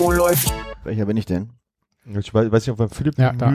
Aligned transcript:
Oh, 0.00 0.12
läuft. 0.12 0.52
Welcher 0.84 1.04
bin 1.06 1.16
ich 1.16 1.26
denn? 1.26 1.50
Ich 2.16 2.32
weiß, 2.32 2.52
weiß 2.52 2.64
nicht, 2.66 2.70
ob 2.72 2.78
wir 2.78 2.88
Philipp 2.88 3.18
Ja, 3.18 3.32
da, 3.32 3.52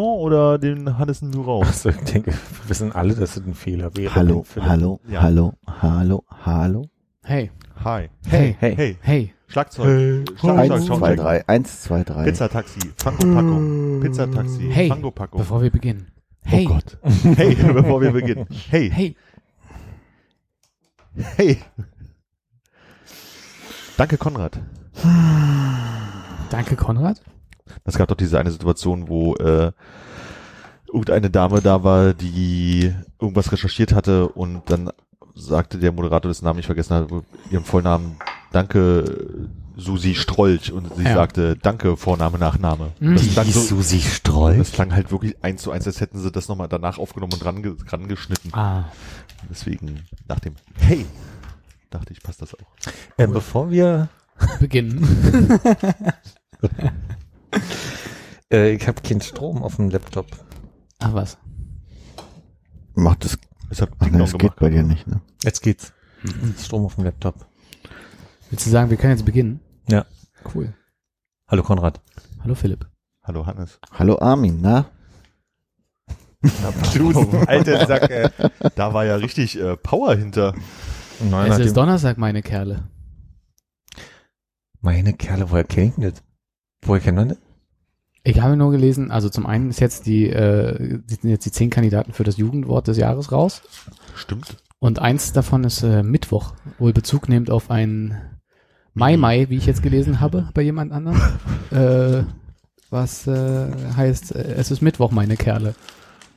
oder 0.00 0.58
den 0.58 0.96
Hannes 0.98 1.20
Myrau. 1.20 1.60
Also 1.62 1.90
ich 1.90 1.96
denke, 1.98 2.32
wir 2.32 2.68
wissen 2.68 2.92
alle, 2.92 3.14
dass 3.14 3.36
es 3.36 3.44
ein 3.46 3.52
Fehler 3.54 3.94
wäre. 3.94 4.14
Hallo, 4.14 4.42
Philipp. 4.44 4.68
hallo, 4.68 5.00
Ja. 5.06 5.20
hallo, 5.22 5.52
hallo, 5.82 6.24
hallo. 6.44 6.86
Hey, 7.24 7.50
Hi. 7.84 8.08
hey, 8.26 8.56
Hey. 8.58 8.74
Hey. 8.74 8.96
hey. 9.02 9.34
Schlagzeug. 9.48 10.24
Schlagzeug. 10.38 10.58
Eins, 10.70 10.86
zwei, 10.86 10.96
Soundcheck. 10.96 11.16
drei. 11.18 11.48
Eins, 11.48 11.82
zwei, 11.82 12.04
drei. 12.04 12.24
Pizzataxi. 12.24 12.80
Fango-Packung. 12.96 14.00
Pizzataxi. 14.00 14.70
Hey, 14.70 14.88
Fango-Packung. 14.88 15.40
bevor 15.40 15.60
wir 15.62 15.70
beginnen. 15.70 16.06
Hey, 16.42 16.64
Oh 16.66 16.72
Gott. 16.72 16.96
Hey, 17.36 17.54
bevor 17.72 18.00
wir 18.00 18.12
beginnen. 18.12 18.46
Hey. 18.70 18.90
hey. 18.90 19.16
Hey. 21.36 21.58
Danke, 23.98 24.16
Konrad. 24.16 24.58
Danke, 26.50 26.76
Konrad. 26.76 27.20
Es 27.84 27.98
gab 27.98 28.08
doch 28.08 28.16
diese 28.16 28.38
eine 28.38 28.50
Situation, 28.50 29.08
wo 29.08 29.34
äh, 29.34 29.72
irgendeine 30.86 31.28
Dame 31.30 31.60
da 31.60 31.84
war, 31.84 32.14
die 32.14 32.94
irgendwas 33.20 33.52
recherchiert 33.52 33.92
hatte 33.92 34.28
und 34.28 34.62
dann 34.70 34.90
sagte 35.34 35.78
der 35.78 35.92
Moderator, 35.92 36.30
dessen 36.30 36.44
Namen 36.44 36.60
ich 36.60 36.66
vergessen 36.66 36.94
habe, 36.94 37.22
ihren 37.50 37.64
Vollnamen, 37.64 38.16
danke 38.52 39.48
Susi 39.76 40.14
Strolch 40.14 40.72
und 40.72 40.94
sie 40.96 41.02
Ja. 41.04 41.14
sagte, 41.14 41.56
danke 41.56 41.96
Vorname, 41.96 42.38
Nachname. 42.38 42.92
Mhm. 43.00 43.14
Das 43.16 43.28
klang, 43.32 43.46
so, 43.46 43.60
Susi 43.60 43.98
das 43.98 44.14
Strolch. 44.16 44.72
klang 44.72 44.94
halt 44.94 45.10
wirklich 45.12 45.36
eins 45.42 45.62
zu 45.62 45.70
eins, 45.72 45.86
als 45.86 46.00
hätten 46.00 46.18
sie 46.18 46.30
das 46.32 46.48
nochmal 46.48 46.68
danach 46.68 46.98
aufgenommen 46.98 47.32
und 47.34 47.42
dran, 47.44 47.62
ge- 47.62 47.76
dran 47.76 48.06
geschnitten. 48.08 48.50
Ah, 48.54 48.84
Deswegen 49.50 50.04
nach 50.28 50.40
dem 50.40 50.54
Hey 50.78 51.04
dachte 51.90 52.12
ich, 52.12 52.22
passt 52.22 52.42
das 52.42 52.54
auch. 52.54 52.74
Äh, 53.16 53.26
bevor 53.26 53.70
wir, 53.70 54.08
beginnen. 54.60 55.02
äh, 58.52 58.72
ich 58.72 58.86
habe 58.86 59.02
keinen 59.02 59.20
Strom 59.20 59.62
auf 59.62 59.76
dem 59.76 59.90
Laptop. 59.90 60.26
Ach 60.98 61.14
was. 61.14 61.38
Macht 62.94 63.24
das, 63.24 63.38
Es 63.70 63.80
hat 63.80 63.90
ach, 63.98 64.10
nee, 64.10 64.18
das 64.18 64.36
geht 64.36 64.56
bei 64.56 64.70
dir 64.70 64.82
nicht, 64.82 65.06
ne? 65.06 65.20
Jetzt 65.42 65.60
geht's. 65.62 65.92
Strom 66.60 66.84
auf 66.84 66.96
dem 66.96 67.04
Laptop. 67.04 67.46
Willst 68.50 68.66
du 68.66 68.70
sagen, 68.70 68.90
wir 68.90 68.96
können 68.96 69.12
jetzt 69.12 69.24
beginnen? 69.24 69.60
Ja. 69.88 70.06
Cool. 70.54 70.74
Hallo 71.46 71.62
Konrad. 71.62 72.00
Hallo 72.42 72.54
Philipp. 72.54 72.86
Hallo 73.22 73.46
Hannes. 73.46 73.78
Hallo 73.92 74.18
Armin, 74.18 74.60
na? 74.60 74.86
Du, 76.94 77.10
alter 77.46 77.86
Sack, 77.86 78.10
ey. 78.10 78.28
Da 78.76 78.94
war 78.94 79.04
ja 79.04 79.16
richtig 79.16 79.58
äh, 79.60 79.76
Power 79.76 80.14
hinter. 80.14 80.54
Nein, 81.20 81.50
es 81.52 81.58
ist 81.58 81.76
Donnerstag, 81.76 82.18
meine 82.18 82.42
Kerle. 82.42 82.84
meine 84.80 85.12
Kerle, 85.12 85.50
woher 85.50 85.64
kennt 85.64 85.98
ihr 85.98 86.10
das? 86.12 86.22
Woher 86.82 87.00
kennt 87.00 87.16
man 87.16 87.28
das? 87.30 87.38
Ich 88.24 88.40
habe 88.40 88.56
nur 88.56 88.70
gelesen, 88.70 89.10
also 89.10 89.28
zum 89.28 89.46
einen 89.46 89.70
ist 89.70 89.80
jetzt 89.80 90.06
die, 90.06 90.28
äh, 90.28 91.00
sind 91.06 91.30
jetzt 91.30 91.46
die 91.46 91.52
zehn 91.52 91.70
Kandidaten 91.70 92.12
für 92.12 92.24
das 92.24 92.36
Jugendwort 92.36 92.86
des 92.88 92.96
Jahres 92.98 93.32
raus. 93.32 93.62
Stimmt. 94.14 94.56
Und 94.80 94.98
eins 95.00 95.32
davon 95.32 95.64
ist 95.64 95.82
äh, 95.82 96.02
Mittwoch, 96.02 96.54
wohl 96.78 96.92
Bezug 96.92 97.28
nehmt 97.28 97.50
auf 97.50 97.70
ein 97.70 98.20
Mai 98.94 99.16
Mai, 99.16 99.46
wie 99.48 99.56
ich 99.56 99.66
jetzt 99.66 99.82
gelesen 99.82 100.20
habe, 100.20 100.50
bei 100.54 100.62
jemand 100.62 100.92
anderem. 100.92 101.20
äh, 101.70 102.24
was 102.90 103.26
äh, 103.26 103.70
heißt, 103.96 104.34
äh, 104.34 104.54
es 104.56 104.70
ist 104.70 104.82
Mittwoch, 104.82 105.10
meine 105.10 105.36
Kerle. 105.36 105.74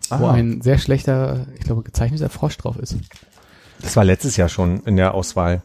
Wo 0.09 0.25
Ah. 0.25 0.33
ein 0.33 0.61
sehr 0.61 0.77
schlechter, 0.77 1.45
ich 1.55 1.61
glaube, 1.61 1.83
gezeichneter 1.83 2.29
Frosch 2.29 2.57
drauf 2.57 2.77
ist. 2.77 2.97
Das 3.81 3.95
war 3.95 4.03
letztes 4.03 4.37
Jahr 4.37 4.49
schon 4.49 4.81
in 4.85 4.95
der 4.95 5.13
Auswahl. 5.13 5.63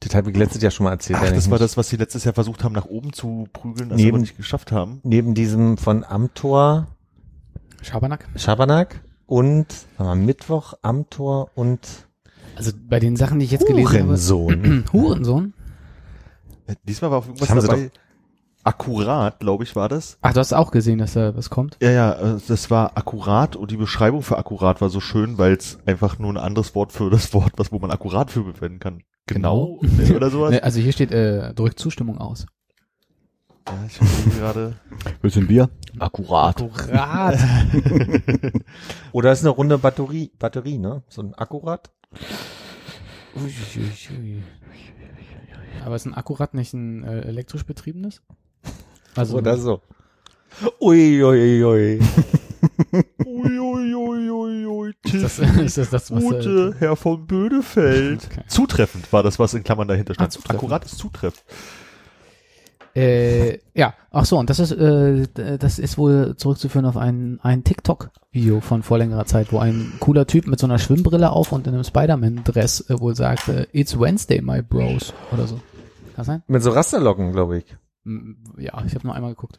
Das 0.00 0.14
habe 0.14 0.30
ich 0.30 0.36
letztes 0.36 0.62
Jahr 0.62 0.70
schon 0.70 0.84
mal 0.84 0.90
erzählt. 0.92 1.18
Ach, 1.22 1.30
das 1.32 1.50
war 1.50 1.58
das, 1.58 1.76
was 1.76 1.88
sie 1.88 1.96
letztes 1.96 2.24
Jahr 2.24 2.34
versucht 2.34 2.62
haben, 2.64 2.74
nach 2.74 2.84
oben 2.84 3.12
zu 3.12 3.48
prügeln, 3.52 3.88
das 3.88 3.96
Neben- 3.96 4.10
aber 4.10 4.18
nicht 4.18 4.36
geschafft 4.36 4.70
haben. 4.72 5.00
Neben 5.04 5.34
diesem 5.34 5.78
von 5.78 6.04
Amtor, 6.04 6.86
Schabernack. 7.82 8.28
Schabernack 8.36 9.00
und 9.26 9.66
mal, 9.98 10.14
Mittwoch, 10.16 10.74
Amtor 10.82 11.50
und 11.54 11.80
Also 12.56 12.72
bei 12.88 13.00
den 13.00 13.16
Sachen, 13.16 13.38
die 13.38 13.46
ich 13.46 13.50
jetzt 13.52 13.66
gelesen 13.66 14.04
Hurensohn. 14.04 14.62
habe. 14.62 14.84
Hurensohn? 14.92 15.54
Äh, 16.66 16.74
Diesmal 16.84 17.10
war 17.10 17.18
auf 17.18 17.26
irgendwas 17.28 17.48
dabei. 17.64 17.90
Akkurat, 18.66 19.38
glaube 19.38 19.62
ich, 19.62 19.76
war 19.76 19.88
das. 19.88 20.18
Ach, 20.22 20.32
du 20.32 20.40
hast 20.40 20.52
auch 20.52 20.72
gesehen, 20.72 20.98
dass 20.98 21.12
da 21.12 21.36
was 21.36 21.50
kommt? 21.50 21.76
Ja, 21.80 21.90
ja, 21.92 22.12
äh, 22.14 22.40
das 22.48 22.68
war 22.68 22.96
akkurat 22.96 23.54
und 23.54 23.70
die 23.70 23.76
Beschreibung 23.76 24.22
für 24.22 24.36
akkurat 24.38 24.80
war 24.80 24.90
so 24.90 24.98
schön, 24.98 25.38
weil 25.38 25.52
es 25.52 25.78
einfach 25.86 26.18
nur 26.18 26.32
ein 26.32 26.36
anderes 26.36 26.74
Wort 26.74 26.90
für 26.90 27.08
das 27.08 27.32
Wort, 27.32 27.52
was 27.58 27.70
wo 27.70 27.78
man 27.78 27.92
akkurat 27.92 28.28
für 28.28 28.42
verwenden 28.42 28.80
kann. 28.80 29.04
Genau, 29.26 29.78
Nee, 29.82 30.12
oder 30.16 30.30
sowas. 30.30 30.58
Also 30.62 30.80
hier 30.80 30.90
steht, 30.90 31.12
äh, 31.12 31.54
drückt 31.54 31.78
Zustimmung 31.78 32.18
aus. 32.18 32.46
Ja, 33.68 33.74
ich 33.86 33.92
verstehe 33.92 34.32
gerade. 34.32 34.76
Willst 35.22 35.36
du 35.36 35.40
ein 35.42 35.46
Bier? 35.46 35.70
Akkurat. 36.00 36.60
Akkurat. 36.60 37.38
Oder 39.12 39.30
ist 39.30 39.40
eine 39.42 39.50
runde 39.50 39.78
Batterie, 39.78 40.32
Batterie, 40.40 40.78
ne? 40.78 41.04
So 41.08 41.22
ein 41.22 41.34
Akkurat? 41.34 41.92
Aber 45.84 45.94
ist 45.94 46.06
ein 46.06 46.14
Akkurat 46.14 46.54
nicht 46.54 46.74
ein 46.74 47.04
äh, 47.04 47.20
elektrisch 47.22 47.64
betriebenes? 47.64 48.22
Also 49.16 49.38
Oder 49.38 49.56
so. 49.56 49.80
Ui, 50.80 51.22
ui, 51.22 51.64
ui. 51.64 52.00
ui, 53.26 53.58
ui, 53.58 53.94
ui, 53.94 54.30
ui, 54.30 54.66
ui, 54.66 54.94
ist 55.04 55.22
das, 55.22 55.38
ist 55.38 55.78
das 55.78 55.90
das, 55.90 56.10
was 56.10 56.22
Ute, 56.22 56.74
Herr 56.78 56.96
von 56.96 57.26
Bödefeld. 57.26 58.26
Okay. 58.30 58.42
Zutreffend 58.46 59.12
war 59.12 59.22
das, 59.22 59.38
was 59.38 59.54
in 59.54 59.64
Klammern 59.64 59.88
dahinter 59.88 60.14
stand. 60.14 60.28
Ah, 60.28 60.30
zutreffend. 60.30 60.62
Akkurat 60.62 60.84
ist 60.84 60.98
zutreffend. 60.98 61.44
äh, 62.94 63.50
äh, 63.50 63.58
ja, 63.74 63.94
ach 64.10 64.24
so, 64.24 64.38
und 64.38 64.48
das 64.48 64.58
ist 64.58 64.72
äh, 64.72 65.26
das 65.58 65.78
ist 65.78 65.98
wohl 65.98 66.36
zurückzuführen 66.36 66.86
auf 66.86 66.96
ein 66.96 67.38
ein 67.42 67.64
TikTok 67.64 68.10
Video 68.32 68.60
von 68.60 68.82
vor 68.82 68.98
längerer 68.98 69.26
Zeit, 69.26 69.52
wo 69.52 69.58
ein 69.58 69.92
cooler 70.00 70.26
Typ 70.26 70.46
mit 70.46 70.58
so 70.58 70.66
einer 70.66 70.78
Schwimmbrille 70.78 71.30
auf 71.30 71.52
und 71.52 71.66
in 71.66 71.74
einem 71.74 71.84
Spider-Man 71.84 72.44
Dress 72.44 72.88
äh, 72.88 72.98
wohl 72.98 73.14
sagt, 73.14 73.48
äh, 73.48 73.66
It's 73.72 73.98
Wednesday, 73.98 74.40
my 74.40 74.62
bros 74.62 75.12
oder 75.32 75.46
so. 75.46 75.60
Kann 76.14 76.24
sein? 76.24 76.42
Mit 76.46 76.62
so 76.62 76.70
Rasterlocken, 76.70 77.32
glaube 77.32 77.58
ich. 77.58 77.76
Ja, 78.56 78.82
ich 78.86 78.94
habe 78.94 79.06
nur 79.06 79.14
einmal 79.14 79.30
geguckt. 79.30 79.58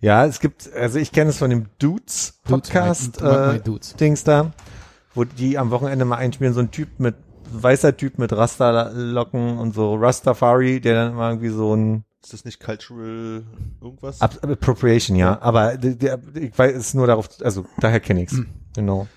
Ja, 0.00 0.26
es 0.26 0.40
gibt, 0.40 0.70
also 0.72 0.98
ich 0.98 1.12
kenne 1.12 1.30
es 1.30 1.38
von 1.38 1.48
dem 1.48 1.66
Dudes 1.78 2.40
Podcast, 2.44 3.20
Dudes, 3.20 3.22
my, 3.22 3.28
my, 3.28 3.46
my 3.52 3.56
äh, 3.56 3.60
Dudes. 3.60 3.96
Dings 3.96 4.22
da, 4.22 4.52
wo 5.14 5.24
die 5.24 5.56
am 5.56 5.70
Wochenende 5.70 6.04
mal 6.04 6.16
einspielen, 6.16 6.52
so 6.52 6.60
ein 6.60 6.70
Typ 6.70 7.00
mit, 7.00 7.14
weißer 7.50 7.96
Typ 7.96 8.18
mit 8.18 8.32
Rasterlocken 8.32 9.58
und 9.58 9.74
so 9.74 9.94
Rastafari, 9.94 10.80
der 10.80 10.94
dann 10.94 11.12
immer 11.12 11.30
irgendwie 11.30 11.48
so 11.48 11.74
ein 11.74 12.04
Ist 12.22 12.32
das 12.34 12.44
nicht 12.44 12.60
cultural 12.60 13.44
irgendwas? 13.80 14.20
Appropriation, 14.20 15.16
ja, 15.16 15.40
aber 15.40 15.76
der, 15.78 15.94
der, 15.94 16.18
ich 16.34 16.58
weiß, 16.58 16.74
es 16.74 16.88
ist 16.88 16.94
nur 16.94 17.06
darauf, 17.06 17.28
also 17.40 17.64
daher 17.80 18.00
kenne 18.00 18.22
ich's. 18.22 18.32
Hm. 18.32 18.48
Genau. 18.74 19.08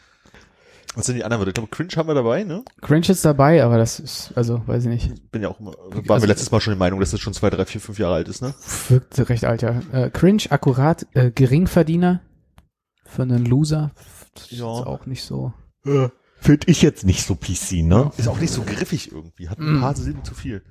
Was 0.96 1.06
sind 1.06 1.16
die 1.16 1.24
anderen 1.24 1.40
Wörter? 1.42 1.50
Ich 1.50 1.54
glaube, 1.54 1.70
Cringe 1.70 1.90
haben 1.98 2.08
wir 2.08 2.16
dabei, 2.16 2.44
ne? 2.44 2.64
Cringe 2.82 3.08
ist 3.10 3.24
dabei, 3.24 3.64
aber 3.64 3.78
das 3.78 4.00
ist, 4.00 4.34
also 4.36 4.62
weiß 4.68 4.84
ich 4.86 4.90
nicht. 4.90 5.32
Bin 5.32 5.42
ja 5.44 5.50
auch 5.50 5.60
immer, 5.60 5.72
waren 5.72 6.10
Also- 6.10 6.24
wir 6.24 6.28
letztes 6.28 6.52
Mal 6.52 6.60
schon 6.62 6.72
der 6.72 6.80
Meinung, 6.80 7.00
dass 7.00 7.12
das 7.12 7.20
schon 7.20 7.34
zwei, 7.34 7.50
drei, 7.50 7.66
vier, 7.66 7.80
fünf 7.80 8.00
Jahre 8.00 8.16
alt 8.16 8.28
ist, 8.28 8.42
ne? 8.42 8.54
Wirkt 8.90 9.30
recht 9.30 9.46
alt, 9.46 9.62
ja. 9.62 9.82
Äh, 9.92 10.10
cringe, 10.10 10.44
akkurat, 10.50 11.06
äh, 11.14 11.30
Geringverdiener 11.32 12.22
für 13.06 13.22
einen 13.22 13.46
Loser. 13.46 13.92
Das 14.34 14.50
Ja. 14.52 14.80
ist 14.80 14.86
auch 14.88 15.06
nicht 15.06 15.24
so. 15.24 15.54
Finde 16.42 16.68
ich 16.68 16.82
jetzt 16.82 17.06
nicht 17.06 17.26
so 17.26 17.36
PC, 17.36 17.84
ne? 17.84 18.12
Ist 18.18 18.28
auch 18.28 18.40
nicht 18.40 18.52
so 18.54 18.64
griffig 18.64 19.12
irgendwie, 19.12 19.50
hat 19.50 19.60
ein 19.60 19.78
Mm. 19.78 19.82
paar 19.82 19.96
Silben 19.96 20.24
zu 20.24 20.34
viel. 20.34 20.64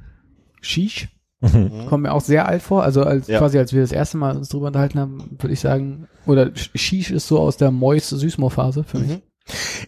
Shish. 0.61 1.09
Mhm. 1.41 1.87
Kommt 1.89 2.03
mir 2.03 2.13
auch 2.13 2.21
sehr 2.21 2.49
alt 2.49 2.63
vor. 2.63 2.83
Also 2.83 3.05
als 3.05 3.29
Ja. 3.29 3.39
quasi 3.39 3.59
als 3.59 3.73
wir 3.73 3.81
das 3.83 3.93
erste 3.93 4.17
Mal 4.17 4.37
uns 4.37 4.49
drüber 4.49 4.67
unterhalten 4.69 4.99
haben, 4.99 5.37
würde 5.39 5.53
ich 5.53 5.61
sagen, 5.61 6.09
oder 6.27 6.47
Sh- 6.47 6.71
Shish 6.77 7.11
ist 7.13 7.29
so 7.29 7.39
aus 7.39 7.57
der 7.57 7.71
Mois 7.71 8.09
Süßmoor 8.09 8.51
Phase 8.51 8.83
für 8.83 8.99
mich. 8.99 9.09
Mhm. 9.09 9.23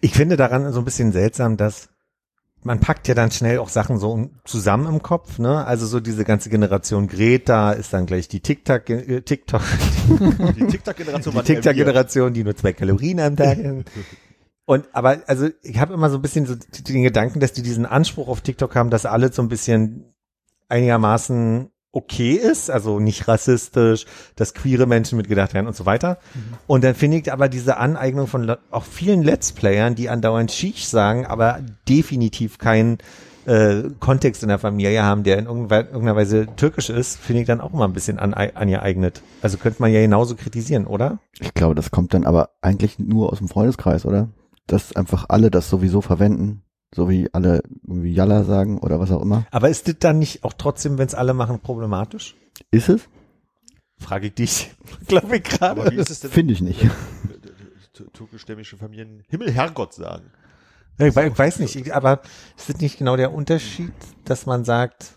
Ich 0.01 0.15
finde 0.15 0.37
daran 0.37 0.73
so 0.73 0.81
ein 0.81 0.85
bisschen 0.85 1.13
seltsam, 1.13 1.57
dass 1.57 1.89
man 2.63 2.81
packt 2.81 3.09
ja 3.09 3.15
dann 3.15 3.31
schnell 3.31 3.59
auch 3.59 3.71
Sachen 3.71 3.99
so 3.99 4.31
zusammen 4.45 4.87
im 4.87 5.03
Kopf, 5.03 5.39
ne? 5.39 5.65
Also 5.65 5.87
so 5.87 5.99
diese 5.99 6.25
ganze 6.25 6.51
Generation 6.51 7.07
Greta 7.09 7.73
ist 7.73 7.93
dann 7.93 8.07
gleich 8.07 8.29
die 8.29 8.41
TikTok, 8.41 8.91
äh, 8.91 9.23
TikTok, 9.23 9.63
Die 10.57 10.67
TikTok-Generation 10.67 11.33
die 11.33 11.37
waren 11.37 11.47
eher 11.47 11.55
wir. 11.55 11.55
TikTok-Generation, 11.63 12.35
die 12.35 12.45
nur 12.45 12.57
zwei 12.57 12.73
Kalorien 12.73 13.21
am 13.21 13.37
Tag. 13.37 13.59
Und 14.67 14.89
aber 14.93 15.23
also 15.27 15.49
ich 15.63 15.79
habe 15.79 15.95
immer 15.95 16.11
so 16.11 16.19
ein 16.19 16.23
bisschen 16.23 16.47
so 16.47 16.55
den 16.55 17.03
Gedanken, 17.03 17.41
dass 17.41 17.53
die 17.53 17.63
diesen 17.63 17.87
Anspruch 17.87 18.29
auf 18.29 18.43
TikTok 18.43 18.75
haben, 18.77 18.91
dass 18.91 19.07
alle 19.07 19.33
so 19.33 19.43
ein 19.43 19.49
bisschen 19.49 20.15
einigermaßen 20.69 21.70
okay 21.93 22.33
ist, 22.33 22.71
also 22.71 23.01
nicht 23.01 23.27
rassistisch, 23.27 24.07
dass 24.37 24.55
queere 24.55 24.87
Menschen 24.87 25.17
mitgedacht 25.17 25.55
werden 25.55 25.67
und 25.67 25.77
so 25.77 25.87
weiter. 25.87 26.19
Und 26.67 26.85
dann 26.85 26.95
finde 26.95 27.19
ich 27.19 27.33
aber 27.33 27.49
diese 27.49 27.79
Aneignung 27.79 28.27
von 28.27 28.57
auch 28.71 28.85
vielen 28.85 29.23
Let's 29.23 29.53
Playern, 29.53 29.95
die 29.95 30.09
andauernd 30.09 30.53
Shish 30.53 30.85
sagen, 30.85 31.27
aber 31.27 31.61
definitiv 31.89 32.59
keinen 32.59 32.99
äh, 33.47 33.83
Kontext 33.99 34.43
in 34.43 34.49
der 34.49 34.59
Familie 34.59 35.03
haben, 35.03 35.25
der 35.25 35.39
in 35.39 35.47
irgendeiner, 35.47 35.87
irgendeiner 35.87 36.17
Weise 36.17 36.47
türkisch 36.57 36.91
ist, 36.91 37.19
finde 37.19 37.43
ich 37.43 37.47
dann 37.47 37.61
auch 37.61 37.73
immer 37.73 37.87
ein 37.87 37.93
bisschen 37.93 38.19
an, 38.19 38.35
angeeignet. 38.35 39.23
Also 39.43 39.59
könnte 39.59 39.83
man 39.83 39.93
ja 39.93 40.01
genauso 40.01 40.37
kritisieren, 40.37 40.87
oder? 40.87 41.19
Ich 41.41 41.55
glaube, 41.55 41.75
das 41.75 41.91
kommt 41.91 42.15
dann 42.15 42.25
aber 42.25 42.51
eigentlich 42.61 42.99
nur 42.99 43.33
aus 43.33 43.39
dem 43.39 43.49
Freundeskreis, 43.49 44.07
oder? 44.07 44.29
Dass 44.67 44.95
einfach 44.95 45.27
alle 45.29 45.51
das 45.51 45.69
sowieso 45.69 46.01
verwenden. 46.01 46.63
So 46.95 47.09
wie 47.09 47.29
alle 47.33 47.63
irgendwie 47.87 48.13
Jalla 48.13 48.43
sagen 48.45 48.79
oder 48.79 48.99
was 48.99 49.11
auch 49.13 49.23
immer. 49.23 49.47
Aber 49.51 49.69
ist 49.69 49.87
das 49.87 49.97
dann 50.01 50.19
nicht 50.19 50.43
auch 50.45 50.53
trotzdem, 50.53 50.99
wenn 50.99 51.07
es 51.07 51.15
alle 51.15 51.35
machen, 51.35 51.61
problematisch? 51.61 52.35
Ist 52.71 52.89
es? 52.89 53.03
Frage 53.99 54.29
ich 54.29 54.35
dich. 54.35 54.71
Glaube 55.07 55.37
ich 55.37 55.43
gerade. 55.45 55.81
Aber 55.83 55.91
wie 55.93 55.97
ist 55.97 56.11
es 56.11 56.21
denn, 56.21 56.31
Finde 56.31 56.53
ich 56.55 56.61
nicht. 56.61 56.81
t- 57.93 58.05
türkischstämmige 58.13 58.77
Familien 58.77 59.23
Himmel, 59.29 59.53
Herrgott 59.53 59.95
sagen? 59.95 60.25
Ich, 60.99 61.15
wei- 61.17 61.29
ich 61.29 61.39
weiß 61.39 61.61
nicht, 61.61 61.77
ich- 61.77 61.95
aber 61.95 62.23
ist 62.57 62.69
das 62.69 62.79
nicht 62.81 62.99
genau 62.99 63.17
der 63.17 63.33
Unterschied, 63.33 63.93
dass 64.25 64.47
man 64.47 64.65
sagt, 64.65 65.17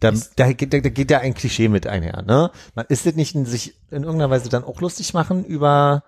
da, 0.00 0.12
da, 0.36 0.52
geht, 0.52 0.72
da, 0.72 0.80
da 0.80 0.88
geht 0.88 1.10
ja 1.10 1.18
ein 1.18 1.34
Klischee 1.34 1.68
mit 1.68 1.86
einher, 1.86 2.22
ne? 2.22 2.50
Man 2.74 2.86
ist 2.88 3.04
das 3.06 3.14
nicht 3.14 3.34
in 3.34 3.44
sich 3.46 3.74
in 3.90 4.02
irgendeiner 4.04 4.30
Weise 4.30 4.48
dann 4.48 4.64
auch 4.64 4.80
lustig 4.80 5.12
machen 5.14 5.44
über 5.44 6.02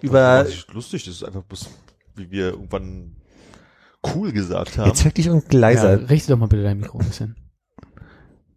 über 0.00 0.44
Das 0.44 0.54
ist 0.54 0.72
lustig, 0.72 1.04
das 1.04 1.14
ist 1.16 1.24
einfach 1.24 1.42
bloß, 1.42 1.68
wie 2.16 2.30
wir 2.30 2.50
irgendwann 2.50 3.16
cool 4.14 4.32
gesagt 4.32 4.78
haben. 4.78 4.88
jetzt 4.88 5.04
wirklich 5.04 5.28
und 5.30 5.52
Ja, 5.52 5.58
leiser. 5.60 6.08
richte 6.10 6.32
doch 6.32 6.38
mal 6.38 6.46
bitte 6.48 6.62
dein 6.62 6.78
Mikro 6.78 6.98
ein 6.98 7.06
bisschen. 7.06 7.36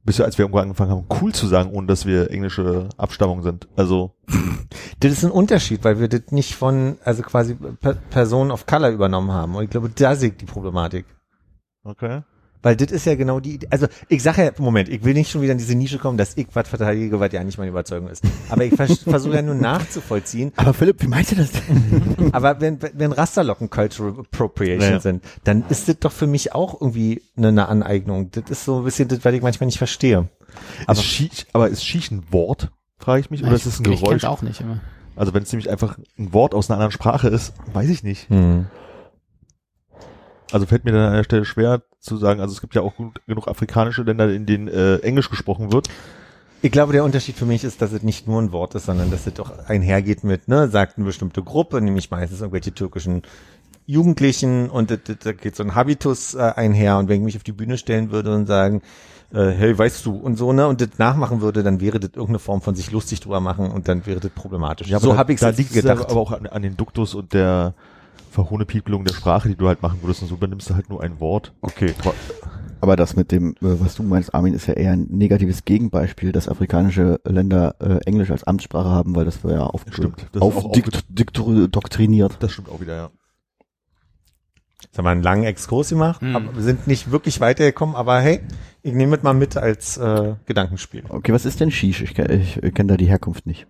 Bis 0.03 0.17
wir, 0.19 0.25
als 0.25 0.37
wir 0.37 0.43
irgendwo 0.43 0.59
angefangen 0.59 0.91
haben, 0.91 1.05
cool 1.21 1.33
zu 1.33 1.47
sagen, 1.47 1.71
ohne 1.71 1.87
dass 1.87 2.05
wir 2.05 2.31
englische 2.31 2.87
Abstammung 2.97 3.43
sind. 3.43 3.67
Also, 3.75 4.15
Das 5.01 5.11
ist 5.11 5.25
ein 5.25 5.31
Unterschied, 5.31 5.83
weil 5.83 5.99
wir 5.99 6.07
das 6.07 6.31
nicht 6.31 6.55
von 6.55 6.97
also 7.03 7.21
quasi 7.23 7.55
per 7.55 7.93
Personen 7.95 8.51
of 8.51 8.65
Color 8.65 8.89
übernommen 8.89 9.31
haben 9.31 9.55
und 9.55 9.63
ich 9.65 9.69
glaube, 9.69 9.89
da 9.93 10.13
liegt 10.13 10.41
die 10.41 10.45
Problematik. 10.45 11.05
okay. 11.83 12.21
Weil 12.63 12.75
das 12.75 12.91
ist 12.91 13.05
ja 13.05 13.15
genau 13.15 13.39
die, 13.39 13.59
also 13.69 13.87
ich 14.09 14.23
sage 14.23 14.43
ja, 14.45 14.51
Moment, 14.57 14.89
ich 14.89 15.03
will 15.03 15.13
nicht 15.13 15.29
schon 15.31 15.41
wieder 15.41 15.51
in 15.51 15.57
diese 15.59 15.75
Nische 15.75 15.99
kommen, 15.99 16.17
dass 16.17 16.35
ich 16.37 16.47
was 16.53 16.67
verteidige, 16.67 17.19
was 17.19 17.31
ja 17.31 17.43
nicht 17.43 17.57
meine 17.57 17.69
Überzeugung 17.69 18.09
ist. 18.09 18.23
Aber 18.49 18.65
ich 18.65 18.73
vers- 18.73 18.99
versuche 19.03 19.35
ja 19.35 19.41
nur 19.41 19.55
nachzuvollziehen, 19.55 20.51
Aber 20.55 20.73
Philipp, 20.73 21.01
wie 21.03 21.07
meinst 21.07 21.31
du 21.31 21.35
das 21.35 21.51
denn? 21.51 22.29
Aber 22.33 22.59
wenn, 22.59 22.79
wenn 22.93 23.11
Rasterlocken 23.11 23.69
Cultural 23.69 24.19
Appropriation 24.19 24.79
Naja. 24.89 24.99
sind, 24.99 25.23
dann 25.43 25.63
ist 25.69 25.87
das 25.87 25.99
doch 25.99 26.11
für 26.11 26.27
mich 26.27 26.53
auch 26.53 26.81
irgendwie 26.81 27.21
eine, 27.37 27.49
eine 27.49 27.67
Aneignung. 27.69 28.31
Das 28.31 28.49
ist 28.49 28.65
so 28.65 28.79
ein 28.79 28.83
bisschen 28.85 29.07
das, 29.07 29.23
was 29.23 29.33
ich 29.33 29.41
manchmal 29.41 29.67
nicht 29.67 29.77
verstehe. 29.77 30.27
Aber 30.87 30.99
ist 30.99 31.03
Shish, 31.05 31.45
aber 31.53 31.69
ist 31.69 31.85
Shish 31.85 32.09
ein 32.11 32.23
Wort, 32.31 32.71
frage 32.97 33.19
ich 33.21 33.29
mich, 33.29 33.43
oder 33.43 33.53
ist 33.53 33.65
es 33.67 33.79
ein 33.79 33.91
ich 33.91 33.99
Geräusch? 33.99 34.09
kenn's 34.09 34.25
auch 34.25 34.41
nicht 34.41 34.61
immer. 34.61 34.79
Also 35.15 35.33
wenn 35.33 35.43
es 35.43 35.51
nämlich 35.51 35.69
einfach 35.69 35.97
ein 36.17 36.33
Wort 36.33 36.53
aus 36.53 36.69
einer 36.69 36.75
anderen 36.77 36.91
Sprache 36.91 37.27
ist, 37.27 37.53
weiß 37.73 37.89
ich 37.89 38.03
nicht. 38.03 38.27
Also 40.51 40.65
fällt 40.65 40.85
mir 40.85 40.91
dann 40.93 41.07
an 41.09 41.13
der 41.13 41.23
Stelle 41.23 41.45
schwer 41.45 41.81
zu 41.99 42.17
sagen, 42.17 42.39
also 42.39 42.53
es 42.53 42.61
gibt 42.61 42.73
ja 42.75 42.81
auch 42.81 42.95
gut, 42.95 43.19
genug 43.27 43.47
afrikanische 43.47 44.03
Länder, 44.03 44.29
in 44.31 44.45
denen 44.45 44.67
äh, 44.67 44.97
Englisch 44.99 45.29
gesprochen 45.29 45.73
wird. 45.73 45.89
Ich 46.61 46.71
glaube, 46.71 46.93
der 46.93 47.03
Unterschied 47.03 47.35
für 47.35 47.45
mich 47.45 47.63
ist, 47.63 47.81
dass 47.81 47.91
es 47.91 48.01
nicht 48.01 48.27
nur 48.27 48.41
ein 48.41 48.51
Wort 48.51 48.73
ist, 48.75 48.85
sondern 48.85 49.11
dass 49.11 49.27
es 49.27 49.33
doch 49.33 49.51
einhergeht 49.67 50.23
mit, 50.23 50.47
ne, 50.47 50.67
sagt 50.69 50.97
eine 50.97 51.05
bestimmte 51.05 51.43
Gruppe, 51.43 51.81
nämlich 51.81 52.09
meistens 52.09 52.39
irgendwelche 52.41 52.73
türkischen 52.73 53.21
Jugendlichen 53.85 54.69
und 54.69 54.91
das- 54.91 54.99
da 55.23 55.31
geht 55.31 55.55
so 55.55 55.63
ein 55.63 55.75
Habitus 55.75 56.33
äh, 56.33 56.39
einher 56.55 56.97
und 56.97 57.07
wenn 57.09 57.19
ich 57.19 57.23
mich 57.25 57.37
auf 57.37 57.43
die 57.43 57.51
Bühne 57.53 57.77
stellen 57.77 58.11
würde 58.11 58.33
und 58.35 58.45
sagen, 58.47 58.81
äh, 59.33 59.49
hey, 59.51 59.77
weißt 59.77 60.05
du, 60.05 60.15
und 60.15 60.35
so, 60.37 60.51
ne, 60.51 60.67
und 60.67 60.81
das 60.81 60.89
nachmachen 60.97 61.41
würde, 61.41 61.63
dann 61.63 61.79
wäre 61.79 61.99
das 61.99 62.09
irgendeine 62.11 62.39
Form 62.39 62.61
von 62.61 62.75
sich 62.75 62.91
lustig 62.91 63.19
drüber 63.21 63.39
machen 63.39 63.69
und 63.71 63.87
dann 63.87 64.05
wäre 64.05 64.19
das 64.19 64.31
problematisch. 64.31 64.91
aber 64.91 64.99
so 65.01 65.11
da, 65.11 65.17
habe 65.17 65.33
ich 65.33 65.39
da 65.39 65.49
es 65.51 65.57
liegt 65.57 65.73
gedacht. 65.73 66.09
aber 66.09 66.19
auch 66.19 66.31
an, 66.31 66.47
an 66.47 66.61
den 66.61 66.75
Duktus 66.75 67.13
und 67.15 67.33
der 67.33 67.73
Verhohnepiepelung 68.43 69.03
der 69.03 69.13
Sprache, 69.15 69.49
die 69.49 69.55
du 69.55 69.67
halt 69.67 69.81
machen 69.81 69.97
würdest. 70.03 70.21
Und 70.21 70.27
so 70.27 70.35
übernimmst 70.35 70.69
du 70.69 70.75
halt 70.75 70.89
nur 70.89 71.01
ein 71.01 71.19
Wort. 71.19 71.53
Okay. 71.61 71.93
Aber 72.79 72.95
das 72.95 73.15
mit 73.15 73.31
dem, 73.31 73.53
äh, 73.55 73.55
was 73.61 73.95
du 73.95 74.03
meinst, 74.03 74.35
Armin, 74.35 74.53
ist 74.53 74.67
ja 74.67 74.75
eher 74.75 74.91
ein 74.91 75.07
negatives 75.09 75.65
Gegenbeispiel, 75.65 76.31
dass 76.31 76.47
afrikanische 76.47 77.19
Länder 77.25 77.73
äh, 77.79 77.97
Englisch 78.05 78.29
als 78.29 78.43
Amtssprache 78.43 78.89
haben, 78.89 79.15
weil 79.15 79.25
das 79.25 79.43
war 79.43 79.51
ja 79.51 79.63
auf, 79.63 79.83
Stimmt, 79.89 80.27
das 80.33 80.41
auf 80.43 80.57
auch 80.57 80.71
dikt, 80.71 81.03
dikt, 81.09 81.35
doktriniert. 81.71 82.37
Das 82.39 82.51
stimmt 82.51 82.69
auch 82.69 82.79
wieder, 82.79 82.95
ja. 82.95 83.09
Jetzt 84.83 84.95
haben 84.99 85.05
wir 85.05 85.09
einen 85.09 85.23
langen 85.23 85.43
Exkurs 85.43 85.89
gemacht, 85.89 86.21
Mhm. 86.21 86.35
aber 86.35 86.55
wir 86.55 86.61
sind 86.61 86.85
nicht 86.85 87.09
wirklich 87.09 87.39
weitergekommen, 87.41 87.95
aber 87.95 88.19
hey, 88.19 88.41
ich 88.83 88.93
nehme 88.93 89.17
es 89.17 89.23
mal 89.23 89.33
mit 89.33 89.57
als 89.57 89.97
äh, 89.97 90.35
Gedankenspiel. 90.45 91.03
Okay, 91.09 91.33
was 91.33 91.45
ist 91.45 91.59
denn 91.59 91.71
Shish? 91.71 92.01
Ich, 92.03 92.11
kenn- 92.11 92.29
ich 92.29 92.73
kenne 92.75 92.89
da 92.91 92.97
die 92.97 93.07
Herkunft 93.07 93.47
nicht. 93.47 93.65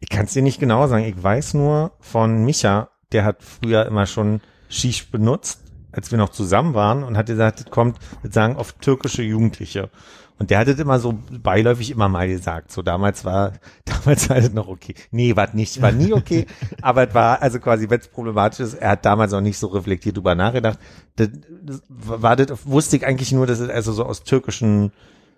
Ich 0.00 0.08
kann 0.08 0.24
es 0.24 0.32
dir 0.32 0.42
nicht 0.42 0.58
genau 0.58 0.88
sagen. 0.88 1.04
Ich 1.04 1.22
weiß 1.22 1.54
nur 1.54 1.92
von 2.00 2.44
Micha, 2.44 2.88
der 3.12 3.24
hat 3.24 3.42
früher 3.42 3.86
immer 3.86 4.06
schon 4.06 4.40
Shish 4.68 5.10
benutzt, 5.10 5.60
als 5.92 6.10
wir 6.10 6.18
noch 6.18 6.30
zusammen 6.30 6.74
waren 6.74 7.04
und 7.04 7.16
hat 7.16 7.26
gesagt, 7.26 7.60
das 7.60 7.70
kommt, 7.70 7.98
das 8.22 8.34
sagen 8.34 8.56
oft 8.56 8.80
türkische 8.80 9.22
Jugendliche. 9.22 9.90
Und 10.38 10.50
der 10.50 10.58
hat 10.58 10.66
das 10.66 10.80
immer 10.80 10.98
so 10.98 11.16
beiläufig 11.30 11.92
immer 11.92 12.08
mal 12.08 12.26
gesagt. 12.26 12.72
So 12.72 12.82
damals 12.82 13.24
war, 13.24 13.52
damals 13.84 14.28
war 14.28 14.40
das 14.40 14.52
noch 14.52 14.66
okay. 14.66 14.94
Nee, 15.12 15.36
war 15.36 15.48
nicht, 15.52 15.80
war 15.80 15.92
nie 15.92 16.12
okay. 16.12 16.46
aber 16.82 17.08
es 17.08 17.14
war 17.14 17.40
also 17.42 17.60
quasi, 17.60 17.88
wenn 17.88 18.00
es 18.00 18.08
problematisch 18.08 18.60
ist, 18.60 18.74
er 18.74 18.90
hat 18.90 19.04
damals 19.04 19.32
auch 19.34 19.40
nicht 19.40 19.56
so 19.56 19.68
reflektiert 19.68 20.16
drüber 20.16 20.34
nachgedacht. 20.34 20.80
Das, 21.14 21.28
das 21.62 21.82
war 21.88 22.34
das, 22.34 22.66
wusste 22.66 22.96
ich 22.96 23.06
eigentlich 23.06 23.30
nur, 23.30 23.46
dass 23.46 23.60
es 23.60 23.68
also 23.70 23.92
so 23.92 24.04
aus 24.04 24.24
türkischen, 24.24 24.90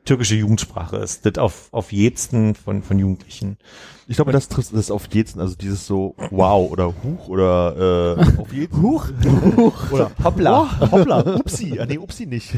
türkische 0.05 0.35
Jugendsprache 0.35 0.97
ist. 0.97 1.27
Das 1.27 1.39
auf, 1.39 1.69
auf 1.73 1.93
Jetzen 1.93 2.55
von, 2.55 2.83
von 2.83 2.99
Jugendlichen. 2.99 3.59
Ich 4.07 4.17
glaube, 4.17 4.33
das 4.33 4.49
trifft 4.49 4.75
das 4.75 4.91
auf 4.91 5.09
jeden, 5.13 5.41
also 5.41 5.55
dieses 5.55 5.87
so 5.87 6.15
wow 6.31 6.71
oder 6.71 6.95
huch 7.03 7.29
oder 7.29 8.17
äh, 8.19 8.41
auf 8.41 8.53
jeden. 8.53 8.83
huch. 8.83 9.09
oder 9.91 10.11
hoppla. 10.23 10.69
Oh, 10.81 10.91
hoppla. 10.91 11.21
Upsi. 11.37 11.79
Ah, 11.81 11.87
nee, 11.87 11.99
upsi 11.99 12.27
nicht. 12.27 12.55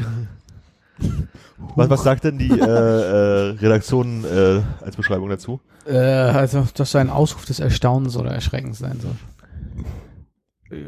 Was, 1.75 1.89
was 1.89 2.03
sagt 2.03 2.23
denn 2.23 2.37
die 2.37 2.49
äh, 2.49 2.63
äh, 2.63 3.55
Redaktion 3.59 4.25
äh, 4.25 4.61
als 4.83 4.95
Beschreibung 4.95 5.29
dazu? 5.29 5.59
Äh, 5.85 5.97
also, 5.97 6.67
dass 6.73 6.91
so 6.91 6.97
ein 6.97 7.09
Ausruf 7.09 7.45
des 7.45 7.59
Erstaunens 7.59 8.17
oder 8.17 8.31
Erschreckens 8.31 8.79
sein 8.79 8.99
soll. 8.99 9.15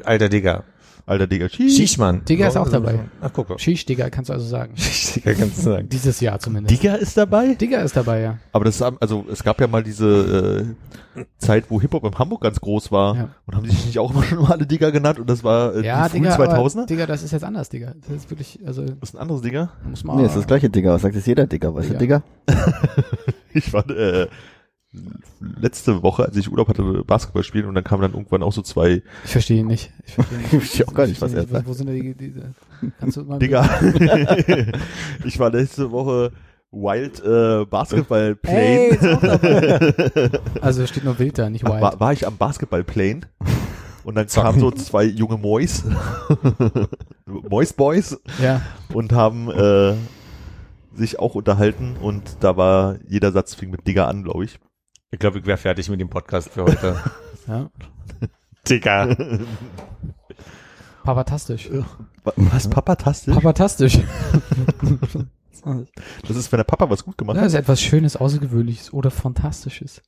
Alter 0.04 0.30
Digga. 0.30 0.64
Alter 1.10 1.28
Digga, 1.28 1.50
Shish. 1.50 1.76
Schiechmann. 1.76 2.24
Digga 2.26 2.48
ist 2.48 2.56
auch 2.58 2.70
dabei. 2.70 3.00
Ach, 3.22 3.32
guck 3.34 3.50
mal. 3.50 3.58
Shish, 3.60 3.86
Digga, 3.86 4.10
kannst 4.10 4.30
du 4.30 4.34
also 4.34 4.46
sagen. 4.46 4.74
Digga, 5.16 5.34
kannst 5.34 5.58
du 5.58 5.62
sagen. 5.64 5.90
Dieses 5.90 6.20
Jahr 6.22 6.40
zumindest. 6.40 6.72
Digga 6.82 6.96
ist 6.96 7.18
dabei? 7.18 7.56
Digga 7.56 7.80
ist 7.82 7.98
dabei, 7.98 8.22
ja. 8.22 8.38
Aber 8.52 8.66
das 8.66 8.76
ist, 8.76 8.82
also 8.82 9.26
es 9.32 9.44
gab 9.44 9.60
ja 9.60 9.68
mal 9.68 9.82
diese 9.84 10.76
äh, 11.16 11.24
Zeit, 11.40 11.66
wo 11.70 11.82
Hip-Hop 11.82 12.04
in 12.06 12.18
Hamburg 12.18 12.42
ganz 12.42 12.60
groß 12.62 12.92
war. 12.92 13.16
Ja. 13.16 13.30
Und 13.48 13.56
haben 13.56 13.66
sich 13.70 13.86
nicht 13.88 13.98
auch 14.00 14.12
immer 14.12 14.24
schon 14.30 14.44
mal 14.44 14.52
alle 14.52 14.68
Digga 14.68 14.92
genannt? 14.92 15.20
Und 15.20 15.30
das 15.30 15.44
war 15.44 15.76
äh, 15.76 15.86
Ja, 15.86 16.04
die 16.06 16.12
frühen 16.12 16.24
Digga, 16.24 16.36
2000er? 16.36 16.78
aber, 16.78 16.86
Digga, 16.86 17.06
das 17.08 17.24
ist 17.24 17.32
jetzt 17.32 17.44
anders, 17.44 17.70
Digga. 17.70 17.94
Das 18.08 18.16
ist 18.16 18.30
wirklich, 18.30 18.60
also, 18.66 18.84
Das 18.84 19.10
ist 19.10 19.16
ein 19.16 19.22
anderes 19.22 19.42
Digga. 19.42 19.70
muss 19.90 20.04
man 20.04 20.18
Nee, 20.18 20.26
ist 20.26 20.36
das 20.36 20.46
gleiche 20.48 20.70
Digger. 20.70 20.94
Was 20.94 21.02
sagt 21.02 21.16
jetzt 21.16 21.26
jeder 21.28 21.48
Digger? 21.48 21.74
Weißt 21.74 21.88
Ja. 21.88 21.94
du, 21.94 22.00
Digger? 22.00 22.24
Ich 23.54 23.74
war 23.74 23.90
äh, 23.90 24.28
letzte 25.40 26.02
Woche, 26.02 26.26
als 26.26 26.36
ich 26.36 26.50
Urlaub 26.52 26.68
hatte, 26.68 27.04
Basketball 27.06 27.44
spielen 27.44 27.66
und 27.66 27.76
dann 27.76 27.84
kamen 27.84 28.02
dann 28.02 28.14
irgendwann 28.14 28.42
auch 28.44 28.52
so 28.54 28.62
zwei 28.64 29.04
Ich 29.24 29.32
verstehe 29.32 29.60
ihn 29.60 29.68
nicht. 29.68 29.92
Ich 30.08 30.14
verstehe 30.16 30.38
ihn 30.38 30.42
nicht. 30.44 30.54
Ich 30.54 30.60
verstehe 30.60 30.88
auch 30.88 30.94
gar 30.94 31.08
nicht, 31.08 31.22
was 31.22 31.34
er 31.34 31.48
wo, 31.48 31.54
sagt. 31.54 31.68
wo 31.68 31.74
sind 31.74 31.88
da 31.88 31.94
die, 31.94 32.16
diese, 32.16 32.54
kannst 33.00 33.18
du 33.18 33.24
mal 33.24 33.38
Digga. 33.40 33.70
ich 35.26 35.38
war 35.40 35.52
letzte 35.52 35.92
Woche 35.92 36.32
Wild 36.72 37.20
äh, 37.24 37.66
Basketball 37.66 38.36
Plane. 38.36 38.98
dabei. 39.22 40.32
Also 40.62 40.86
steht 40.88 41.04
nur 41.04 41.18
wild 41.20 41.38
da, 41.38 41.50
nicht 41.50 41.64
wild. 41.66 41.82
war, 41.82 42.00
war 42.00 42.14
ich 42.14 42.26
am 42.28 42.38
Basketball 42.38 42.84
Plane 42.84 43.22
und 44.04 44.16
dann 44.16 44.28
kamen 44.28 44.60
so 44.60 44.72
zwei 44.72 45.04
junge 45.04 45.38
Mois, 45.38 45.84
Mois 47.26 47.74
Boys 47.74 48.20
Ja. 48.42 48.62
und 48.94 49.12
haben 49.14 49.50
äh, 49.52 49.94
sich 50.96 51.20
auch 51.20 51.36
unterhalten 51.36 51.96
und 52.02 52.38
da 52.40 52.58
war 52.58 52.96
jeder 53.08 53.32
Satz 53.32 53.54
fing 53.56 53.70
mit 53.70 53.86
Digga 53.88 54.08
an, 54.08 54.24
glaube 54.24 54.46
ich. 54.46 54.60
Ich 55.12 55.20
glaube, 55.20 55.40
ich 55.40 55.46
wäre 55.46 55.58
fertig 55.58 55.90
mit 55.90 56.00
dem 56.00 56.10
Podcast 56.10 56.50
für 56.50 56.64
heute. 56.64 56.96
ja. 57.48 57.70
Digga. 58.68 59.16
Papatastisch. 61.04 61.70
Was 62.36 62.70
Papatastisch? 62.70 63.34
Papatastisch. 63.34 64.00
Das 66.26 66.38
ist, 66.38 66.50
wenn 66.54 66.58
der 66.58 66.64
Papa 66.64 66.90
was 66.90 67.04
gut 67.04 67.18
gemacht 67.18 67.36
Das 67.36 67.44
hat. 67.44 67.48
ist 67.50 67.54
etwas 67.56 67.82
Schönes, 67.82 68.16
Außergewöhnliches 68.16 68.94
oder 68.94 69.12
Fantastisches. 69.12 70.02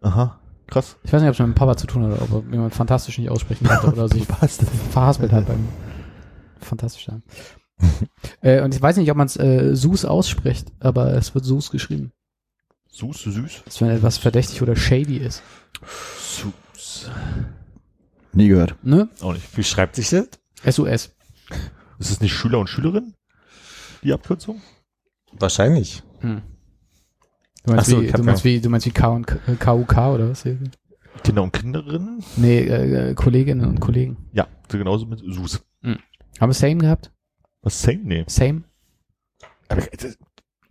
Aha, 0.00 0.40
krass. 0.66 0.96
Ich 1.04 1.12
weiß 1.12 1.20
nicht, 1.20 1.28
ob 1.28 1.34
es 1.34 1.38
mit 1.38 1.48
dem 1.48 1.54
Papa 1.54 1.76
zu 1.76 1.86
tun 1.86 2.02
hat, 2.04 2.22
oder 2.22 2.36
ob 2.38 2.50
jemand 2.50 2.74
fantastisch 2.74 3.18
nicht 3.18 3.28
aussprechen 3.28 3.66
konnte 3.66 3.88
oder 3.92 4.08
sich 4.08 4.24
verhaspelt 4.24 5.32
hat 5.32 5.46
beim 5.46 5.68
fantastisch 6.60 7.04
sein. 7.04 7.22
äh, 8.40 8.62
und 8.62 8.74
ich 8.74 8.80
weiß 8.80 8.96
nicht, 8.96 9.10
ob 9.10 9.18
man 9.18 9.26
es 9.26 9.36
äh, 9.36 9.74
Sus 9.76 10.06
ausspricht, 10.06 10.72
aber 10.80 11.12
es 11.12 11.34
wird 11.34 11.44
Sus 11.44 11.70
geschrieben. 11.70 12.12
Süß, 12.96 13.24
süß. 13.24 13.62
Das 13.66 13.80
wenn 13.82 13.90
etwas 13.90 14.16
verdächtig 14.16 14.62
oder 14.62 14.74
shady 14.74 15.18
ist. 15.18 15.42
Süß. 16.18 17.10
Nie 18.32 18.48
gehört. 18.48 18.74
Ne? 18.82 19.10
Auch 19.20 19.34
nicht. 19.34 19.54
Wie 19.56 19.64
schreibt 19.64 19.96
sich 19.96 20.08
das? 20.08 20.28
SUS. 20.64 21.14
Ist 21.98 22.10
es 22.10 22.20
nicht 22.22 22.32
Schüler 22.32 22.58
und 22.58 22.68
Schülerin? 22.68 23.14
Die 24.02 24.14
Abkürzung? 24.14 24.62
Wahrscheinlich. 25.32 26.02
Hm. 26.20 26.40
Du 27.64 27.72
meinst, 27.72 27.86
Ach 27.86 27.90
so, 27.90 28.02
wie, 28.02 28.10
du 28.10 28.22
meinst 28.22 28.44
wie, 28.44 28.60
du 28.60 28.70
meinst 28.70 28.86
wie 28.86 28.90
K 28.92 29.08
und 29.08 29.26
K, 29.26 29.36
äh, 29.46 29.56
KUK 29.56 29.96
oder 30.14 30.30
was? 30.30 30.44
Kinder 31.22 31.42
und 31.42 31.52
Kinderinnen? 31.52 32.24
Nee, 32.36 32.60
äh, 32.60 33.10
äh, 33.10 33.14
Kolleginnen 33.14 33.66
und 33.66 33.80
Kollegen. 33.80 34.28
Ja, 34.32 34.48
so 34.72 34.78
genauso 34.78 35.04
mit 35.04 35.18
Sus. 35.18 35.62
Haben 35.82 35.98
wir 36.40 36.54
Same 36.54 36.78
gehabt? 36.78 37.12
Was 37.60 37.82
Same? 37.82 38.00
Nee. 38.04 38.24
Same? 38.26 38.64
Aber 39.68 39.82
äh, 39.82 40.14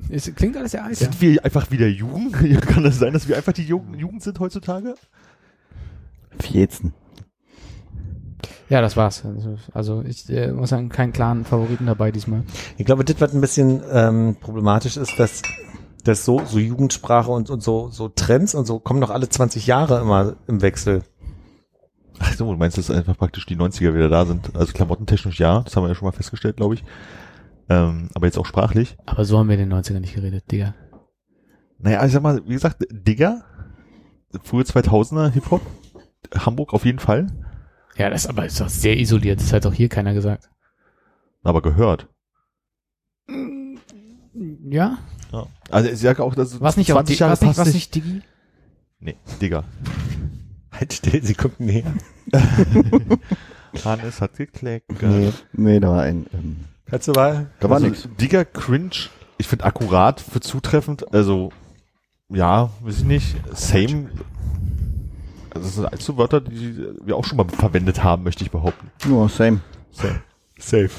Es 0.09 0.33
klingt 0.35 0.57
alles 0.57 0.71
sehr 0.71 0.83
alt, 0.83 0.99
ja. 0.99 1.05
sind 1.05 1.21
wir 1.21 1.43
einfach 1.43 1.71
wieder 1.71 1.87
Jugend? 1.87 2.33
Kann 2.61 2.83
das 2.83 2.99
sein, 2.99 3.13
dass 3.13 3.27
wir 3.27 3.37
einfach 3.37 3.53
die 3.53 3.63
Jugend, 3.63 3.99
Jugend 3.99 4.23
sind 4.23 4.39
heutzutage? 4.39 4.95
Vietzen. 6.39 6.93
Ja, 8.69 8.81
das 8.81 8.97
war's. 8.97 9.23
Also, 9.25 9.57
also 9.73 10.03
ich 10.07 10.29
äh, 10.29 10.51
muss 10.51 10.69
sagen, 10.69 10.89
keinen 10.89 11.13
klaren 11.13 11.45
Favoriten 11.45 11.85
dabei 11.85 12.11
diesmal. 12.11 12.43
Ich 12.77 12.85
glaube, 12.85 13.05
das, 13.05 13.21
was 13.21 13.33
ein 13.33 13.41
bisschen 13.41 13.81
ähm, 13.91 14.37
problematisch 14.39 14.97
ist, 14.97 15.19
dass, 15.19 15.43
dass 16.03 16.25
so, 16.25 16.41
so 16.45 16.57
Jugendsprache 16.57 17.31
und, 17.31 17.49
und 17.49 17.61
so, 17.61 17.89
so 17.89 18.09
Trends 18.09 18.55
und 18.55 18.65
so 18.65 18.79
kommen 18.79 19.01
doch 19.01 19.11
alle 19.11 19.29
20 19.29 19.67
Jahre 19.67 20.01
immer 20.01 20.35
im 20.47 20.61
Wechsel. 20.61 21.03
Ach 22.19 22.33
so, 22.33 22.51
du 22.51 22.57
meinst, 22.57 22.77
dass 22.77 22.89
einfach 22.89 23.17
praktisch 23.17 23.45
die 23.45 23.57
90er 23.57 23.93
wieder 23.93 24.09
da 24.09 24.25
sind? 24.25 24.55
Also 24.55 24.73
klamottentechnisch 24.73 25.39
ja, 25.39 25.61
das 25.61 25.75
haben 25.75 25.83
wir 25.83 25.89
ja 25.89 25.95
schon 25.95 26.07
mal 26.07 26.11
festgestellt, 26.11 26.57
glaube 26.57 26.75
ich. 26.75 26.83
Ähm, 27.69 28.09
aber 28.13 28.27
jetzt 28.27 28.37
auch 28.37 28.45
sprachlich. 28.45 28.95
Aber 29.05 29.25
so 29.25 29.37
haben 29.39 29.47
wir 29.49 29.57
in 29.57 29.69
den 29.69 29.73
90ern 29.73 29.99
nicht 29.99 30.15
geredet, 30.15 30.51
Digga. 30.51 30.75
Naja, 31.79 32.05
ich 32.05 32.11
sag 32.11 32.21
mal, 32.21 32.41
wie 32.45 32.53
gesagt, 32.53 32.85
Digger, 32.91 33.43
frühe 34.43 34.63
2000er 34.63 35.29
Hip-Hop, 35.29 35.61
Hamburg 36.37 36.73
auf 36.73 36.85
jeden 36.85 36.99
Fall, 36.99 37.27
Ja, 37.97 38.09
das 38.09 38.27
aber 38.27 38.45
ist 38.45 38.59
doch 38.61 38.69
sehr 38.69 38.97
isoliert. 38.99 39.39
Das 39.39 39.51
hat 39.53 39.65
doch 39.65 39.73
hier 39.73 39.89
keiner 39.89 40.13
gesagt. 40.13 40.49
aber 41.43 41.61
gehört. 41.61 42.07
Ja? 44.69 44.97
Ja. 45.31 45.47
Also 45.69 45.89
ich 45.89 45.99
sage 45.99 46.23
auch, 46.23 46.35
dass 46.35 46.53
es 46.53 46.61
Was 46.61 46.77
nicht 46.77 46.91
auch 46.91 46.97
20 46.97 47.17
Di- 47.17 47.19
Jahre 47.21 47.31
was 47.33 47.41
nicht, 47.41 47.57
was 47.57 47.73
nicht. 47.73 47.95
Digi? 47.95 48.21
Nee, 48.99 49.15
Digger. 49.41 49.63
Halt 50.71 50.93
still, 50.93 51.23
sie 51.23 51.35
kommt 51.35 51.59
näher. 51.59 51.93
Hannes 53.85 54.21
hat 54.21 54.35
gekleckt. 54.35 55.01
Nee. 55.01 55.31
Nee, 55.53 55.79
da 55.79 55.89
war 55.89 56.01
ein, 56.03 56.25
ähm, 56.33 56.57
Kannst 56.87 57.07
du 57.07 57.13
mal? 57.13 57.49
da 57.59 57.69
war 57.69 57.77
also, 57.77 57.87
nix. 57.87 58.07
Digger, 58.19 58.45
cringe, 58.45 59.09
ich 59.37 59.47
finde 59.47 59.65
akkurat 59.65 60.21
für 60.21 60.39
zutreffend, 60.39 61.13
also 61.13 61.51
ja, 62.29 62.69
weiß 62.81 62.99
ich 62.99 63.05
nicht, 63.05 63.35
same. 63.53 64.09
Also 65.53 65.83
das 65.83 65.91
sind 65.91 66.01
so 66.01 66.17
Wörter, 66.17 66.41
die 66.41 66.77
wir 67.03 67.15
auch 67.15 67.25
schon 67.25 67.37
mal 67.37 67.47
verwendet 67.47 68.03
haben, 68.03 68.23
möchte 68.23 68.43
ich 68.43 68.51
behaupten. 68.51 68.91
Nur 69.07 69.29
same. 69.29 69.61
Same. 69.91 70.21
Safe. 70.57 70.89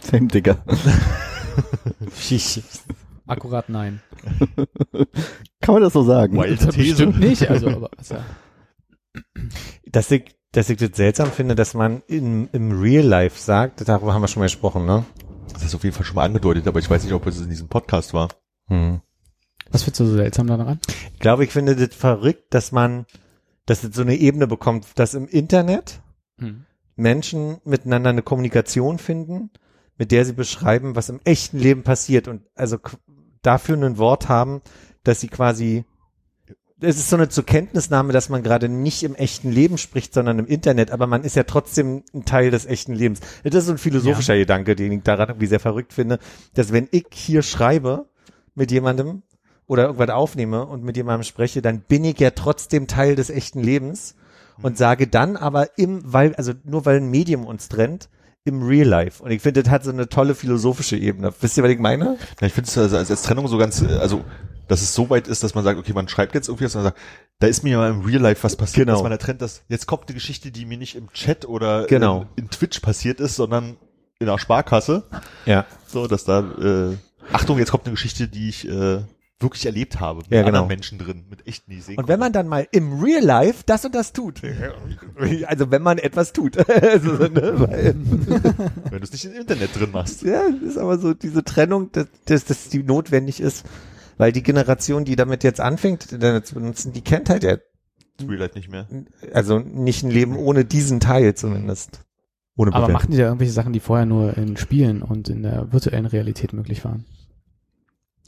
Same, 0.00 0.26
Digga. 0.26 0.58
Akkurat 3.26 3.68
nein. 3.68 4.00
Kann 5.60 5.74
man 5.74 5.82
das 5.82 5.92
so 5.92 6.02
sagen? 6.02 6.36
Wilde 6.36 6.68
These. 6.68 7.06
Bestimmt 7.06 7.20
nicht, 7.20 7.48
also, 7.48 7.68
aber, 7.68 7.90
also, 7.96 8.16
Dass 9.86 10.10
ich, 10.10 10.34
dass 10.52 10.70
ich 10.70 10.76
das 10.78 10.90
seltsam 10.94 11.30
finde, 11.30 11.54
dass 11.54 11.74
man 11.74 12.02
in, 12.06 12.48
im 12.52 12.80
Real 12.80 13.04
Life 13.04 13.40
sagt, 13.40 13.86
darüber 13.88 14.14
haben 14.14 14.22
wir 14.22 14.28
schon 14.28 14.40
mal 14.40 14.46
gesprochen, 14.46 14.86
ne? 14.86 15.04
Das 15.52 15.62
ist 15.64 15.74
auf 15.74 15.84
jeden 15.84 15.94
Fall 15.94 16.04
schon 16.04 16.16
mal 16.16 16.24
angedeutet, 16.24 16.66
aber 16.66 16.78
ich 16.78 16.88
weiß 16.88 17.04
nicht, 17.04 17.12
ob 17.12 17.26
es 17.26 17.40
in 17.40 17.48
diesem 17.48 17.68
Podcast 17.68 18.14
war. 18.14 18.28
Hm. 18.68 19.00
was 19.70 19.82
findest 19.82 20.00
du 20.00 20.06
so 20.06 20.14
seltsam 20.16 20.46
daran? 20.46 20.78
Ich 21.12 21.18
glaube, 21.18 21.44
ich 21.44 21.50
finde 21.50 21.74
das 21.74 21.96
verrückt, 21.96 22.54
dass 22.54 22.70
man, 22.70 23.06
dass 23.66 23.82
es 23.82 23.94
so 23.94 24.02
eine 24.02 24.14
Ebene 24.14 24.46
bekommt, 24.46 24.86
dass 24.94 25.14
im 25.14 25.26
Internet 25.26 26.00
Hm. 26.38 26.64
Menschen 26.96 27.58
miteinander 27.64 28.10
eine 28.10 28.22
Kommunikation 28.22 28.98
finden, 28.98 29.50
mit 29.96 30.12
der 30.12 30.24
sie 30.24 30.32
beschreiben, 30.32 30.96
was 30.96 31.08
im 31.08 31.20
echten 31.24 31.58
Leben 31.58 31.82
passiert 31.82 32.28
und 32.28 32.42
also 32.54 32.78
dafür 33.42 33.76
ein 33.76 33.98
Wort 33.98 34.28
haben, 34.28 34.62
dass 35.04 35.20
sie 35.20 35.28
quasi 35.28 35.84
es 36.82 36.96
ist 36.96 37.08
so 37.08 37.16
eine 37.16 37.28
zur 37.28 37.46
Kenntnisnahme, 37.46 38.12
dass 38.12 38.28
man 38.28 38.42
gerade 38.42 38.68
nicht 38.68 39.02
im 39.02 39.14
echten 39.14 39.50
Leben 39.50 39.78
spricht, 39.78 40.12
sondern 40.12 40.38
im 40.38 40.46
Internet, 40.46 40.90
aber 40.90 41.06
man 41.06 41.22
ist 41.22 41.36
ja 41.36 41.44
trotzdem 41.44 42.02
ein 42.12 42.24
Teil 42.24 42.50
des 42.50 42.66
echten 42.66 42.92
Lebens. 42.92 43.20
Das 43.44 43.54
ist 43.54 43.66
so 43.66 43.72
ein 43.72 43.78
philosophischer 43.78 44.36
Gedanke, 44.36 44.74
den 44.74 44.92
ich 44.92 45.02
daran 45.02 45.28
irgendwie 45.28 45.46
sehr 45.46 45.60
verrückt 45.60 45.92
finde, 45.92 46.18
dass 46.54 46.72
wenn 46.72 46.88
ich 46.90 47.06
hier 47.12 47.42
schreibe 47.42 48.06
mit 48.54 48.70
jemandem 48.70 49.22
oder 49.66 49.84
irgendwas 49.84 50.10
aufnehme 50.10 50.66
und 50.66 50.82
mit 50.82 50.96
jemandem 50.96 51.24
spreche, 51.24 51.62
dann 51.62 51.80
bin 51.80 52.04
ich 52.04 52.18
ja 52.18 52.30
trotzdem 52.30 52.86
Teil 52.86 53.14
des 53.14 53.30
echten 53.30 53.60
Lebens 53.60 54.16
und 54.60 54.76
sage 54.76 55.06
dann 55.06 55.36
aber 55.36 55.78
im, 55.78 56.00
weil, 56.04 56.34
also 56.34 56.52
nur 56.64 56.84
weil 56.84 56.96
ein 56.96 57.10
Medium 57.10 57.46
uns 57.46 57.68
trennt, 57.68 58.08
im 58.44 58.62
Real 58.62 58.88
Life. 58.88 59.22
Und 59.22 59.30
ich 59.30 59.40
finde, 59.40 59.62
das 59.62 59.70
hat 59.70 59.84
so 59.84 59.90
eine 59.90 60.08
tolle 60.08 60.34
philosophische 60.34 60.96
Ebene. 60.96 61.32
Wisst 61.40 61.56
ihr, 61.56 61.62
was 61.62 61.70
ich 61.70 61.78
meine? 61.78 62.16
Ja, 62.40 62.46
ich 62.46 62.52
finde 62.52 62.68
es 62.68 62.76
also 62.76 62.96
als, 62.96 63.10
als 63.10 63.22
Trennung 63.22 63.46
so 63.46 63.56
ganz, 63.56 63.82
äh, 63.82 63.94
also 63.94 64.24
dass 64.72 64.80
es 64.80 64.94
so 64.94 65.10
weit 65.10 65.28
ist, 65.28 65.42
dass 65.42 65.54
man 65.54 65.64
sagt, 65.64 65.78
okay, 65.78 65.92
man 65.92 66.08
schreibt 66.08 66.34
jetzt 66.34 66.48
irgendwie 66.48 66.64
was 66.64 66.74
und 66.74 66.82
man 66.82 66.92
sagt, 66.92 66.98
da 67.40 67.46
ist 67.46 67.62
mir 67.62 67.72
ja 67.72 67.76
mal 67.76 67.90
im 67.90 68.00
Real 68.00 68.22
Life 68.22 68.42
was 68.42 68.56
passiert, 68.56 68.86
Genau. 68.86 68.94
dass 68.94 69.02
man 69.02 69.10
da 69.10 69.18
trennt, 69.18 69.42
dass 69.42 69.64
jetzt 69.68 69.86
kommt 69.86 70.04
eine 70.08 70.14
Geschichte, 70.14 70.50
die 70.50 70.64
mir 70.64 70.78
nicht 70.78 70.96
im 70.96 71.12
Chat 71.12 71.44
oder 71.44 71.84
Genau. 71.88 72.22
in, 72.36 72.44
in 72.44 72.50
Twitch 72.50 72.80
passiert 72.80 73.20
ist, 73.20 73.36
sondern 73.36 73.76
in 74.18 74.26
der 74.28 74.38
Sparkasse. 74.38 75.02
Ja. 75.44 75.66
So, 75.86 76.06
dass 76.06 76.24
da, 76.24 76.40
äh, 76.40 76.96
Achtung, 77.34 77.58
jetzt 77.58 77.70
kommt 77.70 77.84
eine 77.84 77.92
Geschichte, 77.92 78.28
die 78.28 78.48
ich 78.48 78.66
äh, 78.66 79.02
wirklich 79.40 79.66
erlebt 79.66 80.00
habe, 80.00 80.20
mit 80.20 80.30
Ja, 80.30 80.38
genau. 80.38 80.48
anderen 80.48 80.68
Menschen 80.68 80.96
drin, 80.98 81.26
mit 81.28 81.46
echten, 81.46 81.78
sehen 81.82 81.98
Und 81.98 82.08
wenn 82.08 82.18
man 82.18 82.32
dann 82.32 82.48
mal 82.48 82.66
im 82.70 82.98
Real 82.98 83.22
Life 83.22 83.64
das 83.66 83.84
und 83.84 83.94
das 83.94 84.14
tut, 84.14 84.40
also 85.46 85.70
wenn 85.70 85.82
man 85.82 85.98
etwas 85.98 86.32
tut, 86.32 86.56
also, 86.82 87.10
ne, 87.12 87.52
weil, 87.56 87.94
wenn 88.88 89.00
du 89.00 89.04
es 89.04 89.12
nicht 89.12 89.26
im 89.26 89.34
Internet 89.34 89.78
drin 89.78 89.90
machst. 89.92 90.22
ja, 90.22 90.44
ist 90.66 90.78
aber 90.78 90.96
so 90.96 91.12
diese 91.12 91.44
Trennung, 91.44 91.92
dass, 91.92 92.06
dass, 92.24 92.46
dass 92.46 92.68
die 92.70 92.82
notwendig 92.82 93.38
ist, 93.38 93.66
weil 94.22 94.30
die 94.30 94.44
Generation, 94.44 95.04
die 95.04 95.16
damit 95.16 95.42
jetzt 95.42 95.60
anfängt, 95.60 96.12
Internet 96.12 96.46
zu 96.46 96.54
benutzen, 96.54 96.92
die 96.92 97.00
kennt 97.00 97.28
halt 97.28 97.42
ja, 97.42 97.56
Real 98.20 98.38
Life 98.38 98.54
nicht 98.54 98.70
mehr. 98.70 98.86
also 99.32 99.58
nicht 99.58 100.04
ein 100.04 100.12
Leben 100.12 100.36
ohne 100.36 100.64
diesen 100.64 101.00
Teil 101.00 101.34
zumindest. 101.34 102.04
Ohne 102.56 102.68
Aber 102.68 102.86
Bewertung. 102.86 102.92
machen 102.92 103.10
die 103.10 103.16
da 103.16 103.24
irgendwelche 103.24 103.52
Sachen, 103.52 103.72
die 103.72 103.80
vorher 103.80 104.06
nur 104.06 104.36
in 104.36 104.56
Spielen 104.56 105.02
und 105.02 105.28
in 105.28 105.42
der 105.42 105.72
virtuellen 105.72 106.06
Realität 106.06 106.52
möglich 106.52 106.84
waren? 106.84 107.04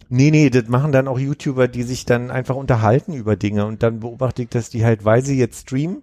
Nee, 0.09 0.33
nee, 0.33 0.51
das 0.51 0.67
machen 0.67 0.91
dann 0.91 1.07
auch 1.07 1.17
YouTuber, 1.17 1.69
die 1.69 1.85
sich 1.85 2.05
dann 2.05 2.33
einfach 2.33 2.57
unterhalten 2.57 3.13
über 3.13 3.37
Dinge 3.37 3.65
und 3.65 3.85
dann 3.85 4.01
beobachte 4.01 4.43
ich, 4.43 4.49
dass 4.49 4.71
die 4.71 4.85
halt, 4.85 5.05
weil 5.05 5.25
sie 5.25 5.39
jetzt 5.39 5.61
streamen, 5.61 6.03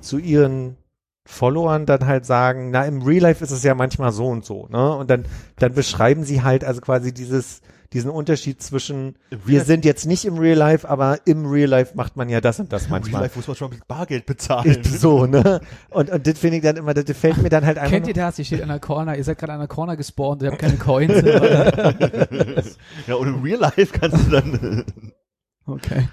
zu 0.00 0.16
ihren 0.16 0.78
Followern 1.26 1.84
dann 1.84 2.06
halt 2.06 2.24
sagen, 2.24 2.70
na, 2.70 2.86
im 2.86 3.02
Real 3.02 3.20
Life 3.20 3.44
ist 3.44 3.50
es 3.50 3.64
ja 3.64 3.74
manchmal 3.74 4.12
so 4.12 4.28
und 4.28 4.46
so, 4.46 4.66
ne? 4.68 4.96
Und 4.96 5.10
dann, 5.10 5.26
dann 5.58 5.74
beschreiben 5.74 6.24
sie 6.24 6.42
halt 6.42 6.64
also 6.64 6.80
quasi 6.80 7.12
dieses, 7.12 7.60
diesen 7.92 8.10
Unterschied 8.10 8.62
zwischen, 8.62 9.16
wir 9.44 9.64
sind 9.64 9.84
jetzt 9.84 10.06
nicht 10.06 10.24
im 10.24 10.38
Real 10.38 10.56
Life, 10.56 10.88
aber 10.88 11.20
im 11.24 11.46
Real 11.46 11.68
Life 11.68 11.96
macht 11.96 12.16
man 12.16 12.28
ja 12.28 12.40
das 12.40 12.58
und 12.60 12.72
das 12.72 12.84
Im 12.84 12.92
Real 12.92 13.00
manchmal. 13.00 13.22
Life 13.22 13.38
muss 13.38 13.46
man 13.48 13.56
schon 13.56 13.70
mit 13.70 13.86
Bargeld 13.86 14.26
bezahlen. 14.26 14.82
So, 14.84 15.26
ne? 15.26 15.60
Und, 15.90 16.10
und 16.10 16.26
das 16.26 16.38
finde 16.38 16.56
ich 16.58 16.62
dann 16.62 16.76
immer, 16.76 16.94
das 16.94 17.16
fällt 17.16 17.38
mir 17.42 17.48
dann 17.48 17.64
halt 17.64 17.78
einfach. 17.78 17.90
Kennt 17.90 18.08
ihr 18.08 18.14
das? 18.14 18.38
Ihr 18.38 18.44
steht 18.44 18.62
an 18.62 18.68
der 18.68 18.80
Corner, 18.80 19.16
ihr 19.16 19.24
seid 19.24 19.38
gerade 19.38 19.52
an 19.52 19.60
der 19.60 19.68
Corner 19.68 19.96
gespawnt, 19.96 20.42
ihr 20.42 20.50
habt 20.50 20.60
keine 20.60 20.76
Coins. 20.76 21.22
ja, 23.06 23.14
und 23.14 23.28
im 23.28 23.42
Real 23.42 23.60
Life 23.60 23.98
kannst 23.98 24.26
du 24.26 24.30
dann, 24.30 24.84
okay. 25.66 26.08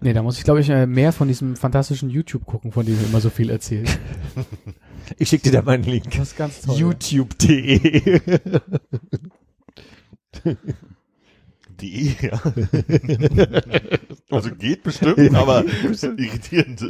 Nee, 0.00 0.12
da 0.12 0.22
muss 0.22 0.38
ich, 0.38 0.44
glaube 0.44 0.60
ich, 0.60 0.68
äh, 0.68 0.86
mehr 0.86 1.12
von 1.12 1.28
diesem 1.28 1.56
fantastischen 1.56 2.10
YouTube 2.10 2.44
gucken, 2.44 2.72
von 2.72 2.84
dem 2.84 3.00
ihr 3.00 3.06
immer 3.06 3.20
so 3.20 3.30
viel 3.30 3.50
erzählt. 3.50 3.98
ich 5.18 5.28
schicke 5.28 5.44
dir 5.44 5.52
da 5.52 5.62
mal 5.62 5.72
einen 5.72 5.84
Link. 5.84 6.10
Das 6.10 6.28
ist 6.28 6.36
ganz 6.36 6.60
toll. 6.60 6.76
YouTube.de. 6.76 8.20
die, 11.80 12.16
ja. 12.20 12.40
also 14.30 14.50
geht 14.54 14.82
bestimmt, 14.82 15.34
aber 15.34 15.64
irritierend. 15.64 16.84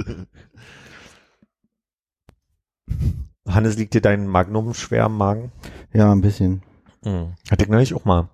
Hannes, 3.48 3.76
liegt 3.76 3.94
dir 3.94 4.00
dein 4.00 4.26
Magnum 4.26 4.74
schwer 4.74 5.04
am 5.04 5.16
Magen? 5.16 5.52
Ja, 5.92 6.10
ein 6.10 6.20
bisschen. 6.20 6.62
Mhm. 7.04 7.34
Hatte 7.50 7.64
ich 7.64 7.70
neulich 7.70 7.94
auch 7.94 8.04
mal 8.04 8.28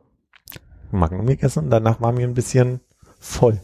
Magnum 0.92 1.26
gegessen 1.26 1.64
und 1.64 1.70
danach 1.70 2.00
war 2.00 2.12
mir 2.12 2.26
ein 2.26 2.34
bisschen 2.34 2.80
voll. 3.18 3.60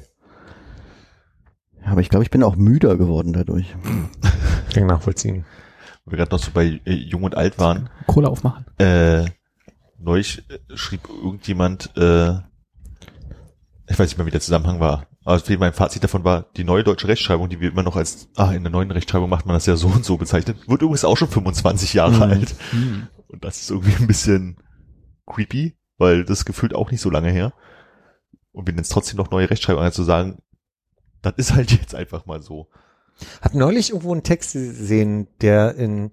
Ja, 1.83 1.93
aber 1.93 2.01
ich 2.01 2.09
glaube, 2.09 2.25
ich 2.25 2.31
bin 2.31 2.43
auch 2.43 2.57
müder 2.57 2.97
geworden 2.97 3.33
dadurch. 3.33 3.75
Kann 4.73 4.83
ich 4.83 4.85
nachvollziehen. 4.85 5.45
Wo 6.05 6.13
wir 6.13 6.19
gerade 6.19 6.33
noch 6.33 6.43
so 6.43 6.51
bei 6.53 6.81
äh, 6.85 6.93
Jung 6.93 7.23
und 7.23 7.37
Alt 7.37 7.59
waren. 7.59 7.89
Cola 8.07 8.29
aufmachen. 8.29 8.67
Äh, 8.79 9.27
neulich 9.99 10.45
äh, 10.51 10.77
schrieb 10.77 11.09
irgendjemand, 11.09 11.97
äh, 11.97 12.35
ich 13.89 13.99
weiß 13.99 14.09
nicht 14.09 14.19
mehr, 14.19 14.27
wie 14.27 14.33
der 14.33 14.41
Zusammenhang 14.41 14.81
war, 14.81 15.07
aber 15.25 15.41
mein 15.59 15.73
Fazit 15.73 16.05
davon 16.05 16.25
war, 16.25 16.47
die 16.57 16.65
neue 16.65 16.85
deutsche 16.85 17.09
Rechtschreibung, 17.09 17.49
die 17.49 17.61
wir 17.61 17.71
immer 17.71 17.83
noch 17.83 17.97
als, 17.97 18.29
ah, 18.37 18.53
in 18.53 18.63
der 18.63 18.71
neuen 18.71 18.91
Rechtschreibung 18.91 19.29
macht 19.29 19.47
man 19.47 19.55
das 19.55 19.67
ja 19.67 19.77
so 19.77 19.89
und 19.89 20.05
so 20.05 20.17
bezeichnet, 20.17 20.69
wird 20.69 20.83
übrigens 20.83 21.05
auch 21.05 21.17
schon 21.17 21.29
25 21.29 21.95
Jahre 21.95 22.17
Mhm. 22.17 22.23
alt. 22.23 22.55
Hm. 22.71 23.09
Und 23.27 23.45
das 23.45 23.61
ist 23.61 23.71
irgendwie 23.71 23.97
ein 24.01 24.07
bisschen 24.07 24.57
creepy, 25.27 25.77
weil 25.99 26.25
das 26.25 26.45
gefühlt 26.45 26.75
auch 26.75 26.93
nicht 26.93 27.01
so 27.01 27.11
lange 27.11 27.31
her. 27.33 27.53
Und 28.53 28.67
wir 28.67 28.73
nennen 28.73 28.83
es 28.83 28.89
trotzdem 28.89 29.17
noch 29.17 29.31
neue 29.31 29.51
Rechtschreibung, 29.51 29.83
also 29.83 29.97
zu 29.97 30.05
sagen, 30.05 30.39
das 31.23 31.35
ist 31.37 31.55
halt 31.55 31.73
jetzt 31.73 31.95
einfach 31.95 32.27
mal 32.27 32.41
so. 32.41 32.69
Hab 33.43 33.55
neulich 33.55 33.91
irgendwo 33.91 34.13
einen 34.13 34.23
Text 34.23 34.53
gesehen, 34.53 35.27
der 35.41 35.75
in 35.75 36.13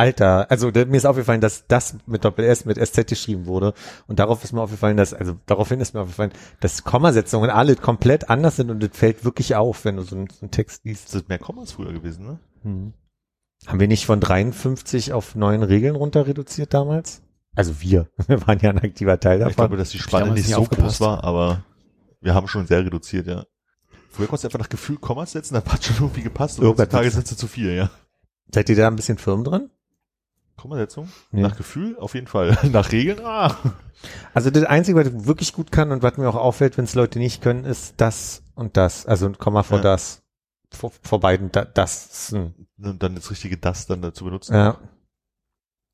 Alter, 0.00 0.50
also 0.50 0.70
da, 0.70 0.86
mir 0.86 0.96
ist 0.96 1.04
aufgefallen, 1.04 1.42
dass 1.42 1.66
das 1.66 1.94
mit 2.06 2.24
Doppel 2.24 2.46
S 2.46 2.64
mit 2.64 2.78
SZ 2.78 3.06
geschrieben 3.06 3.44
wurde 3.44 3.74
und 4.06 4.18
darauf 4.18 4.42
ist 4.42 4.54
mir 4.54 4.62
aufgefallen, 4.62 4.96
dass, 4.96 5.12
also 5.12 5.36
daraufhin 5.44 5.78
ist 5.78 5.92
mir 5.92 6.00
aufgefallen, 6.00 6.32
dass 6.60 6.84
Kommasetzungen 6.84 7.50
alle 7.50 7.76
komplett 7.76 8.30
anders 8.30 8.56
sind 8.56 8.70
und 8.70 8.82
das 8.82 8.96
fällt 8.96 9.26
wirklich 9.26 9.56
auf, 9.56 9.84
wenn 9.84 9.96
du 9.96 10.02
so 10.02 10.16
einen, 10.16 10.30
so 10.30 10.40
einen 10.40 10.50
Text 10.50 10.86
liest. 10.86 11.04
Das 11.04 11.12
sind 11.12 11.28
mehr 11.28 11.38
Kommas 11.38 11.72
früher 11.72 11.92
gewesen, 11.92 12.24
ne? 12.24 12.38
Hm. 12.62 12.94
Haben 13.66 13.78
wir 13.78 13.88
nicht 13.88 14.06
von 14.06 14.20
53 14.20 15.12
auf 15.12 15.34
neun 15.34 15.62
Regeln 15.62 15.94
runter 15.96 16.26
reduziert 16.26 16.72
damals? 16.72 17.20
Also 17.54 17.82
wir, 17.82 18.08
wir 18.26 18.46
waren 18.46 18.58
ja 18.60 18.70
ein 18.70 18.78
aktiver 18.78 19.20
Teil 19.20 19.36
Ich 19.36 19.44
davon. 19.48 19.54
glaube, 19.56 19.76
dass 19.76 19.90
die 19.90 19.98
Spanne 19.98 20.32
nicht 20.32 20.46
nicht 20.46 20.54
so 20.54 20.64
groß 20.64 21.02
war, 21.02 21.24
aber 21.24 21.62
wir 22.22 22.34
haben 22.34 22.48
schon 22.48 22.66
sehr 22.66 22.82
reduziert, 22.86 23.26
ja. 23.26 23.44
Früher 24.08 24.28
konntest 24.28 24.44
du 24.44 24.48
einfach 24.48 24.60
nach 24.60 24.70
Gefühl 24.70 24.96
Kommas 24.96 25.32
setzen, 25.32 25.52
dann 25.52 25.64
hat 25.66 25.84
schon 25.84 25.96
irgendwie 25.96 26.22
gepasst 26.22 26.58
und 26.58 26.66
heutzutage 26.66 27.10
sind 27.10 27.28
sie 27.28 27.36
zu 27.36 27.46
viel, 27.48 27.74
ja. 27.74 27.90
Seid 28.54 28.70
ihr 28.70 28.76
da 28.76 28.88
ein 28.88 28.96
bisschen 28.96 29.18
firm 29.18 29.44
drin? 29.44 29.68
Kommasetzung? 30.60 31.08
Ja. 31.32 31.40
Nach 31.48 31.56
Gefühl? 31.56 31.96
Auf 31.98 32.14
jeden 32.14 32.26
Fall. 32.26 32.56
Nach 32.72 32.92
Regeln? 32.92 33.20
Ah. 33.24 33.56
Also 34.34 34.50
das 34.50 34.64
Einzige, 34.64 34.98
was 34.98 35.08
ich 35.08 35.26
wirklich 35.26 35.52
gut 35.52 35.72
kann 35.72 35.90
und 35.92 36.02
was 36.02 36.16
mir 36.16 36.28
auch 36.28 36.36
auffällt, 36.36 36.76
wenn 36.78 36.84
es 36.84 36.94
Leute 36.94 37.18
nicht 37.18 37.42
können, 37.42 37.64
ist 37.64 37.94
das 37.98 38.42
und 38.54 38.76
das. 38.76 39.06
Also 39.06 39.26
ein 39.26 39.38
Komma 39.38 39.62
vor 39.62 39.78
Ja. 39.78 39.82
das. 39.84 40.22
Vor, 40.72 40.92
vor 41.02 41.18
beiden 41.20 41.50
da, 41.50 41.64
das. 41.64 42.32
Und 42.32 42.54
dann 42.78 43.14
das 43.16 43.30
richtige 43.30 43.56
das 43.58 43.86
dann 43.86 44.02
dazu 44.02 44.24
benutzen. 44.24 44.54
Ja, 44.54 44.78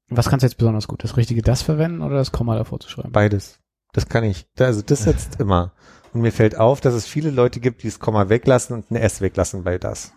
Was 0.08 0.28
kannst 0.28 0.42
du 0.42 0.46
jetzt 0.46 0.58
besonders 0.58 0.86
gut? 0.86 1.02
Das 1.02 1.16
richtige 1.16 1.40
das 1.42 1.62
verwenden 1.62 2.02
oder 2.02 2.16
das 2.16 2.30
Komma 2.32 2.56
davor 2.56 2.78
zu 2.80 2.88
schreiben? 2.88 3.10
beides. 3.12 3.58
Das 3.92 4.08
kann 4.08 4.24
ich. 4.24 4.46
Also 4.58 4.82
das 4.82 5.04
setzt 5.04 5.36
immer. 5.40 5.72
Und 6.12 6.20
mir 6.20 6.32
fällt 6.32 6.56
auf, 6.58 6.80
dass 6.80 6.92
es 6.94 7.06
viele 7.06 7.30
Leute 7.30 7.60
gibt, 7.60 7.82
die 7.82 7.88
das 7.88 7.98
Komma 7.98 8.28
weglassen 8.28 8.74
und 8.76 8.90
ein 8.90 8.96
S 8.96 9.20
weglassen 9.20 9.64
bei 9.64 9.78
das. 9.78 10.12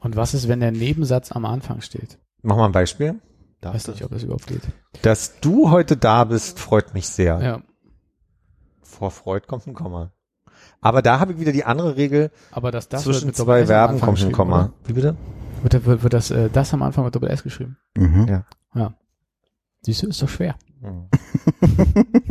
Und 0.00 0.16
was 0.16 0.34
ist, 0.34 0.48
wenn 0.48 0.60
der 0.60 0.72
Nebensatz 0.72 1.30
am 1.32 1.44
Anfang 1.44 1.80
steht? 1.80 2.18
Mach 2.42 2.56
mal 2.56 2.66
ein 2.66 2.72
Beispiel. 2.72 3.20
Da 3.60 3.74
Weiß 3.74 3.88
nicht, 3.88 4.02
ob 4.04 4.10
das 4.10 4.22
überhaupt 4.22 4.46
geht. 4.46 4.62
Dass 5.02 5.38
du 5.40 5.70
heute 5.70 5.96
da 5.96 6.24
bist, 6.24 6.58
freut 6.58 6.94
mich 6.94 7.08
sehr. 7.08 7.40
Ja. 7.42 7.60
Vor 8.82 9.10
Freud 9.10 9.46
kommt 9.46 9.66
ein 9.66 9.74
Komma. 9.74 10.12
Aber 10.80 11.02
da 11.02 11.20
habe 11.20 11.32
ich 11.32 11.38
wieder 11.40 11.52
die 11.52 11.64
andere 11.64 11.96
Regel, 11.96 12.30
Aber 12.52 12.70
das 12.70 12.88
das 12.88 13.02
zwischen 13.02 13.26
mit 13.26 13.36
zwei 13.36 13.66
Verben 13.66 14.00
kommt 14.00 14.22
ein 14.22 14.32
Komma. 14.32 14.56
oder? 14.64 14.72
Wie 14.86 14.92
bitte? 14.94 15.16
Wird, 15.62 15.72
der- 15.74 15.84
wird, 15.84 16.02
wird 16.02 16.12
das 16.14 16.30
äh, 16.30 16.48
das 16.50 16.72
am 16.72 16.82
Anfang 16.82 17.04
mit 17.04 17.14
Doppel 17.14 17.28
S 17.30 17.42
geschrieben? 17.42 17.76
Mhm. 17.96 18.26
Ja. 18.28 18.44
Ja. 18.74 18.94
Siehst 19.82 20.02
du, 20.02 20.06
ist 20.08 20.22
doch 20.22 20.28
schwer. 20.28 20.56
Hm. 20.80 21.08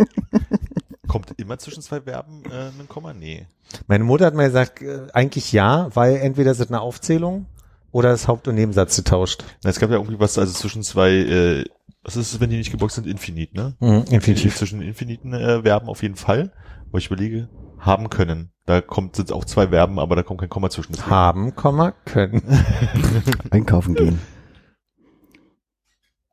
Kommt 1.08 1.34
immer 1.40 1.58
zwischen 1.58 1.82
zwei 1.82 2.02
Verben 2.02 2.44
äh, 2.46 2.70
ein 2.80 2.88
Komma? 2.88 3.14
Nee. 3.14 3.48
Meine 3.88 4.04
Mutter 4.04 4.26
hat 4.28 4.36
mir 4.36 4.46
gesagt, 4.46 4.82
äh, 4.82 5.08
eigentlich 5.14 5.52
ja, 5.52 5.90
weil 5.96 6.18
entweder 6.18 6.52
ist 6.52 6.60
es 6.60 6.68
eine 6.68 6.82
Aufzählung 6.82 7.48
oder 7.92 8.10
das 8.10 8.28
Haupt- 8.28 8.48
und 8.48 8.56
Nebensatz 8.56 8.96
getauscht. 8.96 9.44
Na, 9.64 9.70
Es 9.70 9.80
gab 9.80 9.90
ja 9.90 9.98
irgendwie 9.98 10.20
was, 10.20 10.38
also 10.38 10.54
zwischen 10.54 10.84
zwei, 10.84 11.12
äh, 11.12 11.66
was 12.04 12.16
ist 12.16 12.34
es, 12.34 12.40
wenn 12.40 12.50
die 12.50 12.58
nicht 12.58 12.72
geboxt 12.72 12.96
sind? 12.96 13.08
Infinit, 13.08 13.54
ne? 13.54 13.76
Mhm, 13.80 14.06
infinitiv. 14.10 14.56
Zwischen 14.56 14.82
infiniten 14.82 15.34
äh, 15.34 15.62
Verben 15.64 15.88
auf 15.88 16.02
jeden 16.02 16.16
Fall. 16.16 16.54
Aber 16.90 16.98
ich 16.98 17.08
überlege, 17.08 17.50
haben 17.80 18.10
können. 18.10 18.52
Da 18.66 18.82
kommt 18.82 19.16
sind 19.16 19.32
auch 19.32 19.46
zwei 19.46 19.68
Verben, 19.70 20.00
aber 20.00 20.16
da 20.16 20.24
kommt 20.24 20.40
kein 20.40 20.50
Komma 20.50 20.70
zwischen. 20.70 20.94
Deswegen- 20.94 21.10
Haben, 21.12 21.56
Komma, 21.56 21.92
können. 22.06 22.42
Einkaufen 23.52 23.96
gehen. 23.96 24.20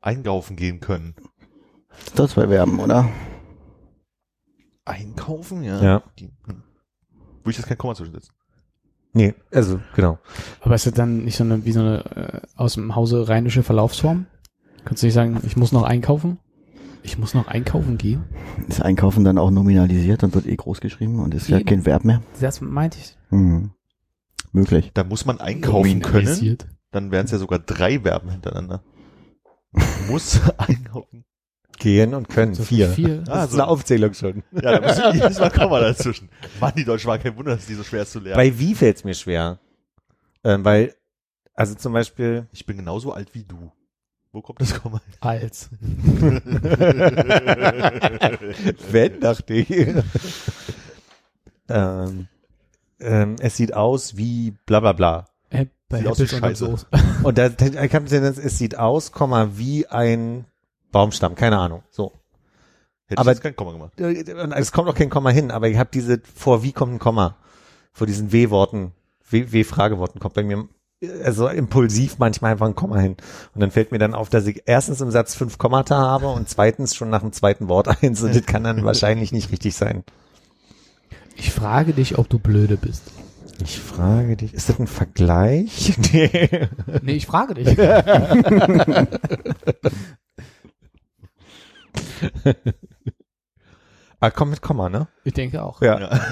Einkaufen 0.00 0.56
gehen 0.56 0.80
können. 0.80 1.14
Ist 2.06 2.18
doch 2.18 2.28
zwei 2.28 2.46
Verben, 2.48 2.78
oder? 2.78 3.08
Einkaufen, 4.84 5.62
ja. 5.64 5.82
Ja. 5.82 6.02
Die, 6.18 6.26
hm. 6.46 6.62
Würde 7.42 7.50
ich 7.50 7.56
jetzt 7.58 7.66
kein 7.66 7.78
Komma 7.78 7.94
zwischensetzen. 7.94 8.34
Nee, 9.16 9.32
also, 9.50 9.80
genau. 9.94 10.18
Aber 10.60 10.74
ist 10.74 10.84
das 10.84 10.92
dann 10.92 11.24
nicht 11.24 11.38
so 11.38 11.44
eine, 11.44 11.64
wie 11.64 11.72
so 11.72 11.80
eine 11.80 12.04
äh, 12.04 12.40
aus 12.54 12.74
dem 12.74 12.94
Hause 12.94 13.26
rheinische 13.26 13.62
Verlaufsform? 13.62 14.26
Kannst 14.84 15.02
du 15.02 15.06
nicht 15.06 15.14
sagen, 15.14 15.40
ich 15.46 15.56
muss 15.56 15.72
noch 15.72 15.84
einkaufen? 15.84 16.38
Ich 17.02 17.16
muss 17.16 17.32
noch 17.32 17.48
einkaufen 17.48 17.96
gehen? 17.96 18.24
Ist 18.68 18.82
Einkaufen 18.82 19.24
dann 19.24 19.38
auch 19.38 19.50
nominalisiert 19.50 20.22
und 20.22 20.34
wird 20.34 20.44
eh 20.44 20.56
groß 20.56 20.80
geschrieben 20.80 21.20
und 21.20 21.32
ist 21.34 21.48
ja 21.48 21.56
Eben. 21.56 21.66
kein 21.66 21.86
Verb 21.86 22.04
mehr? 22.04 22.20
Das 22.40 22.60
meinte 22.60 22.98
ich. 22.98 23.16
Mhm. 23.30 23.70
Möglich. 24.52 24.90
Da 24.92 25.02
muss 25.02 25.24
man 25.24 25.40
einkaufen 25.40 26.02
können. 26.02 26.58
Dann 26.90 27.10
wären 27.10 27.24
es 27.24 27.30
ja 27.30 27.38
sogar 27.38 27.58
drei 27.58 28.00
Verben 28.00 28.30
hintereinander. 28.30 28.82
Muss 30.10 30.40
einkaufen. 30.58 31.24
Gehen 31.78 32.14
und 32.14 32.28
können. 32.28 32.54
So 32.54 32.62
Vier. 32.64 32.88
Vier. 32.90 33.18
Das 33.24 33.28
Ah, 33.36 33.44
ist 33.44 33.50
so. 33.52 33.56
eine 33.58 33.66
Aufzählung 33.68 34.14
schon. 34.14 34.42
Ja, 34.52 34.78
da 34.78 34.86
muss 34.86 34.98
ich 34.98 35.14
jedes 35.22 35.38
Mal 35.38 35.50
Komma 35.50 35.80
dazwischen. 35.80 36.28
Mann, 36.60 36.72
die 36.76 36.84
Deutschen 36.84 37.08
waren 37.08 37.20
kein 37.22 37.36
Wunder, 37.36 37.56
dass 37.56 37.66
die 37.66 37.74
so 37.74 37.82
schwer 37.84 38.02
ist 38.02 38.12
zu 38.12 38.20
lernen. 38.20 38.36
Bei 38.36 38.58
wie 38.58 38.74
fällt 38.74 38.96
es 38.96 39.04
mir 39.04 39.14
schwer? 39.14 39.58
Ähm, 40.44 40.64
weil, 40.64 40.94
also 41.54 41.74
zum 41.74 41.92
Beispiel, 41.92 42.46
ich 42.52 42.64
bin 42.66 42.76
genauso 42.78 43.12
alt 43.12 43.34
wie 43.34 43.44
du. 43.44 43.70
Wo 44.32 44.42
kommt 44.42 44.60
das 44.60 44.74
Komma? 44.80 45.00
Als. 45.20 45.70
wenn, 48.90 49.20
dachte 49.20 49.54
ich. 49.54 49.70
ähm, 51.68 52.28
ähm, 53.00 53.36
es 53.40 53.56
sieht 53.56 53.74
aus 53.74 54.16
wie 54.16 54.52
bla 54.66 54.80
bla 54.80 54.92
bla. 54.92 55.26
Äh, 55.50 55.66
bei 55.88 55.98
Sieht 55.98 56.06
aus 56.08 56.18
wie 56.18 56.22
Apples 56.24 56.32
und 56.34 56.42
dann 56.42 56.50
Scheiße. 56.50 56.66
Soße. 56.66 56.86
Und 57.22 57.38
da, 57.38 57.48
die 57.48 57.56
Tendenz, 57.88 58.38
es 58.38 58.58
sieht 58.58 58.78
aus, 58.78 59.12
Komma, 59.12 59.50
wie 59.54 59.86
ein 59.86 60.44
Baumstamm, 60.96 61.34
keine 61.34 61.58
Ahnung. 61.58 61.82
So. 61.90 62.12
Hätte 63.06 63.20
Aber- 63.20 63.32
ich 63.32 63.36
jetzt 63.36 63.42
kein 63.42 63.54
Komma 63.54 63.72
gemacht. 63.72 63.92
Und 64.00 64.52
es 64.52 64.72
kommt 64.72 64.88
auch 64.88 64.94
kein 64.94 65.10
Komma 65.10 65.28
hin, 65.28 65.50
aber 65.50 65.68
ich 65.68 65.76
habe 65.76 65.90
diese, 65.92 66.22
vor 66.34 66.62
wie 66.62 66.72
kommt 66.72 66.94
ein 66.94 66.98
Komma? 66.98 67.36
Vor 67.92 68.06
diesen 68.06 68.32
W-Worten, 68.32 68.92
W- 69.28 69.52
W-Frageworten 69.52 70.18
kommt 70.20 70.34
bei 70.34 70.42
mir 70.42 70.66
also 71.22 71.46
impulsiv 71.48 72.16
manchmal 72.18 72.52
einfach 72.52 72.64
ein 72.66 72.74
Komma 72.74 72.98
hin. 72.98 73.16
Und 73.54 73.60
dann 73.60 73.70
fällt 73.70 73.92
mir 73.92 73.98
dann 73.98 74.14
auf, 74.14 74.30
dass 74.30 74.46
ich 74.46 74.62
erstens 74.64 75.02
im 75.02 75.10
Satz 75.10 75.34
fünf 75.34 75.58
Kommata 75.58 75.94
habe 75.98 76.28
und 76.28 76.48
zweitens 76.48 76.96
schon 76.96 77.10
nach 77.10 77.20
dem 77.20 77.32
zweiten 77.32 77.68
Wort 77.68 77.88
eins 78.02 78.22
und 78.22 78.34
das 78.34 78.46
kann 78.46 78.64
dann 78.64 78.82
wahrscheinlich 78.84 79.30
nicht 79.32 79.52
richtig 79.52 79.76
sein. 79.76 80.02
Ich 81.36 81.52
frage 81.52 81.92
dich, 81.92 82.16
ob 82.16 82.30
du 82.30 82.38
blöde 82.38 82.78
bist. 82.78 83.02
Ich 83.62 83.78
frage 83.78 84.36
dich, 84.36 84.52
ist 84.54 84.68
das 84.70 84.78
ein 84.78 84.86
Vergleich? 84.86 85.94
Nee. 86.12 86.68
Nee, 87.02 87.12
ich 87.12 87.26
frage 87.26 87.54
dich. 87.54 87.68
Ah, 94.18 94.30
komm 94.30 94.48
mit 94.50 94.62
Komma, 94.62 94.88
ne? 94.88 95.08
Ich 95.24 95.34
denke 95.34 95.62
auch. 95.62 95.82
Ja. 95.82 96.00
Ja. 96.00 96.20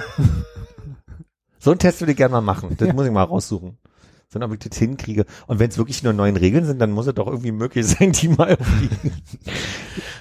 So 1.59 1.70
einen 1.70 1.79
Test 1.79 2.03
würde 2.03 2.12
ich 2.12 2.18
gerne 2.18 2.33
mal 2.33 2.42
machen. 2.42 2.77
Das 2.77 2.92
muss 2.92 3.07
ich 3.07 3.11
mal 3.11 3.22
raussuchen. 3.22 3.79
So, 4.29 4.38
ob 4.38 4.53
ich 4.53 4.59
das 4.59 4.77
hinkriege. 4.77 5.24
Und 5.46 5.61
wenn 5.61 5.70
es 5.70 5.79
wirklich 5.79 6.03
nur 6.03 6.12
neun 6.12 6.37
Regeln 6.37 6.66
sind, 6.66 6.79
dann 6.79 6.90
muss 6.90 7.07
es 7.07 7.14
doch 7.14 7.27
irgendwie 7.27 7.53
möglich 7.53 7.87
sein, 7.98 8.12
die 8.12 8.29
mal 8.29 8.53
auf 8.53 8.66
die 8.81 9.11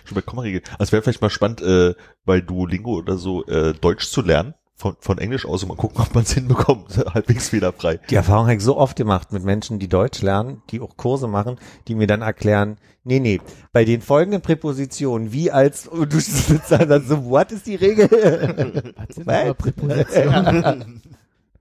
Schon 0.05 0.15
bei 0.15 0.21
Kommaregel. 0.21 0.61
Also 0.73 0.83
es 0.83 0.91
wäre 0.93 1.01
vielleicht 1.01 1.21
mal 1.21 1.29
spannend, 1.29 1.61
äh, 1.61 1.95
bei 2.23 2.39
Duolingo 2.39 2.93
oder 2.93 3.17
so 3.17 3.45
äh, 3.47 3.73
Deutsch 3.73 4.07
zu 4.07 4.21
lernen. 4.21 4.53
Von, 4.83 4.97
von 4.99 5.17
Englisch 5.17 5.45
aus 5.45 5.63
und 5.63 5.69
mal 5.69 5.77
gucken, 5.77 6.01
ob 6.01 6.13
man 6.13 6.25
es 6.25 6.33
hinbekommt. 6.33 6.97
Halbwegs 7.13 7.47
fehlerfrei. 7.47 8.01
Die 8.09 8.15
Erfahrung 8.15 8.47
habe 8.47 8.55
ich 8.55 8.63
so 8.63 8.75
oft 8.75 8.97
gemacht 8.97 9.31
mit 9.31 9.41
Menschen, 9.41 9.79
die 9.79 9.87
Deutsch 9.87 10.21
lernen, 10.21 10.61
die 10.71 10.81
auch 10.81 10.97
Kurse 10.97 11.29
machen, 11.29 11.57
die 11.87 11.95
mir 11.95 12.05
dann 12.05 12.21
erklären, 12.21 12.75
nee, 13.05 13.21
nee, 13.21 13.39
bei 13.71 13.85
den 13.85 14.01
folgenden 14.01 14.41
Präpositionen, 14.41 15.31
wie 15.31 15.51
als, 15.51 15.87
und 15.87 16.11
du 16.13 16.19
sitzt 16.19 16.69
da 16.69 16.79
dann 16.79 17.07
so, 17.07 17.23
what 17.23 17.53
ist 17.53 17.65
die 17.65 17.75
Regel? 17.75 18.09
Was 18.97 19.15
sind 19.15 19.25
Was? 19.25 19.55
Präpositionen? 19.55 21.01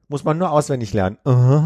Muss 0.09 0.25
man 0.25 0.37
nur 0.37 0.51
auswendig 0.51 0.93
lernen. 0.93 1.17
Aha. 1.23 1.63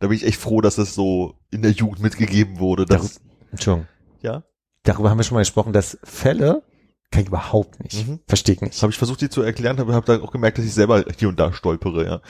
Da 0.00 0.08
bin 0.08 0.16
ich 0.18 0.26
echt 0.26 0.38
froh, 0.38 0.60
dass 0.60 0.76
das 0.76 0.94
so 0.94 1.32
in 1.50 1.62
der 1.62 1.70
Jugend 1.70 2.00
mitgegeben 2.02 2.58
wurde. 2.58 2.84
Dass, 2.84 3.22
Entschuldigung. 3.52 3.88
ja, 4.20 4.42
Darüber 4.82 5.08
haben 5.08 5.18
wir 5.18 5.24
schon 5.24 5.36
mal 5.36 5.40
gesprochen, 5.40 5.72
dass 5.72 5.98
Fälle 6.02 6.62
kann 7.12 7.22
ich 7.22 7.28
überhaupt 7.28 7.82
nicht. 7.82 8.08
Mhm. 8.08 8.18
Verstehe 8.26 8.54
ich 8.54 8.60
das 8.60 8.68
nicht. 8.70 8.82
habe 8.82 8.90
ich 8.90 8.98
versucht, 8.98 9.20
dir 9.20 9.30
zu 9.30 9.42
erklären, 9.42 9.78
aber 9.78 9.94
habe 9.94 10.06
dann 10.06 10.22
auch 10.22 10.32
gemerkt, 10.32 10.58
dass 10.58 10.64
ich 10.64 10.74
selber 10.74 11.04
hier 11.16 11.28
und 11.28 11.38
da 11.38 11.52
stolpere. 11.52 12.04
Ja. 12.04 12.20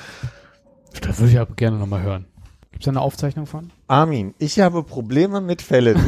Das 1.00 1.18
würde 1.18 1.32
ich 1.32 1.38
aber 1.38 1.54
gerne 1.54 1.78
nochmal 1.78 2.02
hören. 2.02 2.26
Gibt 2.72 2.82
es 2.82 2.84
da 2.86 2.90
eine 2.90 3.00
Aufzeichnung 3.00 3.46
von? 3.46 3.70
Armin, 3.86 4.34
ich 4.38 4.58
habe 4.60 4.82
Probleme 4.82 5.40
mit 5.40 5.62
Fällen. 5.62 5.98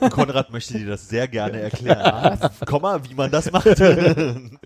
Konrad 0.10 0.50
möchte 0.50 0.78
dir 0.78 0.86
das 0.86 1.08
sehr 1.08 1.26
gerne 1.28 1.60
erklären. 1.60 2.38
Komma, 2.66 3.00
wie 3.08 3.14
man 3.14 3.30
das 3.30 3.50
macht. 3.50 3.78
Nein. 3.78 4.58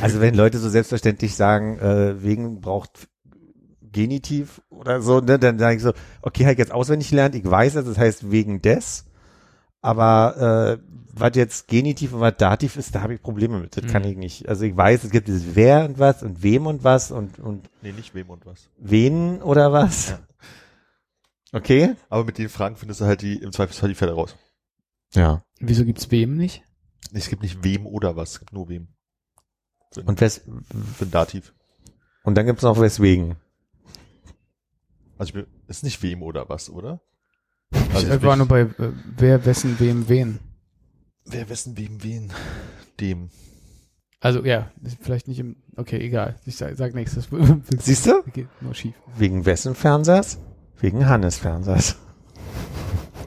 Also 0.00 0.20
wenn 0.20 0.34
Leute 0.34 0.58
so 0.58 0.68
selbstverständlich 0.68 1.34
sagen, 1.34 1.78
äh, 1.78 2.22
wegen 2.22 2.60
braucht 2.60 3.08
Genitiv 3.80 4.62
oder 4.70 5.00
so, 5.00 5.20
ne, 5.20 5.38
dann 5.38 5.58
sage 5.58 5.76
ich 5.76 5.82
so, 5.82 5.92
okay, 6.22 6.44
habe 6.44 6.52
ich 6.52 6.58
jetzt 6.58 6.72
auswendig 6.72 7.10
gelernt, 7.10 7.34
ich 7.34 7.44
weiß 7.44 7.76
es, 7.76 7.84
das 7.84 7.98
heißt 7.98 8.30
wegen 8.30 8.62
des, 8.62 9.06
aber 9.86 10.78
äh, 10.82 10.86
was 11.18 11.32
jetzt 11.34 11.68
Genitiv 11.68 12.12
und 12.12 12.20
was 12.20 12.36
Dativ 12.36 12.76
ist, 12.76 12.94
da 12.94 13.00
habe 13.02 13.14
ich 13.14 13.22
Probleme 13.22 13.58
mit, 13.58 13.76
das 13.76 13.84
Mhm. 13.84 13.88
kann 13.88 14.04
ich 14.04 14.16
nicht. 14.16 14.48
Also 14.48 14.64
ich 14.64 14.76
weiß, 14.76 15.04
es 15.04 15.10
gibt 15.10 15.28
dieses 15.28 15.54
wer 15.54 15.84
und 15.86 15.98
was 15.98 16.22
und 16.22 16.42
wem 16.42 16.66
und 16.66 16.84
was 16.84 17.10
und, 17.10 17.38
und 17.38 17.70
nee, 17.82 17.92
nicht 17.92 18.14
wem 18.14 18.28
und 18.30 18.44
was. 18.44 18.68
wen 18.78 19.40
oder 19.42 19.72
was. 19.72 20.10
Ja. 20.10 20.18
Okay? 21.52 21.94
Aber 22.10 22.24
mit 22.24 22.36
den 22.38 22.48
Fragen 22.50 22.76
findest 22.76 23.00
du 23.00 23.04
halt 23.06 23.22
die, 23.22 23.36
im 23.36 23.52
Zweifelsfall 23.52 23.88
die 23.88 23.94
Fälle 23.94 24.12
raus. 24.12 24.36
Ja. 25.14 25.42
Wieso 25.58 25.84
gibt's 25.84 26.10
wem 26.10 26.36
nicht? 26.36 26.62
Es 27.12 27.28
gibt 27.30 27.42
nicht 27.42 27.62
wem 27.64 27.86
oder 27.86 28.16
was, 28.16 28.32
es 28.32 28.38
gibt 28.40 28.52
nur 28.52 28.68
wem. 28.68 28.88
Für, 29.92 30.02
Und, 30.02 30.20
wes 30.20 30.42
für 30.96 31.04
ein 31.06 31.10
Dativ. 31.10 31.54
und 32.24 32.34
dann 32.34 32.44
gibt 32.44 32.58
es 32.58 32.64
noch 32.64 32.78
weswegen. 32.80 33.36
Also 35.16 35.30
ich 35.30 35.34
bin, 35.34 35.46
ist 35.68 35.82
nicht 35.84 36.02
wem 36.02 36.22
oder 36.22 36.48
was, 36.50 36.68
oder? 36.68 37.00
Also 37.94 38.14
ich 38.14 38.22
war 38.22 38.36
nur 38.36 38.46
bei 38.46 38.60
äh, 38.60 38.92
wer, 39.16 39.44
wessen, 39.44 39.78
wem, 39.78 40.08
wen. 40.08 40.38
Wer 41.24 41.48
wessen, 41.48 41.76
wem, 41.76 42.02
wen? 42.02 42.32
Dem. 43.00 43.30
Also 44.20 44.44
ja, 44.44 44.70
ist 44.82 44.98
vielleicht 45.00 45.28
nicht 45.28 45.38
im. 45.38 45.56
Okay, 45.76 45.98
egal. 45.98 46.36
Ich 46.46 46.56
sag, 46.56 46.76
sag 46.76 46.94
nichts. 46.94 47.14
Das 47.14 47.28
Siehst 47.84 48.06
du? 48.06 48.22
geht 48.32 48.48
nur 48.60 48.74
schief. 48.74 48.94
Wegen 49.16 49.44
wessen 49.44 49.74
Fernsehers? 49.74 50.38
Wegen 50.80 51.06
Hannes 51.06 51.38
Fernsehers. 51.38 51.96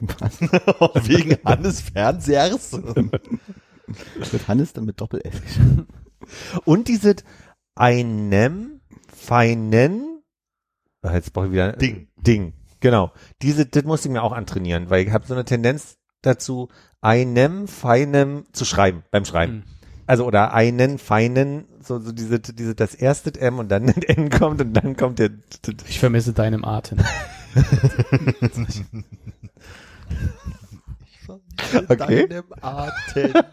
Wegen 0.00 1.38
Hannes 1.44 1.80
Fernsehers. 1.80 2.72
Wird 2.72 4.48
Hannes 4.48 4.72
dann 4.72 4.84
mit 4.84 5.00
Doppel-S 5.00 5.34
Und 6.64 6.88
diese 6.88 7.16
einem 7.74 8.80
feinen, 9.08 10.22
jetzt 11.02 11.32
brauche 11.32 11.46
ich 11.46 11.52
wieder 11.52 11.72
Ding. 11.72 12.08
Ding, 12.16 12.54
genau. 12.80 13.12
Diese, 13.42 13.66
das 13.66 13.84
muss 13.84 14.04
ich 14.04 14.10
mir 14.10 14.22
auch 14.22 14.32
antrainieren, 14.32 14.90
weil 14.90 15.06
ich 15.06 15.12
habe 15.12 15.26
so 15.26 15.34
eine 15.34 15.44
Tendenz 15.44 15.98
dazu, 16.22 16.68
einem 17.00 17.68
feinem 17.68 18.44
zu 18.52 18.64
schreiben 18.64 19.04
beim 19.10 19.24
Schreiben. 19.24 19.52
Hm. 19.52 19.64
Also 20.06 20.24
oder 20.26 20.52
einen 20.52 20.98
feinen, 20.98 21.66
so, 21.82 22.00
so 22.00 22.12
diese, 22.12 22.40
diese 22.40 22.74
das 22.74 22.94
erste 22.94 23.38
M 23.40 23.58
und 23.58 23.68
dann 23.68 23.88
ein 23.88 24.02
N 24.02 24.30
kommt 24.30 24.60
und 24.60 24.74
dann 24.74 24.96
kommt 24.96 25.18
der. 25.18 25.30
Ich 25.88 26.00
vermisse 26.00 26.32
deinem 26.32 26.64
Atem. 26.64 26.98
Okay. 31.88 32.26
Deinem 32.26 32.44
Atem. 32.60 33.32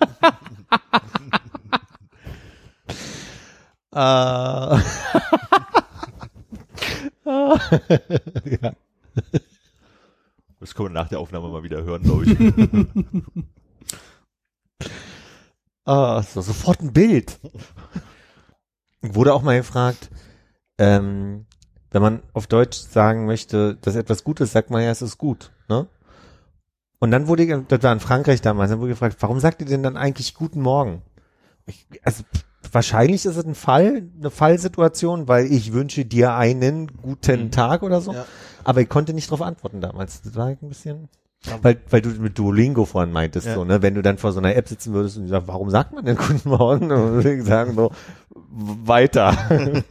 Ah. 3.91 4.79
ja. 8.45 8.73
Das 10.59 10.73
können 10.73 10.89
wir 10.89 10.93
nach 10.93 11.07
der 11.09 11.19
Aufnahme 11.19 11.49
mal 11.49 11.61
wieder 11.61 11.83
hören, 11.83 12.01
glaube 12.01 12.25
ich. 12.25 12.35
Ah, 15.85 16.21
so, 16.21 16.41
sofort 16.41 16.81
ein 16.81 16.91
Bild. 16.91 17.39
Wurde 19.01 19.33
auch 19.33 19.41
mal 19.41 19.57
gefragt, 19.57 20.09
ähm, 20.77 21.45
wenn 21.91 22.01
man 22.01 22.21
auf 22.33 22.47
Deutsch 22.47 22.77
sagen 22.77 23.25
möchte, 23.25 23.77
dass 23.81 23.95
etwas 23.95 24.23
gut 24.25 24.41
ist, 24.41 24.51
sagt 24.51 24.69
man 24.69 24.83
ja, 24.83 24.89
es 24.91 25.01
ist 25.01 25.17
gut, 25.17 25.51
ne? 25.69 25.87
Und 26.99 27.11
dann 27.11 27.27
wurde, 27.27 27.43
ich- 27.43 27.67
das 27.69 27.83
war 27.83 27.93
in 27.93 27.99
Frankreich 28.01 28.41
damals, 28.41 28.69
dann 28.71 28.79
wurde 28.79 28.89
gefragt, 28.91 29.15
warum 29.21 29.39
sagt 29.39 29.61
ihr 29.61 29.67
denn 29.67 29.83
dann 29.83 29.95
eigentlich 29.97 30.33
guten 30.33 30.61
Morgen? 30.61 31.03
Ich, 31.67 31.85
also, 32.03 32.23
wahrscheinlich 32.71 33.25
ist 33.25 33.37
es 33.37 33.45
ein 33.45 33.55
Fall, 33.55 34.09
eine 34.19 34.29
Fallsituation, 34.31 35.27
weil 35.29 35.45
ich 35.45 35.71
wünsche 35.71 36.03
dir 36.05 36.33
einen 36.33 36.87
guten 36.97 37.45
Mhm. 37.45 37.51
Tag 37.51 37.83
oder 37.83 38.01
so. 38.01 38.11
Ja. 38.13 38.25
Aber 38.67 38.81
ich 38.81 38.89
konnte 38.89 39.13
nicht 39.13 39.27
darauf 39.31 39.41
antworten 39.41 39.79
damals. 39.79 40.21
Das 40.23 40.35
war 40.35 40.47
ein 40.47 40.57
bisschen, 40.61 41.07
weil, 41.61 41.79
weil 41.89 42.01
du 42.01 42.09
mit 42.09 42.37
Duolingo 42.37 42.83
vorhin 42.83 43.13
meintest, 43.13 43.47
Ja. 43.47 43.55
so, 43.55 43.63
ne, 43.63 43.81
wenn 43.81 43.95
du 43.95 44.01
dann 44.01 44.17
vor 44.17 44.33
so 44.33 44.39
einer 44.39 44.55
App 44.55 44.67
sitzen 44.67 44.93
würdest 44.93 45.15
und 45.15 45.23
die 45.23 45.29
sagt, 45.29 45.47
warum 45.47 45.69
sagt 45.69 45.93
man 45.93 46.03
denn 46.03 46.17
guten 46.17 46.49
Morgen? 46.49 46.89
Dann 46.89 47.13
würde 47.13 47.33
ich 47.35 47.43
sagen, 47.45 47.75
so, 47.75 47.91
weiter. 48.35 49.35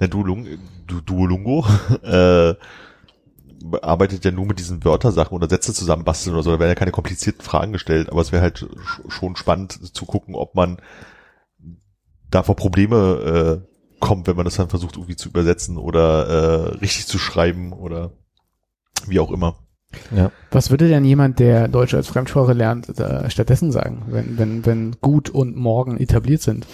Der 0.00 0.08
Duolung, 0.08 0.46
du, 0.86 1.00
Duolungo 1.00 1.64
äh, 2.02 2.54
arbeitet 3.80 4.24
ja 4.26 4.30
nur 4.30 4.44
mit 4.46 4.58
diesen 4.58 4.84
Wörtersachen 4.84 5.34
oder 5.34 5.48
Sätze 5.48 5.72
zusammenbasteln 5.72 6.34
oder 6.34 6.42
so. 6.42 6.50
Da 6.52 6.58
werden 6.60 6.70
ja 6.70 6.74
keine 6.74 6.92
komplizierten 6.92 7.40
Fragen 7.42 7.72
gestellt, 7.72 8.10
aber 8.10 8.20
es 8.20 8.30
wäre 8.30 8.42
halt 8.42 8.58
sch- 8.58 9.10
schon 9.10 9.36
spannend 9.36 9.94
zu 9.96 10.04
gucken, 10.04 10.34
ob 10.34 10.54
man 10.54 10.76
da 12.30 12.42
vor 12.42 12.56
Probleme 12.56 13.62
äh, 13.64 13.67
kommt, 14.00 14.26
wenn 14.26 14.36
man 14.36 14.44
das 14.44 14.56
dann 14.56 14.68
versucht 14.68 14.96
irgendwie 14.96 15.16
zu 15.16 15.28
übersetzen 15.28 15.76
oder 15.76 16.26
äh, 16.26 16.76
richtig 16.78 17.06
zu 17.06 17.18
schreiben 17.18 17.72
oder 17.72 18.12
wie 19.06 19.20
auch 19.20 19.30
immer. 19.30 19.56
Was 20.50 20.68
würde 20.70 20.86
denn 20.88 21.04
jemand, 21.04 21.38
der 21.38 21.66
Deutsch 21.66 21.94
als 21.94 22.08
Fremdsprache 22.08 22.52
lernt, 22.52 22.92
da 23.00 23.30
stattdessen 23.30 23.72
sagen, 23.72 24.02
wenn, 24.08 24.36
wenn, 24.36 24.66
wenn 24.66 24.96
gut 25.00 25.30
und 25.30 25.56
morgen 25.56 25.96
etabliert 25.98 26.42
sind? 26.42 26.66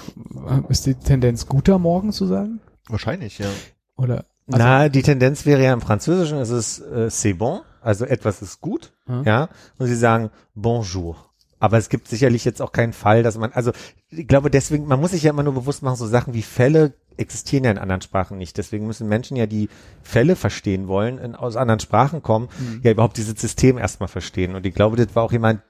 Ist 0.68 0.87
die 0.87 0.94
Tendenz 0.94 1.46
guter 1.46 1.78
Morgen 1.78 2.12
zu 2.12 2.26
sagen? 2.26 2.60
Wahrscheinlich, 2.88 3.38
ja. 3.38 3.46
Oder? 3.96 4.24
Also- 4.48 4.58
Na, 4.58 4.88
die 4.88 5.02
Tendenz 5.02 5.46
wäre 5.46 5.62
ja 5.62 5.72
im 5.72 5.80
Französischen, 5.80 6.38
es 6.38 6.50
ist 6.50 6.80
äh, 6.80 7.06
c'est 7.08 7.34
bon, 7.37 7.60
also 7.80 8.04
etwas 8.04 8.42
ist 8.42 8.60
gut, 8.60 8.92
Hm? 9.06 9.22
ja, 9.24 9.48
und 9.78 9.87
sie 9.87 9.94
sagen 9.94 10.30
bonjour. 10.54 11.16
Aber 11.64 11.79
es 11.79 11.88
gibt 11.88 12.09
sicherlich 12.09 12.44
jetzt 12.44 12.61
auch 12.61 12.72
keinen 12.72 12.92
Fall, 12.92 13.22
dass 13.22 13.38
man, 13.38 13.50
also 13.55 13.72
ich 14.11 14.29
glaube 14.29 14.50
deswegen, 14.50 14.87
man 14.87 15.00
muss 15.00 15.12
sich 15.12 15.22
ja 15.22 15.31
immer 15.31 15.42
nur 15.42 15.55
bewusst 15.55 15.83
machen, 15.83 15.96
so 15.96 16.07
Sachen 16.07 16.35
wie 16.35 16.42
Fälle 16.42 16.92
existieren 17.16 17.64
ja 17.64 17.70
in 17.70 17.79
anderen 17.79 18.03
Sprachen 18.03 18.37
nicht. 18.37 18.59
Deswegen 18.59 18.87
müssen 18.87 19.09
Menschen 19.09 19.35
ja 19.35 19.46
die 19.46 19.70
Fälle 20.03 20.37
verstehen 20.37 20.88
wollen, 20.88 21.16
in, 21.16 21.35
aus 21.35 21.57
anderen 21.57 21.81
Sprachen 21.81 22.22
kommen, 22.22 22.50
Mhm. 22.59 22.81
ja 22.83 22.90
überhaupt 22.90 23.16
dieses 23.16 23.40
System 23.40 23.79
erstmal 23.79 24.11
verstehen. 24.11 24.55
Und 24.57 24.66
ich 24.66 24.74
glaube, 24.74 24.98
das 24.98 25.16
war 25.16 25.22
auch 25.22 25.33
jemand, 25.33 25.62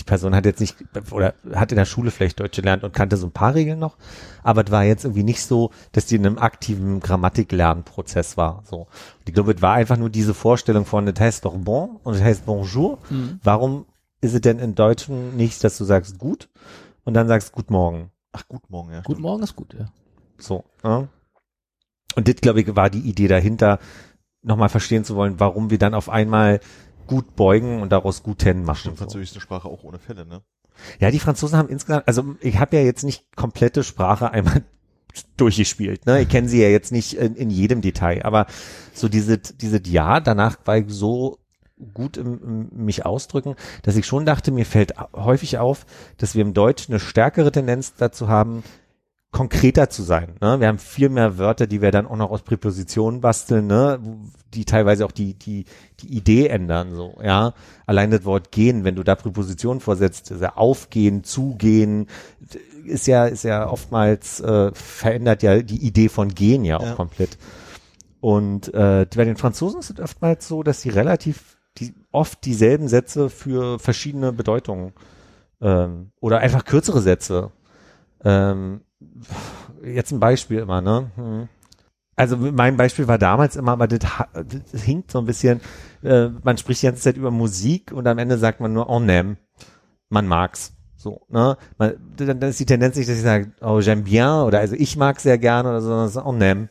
die 0.00 0.04
Person 0.04 0.34
hat 0.34 0.44
jetzt 0.44 0.58
nicht, 0.58 0.74
oder 1.12 1.34
hat 1.54 1.70
in 1.70 1.78
der 1.78 1.84
Schule 1.84 2.10
vielleicht 2.10 2.40
Deutsch 2.40 2.56
gelernt 2.56 2.82
und 2.82 2.92
kannte 2.92 3.16
so 3.16 3.28
ein 3.28 3.32
paar 3.32 3.54
Regeln 3.54 3.78
noch, 3.78 3.96
aber 4.42 4.64
es 4.64 4.72
war 4.72 4.82
jetzt 4.82 5.04
irgendwie 5.04 5.22
nicht 5.22 5.44
so, 5.44 5.70
dass 5.92 6.06
die 6.06 6.16
in 6.16 6.26
einem 6.26 6.38
aktiven 6.38 6.98
Grammatiklernprozess 6.98 8.36
war. 8.36 8.64
So. 8.68 8.78
Und 8.78 9.28
ich 9.28 9.34
glaube, 9.34 9.52
es 9.52 9.62
war 9.62 9.74
einfach 9.74 9.98
nur 9.98 10.10
diese 10.10 10.34
Vorstellung 10.34 10.84
von, 10.84 11.06
das 11.06 11.20
heißt 11.20 11.44
doch 11.44 11.56
bon 11.56 12.00
und 12.02 12.14
das 12.16 12.24
heißt 12.24 12.44
bonjour. 12.44 12.98
Mhm. 13.08 13.38
Warum 13.44 13.86
ist 14.20 14.34
es 14.34 14.40
denn 14.40 14.58
in 14.58 14.74
Deutschen 14.74 15.36
nicht, 15.36 15.62
dass 15.64 15.78
du 15.78 15.84
sagst 15.84 16.18
gut 16.18 16.48
und 17.04 17.14
dann 17.14 17.28
sagst 17.28 17.52
gut 17.52 17.70
morgen? 17.70 18.10
Ach, 18.32 18.46
gut, 18.46 18.68
morgen, 18.68 18.92
ja. 18.92 19.02
Guten 19.02 19.22
Morgen 19.22 19.42
ist 19.42 19.56
gut, 19.56 19.74
ja. 19.74 19.86
So. 20.38 20.64
Ja? 20.84 21.08
Und 22.14 22.28
das, 22.28 22.36
glaube 22.36 22.60
ich, 22.60 22.76
war 22.76 22.90
die 22.90 23.00
Idee 23.00 23.28
dahinter, 23.28 23.78
nochmal 24.42 24.68
verstehen 24.68 25.04
zu 25.04 25.16
wollen, 25.16 25.40
warum 25.40 25.70
wir 25.70 25.78
dann 25.78 25.94
auf 25.94 26.08
einmal 26.08 26.60
gut 27.06 27.36
beugen 27.36 27.80
und 27.80 27.90
daraus 27.90 28.22
guten 28.22 28.64
machen. 28.64 28.78
Stimmt, 28.80 28.98
So. 28.98 29.04
Französisch 29.04 29.30
ist 29.30 29.36
eine 29.36 29.42
Sprache 29.42 29.68
auch 29.68 29.82
ohne 29.82 29.98
Fälle, 29.98 30.26
ne? 30.26 30.42
Ja, 31.00 31.10
die 31.10 31.18
Franzosen 31.18 31.58
haben 31.58 31.68
insgesamt, 31.68 32.06
also 32.06 32.36
ich 32.40 32.58
habe 32.58 32.76
ja 32.76 32.82
jetzt 32.82 33.02
nicht 33.02 33.24
komplette 33.34 33.82
Sprache 33.82 34.30
einmal 34.30 34.62
durchgespielt, 35.36 36.06
ne? 36.06 36.22
Ich 36.22 36.28
kenne 36.28 36.48
sie 36.48 36.62
ja 36.62 36.68
jetzt 36.68 36.92
nicht 36.92 37.14
in, 37.14 37.34
in 37.34 37.50
jedem 37.50 37.80
Detail, 37.80 38.24
aber 38.24 38.46
so 38.92 39.08
diese 39.08 39.38
diese 39.38 39.82
Jahr 39.88 40.20
danach 40.20 40.58
war 40.66 40.76
ich 40.76 40.84
so 40.88 41.38
gut 41.94 42.16
im, 42.16 42.68
im 42.72 42.84
mich 42.84 43.06
ausdrücken, 43.06 43.54
dass 43.82 43.96
ich 43.96 44.06
schon 44.06 44.26
dachte, 44.26 44.50
mir 44.50 44.66
fällt 44.66 44.94
häufig 45.14 45.58
auf, 45.58 45.86
dass 46.16 46.34
wir 46.34 46.42
im 46.42 46.54
Deutschen 46.54 46.92
eine 46.92 47.00
stärkere 47.00 47.52
Tendenz 47.52 47.94
dazu 47.94 48.28
haben, 48.28 48.62
konkreter 49.30 49.90
zu 49.90 50.02
sein. 50.02 50.34
Ne? 50.40 50.58
Wir 50.58 50.68
haben 50.68 50.78
viel 50.78 51.10
mehr 51.10 51.36
Wörter, 51.36 51.66
die 51.66 51.82
wir 51.82 51.90
dann 51.90 52.06
auch 52.06 52.16
noch 52.16 52.30
aus 52.30 52.42
Präpositionen 52.42 53.20
basteln, 53.20 53.66
ne? 53.66 54.00
die 54.54 54.64
teilweise 54.64 55.04
auch 55.04 55.12
die, 55.12 55.34
die, 55.34 55.66
die 56.00 56.16
Idee 56.16 56.46
ändern. 56.46 56.94
So, 56.94 57.18
ja. 57.22 57.52
Allein 57.86 58.10
das 58.10 58.24
Wort 58.24 58.52
gehen, 58.52 58.84
wenn 58.84 58.96
du 58.96 59.02
da 59.02 59.14
Präpositionen 59.14 59.80
vorsetzt, 59.80 60.32
ja 60.40 60.56
aufgehen, 60.56 61.24
zugehen, 61.24 62.06
ist 62.86 63.06
ja, 63.06 63.26
ist 63.26 63.44
ja 63.44 63.68
oftmals 63.68 64.40
äh, 64.40 64.72
verändert 64.72 65.42
ja 65.42 65.60
die 65.60 65.86
Idee 65.86 66.08
von 66.08 66.34
gehen 66.34 66.64
ja 66.64 66.78
auch 66.78 66.86
Ja. 66.86 66.94
komplett. 66.94 67.36
Und 68.20 68.72
äh, 68.72 69.06
bei 69.14 69.24
den 69.24 69.36
Franzosen 69.36 69.80
ist 69.80 69.90
es 69.90 70.00
oftmals 70.00 70.48
so, 70.48 70.62
dass 70.62 70.80
sie 70.80 70.88
relativ 70.88 71.57
oft 72.12 72.44
dieselben 72.44 72.88
Sätze 72.88 73.30
für 73.30 73.78
verschiedene 73.78 74.32
Bedeutungen 74.32 74.92
ähm, 75.60 76.10
oder 76.20 76.38
einfach 76.38 76.64
kürzere 76.64 77.00
Sätze. 77.00 77.50
Ähm, 78.24 78.80
jetzt 79.84 80.12
ein 80.12 80.20
Beispiel 80.20 80.58
immer, 80.58 80.80
ne? 80.80 81.10
Hm. 81.16 81.48
Also 82.16 82.36
mein 82.36 82.76
Beispiel 82.76 83.06
war 83.06 83.18
damals 83.18 83.54
immer, 83.54 83.72
aber 83.72 83.86
das, 83.86 84.00
das 84.72 84.82
hinkt 84.82 85.12
so 85.12 85.20
ein 85.20 85.24
bisschen, 85.24 85.60
äh, 86.02 86.28
man 86.42 86.58
spricht 86.58 86.82
die 86.82 86.86
ganze 86.86 87.02
Zeit 87.02 87.16
über 87.16 87.30
Musik 87.30 87.92
und 87.92 88.08
am 88.08 88.18
Ende 88.18 88.38
sagt 88.38 88.58
man 88.58 88.72
nur 88.72 88.88
on 88.88 89.08
aime. 89.08 89.36
Man 90.08 90.26
mag's. 90.26 90.72
So, 90.96 91.20
ne? 91.28 91.56
Man, 91.78 91.94
dann, 92.16 92.40
dann 92.40 92.50
ist 92.50 92.58
die 92.58 92.66
Tendenz 92.66 92.96
nicht, 92.96 93.08
dass 93.08 93.18
ich 93.18 93.22
sage, 93.22 93.52
oh, 93.60 93.78
j'aime 93.78 94.02
bien 94.02 94.42
oder 94.42 94.58
also 94.58 94.74
ich 94.74 94.96
mag 94.96 95.20
sehr 95.20 95.38
gerne 95.38 95.68
oder 95.68 95.80
so, 95.80 95.88
sondern 95.90 96.06
es 96.06 96.16
ist 96.16 96.24
on 96.24 96.42
aime. 96.42 96.68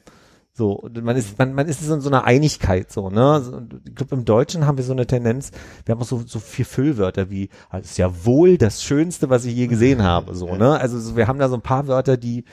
So, 0.57 0.89
man 1.03 1.15
ist, 1.15 1.37
man, 1.37 1.53
man 1.53 1.67
ist 1.67 1.85
so 1.85 1.93
in 1.93 2.01
so 2.01 2.09
einer 2.09 2.23
Einigkeit, 2.23 2.91
so, 2.91 3.11
ne? 3.11 3.69
Ich 3.85 3.93
glaube, 3.93 4.15
im 4.15 4.25
Deutschen 4.25 4.65
haben 4.65 4.77
wir 4.77 4.83
so 4.83 4.91
eine 4.91 5.05
Tendenz, 5.05 5.51
wir 5.85 5.93
haben 5.93 6.01
auch 6.01 6.07
so, 6.07 6.23
so 6.25 6.39
viel 6.39 6.65
Füllwörter 6.65 7.29
wie, 7.29 7.49
ah, 7.69 7.77
das 7.77 7.91
ist 7.91 7.97
ja 7.99 8.25
wohl 8.25 8.57
das 8.57 8.81
Schönste, 8.81 9.29
was 9.29 9.45
ich 9.45 9.53
je 9.53 9.67
gesehen 9.67 10.01
habe, 10.01 10.33
so, 10.33 10.55
ne? 10.55 10.79
Also, 10.79 10.99
so, 10.99 11.15
wir 11.15 11.27
haben 11.27 11.37
da 11.37 11.47
so 11.47 11.53
ein 11.53 11.61
paar 11.61 11.85
Wörter, 11.85 12.17
die, 12.17 12.43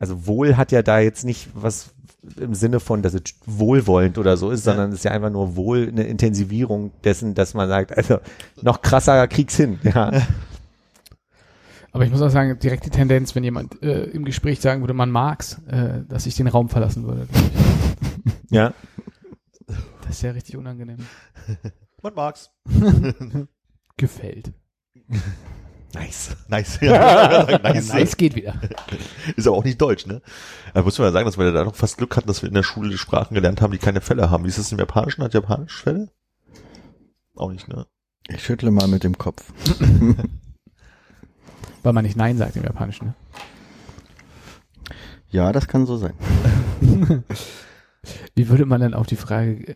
also 0.00 0.26
wohl 0.26 0.56
hat 0.56 0.72
ja 0.72 0.82
da 0.82 0.98
jetzt 0.98 1.24
nicht 1.24 1.48
was 1.54 1.94
im 2.36 2.54
Sinne 2.54 2.80
von, 2.80 3.02
dass 3.02 3.14
es 3.14 3.22
wohlwollend 3.44 4.18
oder 4.18 4.36
so 4.36 4.50
ist, 4.50 4.64
sondern 4.64 4.90
es 4.90 4.96
ist 4.96 5.04
ja 5.04 5.12
einfach 5.12 5.30
nur 5.30 5.54
wohl 5.54 5.86
eine 5.86 6.02
Intensivierung 6.02 6.90
dessen, 7.04 7.34
dass 7.34 7.54
man 7.54 7.68
sagt, 7.68 7.96
also 7.96 8.18
noch 8.60 8.82
krasser 8.82 9.28
krieg's 9.28 9.56
hin, 9.56 9.78
ja. 9.84 10.10
Aber 11.96 12.04
ich 12.04 12.10
muss 12.10 12.20
auch 12.20 12.28
sagen, 12.28 12.58
direkt 12.58 12.84
die 12.84 12.90
Tendenz, 12.90 13.34
wenn 13.34 13.42
jemand 13.42 13.82
äh, 13.82 14.04
im 14.04 14.26
Gespräch 14.26 14.60
sagen 14.60 14.82
würde, 14.82 14.92
man 14.92 15.10
mag's, 15.10 15.62
äh, 15.66 16.02
dass 16.06 16.26
ich 16.26 16.34
den 16.34 16.46
Raum 16.46 16.68
verlassen 16.68 17.06
würde. 17.06 17.26
ja. 18.50 18.74
Das 19.66 20.10
ist 20.10 20.20
ja 20.20 20.32
richtig 20.32 20.58
unangenehm. 20.58 20.98
Man 22.02 22.12
mag's. 22.14 22.50
Gefällt. 23.96 24.52
Nice. 25.94 26.36
Nice. 26.48 26.80
Ja, 26.82 27.58
nice. 27.62 27.94
Nice 27.94 28.18
geht 28.18 28.36
wieder. 28.36 28.60
Ist 29.34 29.48
aber 29.48 29.56
auch 29.56 29.64
nicht 29.64 29.80
deutsch, 29.80 30.04
ne? 30.06 30.20
Da 30.74 30.82
muss 30.82 30.98
man 30.98 31.06
ja 31.06 31.12
sagen, 31.12 31.24
dass 31.24 31.38
wir 31.38 31.50
da 31.50 31.64
noch 31.64 31.76
fast 31.76 31.96
Glück 31.96 32.14
hatten, 32.14 32.28
dass 32.28 32.42
wir 32.42 32.48
in 32.50 32.54
der 32.54 32.62
Schule 32.62 32.90
die 32.90 32.98
Sprachen 32.98 33.34
gelernt 33.34 33.62
haben, 33.62 33.72
die 33.72 33.78
keine 33.78 34.02
Fälle 34.02 34.28
haben. 34.28 34.44
Wie 34.44 34.48
ist 34.48 34.58
das 34.58 34.70
im 34.70 34.78
Japanischen? 34.78 35.24
Hat 35.24 35.32
Japanisch 35.32 35.82
Fälle? 35.82 36.10
Auch 37.36 37.50
nicht, 37.50 37.68
ne? 37.68 37.86
Ich 38.28 38.44
schüttle 38.44 38.70
mal 38.70 38.86
mit 38.86 39.02
dem 39.02 39.16
Kopf. 39.16 39.50
Weil 41.86 41.92
man 41.92 42.04
nicht 42.04 42.16
Nein 42.16 42.36
sagt 42.36 42.56
im 42.56 42.64
Japanischen. 42.64 43.06
Ne? 43.06 43.14
Ja, 45.30 45.52
das 45.52 45.68
kann 45.68 45.86
so 45.86 45.96
sein. 45.96 46.14
Wie 48.34 48.48
würde 48.48 48.66
man 48.66 48.80
dann 48.80 48.92
auf 48.92 49.06
die 49.06 49.14
Frage, 49.14 49.68
äh, 49.68 49.74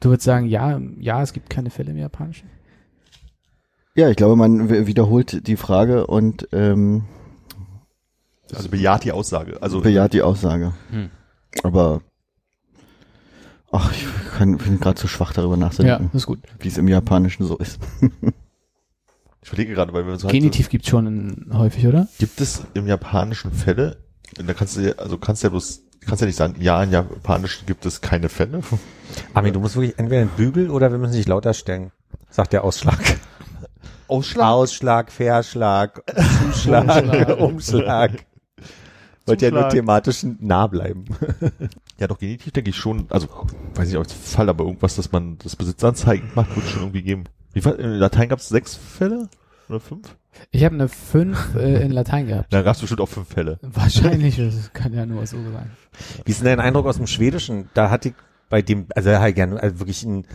du, 0.00 0.08
würdest 0.08 0.24
sagen, 0.24 0.46
ja, 0.46 0.80
ja, 0.98 1.20
es 1.20 1.34
gibt 1.34 1.50
keine 1.50 1.68
Fälle 1.68 1.90
im 1.90 1.98
Japanischen? 1.98 2.48
Ja, 3.94 4.08
ich 4.08 4.16
glaube, 4.16 4.36
man 4.36 4.70
wiederholt 4.70 5.46
die 5.46 5.56
Frage 5.56 6.06
und 6.06 6.48
ähm, 6.52 7.04
Also 8.54 8.70
bejaht 8.70 9.04
die 9.04 9.12
Aussage. 9.12 9.62
Also 9.62 9.82
bejaht 9.82 10.14
die 10.14 10.22
Aussage. 10.22 10.72
Hm. 10.92 11.10
Aber 11.62 12.00
ach, 13.70 13.92
ich 13.92 14.06
kann, 14.38 14.56
bin 14.56 14.80
gerade 14.80 14.96
zu 14.98 15.08
schwach 15.08 15.34
darüber 15.34 15.56
Ja, 15.56 15.60
nachzudenken, 15.60 16.08
das 16.14 16.22
ist 16.22 16.26
gut. 16.26 16.38
wie 16.60 16.68
es 16.68 16.78
im 16.78 16.88
Japanischen 16.88 17.44
so 17.44 17.58
ist. 17.58 17.78
ich 19.44 19.52
überlege 19.52 19.74
gerade, 19.74 19.92
weil 19.92 20.06
wir 20.06 20.16
so 20.18 20.28
Genitiv 20.28 20.70
gibt's 20.70 20.88
schon 20.88 21.06
in, 21.06 21.50
häufig, 21.52 21.86
oder? 21.86 22.08
Gibt 22.18 22.40
es 22.40 22.64
im 22.72 22.86
Japanischen 22.86 23.52
Fälle? 23.52 23.98
Da 24.42 24.54
kannst 24.54 24.78
du 24.78 24.80
ja, 24.80 24.94
also 24.94 25.18
kannst 25.18 25.42
ja 25.42 25.50
bloß, 25.50 25.82
kannst 26.00 26.22
ja 26.22 26.26
nicht 26.26 26.36
sagen, 26.36 26.56
ja, 26.60 26.82
im 26.82 26.90
Japanischen 26.90 27.66
gibt 27.66 27.84
es 27.84 28.00
keine 28.00 28.30
Fälle. 28.30 28.62
Armin, 29.34 29.52
du 29.52 29.60
musst 29.60 29.76
wirklich 29.76 29.98
entweder 29.98 30.22
einen 30.22 30.30
Bügel 30.30 30.70
oder 30.70 30.90
wir 30.90 30.96
müssen 30.96 31.12
dich 31.12 31.28
lauter 31.28 31.52
stellen. 31.52 31.92
Sagt 32.30 32.54
der 32.54 32.64
Ausschlag. 32.64 32.98
Ausschlag? 34.08 34.46
Ausschlag, 34.46 35.12
Verschlag, 35.12 36.02
Zuschlag, 36.40 36.88
Umschlag. 37.38 37.38
Umschlag. 37.38 38.10
Wollt 39.26 39.42
ja 39.42 39.50
nur 39.50 39.68
thematisch 39.68 40.24
nah 40.40 40.66
bleiben. 40.66 41.04
Ja, 41.96 42.08
doch, 42.08 42.18
Genitiv 42.18 42.50
denke 42.50 42.70
ich 42.70 42.76
schon, 42.76 43.06
also, 43.08 43.28
weiß 43.76 43.86
nicht, 43.86 43.96
ob 43.96 44.04
es 44.04 44.12
Fall, 44.12 44.48
aber 44.48 44.64
irgendwas, 44.64 44.96
dass 44.96 45.12
man 45.12 45.38
das 45.38 45.54
Besitzanzeigen 45.54 46.28
macht, 46.34 46.56
wird 46.56 46.66
schon 46.66 46.80
irgendwie 46.82 47.02
geben. 47.02 47.24
Wie 47.54 47.60
viel, 47.60 47.72
in 47.72 47.90
Latein 47.92 48.28
gab 48.28 48.40
es 48.40 48.48
sechs 48.48 48.74
Fälle? 48.76 49.28
Oder 49.68 49.80
fünf? 49.80 50.16
Ich 50.50 50.64
habe 50.64 50.74
eine 50.74 50.88
5 50.88 51.54
äh, 51.56 51.82
in 51.82 51.92
Latein 51.92 52.26
gehabt. 52.26 52.52
Da 52.52 52.62
gab 52.62 52.74
es 52.74 52.80
bestimmt 52.80 53.00
auch 53.00 53.08
fünf 53.08 53.28
Fälle. 53.28 53.58
Wahrscheinlich, 53.62 54.36
das 54.36 54.72
kann 54.72 54.92
ja 54.92 55.06
nur 55.06 55.26
so 55.26 55.36
sein. 55.36 55.70
Wie 56.24 56.30
ist 56.30 56.40
denn 56.40 56.46
dein 56.46 56.60
Eindruck 56.60 56.86
aus 56.86 56.96
dem 56.96 57.06
Schwedischen? 57.06 57.70
Da 57.72 57.88
hatte 57.88 58.08
ich 58.10 58.14
bei 58.50 58.60
dem, 58.62 58.86
also 58.94 59.10
er 59.10 59.20
hat 59.20 59.34
gerne 59.34 59.62
also 59.62 59.78
wirklich 59.78 60.02
ein, 60.04 60.26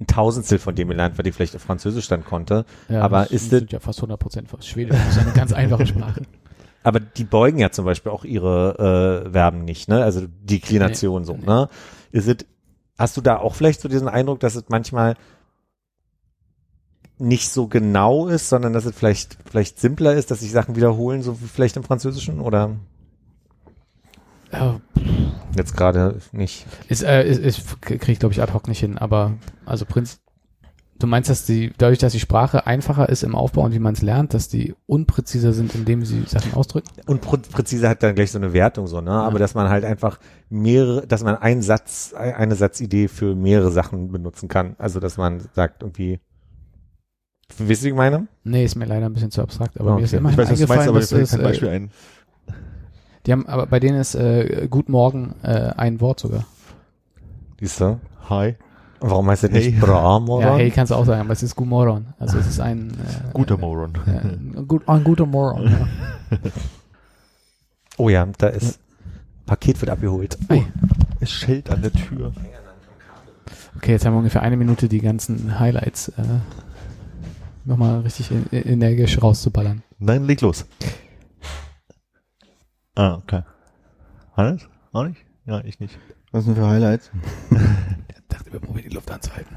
ein 0.00 0.06
Tausendstel 0.06 0.58
von 0.58 0.74
dem 0.74 0.88
gelernt, 0.88 1.16
weil 1.18 1.22
die 1.22 1.32
vielleicht 1.32 1.56
auf 1.56 1.62
Französisch 1.62 2.08
dann 2.08 2.24
konnte. 2.24 2.64
Ja, 2.88 3.02
Aber 3.02 3.22
das 3.22 3.30
ist 3.30 3.50
sind 3.50 3.72
ja 3.72 3.80
fast 3.80 4.02
100% 4.02 4.48
fast 4.48 4.66
Schwedisch. 4.66 4.96
Das 4.96 5.16
ist 5.16 5.22
eine 5.22 5.32
ganz 5.32 5.52
einfache 5.52 5.86
Sprache. 5.86 6.22
Aber 6.82 7.00
die 7.00 7.24
beugen 7.24 7.58
ja 7.58 7.70
zum 7.70 7.84
Beispiel 7.84 8.12
auch 8.12 8.24
ihre 8.24 9.24
äh, 9.26 9.30
Verben 9.32 9.64
nicht, 9.64 9.88
ne? 9.88 10.02
Also 10.02 10.26
Deklination 10.26 11.22
Nee, 11.22 11.26
so, 11.26 11.34
nee. 11.34 11.44
ne? 11.46 11.68
Ist 12.12 12.28
es, 12.28 12.36
hast 12.96 13.16
du 13.16 13.20
da 13.20 13.38
auch 13.38 13.54
vielleicht 13.54 13.80
so 13.80 13.88
diesen 13.88 14.08
Eindruck, 14.08 14.40
dass 14.40 14.54
es 14.54 14.64
manchmal 14.68 15.14
nicht 17.18 17.50
so 17.50 17.66
genau 17.66 18.28
ist, 18.28 18.48
sondern 18.48 18.72
dass 18.72 18.84
es 18.84 18.94
vielleicht 18.94 19.38
vielleicht 19.50 19.78
simpler 19.78 20.14
ist, 20.14 20.30
dass 20.30 20.40
sich 20.40 20.52
Sachen 20.52 20.76
wiederholen, 20.76 21.22
so 21.22 21.40
wie 21.40 21.46
vielleicht 21.46 21.76
im 21.76 21.82
Französischen 21.84 22.40
oder 22.40 22.76
Ja, 24.52 24.80
jetzt 25.56 25.76
gerade 25.76 26.20
nicht? 26.32 26.66
ist, 26.88 27.02
äh, 27.02 27.28
ist, 27.28 27.38
ist, 27.40 27.82
kriege 27.82 28.12
ich 28.12 28.18
glaube 28.18 28.32
ich 28.32 28.42
ad 28.42 28.52
hoc 28.52 28.68
nicht 28.68 28.80
hin, 28.80 28.98
aber 28.98 29.32
also 29.66 29.84
Prinz, 29.84 30.20
du 30.98 31.06
meinst, 31.06 31.30
dass 31.30 31.44
die, 31.44 31.72
dadurch, 31.78 31.98
dass 31.98 32.12
die 32.12 32.20
Sprache 32.20 32.66
einfacher 32.66 33.08
ist 33.08 33.22
im 33.22 33.34
Aufbau 33.34 33.62
und 33.62 33.72
wie 33.74 33.78
man 33.78 33.94
es 33.94 34.02
lernt, 34.02 34.34
dass 34.34 34.48
die 34.48 34.74
unpräziser 34.86 35.52
sind, 35.52 35.74
indem 35.74 36.04
sie 36.04 36.24
Sachen 36.26 36.54
ausdrücken? 36.54 36.88
Und 37.06 37.20
prä 37.20 37.36
präzise 37.38 37.88
hat 37.88 38.02
dann 38.02 38.14
gleich 38.14 38.32
so 38.32 38.38
eine 38.38 38.52
Wertung 38.52 38.86
so, 38.86 39.00
ne? 39.00 39.12
Aber 39.12 39.38
dass 39.38 39.54
man 39.54 39.68
halt 39.68 39.84
einfach 39.84 40.18
mehrere, 40.50 41.06
dass 41.06 41.22
man 41.22 41.36
einen 41.36 41.62
Satz, 41.62 42.14
eine 42.14 42.54
Satzidee 42.54 43.08
für 43.08 43.34
mehrere 43.34 43.70
Sachen 43.70 44.10
benutzen 44.10 44.48
kann. 44.48 44.74
Also 44.78 44.98
dass 44.98 45.16
man 45.16 45.40
sagt 45.54 45.82
irgendwie, 45.82 46.20
wisst 47.56 47.82
ihr, 47.82 47.86
wie 47.86 47.88
ich 47.90 47.96
meine? 47.96 48.28
Nee, 48.44 48.64
ist 48.64 48.76
mir 48.76 48.84
leider 48.84 49.06
ein 49.06 49.14
bisschen 49.14 49.30
zu 49.30 49.42
abstrakt, 49.42 49.78
aber 49.80 49.94
mir 49.96 50.02
ist 50.02 50.10
Okay. 50.12 50.18
immerhin 50.18 50.40
Ich 50.40 50.48
weiß, 50.50 50.50
was 50.50 50.58
du 50.60 50.66
meinst, 50.68 50.82
eingefallen, 50.82 50.88
aber 50.88 51.22
es, 51.22 51.30
kein 51.30 51.40
äh, 51.40 51.42
Beispiel 51.42 51.68
ein. 51.68 51.90
die 53.26 53.32
haben, 53.32 53.46
aber 53.46 53.66
bei 53.66 53.80
denen 53.80 53.98
ist 54.00 54.14
äh, 54.14 54.66
Gut 54.70 54.88
Morgen 54.88 55.34
äh, 55.42 55.72
ein 55.76 56.00
Wort 56.00 56.20
sogar. 56.20 56.44
Siehst 57.60 57.80
du? 57.80 57.98
Hi. 58.28 58.56
Warum 59.00 59.28
heißt 59.30 59.44
das 59.44 59.50
Hey. 59.52 59.70
nicht 59.70 59.80
Bra 59.80 60.20
Ja, 60.40 60.56
hey, 60.56 60.70
kannst 60.70 60.90
du 60.90 60.96
auch 60.96 61.04
sagen, 61.04 61.20
aber 61.20 61.32
es 61.32 61.42
ist 61.42 61.54
Gumoron. 61.54 62.06
Also 62.18 62.38
es 62.38 62.48
ist 62.48 62.60
ein 62.60 62.90
äh, 62.90 63.32
Guter 63.32 63.56
Moron. 63.56 63.92
äh, 64.06 64.10
ein, 64.10 64.64
gut, 64.66 64.88
ein 64.88 65.04
guter 65.04 65.26
Moron. 65.26 65.64
Ja. 65.70 65.88
Oh 68.00 68.08
ja, 68.08 68.26
da 68.38 68.46
ist 68.48 68.78
Paket 69.44 69.80
wird 69.80 69.90
abgeholt. 69.90 70.38
Ei. 70.48 70.64
Es 71.18 71.32
schellt 71.32 71.68
an 71.68 71.82
der 71.82 71.92
Tür. 71.92 72.32
Okay, 73.76 73.90
jetzt 73.92 74.06
haben 74.06 74.12
wir 74.14 74.18
ungefähr 74.18 74.42
eine 74.42 74.56
Minute 74.56 74.88
die 74.88 75.00
ganzen 75.00 75.58
Highlights 75.58 76.10
äh, 76.10 76.22
nochmal 77.68 78.00
richtig 78.00 78.30
in, 78.30 78.46
in, 78.50 78.62
energisch 78.62 79.22
rauszuballern. 79.22 79.82
Nein, 79.98 80.24
leg 80.24 80.40
los. 80.40 80.66
Ah, 82.94 83.14
okay. 83.14 83.42
Hannes? 84.36 84.66
Auch 84.92 85.04
nicht? 85.04 85.24
Ja, 85.46 85.62
ich 85.64 85.78
nicht. 85.78 85.98
Was 86.32 86.44
sind 86.44 86.56
für 86.56 86.66
Highlights? 86.66 87.10
Ich 88.30 88.36
dachte, 88.36 88.52
wir 88.52 88.60
probieren 88.60 88.90
die 88.90 88.94
Luft 88.94 89.10
anzuhalten. 89.10 89.56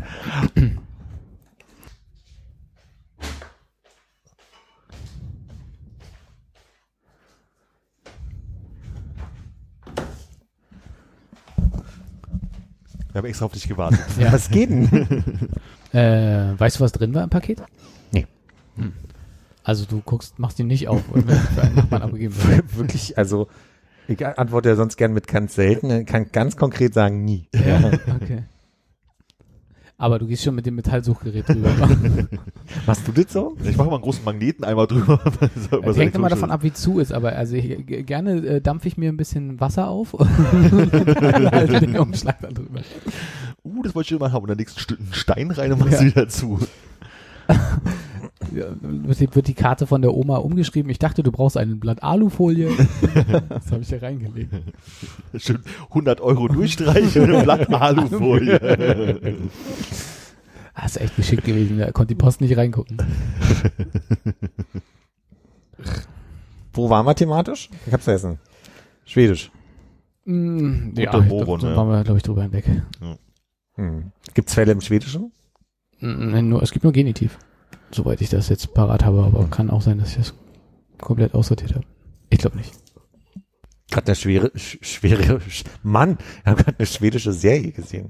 Wir 13.12 13.18
haben 13.18 13.26
extra 13.26 13.46
auf 13.46 13.52
dich 13.52 13.68
gewartet. 13.68 14.00
Ja. 14.18 14.32
Was 14.32 14.50
geht 14.50 14.70
denn? 14.70 15.50
Äh, 15.94 16.58
weißt 16.58 16.80
du, 16.80 16.84
was 16.86 16.94
drin 16.94 17.14
war 17.14 17.22
im 17.22 17.30
Paket? 17.30 17.62
Also 19.72 19.86
du 19.86 20.02
guckst, 20.02 20.38
machst 20.38 20.60
ihn 20.60 20.68
nicht 20.68 20.90
auf, 20.90 21.02
wenn 21.14 21.30
für 21.30 21.62
einen 21.62 21.76
Nachbarn 21.76 22.02
abgegeben 22.02 22.36
wird. 22.44 22.78
Wirklich, 22.78 23.18
also 23.18 23.48
ich 24.10 24.28
antworte 24.28 24.68
ja 24.68 24.76
sonst 24.76 24.98
gern 24.98 25.14
mit 25.14 25.30
ganz 25.30 25.56
selten, 25.56 26.06
kann 26.06 26.26
ganz 26.34 26.58
konkret 26.58 26.94
sagen 26.94 27.24
nie. 27.24 27.48
Ja, 27.54 27.90
okay. 28.22 28.44
Aber 29.98 30.20
du 30.20 30.28
gehst 30.28 30.44
schon 30.44 30.56
mit 30.56 30.66
dem 30.66 30.76
Metallsuchgerät 30.76 31.48
drüber. 31.48 31.70
Machst 32.86 33.08
du 33.08 33.14
das 33.14 33.32
so? 33.32 33.56
Ich 33.64 33.78
mache 33.78 33.88
mal 33.88 33.94
einen 33.96 34.04
großen 34.04 34.26
Magneten 34.26 34.66
einmal 34.66 34.88
drüber. 34.88 35.22
Es 35.86 35.96
hängt 35.96 36.16
immer 36.16 36.28
davon 36.28 36.52
ab, 36.52 36.64
wie 36.64 36.74
zu 36.74 37.00
ist, 37.00 37.14
aber 37.14 37.32
also 37.38 37.56
ich, 37.56 38.06
gerne 38.06 38.46
äh, 38.46 38.60
dampfe 38.60 38.90
ich 38.90 38.98
mir 38.98 39.08
ein 39.10 39.16
bisschen 39.16 39.62
Wasser 39.62 39.88
auf 39.88 40.14
und 40.14 40.28
halte 41.50 41.80
den 41.80 41.98
Umschlag 41.98 42.42
dann 42.42 42.56
drüber. 42.56 42.82
Uh, 43.64 43.84
das 43.84 43.96
wollte 43.96 44.08
ich 44.08 44.10
schon 44.10 44.20
mal 44.20 44.34
haben. 44.34 44.44
Und 44.44 44.50
dann 44.50 44.58
legst 44.58 44.92
du 44.92 44.96
einen 44.96 45.14
Stein 45.14 45.50
rein 45.50 45.72
und 45.72 45.80
machst 45.80 45.94
Ja. 45.94 46.00
sie 46.00 46.08
wieder 46.08 46.28
zu. 46.28 46.60
Ja, 48.52 48.66
wird, 48.82 49.48
die, 49.48 49.54
Karte 49.54 49.88
von 49.88 50.02
der 50.02 50.14
Oma 50.14 50.38
umgeschrieben. 50.38 50.90
Ich 50.92 51.00
dachte, 51.00 51.24
du 51.24 51.32
brauchst 51.32 51.58
ein 51.58 51.80
Blatt 51.80 52.04
Alufolie. 52.04 52.70
das 53.50 53.72
habe 53.72 53.82
ich 53.82 53.90
hier 53.90 54.04
reingelegt. 54.04 54.54
Schön 55.38 55.60
100 55.90 56.20
Euro 56.22 56.48
durchstreichen 56.48 57.24
und 57.24 57.36
ein 57.36 57.44
Blatt 57.44 57.72
Alufolie. 57.74 59.38
Ah, 60.74 60.86
ist 60.86 61.02
echt 61.02 61.18
geschickt 61.18 61.44
gewesen. 61.44 61.80
Da 61.80 61.92
konnte 61.92 62.16
die 62.16 62.18
Post 62.18 62.40
nicht 62.40 62.56
reingucken. 62.56 62.98
Wo 66.74 66.90
waren 66.90 67.06
wir 67.06 67.14
thematisch? 67.14 67.70
Ich 67.86 67.92
hab's 67.92 68.06
vergessen. 68.06 68.40
Schwedisch. 69.06 69.52
Mm, 70.24 70.94
ja, 70.96 71.12
glaub, 71.12 71.28
da 71.60 71.68
ja. 71.68 71.76
waren 71.76 71.90
wir, 71.90 72.04
glaube 72.04 72.18
ich, 72.18 72.24
drüber 72.24 72.44
hinweg. 72.44 72.66
Hm. 73.76 74.12
Gibt's 74.34 74.54
Fälle 74.54 74.72
im 74.72 74.80
Schwedischen? 74.82 75.34
Mm, 76.00 76.48
nur, 76.48 76.64
es 76.64 76.72
gibt 76.72 76.84
nur 76.84 76.94
Genitiv. 76.94 77.38
Soweit 77.94 78.22
ich 78.22 78.30
das 78.30 78.50
jetzt 78.50 78.74
parat 78.74 79.04
habe, 79.04 79.24
aber 79.24 79.46
kann 79.48 79.70
auch 79.70 79.82
sein, 79.82 80.00
dass 80.00 80.12
ich 80.12 80.18
das 80.18 80.34
komplett 81.00 81.34
aussortiert 81.34 81.76
habe. 81.76 81.86
Ich 82.30 82.40
glaube 82.40 82.58
nicht. 82.58 82.74
Gerade 83.90 84.08
eine 84.08 84.16
schwere, 84.16 84.52
sch 84.56 84.78
schwere, 84.82 85.42
sch 85.42 85.66
Mann, 85.84 86.18
ich 86.40 86.46
habe 86.46 86.64
gerade 86.64 86.78
eine 86.78 86.86
schwedische 86.86 87.34
Serie 87.34 87.72
gesehen. 87.72 88.10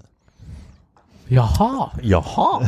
Jaha. 1.28 1.94
Jaha. 2.02 2.62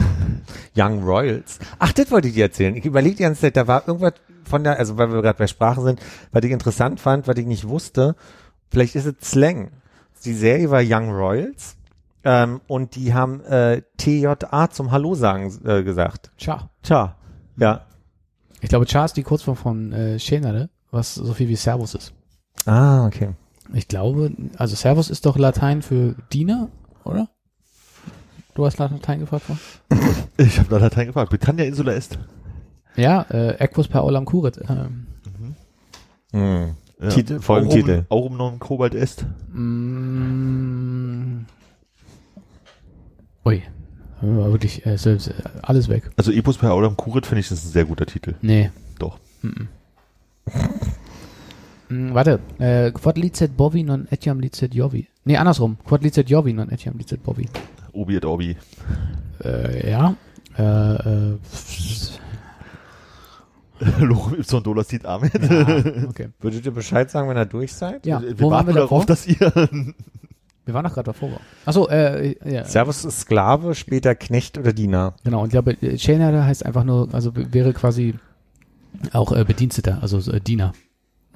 Young 0.76 1.04
Royals. 1.04 1.60
Ach, 1.80 1.92
das 1.92 2.10
wollte 2.12 2.30
ich 2.30 2.34
dir 2.34 2.46
erzählen. 2.46 2.76
Ich 2.76 2.86
überlege 2.86 3.18
die 3.18 3.24
ganze 3.24 3.42
Zeit, 3.42 3.58
da 3.58 3.68
war 3.68 3.88
irgendwas 3.88 4.14
von 4.46 4.64
der, 4.64 4.80
also 4.80 4.98
weil 4.98 5.12
wir 5.12 5.22
gerade 5.22 5.38
bei 5.38 5.48
Sprache 5.48 5.82
sind, 5.82 6.00
was 6.32 6.44
ich 6.44 6.52
interessant 6.52 7.00
fand, 7.00 7.28
was 7.28 7.38
ich 7.38 7.46
nicht 7.46 7.68
wusste. 7.68 8.16
Vielleicht 8.72 8.96
ist 8.96 9.06
es 9.06 9.16
Slang. 9.22 9.72
Die 10.26 10.34
Serie 10.34 10.72
war 10.72 10.82
Young 10.82 11.12
Royals. 11.12 11.76
Ähm, 12.26 12.62
und 12.68 12.96
die 12.96 13.14
haben 13.14 13.42
äh, 13.42 13.82
TJA 13.98 14.70
zum 14.70 14.92
Hallo 14.92 15.14
sagen 15.16 15.52
äh, 15.66 15.84
gesagt. 15.84 16.32
Tja. 16.38 16.70
Tja. 16.82 17.16
Ja. 17.58 17.86
Ich 18.62 18.70
glaube, 18.70 18.86
Char 18.88 19.06
ist 19.06 19.18
die 19.18 19.24
Kurzform 19.24 19.58
von 19.58 19.92
äh, 19.92 20.20
Schenere, 20.20 20.70
was 20.92 21.16
so 21.16 21.34
viel 21.34 21.50
wie 21.50 21.56
Servus 21.58 21.96
ist. 21.96 22.14
Ah, 22.66 23.06
okay. 23.06 23.32
Ich 23.74 23.88
glaube, 23.88 24.32
also 24.58 24.76
Servus 24.76 25.10
ist 25.10 25.26
doch 25.26 25.38
Latein 25.38 25.82
für 25.82 26.16
Diener, 26.32 26.70
oder? 27.04 27.28
Du 28.56 28.66
hast 28.66 28.78
Latein 28.80 29.20
gefragt 29.20 29.50
worden? 29.50 29.60
Ich 30.38 30.60
habe 30.60 30.80
Latein 30.80 31.08
gefragt. 31.08 31.30
Britannia 31.30 31.66
Insula 31.66 31.94
est. 31.94 32.18
Ja, 32.96 33.24
äh, 33.30 33.56
Equus 33.64 33.88
per 33.88 34.04
Olam 34.06 34.26
Curit. 34.26 34.60
Ähm, 34.70 35.08
Hm. 36.32 36.76
Ja. 37.00 37.10
Titel- 37.10 37.40
Folgentitel. 37.40 38.06
Aurum, 38.10 38.38
Aurum 38.38 38.38
non 38.38 38.60
cobalt 38.60 38.96
est. 38.96 39.26
mm, 39.52 41.46
ui, 43.46 43.62
Ja, 44.22 44.52
wirklich, 44.52 44.86
äh, 44.86 44.94
äh, 44.96 45.18
alles 45.62 45.90
weg. 45.90 46.10
Also 46.18 46.32
Epos 46.32 46.58
per 46.58 46.72
Aulam 46.72 46.96
Kurit 46.96 47.26
finde 47.26 47.42
ich, 47.42 47.50
das 47.50 47.60
ist 47.60 47.66
ein 47.66 47.72
sehr 47.72 47.86
guter 47.86 48.06
Titel. 48.06 48.36
Nee. 48.42 48.72
Doch. 49.00 49.20
Mhm. 49.42 49.68
Mm, 51.90 52.14
warte, 52.14 52.40
äh, 52.60 52.92
quod 52.92 53.18
licet 53.18 53.56
bovi 53.58 53.84
non 53.84 54.08
etiam 54.10 54.40
licet 54.40 54.74
jovi. 54.74 55.08
Nee, 55.26 55.38
andersrum. 55.38 55.78
Quod 55.84 56.02
licet 56.04 56.30
jovi 56.30 56.54
non 56.54 56.72
etiam 56.72 56.98
licet 56.98 57.22
bovi. 57.24 57.50
Obi 57.92 58.16
et 58.16 58.26
Obi. 58.26 58.56
Äh, 59.44 59.92
ja. 59.92 60.16
Äh, 60.58 60.94
äh, 60.94 61.38
Lorem 64.00 64.36
Ipson 64.40 64.64
Dolacit 64.64 65.06
Amen. 65.06 65.30
ja, 65.42 66.08
okay. 66.10 66.30
Würdet 66.40 66.66
ihr 66.66 66.72
Bescheid 66.72 67.10
sagen, 67.12 67.28
wenn 67.30 67.38
ihr 67.38 67.46
durch 67.46 67.74
seid? 67.74 68.06
Ja, 68.06 68.22
Wir 68.22 68.40
wo 68.40 68.52
warten 68.52 68.68
wir 68.68 68.74
darauf, 68.76 69.06
davor? 69.06 69.06
dass 69.06 69.28
ihr 69.28 69.52
Wir 70.66 70.74
waren 70.74 70.86
doch 70.86 70.94
gerade 70.94 71.08
davor. 71.08 71.40
Achso, 71.66 71.88
äh, 71.90 72.36
ja. 72.50 72.64
Servus 72.64 73.04
ist 73.04 73.22
Sklave, 73.22 73.76
später 73.76 74.16
Knecht 74.16 74.58
oder 74.58 74.72
Diener. 74.74 75.14
Genau, 75.24 75.42
und 75.42 75.48
ich 75.48 75.52
glaube, 75.52 75.74
äh, 75.82 75.98
Chainherder 75.98 76.46
heißt 76.46 76.66
einfach 76.66 76.84
nur, 76.84 77.14
also 77.14 77.32
wäre 77.36 77.74
quasi 77.74 78.16
auch 79.12 79.32
äh, 79.34 79.44
Bediensteter, 79.44 80.00
also 80.02 80.20
äh, 80.32 80.40
Diener. 80.40 80.72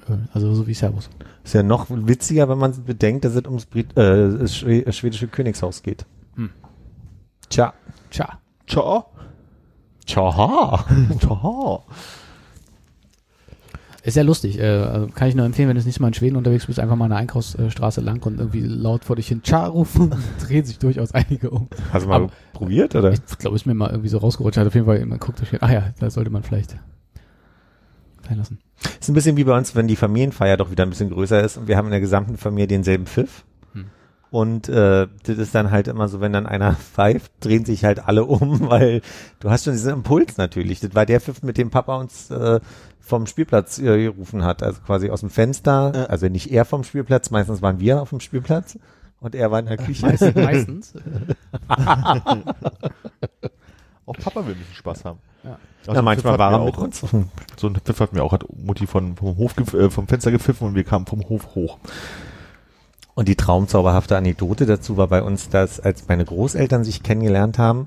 Äh, 0.08 0.14
Also 0.32 0.54
so 0.54 0.66
wie 0.66 0.74
Servus. 0.74 1.10
Ist 1.44 1.54
ja 1.54 1.62
noch 1.62 1.86
witziger, 1.90 2.48
wenn 2.48 2.58
man 2.58 2.72
bedenkt, 2.84 3.24
dass 3.24 3.34
es 3.34 3.44
ums 3.44 3.66
Brit 3.66 3.96
äh, 3.96 4.46
schwedische 4.48 5.28
Königshaus 5.28 5.82
geht. 5.82 6.06
Hm. 6.36 6.50
Tja. 7.50 7.74
Tja. 8.10 8.38
Ciao. 8.66 9.06
Tja. 10.06 10.84
Ciao. 11.20 11.84
Ist 14.04 14.16
ja 14.16 14.22
lustig. 14.22 14.58
Äh, 14.58 14.64
also 14.64 15.08
kann 15.08 15.28
ich 15.28 15.34
nur 15.34 15.44
empfehlen, 15.44 15.68
wenn 15.68 15.74
du 15.74 15.80
das 15.80 15.86
nächste 15.86 16.02
Mal 16.02 16.08
in 16.08 16.14
Schweden 16.14 16.36
unterwegs 16.36 16.66
bist, 16.66 16.78
einfach 16.78 16.96
mal 16.96 17.06
eine 17.06 17.16
Einkaufsstraße 17.16 18.00
lang 18.00 18.24
und 18.24 18.38
irgendwie 18.38 18.60
laut 18.60 19.04
vor 19.04 19.16
dich 19.16 19.28
hin 19.28 19.42
Tja 19.42 19.66
rufen. 19.66 20.14
drehen 20.46 20.64
sich 20.64 20.78
durchaus 20.78 21.12
einige 21.12 21.50
um. 21.50 21.68
Hast 21.92 22.04
du 22.04 22.08
mal 22.08 22.16
Aber- 22.16 22.30
probiert, 22.52 22.94
oder? 22.94 23.12
Ich 23.12 23.38
glaube, 23.38 23.56
ist 23.56 23.66
mir 23.66 23.74
mal 23.74 23.90
irgendwie 23.90 24.08
so 24.08 24.18
rausgerutscht. 24.18 24.56
Hat 24.58 24.66
auf 24.66 24.74
jeden 24.74 24.86
Fall, 24.86 25.04
man 25.06 25.18
guckt 25.18 25.40
durch, 25.40 25.62
ah 25.62 25.72
ja, 25.72 25.92
da 25.98 26.10
sollte 26.10 26.30
man 26.30 26.42
vielleicht 26.42 26.76
sein 28.26 28.38
lassen. 28.38 28.58
Ist 29.00 29.08
ein 29.08 29.14
bisschen 29.14 29.36
wie 29.36 29.44
bei 29.44 29.56
uns, 29.56 29.74
wenn 29.74 29.88
die 29.88 29.96
Familienfeier 29.96 30.56
doch 30.56 30.70
wieder 30.70 30.84
ein 30.84 30.90
bisschen 30.90 31.10
größer 31.10 31.42
ist 31.42 31.56
und 31.56 31.66
wir 31.66 31.76
haben 31.76 31.86
in 31.86 31.92
der 31.92 32.00
gesamten 32.00 32.36
Familie 32.36 32.68
denselben 32.68 33.06
Pfiff. 33.06 33.44
Und 34.30 34.68
äh, 34.68 35.06
das 35.24 35.38
ist 35.38 35.54
dann 35.54 35.70
halt 35.70 35.88
immer 35.88 36.06
so, 36.08 36.20
wenn 36.20 36.32
dann 36.34 36.46
einer 36.46 36.74
pfeift, 36.94 37.32
drehen 37.40 37.64
sich 37.64 37.84
halt 37.84 38.06
alle 38.06 38.24
um, 38.24 38.60
weil 38.70 39.00
du 39.40 39.50
hast 39.50 39.64
schon 39.64 39.72
diesen 39.72 39.92
Impuls 39.92 40.36
natürlich. 40.36 40.80
Das 40.80 40.94
war 40.94 41.06
der 41.06 41.20
Pfiff, 41.20 41.42
mit 41.42 41.56
dem 41.58 41.70
Papa 41.70 41.96
uns 41.96 42.30
äh, 42.30 42.60
vom 43.00 43.26
Spielplatz 43.26 43.78
äh, 43.78 44.04
gerufen 44.04 44.44
hat. 44.44 44.62
Also 44.62 44.80
quasi 44.82 45.08
aus 45.10 45.20
dem 45.20 45.30
Fenster, 45.30 45.92
Ja. 45.94 46.04
also 46.06 46.28
nicht 46.28 46.50
er 46.50 46.64
vom 46.66 46.84
Spielplatz, 46.84 47.30
meistens 47.30 47.62
waren 47.62 47.80
wir 47.80 48.02
auf 48.02 48.10
dem 48.10 48.20
Spielplatz 48.20 48.78
und 49.20 49.34
er 49.34 49.50
war 49.50 49.60
in 49.60 49.66
der 49.66 49.78
Küche. 49.78 50.04
Meistens. 50.06 50.34
meistens 50.36 50.94
äh, 50.94 51.00
Auch 54.06 54.14
Papa 54.14 54.46
will 54.46 54.52
ein 54.54 54.58
bisschen 54.58 54.74
Spaß 54.74 55.04
haben. 55.04 55.18
Ja. 55.44 55.58
Also 55.86 55.92
ja, 55.96 56.02
manchmal 56.02 56.38
war 56.38 56.52
er 56.52 56.60
auch, 56.60 56.76
uns. 56.78 57.00
So 57.56 57.66
ein 57.68 57.76
Pfiff 57.76 58.00
hat 58.00 58.12
mir 58.12 58.22
auch, 58.22 58.32
hat 58.32 58.44
Mutti 58.56 58.86
von, 58.86 59.16
vom 59.16 59.36
Hof, 59.36 59.54
gef- 59.56 59.78
äh, 59.78 59.90
vom 59.90 60.06
Fenster 60.06 60.30
gepfiffen 60.30 60.68
und 60.68 60.74
wir 60.74 60.84
kamen 60.84 61.06
vom 61.06 61.26
Hof 61.28 61.54
hoch. 61.54 61.78
Und 63.18 63.26
die 63.26 63.34
traumzauberhafte 63.34 64.16
Anekdote 64.16 64.64
dazu 64.64 64.96
war 64.96 65.08
bei 65.08 65.24
uns, 65.24 65.48
dass 65.48 65.80
als 65.80 66.06
meine 66.06 66.24
Großeltern 66.24 66.84
sich 66.84 67.02
kennengelernt 67.02 67.58
haben, 67.58 67.86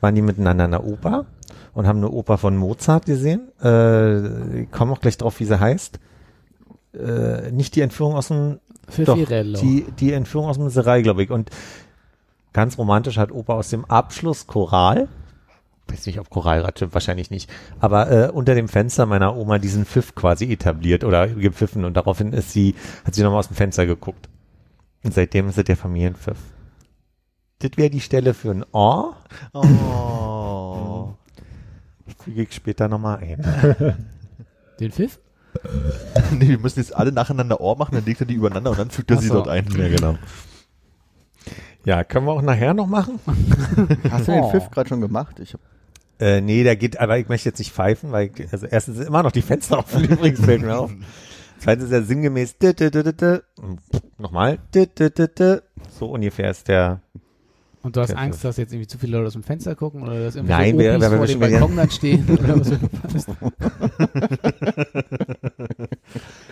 waren 0.00 0.16
die 0.16 0.20
miteinander 0.20 0.64
in 0.64 0.72
der 0.72 0.82
Oper 0.82 1.26
und 1.74 1.86
haben 1.86 1.98
eine 1.98 2.10
Oper 2.10 2.38
von 2.38 2.56
Mozart 2.56 3.06
gesehen. 3.06 3.52
Äh, 3.62 4.62
ich 4.62 4.72
komme 4.72 4.90
auch 4.90 5.00
gleich 5.00 5.16
drauf, 5.16 5.38
wie 5.38 5.44
sie 5.44 5.60
heißt. 5.60 6.00
Äh, 6.92 7.52
nicht 7.52 7.76
die 7.76 7.82
Entführung 7.82 8.16
aus 8.16 8.26
dem, 8.26 8.58
für 8.88 9.04
doch, 9.04 9.16
Firello. 9.16 9.60
die, 9.60 9.86
die 10.00 10.12
Entführung 10.12 10.48
aus 10.48 10.56
dem 10.56 10.68
Serai, 10.68 11.02
glaube 11.02 11.22
ich. 11.22 11.30
Und 11.30 11.50
ganz 12.52 12.76
romantisch 12.76 13.16
hat 13.16 13.30
Oper 13.30 13.54
aus 13.54 13.70
dem 13.70 13.84
Abschlusschoral, 13.84 15.06
weiß 15.86 16.04
nicht, 16.06 16.18
ob 16.18 16.30
Choralrat 16.30 16.78
stimmt, 16.78 16.94
wahrscheinlich 16.94 17.30
nicht, 17.30 17.48
aber 17.78 18.10
äh, 18.10 18.28
unter 18.28 18.56
dem 18.56 18.66
Fenster 18.66 19.06
meiner 19.06 19.36
Oma 19.36 19.60
diesen 19.60 19.84
Pfiff 19.84 20.16
quasi 20.16 20.52
etabliert 20.52 21.04
oder 21.04 21.28
gepfiffen 21.28 21.84
und 21.84 21.96
daraufhin 21.96 22.32
ist 22.32 22.50
sie, 22.50 22.74
hat 23.04 23.14
sie 23.14 23.22
nochmal 23.22 23.38
aus 23.38 23.46
dem 23.46 23.56
Fenster 23.56 23.86
geguckt. 23.86 24.28
Und 25.04 25.14
seitdem 25.14 25.48
ist 25.48 25.58
es 25.58 25.64
der 25.64 25.76
Familienpfiff. 25.76 26.38
Das 27.60 27.70
wäre 27.76 27.90
die 27.90 28.00
Stelle 28.00 28.34
für 28.34 28.50
ein 28.50 28.64
Oh. 28.72 29.12
Oh. 29.54 31.14
Füge 32.24 32.42
ich 32.42 32.52
später 32.54 32.88
nochmal 32.88 33.18
ein. 33.18 34.06
Den 34.80 34.90
Pfiff? 34.92 35.20
nee, 36.32 36.48
wir 36.48 36.58
müssen 36.58 36.80
jetzt 36.80 36.94
alle 36.96 37.12
nacheinander 37.12 37.60
Ohr 37.60 37.76
machen, 37.76 37.94
dann 37.94 38.04
legt 38.04 38.20
er 38.20 38.26
die 38.26 38.34
übereinander 38.34 38.70
und 38.72 38.78
dann 38.78 38.90
fügt 38.90 39.10
er 39.10 39.18
Ach 39.18 39.20
sie 39.20 39.28
so. 39.28 39.34
dort 39.34 39.48
ein. 39.48 39.66
Ja, 39.76 39.88
genau. 39.88 40.18
Ja, 41.84 42.02
können 42.02 42.26
wir 42.26 42.32
auch 42.32 42.42
nachher 42.42 42.74
noch 42.74 42.86
machen? 42.86 43.20
Hast 44.10 44.26
du 44.28 44.32
den 44.32 44.42
Oh. 44.42 44.50
Pfiff 44.50 44.70
gerade 44.70 44.88
schon 44.88 45.00
gemacht? 45.00 45.38
Ich 45.38 45.52
hab, 45.52 45.60
Äh, 46.18 46.40
nee, 46.40 46.64
der 46.64 46.76
geht, 46.76 46.98
aber 46.98 47.18
ich 47.18 47.28
möchte 47.28 47.48
jetzt 47.50 47.58
nicht 47.58 47.72
pfeifen, 47.72 48.10
weil 48.10 48.30
ich, 48.34 48.52
also 48.52 48.66
erstens 48.66 48.98
ist 48.98 49.06
immer 49.06 49.22
noch 49.22 49.32
die 49.32 49.42
Fenster 49.42 49.78
offen, 49.78 50.04
übrigens 50.04 50.40
fällt 50.40 50.62
mir 50.62 50.76
auf. 50.78 50.90
Zweitens 51.58 51.84
ist 51.86 51.92
er 51.92 52.02
sinngemäß 52.02 52.58
dü, 52.58 52.72
dü, 52.74 52.90
dü, 52.90 53.02
dü, 53.04 53.12
dü. 53.12 53.40
Nochmal 54.24 54.58
so 55.90 56.06
ungefähr 56.06 56.50
ist 56.50 56.66
der. 56.68 57.02
Und 57.82 57.94
du 57.94 58.00
hast 58.00 58.16
Angst, 58.16 58.42
dass 58.42 58.56
jetzt 58.56 58.72
irgendwie 58.72 58.86
zu 58.86 58.96
viele 58.96 59.18
Leute 59.18 59.26
aus 59.26 59.34
dem 59.34 59.42
Fenster 59.42 59.74
gucken 59.74 60.02
oder 60.02 60.18
dass 60.24 60.34
irgendwie 60.34 60.54
Nein, 60.54 60.72
so 60.72 60.78
wer- 60.78 60.98
wer 60.98 61.10
vor 61.18 61.26
dem 61.26 61.38
Balkon 61.40 61.76
dann 61.76 61.90
stehen 61.90 62.26
oder 62.30 62.58
was 62.58 62.70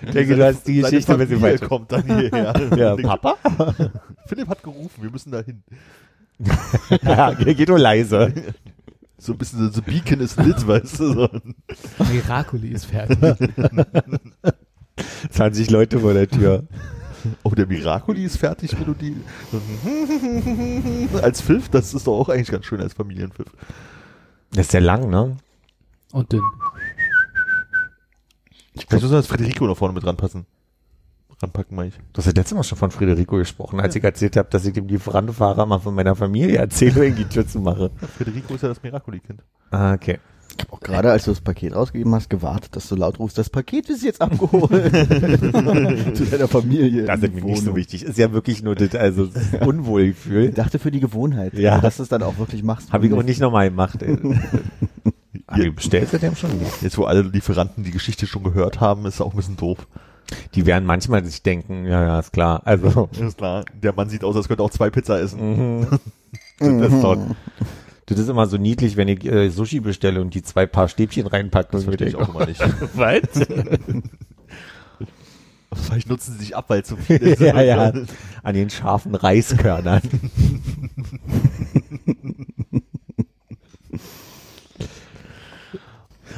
Ich 0.04 0.10
denke, 0.12 0.36
du 0.36 0.44
hast 0.46 0.66
die 0.66 0.82
Geschichte 0.82 1.12
ein 1.12 1.18
bisschen 1.18 1.40
Familie 1.40 1.58
falsch. 1.58 1.68
kommt 1.68 1.90
dann 1.92 2.02
hierher. 2.04 2.52
Ja, 2.76 2.96
Papa? 2.96 3.36
Philipp 4.26 4.48
hat 4.48 4.62
gerufen, 4.62 5.02
wir 5.02 5.10
müssen 5.10 5.30
da 5.32 5.40
hin. 5.40 5.62
ja, 7.02 7.32
geht 7.32 7.68
nur 7.68 7.78
leise. 7.78 8.34
So 9.16 9.32
ein 9.32 9.38
bisschen 9.38 9.60
so, 9.60 9.70
so 9.70 9.80
Beacon 9.82 10.20
ist 10.20 10.38
lit, 10.38 10.66
weißt 10.66 11.00
du. 11.00 11.12
So. 11.14 11.28
Miraculi 12.12 12.68
ist 12.68 12.84
fertig. 12.84 13.16
20 15.30 15.70
Leute 15.70 16.00
vor 16.00 16.12
der 16.12 16.28
Tür. 16.28 16.64
Oh, 17.42 17.50
der 17.50 17.66
Miracoli 17.66 18.24
ist 18.24 18.38
fertig, 18.38 18.78
Melodie. 18.78 19.16
als 21.22 21.42
Pfiff, 21.42 21.68
das 21.68 21.94
ist 21.94 22.06
doch 22.06 22.18
auch 22.18 22.28
eigentlich 22.28 22.50
ganz 22.50 22.64
schön 22.66 22.80
als 22.80 22.94
Familienpfiff. 22.94 23.48
Das 24.50 24.66
ist 24.66 24.72
ja 24.72 24.80
lang, 24.80 25.08
ne? 25.08 25.36
Und 26.12 26.32
dünn. 26.32 26.42
Vielleicht 28.74 28.92
müssen 28.92 29.10
wir 29.10 29.16
das 29.16 29.26
Federico 29.26 29.66
noch 29.66 29.76
vorne 29.76 29.94
mit 29.94 30.04
ranpassen. 30.04 30.46
Ranpacken, 31.42 31.76
meine 31.76 31.88
ich. 31.88 31.94
Du 32.12 32.18
hast 32.18 32.26
ja 32.26 32.32
letztes 32.34 32.54
Mal 32.56 32.62
schon 32.62 32.78
von 32.78 32.90
Federico 32.90 33.36
gesprochen, 33.36 33.80
als 33.80 33.96
ich 33.96 34.04
erzählt 34.04 34.36
habe, 34.36 34.48
dass 34.50 34.64
ich 34.64 34.72
dem 34.74 34.86
Lieferantofahrer 34.86 35.66
mal 35.66 35.78
von 35.78 35.94
meiner 35.94 36.14
Familie 36.14 36.58
erzähle, 36.58 37.06
in 37.06 37.16
die 37.16 37.24
Tür 37.24 37.46
zu 37.46 37.58
machen. 37.60 37.90
Federico 38.16 38.54
ist 38.54 38.62
ja 38.62 38.68
das 38.68 38.82
Miracoli-Kind. 38.82 39.42
Ah, 39.70 39.94
okay. 39.94 40.18
Ich 40.62 40.68
hab 40.68 40.72
auch 40.74 40.80
gerade, 40.80 41.10
als 41.10 41.24
du 41.24 41.30
das 41.30 41.40
Paket 41.40 41.74
rausgegeben 41.74 42.14
hast, 42.14 42.30
gewartet, 42.30 42.76
dass 42.76 42.88
du 42.88 42.96
laut 42.96 43.18
rufst, 43.18 43.36
das 43.38 43.50
Paket 43.50 43.88
ist 43.90 44.02
jetzt 44.02 44.20
abgeholt. 44.20 44.70
Zu 46.14 46.24
deiner 46.26 46.48
Familie. 46.48 47.04
Das 47.04 47.20
ist 47.22 47.34
mir 47.34 47.42
nicht 47.44 47.62
so 47.62 47.74
wichtig. 47.76 48.04
Ist 48.04 48.18
ja 48.18 48.32
wirklich 48.32 48.62
nur 48.62 48.74
das, 48.74 48.94
also 48.94 49.26
das 49.26 49.66
Unwohlgefühl. 49.66 50.50
Ich 50.50 50.54
dachte 50.54 50.78
für 50.78 50.90
die 50.90 51.00
Gewohnheit, 51.00 51.54
Ja. 51.54 51.80
dass 51.80 51.96
du 51.98 52.02
es 52.04 52.08
dann 52.08 52.22
auch 52.22 52.38
wirklich 52.38 52.62
machst. 52.62 52.92
Habe 52.92 53.06
ich 53.06 53.12
auch 53.12 53.22
nicht 53.22 53.40
nochmal 53.40 53.68
gemacht. 53.70 54.02
Ey. 54.02 54.16
Ah, 55.48 55.58
du 55.58 55.70
bestellst 55.72 56.14
ja 56.14 56.18
dem 56.18 56.34
schon 56.34 56.56
nicht. 56.58 56.80
Jetzt, 56.82 56.96
wo 56.96 57.04
alle 57.04 57.20
Lieferanten 57.22 57.84
die 57.84 57.90
Geschichte 57.90 58.26
schon 58.26 58.42
gehört 58.42 58.80
haben, 58.80 59.04
ist 59.04 59.20
auch 59.20 59.32
ein 59.32 59.36
bisschen 59.36 59.56
doof. 59.56 59.86
Die 60.54 60.64
werden 60.64 60.86
manchmal 60.86 61.22
sich 61.26 61.42
denken, 61.42 61.84
ja, 61.84 62.02
ja, 62.02 62.18
ist 62.20 62.32
klar. 62.32 62.62
Also, 62.64 63.10
Ist 63.20 63.36
klar. 63.36 63.64
Der 63.82 63.92
Mann 63.92 64.08
sieht 64.08 64.24
aus, 64.24 64.34
als 64.34 64.48
könnte 64.48 64.62
auch 64.62 64.70
zwei 64.70 64.88
Pizza 64.88 65.20
essen. 65.20 65.80
mhm. 65.80 65.86
das 66.80 66.92
ist 66.92 67.02
doch, 67.02 67.18
das 68.06 68.18
ist 68.18 68.28
immer 68.28 68.46
so 68.46 68.56
niedlich, 68.56 68.96
wenn 68.96 69.08
ich 69.08 69.24
äh, 69.24 69.48
Sushi 69.50 69.80
bestelle 69.80 70.20
und 70.20 70.34
die 70.34 70.42
zwei 70.42 70.66
Paar 70.66 70.88
Stäbchen 70.88 71.26
reinpacken. 71.26 71.70
Das 71.72 71.84
verstehe 71.84 72.08
ich 72.08 72.16
auch 72.16 72.28
immer 72.28 72.46
nicht. 72.46 72.60
Was? 72.94 73.20
Vielleicht 75.74 76.08
nutzen 76.08 76.32
sie 76.32 76.38
sich 76.40 76.56
ab, 76.56 76.66
weil 76.68 76.84
so 76.84 76.96
viel 76.96 77.16
ist. 77.22 77.40
ja, 77.40 77.60
ja. 77.62 77.92
An 78.42 78.54
den 78.54 78.68
scharfen 78.68 79.14
Reiskörnern. 79.14 80.02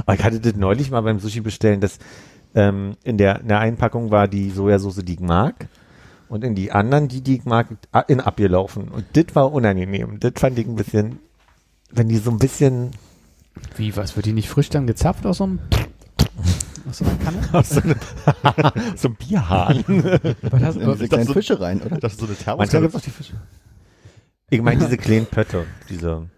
Aber 0.06 0.14
ich 0.14 0.24
hatte 0.24 0.40
das 0.40 0.54
neulich 0.54 0.90
mal 0.90 1.00
beim 1.00 1.18
Sushi 1.18 1.40
bestellen, 1.40 1.80
dass 1.80 1.98
ähm, 2.54 2.96
in, 3.04 3.18
der, 3.18 3.40
in 3.40 3.48
der 3.48 3.60
Einpackung 3.60 4.10
war 4.10 4.28
die 4.28 4.50
Sojasauce, 4.50 5.04
die 5.04 5.14
ich 5.14 5.20
mag. 5.20 5.68
Und 6.28 6.44
in 6.44 6.54
die 6.54 6.72
anderen, 6.72 7.08
die, 7.08 7.20
die 7.20 7.36
ich 7.36 7.44
mag, 7.44 7.68
in 8.08 8.20
abgelaufen. 8.20 8.88
Und 8.88 9.04
das 9.14 9.26
war 9.34 9.52
unangenehm. 9.52 10.18
Das 10.20 10.32
fand 10.36 10.58
ich 10.58 10.66
ein 10.66 10.76
bisschen, 10.76 11.18
wenn 11.91 12.09
die 12.09 12.16
so 12.18 12.30
ein 12.30 12.39
bisschen 12.39 12.91
Wie, 13.76 13.97
was, 13.97 14.16
wird 14.16 14.26
die 14.26 14.32
nicht 14.32 14.49
frisch 14.49 14.68
dann 14.70 14.87
gezapft 14.87 15.26
aus 15.26 15.39
so 15.39 15.45
einem, 15.45 15.59
aus 16.89 16.99
so 16.99 17.05
einer 17.05 17.16
Kanne? 17.16 17.49
aus 17.53 17.70
so 17.70 17.80
einem, 17.80 17.95
so 18.97 19.09
einem 19.09 19.16
Bierhahn. 19.16 19.85
Was 20.43 20.62
hast, 20.62 20.76
Ich 20.76 20.82
dachte 20.85 21.09
kleinen 21.09 21.26
so- 21.26 21.32
Fische 21.32 21.61
rein, 21.61 21.80
oder? 21.82 21.97
Das 21.99 22.12
ist 22.14 22.20
so 22.20 22.26
eine 22.26 22.35
Manchmal 22.35 22.45
Thermoskanne. 22.57 22.82
gibt's 22.82 22.97
auch 22.97 23.01
die 23.03 23.11
Fische. 23.11 23.35
Ich 24.51 24.61
meine 24.62 24.80
diese 24.85 24.97
kleinen 24.99 25.26
Pötte, 25.26 25.64
diese 25.89 26.28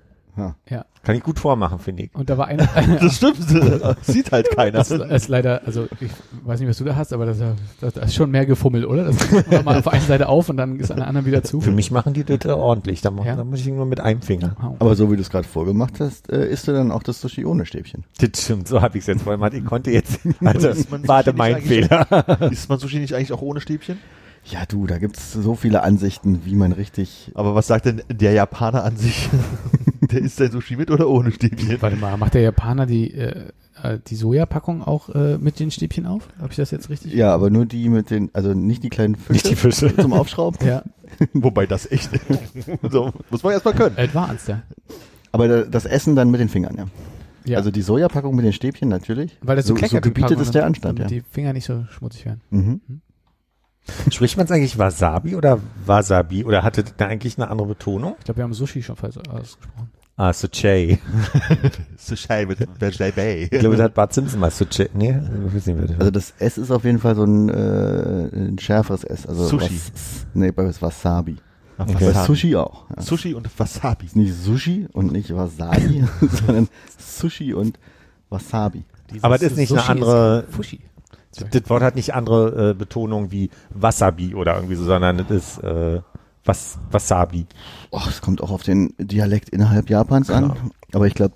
Kann 1.03 1.14
ich 1.14 1.22
gut 1.22 1.39
vormachen, 1.39 1.78
finde 1.78 2.03
ich. 2.05 2.14
Und 2.14 2.28
da 2.28 2.37
war 2.37 2.47
einer, 2.49 2.66
Das 3.01 3.16
stimmt. 3.16 3.37
Sieht 4.03 4.32
halt 4.32 4.51
keiner. 4.57 4.72
das 4.78 4.91
ist 4.91 5.28
leider, 5.28 5.62
also 5.64 5.87
ich 6.01 6.11
weiß 6.45 6.59
nicht, 6.61 6.68
was 6.68 6.78
du 6.78 6.84
da 6.84 6.97
hast, 6.97 7.12
aber 7.12 7.26
das, 7.26 7.39
das, 7.80 7.95
das 7.95 8.07
ist 8.07 8.14
schon 8.16 8.30
mehr 8.30 8.45
gefummelt, 8.45 8.84
oder? 8.87 9.05
Das 9.05 9.30
macht 9.30 9.64
man 9.64 9.76
auf 9.76 9.89
einer 9.89 10.01
Seite 10.03 10.28
auf 10.28 10.49
und 10.49 10.57
dann 10.57 10.80
ist 10.80 10.91
an 10.91 10.97
der 10.99 11.07
anderen 11.07 11.26
wieder 11.26 11.45
zu. 11.45 11.61
Für 11.61 11.70
mich 11.70 11.91
machen 11.91 12.12
die 12.12 12.24
das 12.24 12.45
ordentlich. 12.47 13.03
Da, 13.03 13.12
Ja. 13.24 13.37
da 13.37 13.45
muss 13.45 13.61
ich 13.61 13.66
nur 13.68 13.87
mit 13.87 14.01
einem 14.01 14.20
Finger. 14.22 14.57
Wow. 14.61 14.76
Aber 14.80 14.95
so 14.97 15.11
wie 15.12 15.16
du 15.16 15.22
es 15.22 15.30
gerade 15.30 15.47
vorgemacht 15.47 16.01
hast, 16.01 16.28
äh, 16.30 16.47
isst 16.49 16.66
du 16.66 16.72
dann 16.72 16.91
auch 16.91 17.03
das 17.05 17.20
Sushi 17.20 17.45
ohne 17.45 17.66
Stäbchen. 17.66 18.05
Das 18.18 18.43
stimmt, 18.43 18.66
so 18.66 18.82
habe 18.82 18.99
ich 18.99 19.03
es 19.03 19.07
jetzt 19.07 19.22
vorhin 19.22 19.39
gemacht. 19.41 19.55
Ich 19.55 19.64
konnte 19.64 19.93
jetzt, 19.93 20.18
also, 20.45 20.68
warte, 21.07 21.30
nicht 21.30 21.39
mein 21.39 21.61
Fehler. 21.62 22.51
Isst 22.51 22.68
man 22.68 22.78
Sushi 22.80 22.99
nicht 22.99 23.14
eigentlich 23.14 23.32
auch 23.32 23.43
ohne 23.43 23.61
Stäbchen? 23.61 23.99
Ja, 24.49 24.61
du, 24.64 24.87
da 24.87 24.99
gibt's 24.99 25.32
so 25.32 25.57
viele 25.57 25.82
Ansichten, 25.82 26.43
wie 26.45 26.55
man 26.55 26.70
richtig. 26.70 27.32
Aber 27.34 27.57
was 27.57 27.66
sagt 27.66 27.87
denn 27.87 28.03
der 28.09 28.32
Japaner 28.32 28.84
an 28.84 28.97
sich? 28.97 29.28
der 30.21 30.25
isst 30.25 30.37
sein 30.37 30.51
Sushi 30.51 30.77
mit 30.77 30.91
oder 30.91 31.09
ohne 31.09 31.31
Stäbchen? 31.33 31.77
Warte 31.81 31.97
mal, 31.97 32.17
macht 32.17 32.35
der 32.35 32.43
Japaner 32.43 32.87
die, 32.87 33.12
äh, 33.14 33.51
äh, 33.83 33.99
die 34.07 34.17
Sojapackung 34.17 34.83
auch 34.83 35.09
äh, 35.11 35.39
mit 35.39 35.61
den 35.61 35.71
Stäbchen 35.71 36.07
auf? 36.07 36.29
Habe 36.39 36.51
ich 36.51 36.57
das 36.57 36.71
jetzt 36.71 36.89
richtig? 36.91 37.12
Ja, 37.14 37.33
aber 37.35 37.51
nur 37.51 37.67
die 37.67 37.89
mit 37.89 38.11
den, 38.11 38.31
also 38.33 38.55
nicht 38.55 38.83
die 38.83 38.89
kleinen 38.89 39.14
Fische, 39.14 39.33
Nicht 39.33 39.51
die 39.51 39.57
Fische. 39.57 39.95
zum 40.01 40.12
Aufschrauben. 40.12 40.67
Ja, 40.67 40.83
Wobei 41.33 41.67
das 41.67 41.91
echt, 41.91 42.11
so, 42.91 43.12
muss 43.31 43.43
man 43.43 43.53
erstmal 43.53 43.75
können. 43.75 43.97
advanced, 43.99 44.49
ja. 44.49 44.62
Aber 45.33 45.49
da- 45.49 45.62
das 45.64 45.85
Essen 45.85 46.17
dann 46.17 46.31
mit 46.31 46.41
den 46.41 46.49
Fingern, 46.49 46.77
ja. 46.77 46.87
ja. 47.45 47.59
Also 47.59 47.71
die 47.71 47.83
Sojapackung 47.83 48.35
mit 48.35 48.45
den 48.45 48.53
Stäbchen 48.53 48.89
natürlich. 48.89 49.37
weil 49.43 49.57
das 49.57 49.67
so, 49.67 49.77
so, 49.77 49.87
so 49.87 50.01
gebietet 50.01 50.31
Packung, 50.31 50.43
es 50.43 50.51
der 50.51 50.67
Anstand, 50.67 50.99
ja. 50.99 51.05
damit 51.07 51.25
die 51.25 51.29
Finger 51.31 51.53
nicht 51.53 51.64
so 51.67 51.85
schmutzig 51.91 52.25
werden. 52.27 52.41
Mhm. 52.51 52.81
Spricht 54.11 54.37
man 54.37 54.47
es 54.47 54.53
eigentlich 54.53 54.79
Wasabi 54.79 55.37
oder 55.37 55.61
Wasabi? 55.85 56.45
Oder 56.45 56.62
hatte 56.62 56.85
da 56.97 57.07
eigentlich 57.07 57.39
eine 57.39 57.49
andere 57.49 57.69
Betonung? 57.69 58.17
Ich 58.19 58.25
glaube, 58.25 58.39
wir 58.39 58.45
haben 58.45 58.53
Sushi 58.55 58.83
schon 58.83 58.97
falsch 58.97 59.17
ausgesprochen. 59.17 59.91
Ah, 60.19 60.33
Suche. 60.33 60.99
Sushi 61.99 62.47
mit 62.47 62.59
Veggie 62.81 63.49
Ich 63.53 63.61
glaube, 63.61 63.77
das 63.77 63.85
hat 63.85 63.95
Bart 63.95 64.14
Simpson 64.14 64.41
mal 64.41 64.51
Suche. 64.51 64.89
Nee, 64.95 65.11
ich 65.49 65.55
weiß 65.55 65.67
nicht, 65.67 65.99
Also 65.99 66.11
das 66.11 66.33
S 66.39 66.57
ist 66.57 66.71
auf 66.71 66.85
jeden 66.85 66.99
Fall 66.99 67.14
so 67.14 67.25
ein, 67.25 67.51
äh, 67.51 68.29
ein 68.35 68.59
schärferes 68.59 69.05
S. 69.05 69.27
Also 69.27 69.47
Sushi. 69.47 69.75
Was, 69.93 70.27
nee, 70.33 70.51
bei 70.53 70.64
Wasabi. 70.81 71.37
Okay. 71.77 72.12
Bei 72.12 72.25
Sushi 72.25 72.57
auch. 72.57 72.89
Ja. 72.97 73.03
Sushi 73.03 73.35
und 73.35 73.47
Wasabi. 73.59 74.07
Nicht 74.14 74.35
Sushi 74.35 74.89
und 74.93 75.12
nicht 75.12 75.35
Wasabi, 75.35 76.05
sondern 76.47 76.69
Sushi 76.99 77.53
und 77.53 77.79
Wasabi. 78.31 78.85
Aber 79.21 79.37
das 79.37 79.53
ist 79.53 79.59
nicht 79.59 79.71
eine 79.73 79.81
Sushi 79.81 79.93
andere- 79.93 80.45
ist 80.49 80.55
Fushi. 80.57 80.81
Das 81.51 81.69
Wort 81.69 81.83
hat 81.83 81.95
nicht 81.97 82.14
andere 82.14 82.71
äh, 82.71 82.75
Betonung 82.75 83.31
wie 83.31 83.51
Wasabi 83.69 84.35
oder 84.35 84.55
irgendwie 84.55 84.77
so, 84.77 84.85
sondern 84.85 85.19
das 85.19 85.31
ist 85.31 85.59
äh, 85.62 86.01
was, 86.47 86.79
Wasabi. 86.91 87.47
Oh, 87.91 88.01
es 88.09 88.21
kommt 88.21 88.41
auch 88.41 88.51
auf 88.51 88.63
den 88.63 88.95
Dialekt 88.99 89.49
innerhalb 89.51 89.91
Japans 89.91 90.31
an. 90.31 90.55
Aber 90.93 91.07
ich 91.07 91.15
glaube, 91.15 91.35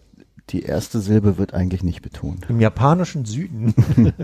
die 0.50 0.62
erste 0.62 1.00
Silbe 1.00 1.36
wird 1.38 1.54
eigentlich 1.54 1.82
nicht 1.82 2.02
betont. 2.02 2.46
Im 2.48 2.60
japanischen 2.60 3.24
Süden. 3.24 3.74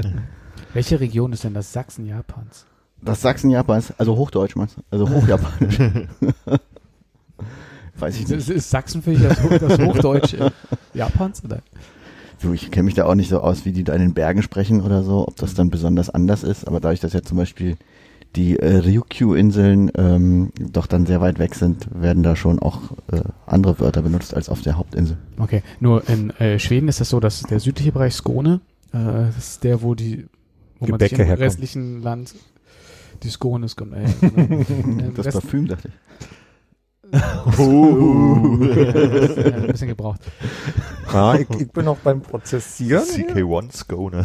Welche 0.72 0.98
Region 1.00 1.32
ist 1.32 1.44
denn 1.44 1.54
das 1.54 1.72
Sachsen 1.72 2.06
Japans? 2.06 2.66
Das 3.02 3.20
Sachsen 3.20 3.50
Japans, 3.50 3.92
also 3.98 4.16
Hochdeutsch 4.16 4.56
meinst 4.56 4.78
du? 4.78 4.82
Also 4.90 5.08
Hochjapanisch. 5.08 5.78
Weiß 7.98 8.16
ich 8.18 8.28
nicht. 8.28 8.48
ist 8.48 8.70
Sachsen 8.70 9.02
für 9.02 9.12
dich 9.12 9.22
das, 9.22 9.42
Ho- 9.42 9.58
das 9.58 9.78
Hochdeutsch 9.78 10.34
äh, 10.34 10.50
Japans? 10.92 11.42
Oder? 11.44 11.60
Du, 12.42 12.52
ich 12.52 12.70
kenne 12.70 12.84
mich 12.84 12.94
da 12.94 13.06
auch 13.06 13.14
nicht 13.14 13.30
so 13.30 13.40
aus, 13.40 13.64
wie 13.64 13.72
die 13.72 13.84
da 13.84 13.94
in 13.94 14.00
den 14.02 14.12
Bergen 14.14 14.42
sprechen 14.42 14.82
oder 14.82 15.02
so, 15.02 15.26
ob 15.26 15.36
das 15.36 15.54
dann 15.54 15.70
besonders 15.70 16.10
anders 16.10 16.42
ist. 16.42 16.66
Aber 16.68 16.80
dadurch, 16.80 17.00
dass 17.00 17.14
ja 17.14 17.22
zum 17.22 17.38
Beispiel 17.38 17.76
die 18.36 18.58
äh, 18.58 18.76
Ryukyu-Inseln 18.76 19.90
ähm, 19.96 20.52
doch 20.58 20.86
dann 20.86 21.06
sehr 21.06 21.20
weit 21.20 21.38
weg 21.38 21.54
sind, 21.54 21.88
werden 21.92 22.22
da 22.22 22.36
schon 22.36 22.58
auch 22.58 22.92
äh, 23.10 23.22
andere 23.46 23.80
Wörter 23.80 24.02
benutzt 24.02 24.34
als 24.34 24.48
auf 24.48 24.60
der 24.62 24.76
Hauptinsel. 24.76 25.16
Okay, 25.38 25.62
nur 25.80 26.08
in 26.08 26.30
äh, 26.38 26.58
Schweden 26.58 26.88
ist 26.88 27.00
das 27.00 27.08
so, 27.08 27.18
dass 27.18 27.42
der 27.42 27.60
südliche 27.60 27.92
Bereich 27.92 28.14
Skåne, 28.14 28.60
äh, 28.92 28.98
das 28.98 29.36
ist 29.38 29.64
der, 29.64 29.82
wo 29.82 29.94
die 29.94 30.26
wo 30.78 30.86
man 30.86 31.00
sich 31.00 31.12
im 31.12 31.18
herkommen. 31.18 31.42
restlichen 31.42 32.02
Land 32.02 32.34
die 33.22 33.30
Skånes 33.30 33.74
kommt. 33.76 33.94
Äh, 33.94 34.04
genau. 34.20 35.10
Das 35.16 35.26
Rest- 35.26 35.40
Parfüm, 35.40 35.66
dachte 35.68 35.88
ich. 35.88 35.94
ist, 37.12 37.18
äh, 39.38 39.52
ein 39.54 39.66
bisschen 39.68 39.88
gebraucht. 39.88 40.20
Ja, 41.12 41.36
ich, 41.36 41.48
ich 41.50 41.70
bin 41.70 41.84
noch 41.84 41.98
beim 41.98 42.20
Prozessieren. 42.20 43.04
hier. 43.14 43.28
CK1 43.28 43.76
Scone. 43.76 44.24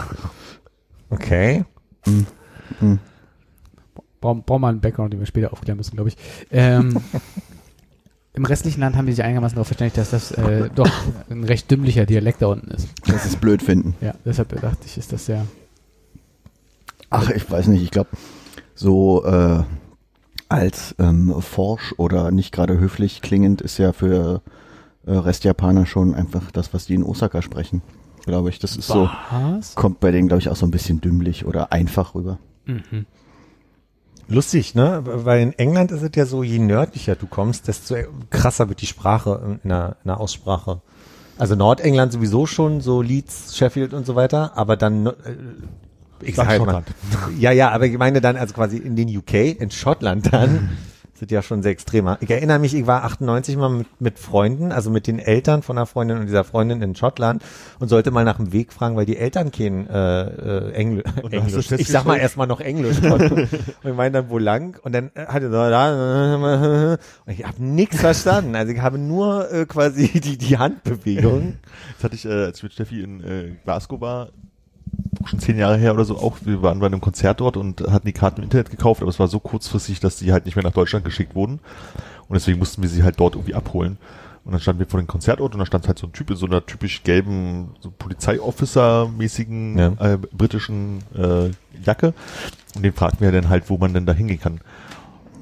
Okay. 1.12 1.64
Brauchen 4.22 4.43
brauchen 4.43 4.61
wir 4.61 4.67
einen 4.67 4.80
Background, 4.80 5.11
den 5.11 5.19
wir 5.19 5.28
später 5.28 5.51
aufklären 5.51 5.78
müssen, 5.78 5.95
glaube 5.95 6.09
ich. 6.09 6.17
Ähm, 6.51 6.97
Im 8.34 8.45
restlichen 8.45 8.80
Land 8.80 8.95
haben 8.95 9.07
die 9.07 9.11
sich 9.11 9.24
einigermaßen 9.26 9.55
darauf 9.55 9.67
verständigt, 9.67 9.97
dass 9.97 10.11
das 10.11 10.32
äh, 10.32 10.69
doch 10.74 10.89
ein 11.30 11.43
recht 11.43 11.69
dümmlicher 11.69 12.05
Dialekt 12.05 12.41
da 12.41 12.47
unten 12.47 12.72
ist. 12.72 12.88
Das 13.05 13.26
ist 13.26 13.41
blöd 13.41 13.61
finden. 13.61 13.95
Ja, 13.99 14.13
deshalb 14.24 14.49
dachte 14.61 14.86
ich, 14.86 14.97
ist 14.97 15.11
das 15.11 15.26
sehr. 15.26 15.45
Ach, 17.09 17.30
ich 17.30 17.49
weiß 17.51 17.67
nicht, 17.67 17.84
ich 17.84 17.91
glaube, 17.91 18.11
so 18.74 19.26
äh, 19.26 19.63
als 20.47 20.95
ähm, 20.97 21.36
forsch 21.41 21.93
oder 21.97 22.32
nicht 22.32 22.53
gerade 22.53 22.80
höflich 22.80 23.22
klingend 23.22 23.59
ist 23.59 23.78
ja 23.78 23.91
für 23.91 24.41
äh, 25.05 25.11
Restjapaner 25.11 25.86
schon 25.86 26.15
einfach 26.15 26.51
das, 26.51 26.74
was 26.74 26.86
die 26.86 26.93
in 26.93 27.03
Osaka 27.03 27.41
sprechen. 27.41 27.82
Glaube 28.26 28.49
ich. 28.49 28.59
Das 28.59 28.78
ist 28.78 28.88
so, 28.88 29.09
Was? 29.32 29.76
kommt 29.76 29.99
bei 29.99 30.11
denen, 30.11 30.28
glaube 30.30 30.41
ich, 30.41 30.49
auch 30.49 30.55
so 30.55 30.65
ein 30.65 30.72
bisschen 30.72 31.01
dümmlich 31.01 31.45
oder 31.45 31.74
einfach 31.74 32.15
rüber. 32.15 32.39
Mhm. 32.65 33.05
Lustig, 34.32 34.75
ne? 34.75 35.01
Weil 35.03 35.41
in 35.41 35.53
England 35.53 35.91
ist 35.91 36.01
es 36.01 36.11
ja 36.15 36.25
so, 36.25 36.41
je 36.41 36.59
nördlicher 36.59 37.15
du 37.15 37.27
kommst, 37.27 37.67
desto 37.67 37.95
krasser 38.29 38.69
wird 38.69 38.82
die 38.82 38.88
Sprache 38.88 39.57
in 39.61 39.69
der, 39.69 39.97
in 40.03 40.07
der 40.07 40.19
Aussprache. 40.19 40.82
Also 41.38 41.55
Nordengland 41.55 42.13
sowieso 42.13 42.45
schon, 42.45 42.82
so 42.82 43.01
Leeds, 43.01 43.57
Sheffield 43.57 43.93
und 43.93 44.05
so 44.05 44.15
weiter, 44.15 44.53
aber 44.55 44.77
dann, 44.77 45.07
äh, 45.07 45.11
ich 46.21 46.36
sag 46.36 46.47
halt 46.47 46.65
mal, 46.65 46.84
ja, 47.39 47.51
ja, 47.51 47.71
aber 47.71 47.88
ich 47.88 47.97
meine 47.97 48.21
dann 48.21 48.38
also 48.38 48.53
quasi 48.53 48.77
in 48.77 48.95
den 48.95 49.15
UK, 49.15 49.59
in 49.59 49.69
Schottland 49.69 50.32
dann, 50.32 50.69
sind 51.22 51.30
ja 51.30 51.43
schon 51.43 51.61
sehr 51.61 51.72
extremer. 51.72 52.17
Ich 52.19 52.32
erinnere 52.32 52.57
mich, 52.57 52.74
ich 52.74 52.88
war 52.88 53.03
98 53.03 53.55
mal 53.55 53.69
mit, 53.69 54.01
mit 54.01 54.17
Freunden, 54.17 54.72
also 54.72 54.89
mit 54.89 55.05
den 55.05 55.19
Eltern 55.19 55.61
von 55.61 55.78
einer 55.78 55.86
Freundin 55.86 56.17
und 56.17 56.26
dieser 56.26 56.43
Freundin 56.43 56.82
in 56.82 56.95
Schottland 56.95 57.43
und 57.78 57.89
sollte 57.89 58.09
mal 58.09 58.26
nach 58.26 58.38
dem 58.38 58.51
Weg 58.51 58.74
fragen, 58.74 58.95
weil 58.95 59.05
die 59.05 59.17
Eltern 59.17 59.51
kennen 59.51 59.88
äh, 59.88 60.24
äh, 60.24 60.72
Engl 60.72 61.03
Englisch. 61.30 61.72
Ich 61.74 61.89
sag 61.89 62.05
mal 62.05 62.17
erstmal 62.17 62.47
noch 62.47 62.59
Englisch 62.59 63.01
konnten. 63.01 63.34
und 63.84 63.89
ich 63.91 63.95
meine 63.95 64.13
dann, 64.13 64.30
wo 64.32 64.39
lang? 64.39 64.80
Und 64.82 64.95
dann 64.95 65.11
hatte 65.15 65.51
so 65.51 65.51
da 65.51 66.97
und 67.28 67.32
ich 67.32 67.45
habe 67.45 67.63
nichts 67.63 67.99
verstanden. 67.99 68.55
Also 68.55 68.74
ich 68.74 68.82
habe 68.82 68.97
nur 68.97 69.51
äh, 69.51 69.67
quasi 69.67 70.07
die, 70.19 70.39
die 70.39 70.57
Handbewegung. 70.57 71.59
Das 71.97 72.05
hatte 72.05 72.15
ich, 72.15 72.26
äh, 72.26 72.45
als 72.45 72.57
ich 72.57 72.63
mit 72.63 72.74
Steffi 72.74 73.03
in 73.03 73.22
äh, 73.22 73.51
Glasgow 73.63 74.01
war, 74.01 74.30
schon 75.25 75.39
zehn 75.39 75.57
Jahre 75.57 75.77
her 75.77 75.93
oder 75.93 76.05
so 76.05 76.17
auch. 76.17 76.37
Wir 76.43 76.61
waren 76.61 76.79
bei 76.79 76.85
einem 76.87 77.01
Konzert 77.01 77.39
dort 77.41 77.57
und 77.57 77.81
hatten 77.81 78.07
die 78.07 78.13
Karten 78.13 78.37
im 78.39 78.43
Internet 78.45 78.69
gekauft, 78.71 79.01
aber 79.01 79.09
es 79.09 79.19
war 79.19 79.27
so 79.27 79.39
kurzfristig, 79.39 79.99
dass 79.99 80.17
die 80.17 80.31
halt 80.31 80.45
nicht 80.45 80.55
mehr 80.55 80.63
nach 80.63 80.71
Deutschland 80.73 81.05
geschickt 81.05 81.35
wurden. 81.35 81.59
Und 82.27 82.33
deswegen 82.35 82.59
mussten 82.59 82.81
wir 82.81 82.89
sie 82.89 83.03
halt 83.03 83.19
dort 83.19 83.35
irgendwie 83.35 83.55
abholen. 83.55 83.97
Und 84.43 84.53
dann 84.53 84.61
standen 84.61 84.79
wir 84.79 84.87
vor 84.87 84.99
dem 84.99 85.05
Konzertort 85.07 85.53
und 85.53 85.59
da 85.59 85.65
stand 85.67 85.87
halt 85.87 85.99
so 85.99 86.07
ein 86.07 86.13
Typ 86.13 86.31
in 86.31 86.35
so 86.35 86.47
einer 86.47 86.65
typisch 86.65 87.03
gelben, 87.03 87.75
so 87.79 87.91
Polizeiofficer-mäßigen 87.91 89.77
Ja. 89.77 90.13
äh, 90.13 90.17
britischen 90.17 90.99
äh, 91.15 91.51
Jacke. 91.83 92.13
Und 92.75 92.83
den 92.83 92.93
fragten 92.93 93.21
wir 93.21 93.31
dann 93.31 93.49
halt, 93.49 93.69
wo 93.69 93.77
man 93.77 93.93
denn 93.93 94.05
da 94.05 94.13
hingehen 94.13 94.39
kann. 94.39 94.53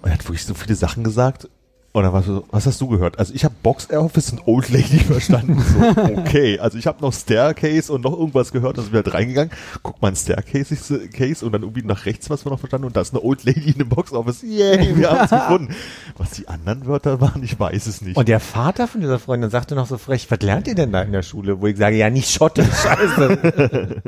Und 0.01 0.09
er 0.09 0.13
hat 0.13 0.25
wirklich 0.25 0.45
so 0.45 0.53
viele 0.53 0.75
Sachen 0.75 1.03
gesagt. 1.03 1.47
Und 1.91 2.03
dann 2.03 2.13
war 2.13 2.21
so, 2.21 2.45
was 2.51 2.67
hast 2.67 2.79
du 2.81 2.87
gehört? 2.87 3.17
Also 3.17 3.33
ich 3.33 3.43
habe 3.43 3.55
Box 3.63 3.89
Office 3.89 4.31
und 4.31 4.47
Old 4.47 4.69
Lady 4.69 4.99
verstanden. 4.99 5.59
So, 5.59 6.19
okay, 6.19 6.59
also 6.59 6.77
ich 6.77 6.85
habe 6.85 7.01
noch 7.01 7.11
Staircase 7.11 7.91
und 7.91 8.03
noch 8.03 8.17
irgendwas 8.17 8.51
gehört, 8.51 8.77
also 8.77 8.91
wir 8.91 8.97
halt 8.97 9.13
reingegangen. 9.13 9.51
Guck 9.81 9.99
mal, 9.99 10.09
ein 10.09 10.15
Staircase 10.15 10.73
ist, 10.75 11.13
Case 11.13 11.43
und 11.43 11.51
dann 11.51 11.63
irgendwie 11.63 11.81
nach 11.81 12.05
rechts 12.05 12.29
was 12.29 12.45
wir 12.45 12.51
noch 12.51 12.59
verstanden 12.59 12.85
und 12.85 12.95
da 12.95 13.01
ist 13.01 13.13
eine 13.13 13.23
Old 13.23 13.43
Lady 13.43 13.71
in 13.71 13.79
dem 13.79 13.89
Box 13.89 14.13
Office. 14.13 14.43
Yay, 14.43 14.95
wir 14.97 15.09
haben 15.11 15.23
es 15.23 15.29
gefunden. 15.31 15.75
Was 16.17 16.31
die 16.31 16.47
anderen 16.47 16.85
Wörter 16.85 17.21
waren, 17.21 17.41
ich 17.41 17.59
weiß 17.59 17.87
es 17.87 18.01
nicht. 18.01 18.17
Und 18.17 18.27
der 18.27 18.39
Vater 18.39 18.87
von 18.87 19.01
dieser 19.01 19.17
Freundin 19.17 19.49
sagte 19.49 19.73
noch 19.73 19.87
so 19.87 19.97
frech, 19.97 20.29
was 20.29 20.41
lernt 20.41 20.67
ihr 20.67 20.75
denn 20.75 20.91
da 20.91 21.01
in 21.01 21.11
der 21.11 21.23
Schule? 21.23 21.59
Wo 21.59 21.65
ich 21.65 21.77
sage, 21.77 21.95
ja, 21.95 22.11
nicht 22.11 22.29
Schottisch, 22.29 22.67
scheiße. 22.83 24.01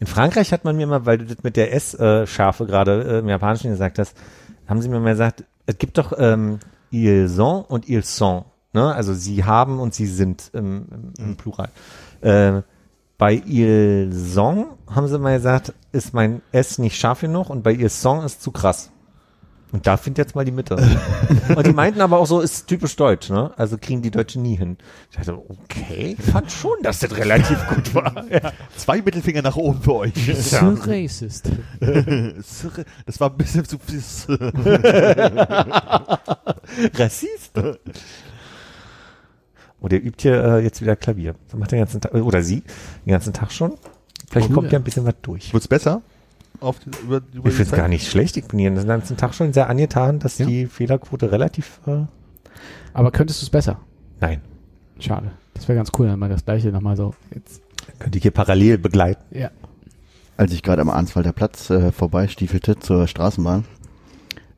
In 0.00 0.06
Frankreich 0.06 0.52
hat 0.52 0.64
man 0.64 0.76
mir 0.76 0.88
mal, 0.88 1.06
weil 1.06 1.18
du 1.18 1.26
das 1.26 1.44
mit 1.44 1.56
der 1.56 1.72
S-Schärfe 1.72 2.66
gerade 2.66 3.04
äh, 3.04 3.18
im 3.20 3.28
Japanischen 3.28 3.70
gesagt 3.70 3.98
hast, 3.98 4.16
haben 4.70 4.80
sie 4.80 4.88
mir 4.88 5.00
mal 5.00 5.10
gesagt, 5.10 5.44
es 5.66 5.76
gibt 5.78 5.98
doch 5.98 6.12
ähm, 6.16 6.60
ils 6.90 7.28
sont 7.28 7.64
und 7.68 7.88
ils 7.88 8.16
sont. 8.16 8.44
Ne? 8.72 8.94
Also 8.94 9.14
sie 9.14 9.44
haben 9.44 9.80
und 9.80 9.94
sie 9.94 10.06
sind 10.06 10.50
im, 10.54 10.86
im, 10.90 11.12
im 11.18 11.36
Plural. 11.36 11.68
Äh, 12.20 12.62
bei 13.18 13.34
ils 13.34 14.34
sont, 14.34 14.66
haben 14.88 15.08
sie 15.08 15.18
mal 15.18 15.36
gesagt, 15.36 15.74
ist 15.92 16.14
mein 16.14 16.40
S 16.52 16.78
nicht 16.78 16.96
scharf 16.96 17.20
genug 17.20 17.50
und 17.50 17.62
bei 17.62 17.72
ils 17.72 18.00
sont 18.00 18.24
ist 18.24 18.42
zu 18.42 18.52
krass. 18.52 18.90
Und 19.72 19.86
da 19.86 19.96
findet 19.96 20.18
jetzt 20.18 20.34
mal 20.34 20.44
die 20.44 20.50
Mitte. 20.50 20.76
und 21.56 21.66
die 21.66 21.72
meinten 21.72 22.00
aber 22.00 22.18
auch 22.18 22.26
so, 22.26 22.40
ist 22.40 22.66
typisch 22.66 22.96
deutsch, 22.96 23.30
ne? 23.30 23.52
Also 23.56 23.78
kriegen 23.78 24.02
die 24.02 24.10
Deutschen 24.10 24.42
nie 24.42 24.56
hin. 24.56 24.78
Ich 25.10 25.16
dachte, 25.16 25.38
okay, 25.48 26.16
ich 26.18 26.24
fand 26.24 26.50
schon, 26.50 26.82
dass 26.82 26.98
das 26.98 27.16
relativ 27.16 27.58
gut 27.68 27.94
war. 27.94 28.10
Ja. 28.30 28.52
Zwei 28.76 29.02
Mittelfinger 29.02 29.42
nach 29.42 29.56
oben 29.56 29.82
für 29.82 29.94
euch. 29.94 30.12
So 30.14 30.74
racist. 30.86 31.50
Das 31.80 33.18
war 33.18 33.30
ein 33.30 33.36
bisschen 33.36 33.64
zu 33.64 33.78
Rassist. 36.94 37.58
Und 39.80 39.92
der 39.92 40.04
übt 40.04 40.22
hier 40.22 40.44
äh, 40.44 40.62
jetzt 40.62 40.80
wieder 40.80 40.94
Klavier. 40.96 41.34
So 41.50 41.56
macht 41.56 41.72
den 41.72 41.80
ganzen 41.80 42.00
Tag, 42.00 42.14
oder 42.14 42.42
sie, 42.42 42.62
den 43.04 43.12
ganzen 43.12 43.32
Tag 43.32 43.50
schon. 43.50 43.74
Vielleicht 44.28 44.48
Cool, 44.50 44.54
kommt 44.54 44.66
ja. 44.68 44.72
ja 44.74 44.78
ein 44.78 44.84
bisschen 44.84 45.04
was 45.06 45.14
durch. 45.22 45.52
Wird's 45.52 45.68
besser? 45.68 46.02
Auf 46.58 46.78
die, 46.80 46.90
über, 47.04 47.22
über 47.32 47.48
Ich 47.48 47.54
finde 47.54 47.70
es 47.70 47.76
gar 47.76 47.88
nicht 47.88 48.08
schlecht. 48.08 48.36
Ich 48.36 48.44
bin 48.46 48.58
hier 48.58 48.70
den 48.70 48.86
ganzen 48.86 49.16
Tag 49.16 49.34
schon 49.34 49.52
sehr 49.52 49.68
angetan, 49.70 50.18
dass 50.18 50.38
Ja. 50.38 50.46
die 50.46 50.66
Fehlerquote 50.66 51.30
relativ, 51.32 51.80
äh, 51.86 52.04
Aber 52.92 53.10
könntest 53.12 53.40
du 53.42 53.46
es 53.46 53.50
besser? 53.50 53.78
nein, 54.20 54.40
Schade. 54.98 55.30
Das 55.54 55.66
wäre 55.68 55.76
ganz 55.76 55.90
cool, 55.98 56.08
wenn 56.08 56.18
man 56.18 56.28
das 56.30 56.44
gleiche 56.44 56.68
nochmal 56.70 56.96
so 56.96 57.14
jetzt. 57.34 57.62
könnte 57.98 58.18
ich 58.18 58.22
hier 58.22 58.30
parallel 58.32 58.76
begleiten. 58.78 59.22
Ja. 59.30 59.50
Als 60.36 60.52
ich 60.52 60.62
gerade 60.62 60.82
am 60.82 60.90
Arnswalder 60.90 61.32
Platz 61.32 61.70
äh, 61.70 61.90
vorbeistiefelte 61.92 62.78
zur 62.78 63.06
Straßenbahn, 63.06 63.64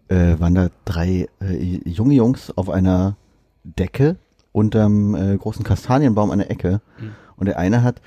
äh, 0.09 0.39
waren 0.41 0.55
da 0.57 0.69
drei 0.85 1.29
äh, 1.41 1.81
junge 1.89 2.15
Jungs 2.15 2.51
auf 2.57 2.69
einer 2.71 3.17
Decke 3.65 4.17
unterm 4.53 5.15
äh, 5.15 5.37
großen 5.37 5.65
Kastanienbaum 5.65 6.31
an 6.33 6.39
der 6.39 6.51
Ecke. 6.51 6.81
Mhm. 7.01 7.11
Und 7.37 7.47
der 7.47 7.59
eine 7.59 7.83
hat 7.85 8.01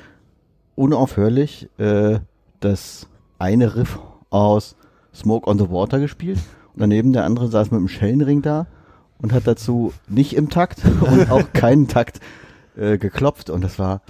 unaufhörlich 0.75 1.69
äh, 1.77 2.19
das 2.59 3.07
eine 3.39 3.75
Riff 3.75 3.99
aus 4.29 4.75
Smoke 5.13 5.49
on 5.49 5.57
the 5.57 5.69
Water 5.69 5.99
gespielt. 5.99 6.39
Und 6.73 6.81
daneben 6.81 7.13
der 7.13 7.23
andere 7.23 7.47
saß 7.47 7.71
mit 7.71 7.79
dem 7.79 7.87
Schellenring 7.87 8.41
da 8.41 8.67
und 9.19 9.33
hat 9.33 9.47
dazu 9.47 9.93
nicht 10.07 10.35
im 10.35 10.49
Takt 10.49 10.81
und 11.01 11.31
auch 11.31 11.53
keinen 11.53 11.87
Takt 11.87 12.19
äh, 12.75 12.97
geklopft. 12.97 13.49
Und 13.49 13.63
das 13.63 13.79
war, 13.79 14.01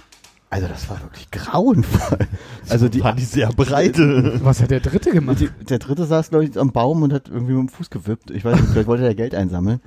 also 0.48 0.68
das 0.68 0.88
war 0.88 1.00
wirklich 1.02 1.30
grauenvoll. 1.30 2.18
Also 2.68 2.88
die, 2.88 3.00
Waren 3.00 3.16
die 3.16 3.24
sehr 3.24 3.48
breite. 3.50 4.40
Was 4.42 4.60
hat 4.60 4.72
der 4.72 4.80
Dritte 4.80 5.12
gemacht? 5.12 5.38
die, 5.38 5.48
der 5.66 5.78
dritte 5.78 6.04
saß, 6.04 6.30
glaube 6.30 6.44
ich, 6.44 6.58
am 6.58 6.72
Baum 6.72 7.02
und 7.02 7.12
hat 7.12 7.28
irgendwie 7.28 7.52
mit 7.52 7.60
dem 7.60 7.68
Fuß 7.68 7.90
gewippt. 7.90 8.32
Ich 8.32 8.44
weiß 8.44 8.56
nicht, 8.60 8.70
vielleicht 8.70 8.88
wollte 8.88 9.04
er 9.04 9.14
Geld 9.14 9.36
einsammeln. 9.36 9.80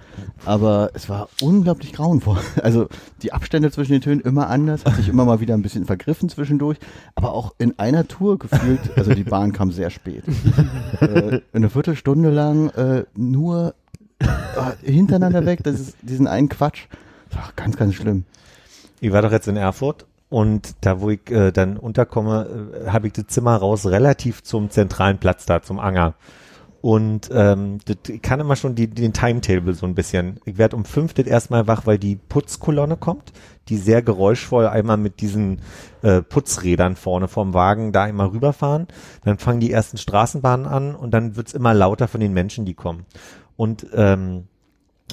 Aber 0.46 0.92
es 0.94 1.10
war 1.10 1.28
unglaublich 1.42 1.92
grauenvoll. 1.94 2.38
Also 2.64 2.88
die 3.22 3.34
Abstände 3.34 3.70
zwischen 3.72 3.94
den 3.94 4.02
Tönen 4.02 4.22
immer 4.22 4.48
anders, 4.48 4.86
hat 4.86 4.96
sich 4.96 5.10
immer 5.10 5.26
mal 5.26 5.42
wieder 5.42 5.56
ein 5.56 5.62
bisschen 5.62 5.86
vergriffen 5.86 6.30
zwischendurch. 6.30 6.78
Aber 7.16 7.34
auch 7.34 7.54
in 7.58 7.78
einer 7.78 8.08
Tour 8.08 8.40
gefühlt, 8.40 8.80
also 8.96 9.14
die 9.14 9.24
Bahn 9.24 9.52
kam 9.52 9.72
sehr 9.72 9.90
spät. 9.90 10.24
äh, 11.02 11.42
eine 11.52 11.70
Viertelstunde 11.70 12.30
lang 12.30 12.70
äh, 12.70 13.04
nur 13.16 13.76
äh, 14.20 14.26
hintereinander 14.90 15.46
weg, 15.46 15.64
das 15.64 15.80
ist 15.80 15.98
diesen 16.02 16.28
einen 16.28 16.48
Quatsch. 16.48 16.86
Das 17.30 17.40
war 17.40 17.52
ganz, 17.56 17.76
ganz 17.76 17.96
schlimm. 17.96 18.24
Ich 19.02 19.12
war 19.12 19.22
doch 19.22 19.32
jetzt 19.32 19.48
in 19.48 19.58
Erfurt 19.58 20.06
und 20.30 20.76
da, 20.82 21.02
wo 21.02 21.10
ich 21.10 21.30
äh, 21.32 21.52
dann 21.52 21.78
unterkomme, 21.78 22.72
äh, 22.86 22.90
habe 22.90 23.08
ich 23.08 23.14
das 23.14 23.28
Zimmer 23.28 23.56
raus 23.56 23.88
relativ 23.88 24.44
zum 24.44 24.70
zentralen 24.70 25.18
Platz 25.18 25.46
da, 25.46 25.62
zum 25.62 25.80
Anger. 25.80 26.14
Und 26.82 27.30
ähm, 27.34 27.80
das, 27.86 27.98
ich 28.08 28.22
kann 28.22 28.40
immer 28.40 28.56
schon 28.56 28.76
die, 28.76 28.88
den 28.88 29.12
Timetable 29.12 29.74
so 29.74 29.86
ein 29.86 29.96
bisschen. 29.96 30.40
Ich 30.46 30.58
werde 30.58 30.78
um 30.78 30.86
fünf 30.86 31.14
das 31.14 31.26
erstmal 31.26 31.68
wach, 31.68 31.86
weil 31.86 31.98
die 31.98 32.16
Putzkolonne 32.16 32.96
kommt, 32.96 33.34
die 33.68 33.76
sehr 33.78 34.02
geräuschvoll 34.02 34.68
einmal 34.68 34.98
mit 34.98 35.20
diesen 35.20 35.62
äh, 36.04 36.22
Putzrädern 36.22 36.96
vorne 36.96 37.28
vom 37.28 37.54
Wagen 37.54 37.92
da 37.92 38.04
einmal 38.04 38.28
rüberfahren. 38.28 38.88
Dann 39.26 39.40
fangen 39.40 39.60
die 39.60 39.72
ersten 39.72 39.98
Straßenbahnen 39.98 40.68
an 40.68 40.96
und 40.96 41.12
dann 41.12 41.36
wird's 41.36 41.54
immer 41.54 41.74
lauter 41.74 42.08
von 42.08 42.22
den 42.22 42.34
Menschen, 42.34 42.64
die 42.64 42.76
kommen. 42.76 43.06
Und 43.58 43.88
ähm, 43.94 44.48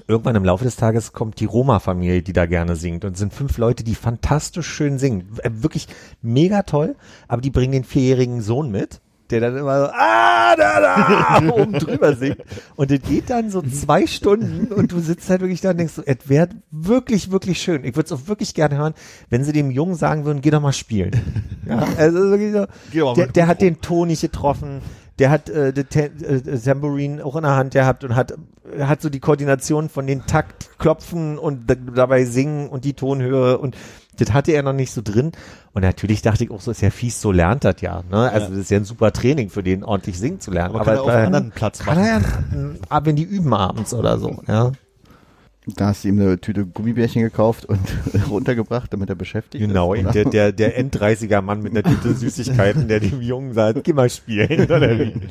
irgendwann 0.06 0.36
im 0.36 0.44
Laufe 0.44 0.64
des 0.64 0.76
Tages 0.76 1.12
kommt 1.12 1.40
die 1.40 1.44
Roma-Familie, 1.44 2.22
die 2.22 2.32
da 2.32 2.46
gerne 2.46 2.76
singt. 2.76 3.04
Und 3.04 3.12
es 3.12 3.18
sind 3.18 3.32
fünf 3.32 3.58
Leute, 3.58 3.84
die 3.84 3.94
fantastisch 3.94 4.66
schön 4.66 4.98
singen. 4.98 5.28
Äh, 5.42 5.50
Wirklich 5.52 5.88
mega 6.22 6.62
toll. 6.62 6.96
Aber 7.28 7.42
die 7.42 7.50
bringen 7.50 7.72
den 7.72 7.84
vierjährigen 7.84 8.40
Sohn 8.40 8.70
mit, 8.70 9.00
der 9.30 9.40
dann 9.40 9.56
immer 9.56 9.86
so, 9.86 9.92
ah, 9.92 10.56
da, 10.56 10.80
da, 10.80 11.48
oben 11.52 11.72
drüber 11.72 12.14
singt. 12.14 12.42
Und 12.76 12.90
das 12.90 13.00
geht 13.00 13.30
dann 13.30 13.50
so 13.50 13.62
zwei 13.62 14.06
Stunden 14.06 14.72
und 14.72 14.92
du 14.92 15.00
sitzt 15.00 15.28
halt 15.30 15.40
wirklich 15.40 15.60
da 15.60 15.70
und 15.70 15.78
denkst 15.78 15.94
so, 15.94 16.02
es 16.04 16.28
wäre 16.28 16.48
wirklich, 16.70 17.30
wirklich 17.30 17.60
schön. 17.60 17.84
Ich 17.84 17.96
würde 17.96 18.06
es 18.06 18.12
auch 18.12 18.28
wirklich 18.28 18.54
gerne 18.54 18.76
hören, 18.76 18.94
wenn 19.28 19.44
sie 19.44 19.52
dem 19.52 19.70
Jungen 19.70 19.94
sagen 19.94 20.24
würden, 20.24 20.42
geh 20.42 20.50
doch 20.50 20.60
mal 20.60 20.72
spielen. 20.72 21.10
Ja, 21.66 21.84
also 21.96 22.18
wirklich 22.30 22.52
so, 22.52 23.14
der, 23.14 23.26
der 23.26 23.46
hat 23.48 23.60
den 23.60 23.80
Ton 23.80 24.08
nicht 24.08 24.20
getroffen. 24.20 24.80
Der 25.18 25.30
hat 25.30 25.48
äh, 25.48 25.72
den 25.72 25.88
Te- 25.88 26.10
äh, 26.22 26.58
Tambourine 26.58 27.24
auch 27.24 27.36
in 27.36 27.42
der 27.42 27.56
Hand 27.56 27.72
gehabt 27.72 28.04
und 28.04 28.14
hat 28.16 28.34
hat 28.80 29.00
so 29.00 29.08
die 29.08 29.20
Koordination 29.20 29.88
von 29.88 30.06
den 30.06 30.26
Takt 30.26 30.70
klopfen 30.78 31.38
und 31.38 31.72
dabei 31.94 32.24
singen 32.24 32.68
und 32.68 32.84
die 32.84 32.94
Tonhöhe 32.94 33.58
und 33.58 33.76
das 34.18 34.32
hatte 34.32 34.52
er 34.52 34.62
noch 34.62 34.72
nicht 34.72 34.92
so 34.92 35.02
drin. 35.04 35.32
Und 35.72 35.82
natürlich 35.82 36.22
dachte 36.22 36.42
ich 36.44 36.50
auch 36.50 36.60
so, 36.60 36.70
ist 36.70 36.80
ja 36.80 36.90
fies, 36.90 37.20
so 37.20 37.32
lernt 37.32 37.64
das 37.64 37.80
ja. 37.82 38.02
Ne? 38.10 38.30
Also 38.30 38.48
das 38.48 38.58
ist 38.58 38.70
ja 38.70 38.78
ein 38.78 38.84
super 38.84 39.12
Training 39.12 39.50
für 39.50 39.62
den, 39.62 39.84
ordentlich 39.84 40.18
singen 40.18 40.40
zu 40.40 40.50
lernen. 40.50 40.74
Aber 40.74 40.84
kann 40.84 40.94
er 40.94 41.02
auf 41.02 41.08
einem 41.10 41.26
anderen 41.26 41.50
Platz 41.50 41.78
kann 41.80 41.98
er 41.98 42.06
ja, 42.06 42.20
aber 42.88 43.06
wenn 43.06 43.16
die 43.16 43.22
üben 43.24 43.52
abends 43.54 43.92
oder 43.94 44.18
so, 44.18 44.42
ja. 44.48 44.72
Da 45.74 45.88
hast 45.88 46.04
du 46.04 46.08
ihm 46.08 46.20
eine 46.20 46.40
Tüte 46.40 46.64
Gummibärchen 46.64 47.22
gekauft 47.22 47.64
und 47.64 47.80
runtergebracht, 48.30 48.92
damit 48.92 49.08
er 49.08 49.16
beschäftigt 49.16 49.66
Genau, 49.66 49.94
ist. 49.94 50.02
oder? 50.04 50.12
der, 50.12 50.24
der, 50.26 50.52
der 50.52 50.78
End-30er 50.78 51.40
Mann 51.42 51.60
mit 51.62 51.72
einer 51.72 51.82
Tüte 51.82 52.14
Süßigkeiten, 52.14 52.86
der 52.86 53.00
dem 53.00 53.20
Jungen 53.20 53.52
sagt, 53.52 53.82
geh 53.82 53.92
mal 53.92 54.08
spielen, 54.10 54.64
oder 54.70 54.98
wie? 54.98 55.14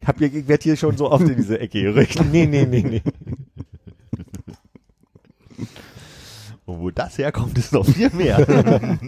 Ich, 0.00 0.08
hab 0.08 0.18
hier, 0.18 0.34
ich 0.34 0.46
werd 0.48 0.62
hier 0.62 0.76
schon 0.76 0.98
so 0.98 1.10
oft 1.10 1.26
in 1.26 1.34
diese 1.36 1.58
Ecke 1.58 1.80
gerückt. 1.80 2.22
Nee, 2.30 2.44
nee, 2.44 2.66
nee, 2.66 2.82
nee. 2.82 3.02
Und 6.66 6.80
wo 6.80 6.90
das 6.90 7.16
herkommt, 7.16 7.56
ist 7.56 7.72
noch 7.72 7.86
viel 7.86 8.10
mehr. 8.10 8.98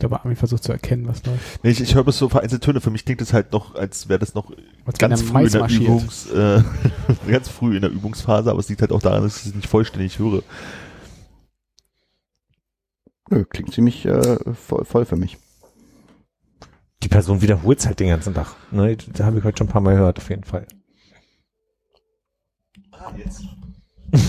Glaube, 0.00 0.20
Armin 0.20 0.36
versucht 0.36 0.64
zu 0.64 0.72
erkennen, 0.72 1.06
was 1.06 1.24
läuft. 1.24 1.62
Nee, 1.62 1.70
ich, 1.70 1.80
ich 1.80 1.94
höre 1.94 2.04
bis 2.04 2.18
so 2.18 2.28
vereinzelte 2.28 2.64
Töne. 2.64 2.80
Für 2.80 2.90
mich 2.90 3.04
klingt 3.04 3.20
es 3.20 3.32
halt 3.32 3.52
noch, 3.52 3.74
als 3.76 4.08
wäre 4.08 4.18
das 4.18 4.34
noch 4.34 4.52
Als 4.84 4.98
ganz 4.98 5.22
früh 5.22 5.44
in 5.44 5.50
der 5.50 5.60
marschiert. 5.60 5.82
Übungs, 5.82 6.30
äh, 6.30 6.62
ganz 7.30 7.48
früh 7.48 7.76
in 7.76 7.82
der 7.82 7.90
Übungsphase, 7.90 8.50
aber 8.50 8.58
es 8.58 8.68
liegt 8.68 8.80
halt 8.80 8.90
auch 8.92 9.00
daran, 9.00 9.22
dass 9.22 9.40
ich 9.40 9.46
es 9.46 9.54
nicht 9.54 9.68
vollständig 9.68 10.18
höre. 10.18 10.42
Nö, 13.30 13.44
klingt 13.44 13.72
ziemlich 13.72 14.04
äh, 14.06 14.38
voll, 14.54 14.84
voll 14.84 15.04
für 15.04 15.16
mich. 15.16 15.38
Die 17.02 17.08
Person 17.08 17.40
wiederholt 17.40 17.86
halt 17.86 18.00
den 18.00 18.08
ganzen 18.08 18.34
Tag. 18.34 18.56
Ne, 18.72 18.96
da 18.96 19.24
habe 19.24 19.38
ich 19.38 19.44
heute 19.44 19.58
schon 19.58 19.68
ein 19.68 19.70
paar 19.70 19.80
Mal 19.80 19.94
gehört, 19.94 20.18
auf 20.18 20.28
jeden 20.28 20.44
Fall. 20.44 20.66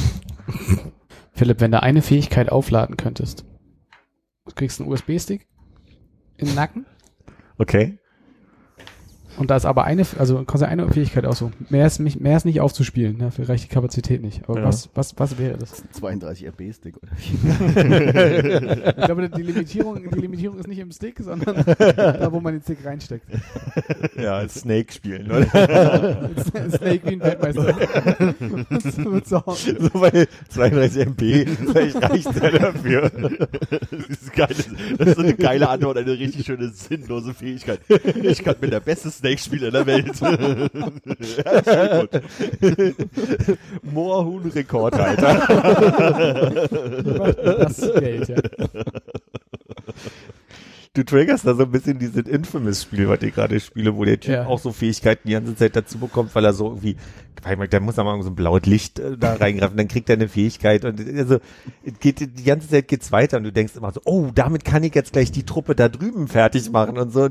Philipp, 1.34 1.60
wenn 1.60 1.72
du 1.72 1.82
eine 1.82 2.02
Fähigkeit 2.02 2.52
aufladen 2.52 2.96
könntest, 2.98 3.46
du 4.46 4.54
kriegst 4.54 4.80
einen 4.80 4.90
USB-Stick 4.90 5.48
im 6.42 6.54
Nacken 6.56 6.86
Okay. 7.62 8.00
Und 9.38 9.50
da 9.50 9.56
ist 9.56 9.66
aber 9.66 9.84
eine, 9.86 10.06
also 10.18 10.38
du 10.40 10.46
kannst 10.46 10.62
ja 10.62 10.68
eine 10.68 10.88
Fähigkeit 10.90 11.26
aussuchen. 11.26 11.54
Mehr 11.70 11.88
ist 11.88 12.00
nicht, 12.00 12.20
mehr 12.20 12.38
ist 12.38 12.46
nicht 12.46 12.62
aufzuspielen, 12.62 13.18
ne? 13.18 13.26
dafür 13.26 13.50
reicht 13.50 13.64
die 13.66 13.68
Kapazität 13.74 14.22
nicht. 14.22 14.48
Aber 14.48 14.60
Ja. 14.60 14.66
was, 14.66 14.90
was, 14.94 15.18
was 15.18 15.38
wäre 15.38 15.58
das? 15.58 15.84
32 15.94 16.48
RB-Stick 16.48 16.96
oder 16.98 17.12
wie? 17.18 18.92
Ich 19.02 19.06
glaube, 19.06 19.30
die 19.30 19.42
Limitierung, 19.42 20.10
die 20.10 20.20
Limitierung 20.20 20.58
ist 20.60 20.68
nicht 20.68 20.80
im 20.80 20.92
Stick, 20.92 21.20
sondern 21.20 21.64
da, 21.66 22.32
wo 22.32 22.40
man 22.40 22.54
den 22.54 22.62
Stick 22.62 22.86
reinsteckt. 22.86 23.26
Ja, 24.18 24.48
Snake 24.48 24.92
spielen, 24.94 25.32
oder? 25.32 25.46
Snake 26.70 27.02
wie 27.06 27.14
ein 27.14 27.22
Weltmeister. 27.22 27.74
Das 28.70 28.98
wird 28.98 29.28
so. 29.28 29.42
so 29.46 29.90
bei 30.00 30.28
32 30.50 31.08
MB, 31.08 31.20
vielleicht 31.72 31.96
reicht 32.02 32.42
der 32.42 32.52
dafür. 32.60 33.10
Das 33.10 34.10
ist, 34.10 34.34
geil. 34.34 34.50
das 34.98 35.08
ist 35.08 35.16
so 35.16 35.22
eine 35.24 35.34
geile 35.34 35.70
Antwort, 35.70 35.98
eine 35.98 36.12
richtig 36.12 36.46
schöne 36.46 36.70
sinnlose 36.70 37.34
Fähigkeit. 37.34 37.80
Ich 38.22 38.44
kann 38.44 38.56
mit 38.62 38.72
der 38.74 38.80
beste 38.82 39.10
Snake-Spieler 39.22 39.70
der 39.72 39.86
Welt. 39.86 40.20
ja. 41.68 42.04
Moorhuhn-Rekordhalter. 43.94 45.48
Das 47.60 47.82
Geld, 48.00 48.30
ja. 48.30 48.38
Du 50.94 51.04
triggerst 51.06 51.48
da 51.48 51.56
so 51.56 51.64
ein 51.64 51.72
bisschen 51.72 52.00
dieses 52.00 52.28
Infamous-Spiel, 52.28 53.08
was 53.08 53.22
ich 53.22 53.34
gerade 53.34 53.58
spiele, 53.62 53.96
wo 53.96 54.04
der 54.04 54.20
Typ 54.20 54.34
Ja. 54.34 54.46
auch 54.46 54.60
so 54.60 54.74
Fähigkeiten 54.74 55.26
die 55.26 55.32
ganze 55.32 55.56
Zeit 55.56 55.74
dazu 55.74 55.98
bekommt, 56.00 56.36
weil 56.36 56.44
er 56.44 56.52
so 56.52 56.66
irgendwie, 56.68 56.98
der 57.72 57.80
muss 57.80 57.96
da 57.96 58.04
mal 58.04 58.22
so 58.22 58.30
ein 58.30 58.36
blaues 58.36 58.66
Licht 58.66 59.00
äh, 59.00 59.16
da 59.18 59.36
reingreifen, 59.36 59.78
dann 59.78 59.88
kriegt 59.88 60.10
er 60.10 60.18
eine 60.18 60.28
Fähigkeit 60.28 60.84
und 60.84 61.00
also 61.18 61.38
geht 62.02 62.20
die 62.20 62.44
ganze 62.44 62.68
Zeit 62.68 62.90
geht's 62.90 63.10
weiter 63.14 63.38
und 63.38 63.46
du 63.46 63.54
denkst 63.54 63.78
immer 63.78 63.94
so, 63.94 64.02
oh, 64.04 64.32
damit 64.36 64.66
kann 64.66 64.84
ich 64.84 64.94
jetzt 64.94 65.14
gleich 65.14 65.32
die 65.32 65.44
Truppe 65.44 65.76
da 65.76 65.88
drüben 65.88 66.28
fertig 66.28 66.70
machen 66.72 66.98
und 66.98 67.14
so. 67.14 67.30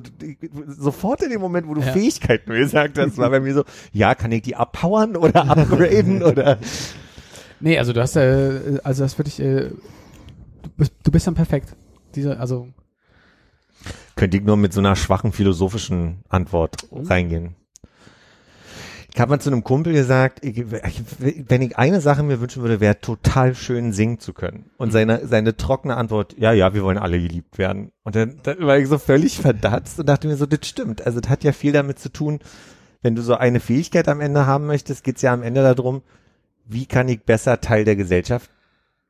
Sofort 0.67 1.23
in 1.23 1.29
dem 1.29 1.43
Moment, 1.43 1.69
wo 1.69 1.75
du 1.75 1.83
Ja. 1.83 1.93
Fähigkeiten 1.93 2.51
gesagt 2.55 2.97
hast, 2.97 3.19
war 3.19 3.29
bei 3.29 3.41
mir 3.41 3.53
so, 3.53 3.65
ja, 3.93 4.15
kann 4.15 4.33
ich 4.33 4.41
die 4.41 4.57
abpowern 4.57 5.17
oder 5.17 5.45
upgraden 5.51 6.23
oder 6.23 6.57
Nee, 7.61 7.79
also 7.79 7.93
du 7.93 8.01
hast, 8.01 8.17
äh, 8.17 8.79
also 8.85 9.03
das 9.03 9.19
wirklich, 9.19 9.39
äh, 9.39 9.69
du 10.63 10.71
bist, 10.79 10.93
du 11.03 11.11
bist 11.11 11.27
dann 11.27 11.35
perfekt. 11.35 11.77
Diese, 12.15 12.41
also, 12.41 12.69
könnte 14.17 14.37
ich 14.37 14.45
nur 14.45 14.57
mit 14.57 14.73
so 14.73 14.81
einer 14.81 14.97
schwachen 14.97 15.33
philosophischen 15.33 16.23
Antwort 16.29 16.87
reingehen. 16.93 17.57
Ich 19.13 19.21
habe 19.21 19.31
mal 19.31 19.41
zu 19.41 19.51
einem 19.51 19.65
Kumpel 19.65 19.93
gesagt, 19.93 20.45
ich, 20.45 20.65
wenn 20.71 21.63
ich 21.63 21.77
eine 21.77 22.01
Sache 22.01 22.23
mir 22.23 22.41
wünschen 22.41 22.63
würde, 22.63 22.79
wäre 22.79 23.01
total 23.01 23.57
schön 23.57 23.93
singen 23.93 24.21
zu 24.21 24.33
können. 24.33 24.71
Und 24.77 24.93
seine, 24.93 25.27
seine 25.27 25.57
trockene 25.57 25.97
Antwort, 25.97 26.37
ja, 26.39 26.53
ja, 26.53 26.75
wir 26.75 26.85
wollen 26.85 26.97
alle 26.99 27.21
geliebt 27.21 27.59
werden. 27.59 27.91
Und 28.05 28.15
dann, 28.15 28.39
dann 28.45 28.61
war 28.61 28.79
ich 28.79 28.87
so 28.87 28.99
völlig 28.99 29.39
verdatzt 29.41 29.99
und 29.99 30.09
dachte 30.09 30.29
mir 30.29 30.37
so, 30.37 30.47
das 30.47 30.67
stimmt. 30.67 31.05
Also 31.05 31.21
das 31.21 31.29
hat 31.29 31.43
ja 31.43 31.51
viel 31.53 31.73
damit 31.73 31.99
zu 31.99 32.13
tun, 32.13 32.39
wenn 33.03 33.17
du 33.17 33.23
so 33.23 33.35
eine 33.35 33.59
Fähigkeit 33.59 34.07
am 34.09 34.21
Ende 34.21 34.47
haben 34.47 34.67
möchtest, 34.67 35.03
geht's 35.03 35.23
ja 35.23 35.33
am 35.33 35.43
Ende 35.43 35.63
darum, 35.63 36.03
wie 36.67 36.87
kann 36.87 37.09
ich 37.09 37.23
besser 37.23 37.61
Teil 37.61 37.85
der 37.85 37.97
Gesellschaft 37.97 38.49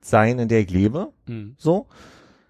sein, 0.00 0.38
in 0.38 0.48
der 0.48 0.60
ich 0.60 0.70
lebe, 0.70 1.12
Mhm. 1.26 1.56
so 1.58 1.86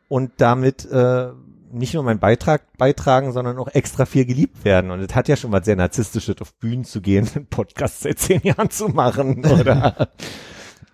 und 0.08 0.32
damit 0.36 0.84
äh, 0.90 1.28
nicht 1.72 1.94
nur 1.94 2.02
meinen 2.02 2.18
Beitrag 2.18 2.62
beitragen, 2.76 3.32
sondern 3.32 3.58
auch 3.58 3.68
extra 3.68 4.06
viel 4.06 4.24
geliebt 4.24 4.64
werden. 4.64 4.90
Und 4.90 5.00
es 5.00 5.14
hat 5.14 5.28
ja 5.28 5.36
schon 5.36 5.52
was 5.52 5.64
sehr 5.64 5.76
narzisstisches, 5.76 6.40
auf 6.40 6.54
Bühnen 6.54 6.84
zu 6.84 7.00
gehen, 7.00 7.28
einen 7.34 7.46
Podcast 7.46 8.00
seit 8.00 8.18
zehn 8.18 8.42
Jahren 8.42 8.70
zu 8.70 8.88
machen, 8.88 9.44
oder? 9.60 10.08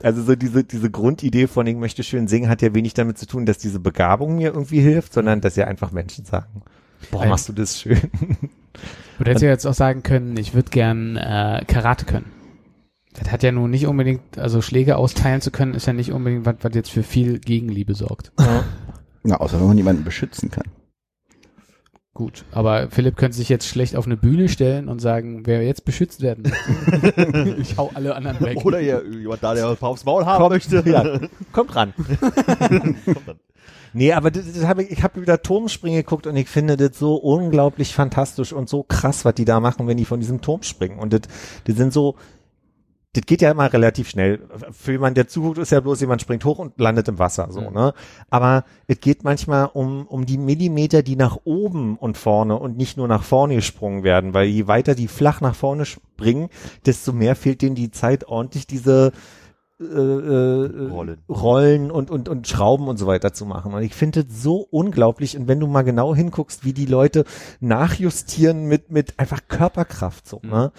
Also 0.03 0.22
so 0.22 0.37
diese, 0.37 0.64
diese 0.64 0.91
Grundidee 0.91 1.47
von 1.47 1.66
ich 1.66 1.77
möchte 1.77 2.03
schön 2.03 2.29
singen 2.29 2.49
hat 2.49 2.62
ja 2.62 2.74
wenig 2.74 2.95
damit 2.95 3.18
zu 3.18 3.27
tun, 3.27 3.47
dass 3.47 3.59
diese 3.59 3.81
Begabung 3.81 4.37
mir 4.37 4.53
irgendwie 4.53 4.81
hilft, 4.81 5.14
sondern 5.14 5.41
dass 5.41 5.57
ja 5.57 5.66
einfach 5.66 5.91
Menschen 5.91 6.24
sagen, 6.24 6.62
boah, 7.11 7.22
Ein- 7.22 7.31
machst 7.31 7.49
du 7.49 7.53
das 7.53 7.81
schön. 7.81 8.01
Du 9.18 9.24
hättest 9.24 9.43
ja 9.43 9.49
jetzt 9.49 9.66
auch 9.66 9.74
sagen 9.74 10.03
können, 10.03 10.37
ich 10.37 10.53
würde 10.53 10.70
gern 10.70 11.16
äh, 11.16 11.64
Karate 11.66 12.05
können. 12.05 12.31
Das 13.14 13.33
hat 13.33 13.43
ja 13.43 13.51
nun 13.51 13.70
nicht 13.70 13.87
unbedingt, 13.87 14.39
also 14.39 14.61
Schläge 14.61 14.97
austeilen 14.99 15.41
zu 15.41 15.51
können, 15.51 15.72
ist 15.72 15.87
ja 15.87 15.95
nicht 15.95 16.12
unbedingt 16.12 16.45
was, 16.45 16.57
was 16.61 16.74
jetzt 16.74 16.91
für 16.91 17.03
viel 17.03 17.39
Gegenliebe 17.39 17.95
sorgt. 17.95 18.33
Na, 19.27 19.39
außer 19.39 19.59
wenn 19.59 19.66
man 19.66 19.77
jemanden 19.77 20.05
beschützen 20.05 20.51
kann. 20.51 20.64
Gut, 22.14 22.47
aber 22.51 22.89
Philipp 22.91 23.16
könnte 23.16 23.37
sich 23.37 23.51
jetzt 23.51 23.66
schlecht 23.66 23.95
auf 23.95 24.07
eine 24.07 24.16
Bühne 24.16 24.49
stellen 24.49 24.89
und 24.89 25.01
sagen, 25.01 25.43
wer 25.45 25.62
jetzt 25.62 25.85
beschützt 25.85 26.22
werden 26.22 26.45
möchte. 26.45 27.57
ich 27.61 27.77
hau 27.77 27.91
alle 27.93 28.14
anderen 28.14 28.41
weg. 28.41 28.64
Oder 28.64 28.81
ja, 28.81 29.03
jemand 29.03 29.43
da, 29.43 29.53
der 29.53 29.77
aufs 29.79 30.05
Maul 30.07 30.24
haben 30.24 30.49
möchte. 30.49 30.83
Ja, 30.89 31.20
kommt 31.53 31.77
ran. 31.77 31.93
Nee, 33.93 34.12
aber 34.12 34.31
das, 34.31 34.51
das 34.51 34.64
hab 34.66 34.79
ich, 34.79 34.91
ich 34.91 35.03
habe 35.03 35.20
wieder 35.20 35.43
Turmspringen 35.43 35.99
geguckt 35.99 36.27
und 36.27 36.37
ich 36.37 36.49
finde 36.49 36.77
das 36.79 36.99
so 36.99 37.16
unglaublich 37.16 37.93
fantastisch 37.93 38.53
und 38.53 38.68
so 38.68 38.83
krass, 38.83 39.24
was 39.27 39.35
die 39.35 39.45
da 39.45 39.61
machen, 39.61 39.87
wenn 39.87 39.99
die 39.99 40.05
von 40.07 40.20
diesem 40.20 40.41
Turm 40.41 40.62
springen. 40.62 40.99
Und 40.99 41.12
das, 41.12 41.22
das 41.64 41.77
sind 41.77 41.93
so, 41.93 42.14
das 43.17 43.27
geht 43.27 43.43
ja 43.43 43.51
immer 43.51 43.73
relativ 43.73 44.09
schnell. 44.09 44.41
Für 44.73 44.93
jemanden, 44.93 45.14
der 45.14 45.29
zuguckt, 45.29 45.59
ist 45.59 45.73
ja 45.73 45.81
bloß 45.81 46.01
jemand 46.01 46.21
springt 46.21 46.45
hoch 46.45 46.59
und 46.59 46.79
landet 46.79 47.09
im 47.09 47.19
Wasser, 47.19 47.49
so, 47.51 47.71
ne? 47.71 47.95
Aber 48.31 48.64
es 48.87 49.01
geht 49.01 49.25
manchmal 49.25 49.71
um, 49.73 50.07
um 50.07 50.27
die 50.27 50.39
Millimeter, 50.39 51.03
die 51.03 51.17
nach 51.17 51.39
oben 51.45 51.97
und 51.97 52.17
vorne 52.17 52.57
und 52.57 52.77
nicht 52.77 52.97
nur 52.97 53.09
nach 53.09 53.23
vorne 53.23 53.57
gesprungen 53.57 54.03
werden, 54.03 54.35
weil 54.35 54.47
je 54.47 54.67
weiter 54.67 54.95
die 54.95 55.09
flach 55.09 55.41
nach 55.41 55.55
vorne 55.55 55.87
springen, 55.87 56.49
desto 56.85 57.12
mehr 57.12 57.37
fehlt 57.37 57.62
denen 57.62 57.75
die 57.75 57.91
Zeit, 57.91 58.29
ordentlich 58.29 58.67
diese 58.67 59.12
äh, 59.79 59.85
äh, 59.85 60.89
Rollen. 60.89 61.19
Rollen 61.29 61.91
und, 61.91 62.11
und, 62.11 62.29
und 62.29 62.49
Schrauben 62.49 62.89
und 62.89 62.97
so 62.97 63.07
weiter 63.07 63.33
zu 63.33 63.45
machen. 63.45 63.75
Und 63.75 63.83
ich 63.83 63.95
finde 63.95 64.21
es 64.21 64.43
so 64.43 64.67
unglaublich. 64.71 65.37
Und 65.37 65.49
wenn 65.49 65.61
du 65.61 65.67
mal 65.67 65.83
genau 65.83 66.14
hinguckst, 66.14 66.64
wie 66.64 66.73
die 66.73 66.87
Leute 66.87 67.25
nachjustieren 67.61 68.67
mit, 68.67 68.91
mit 68.91 69.19
einfach 69.19 69.41
Körperkraft, 69.49 70.27
so, 70.27 70.41
ne? 70.43 70.73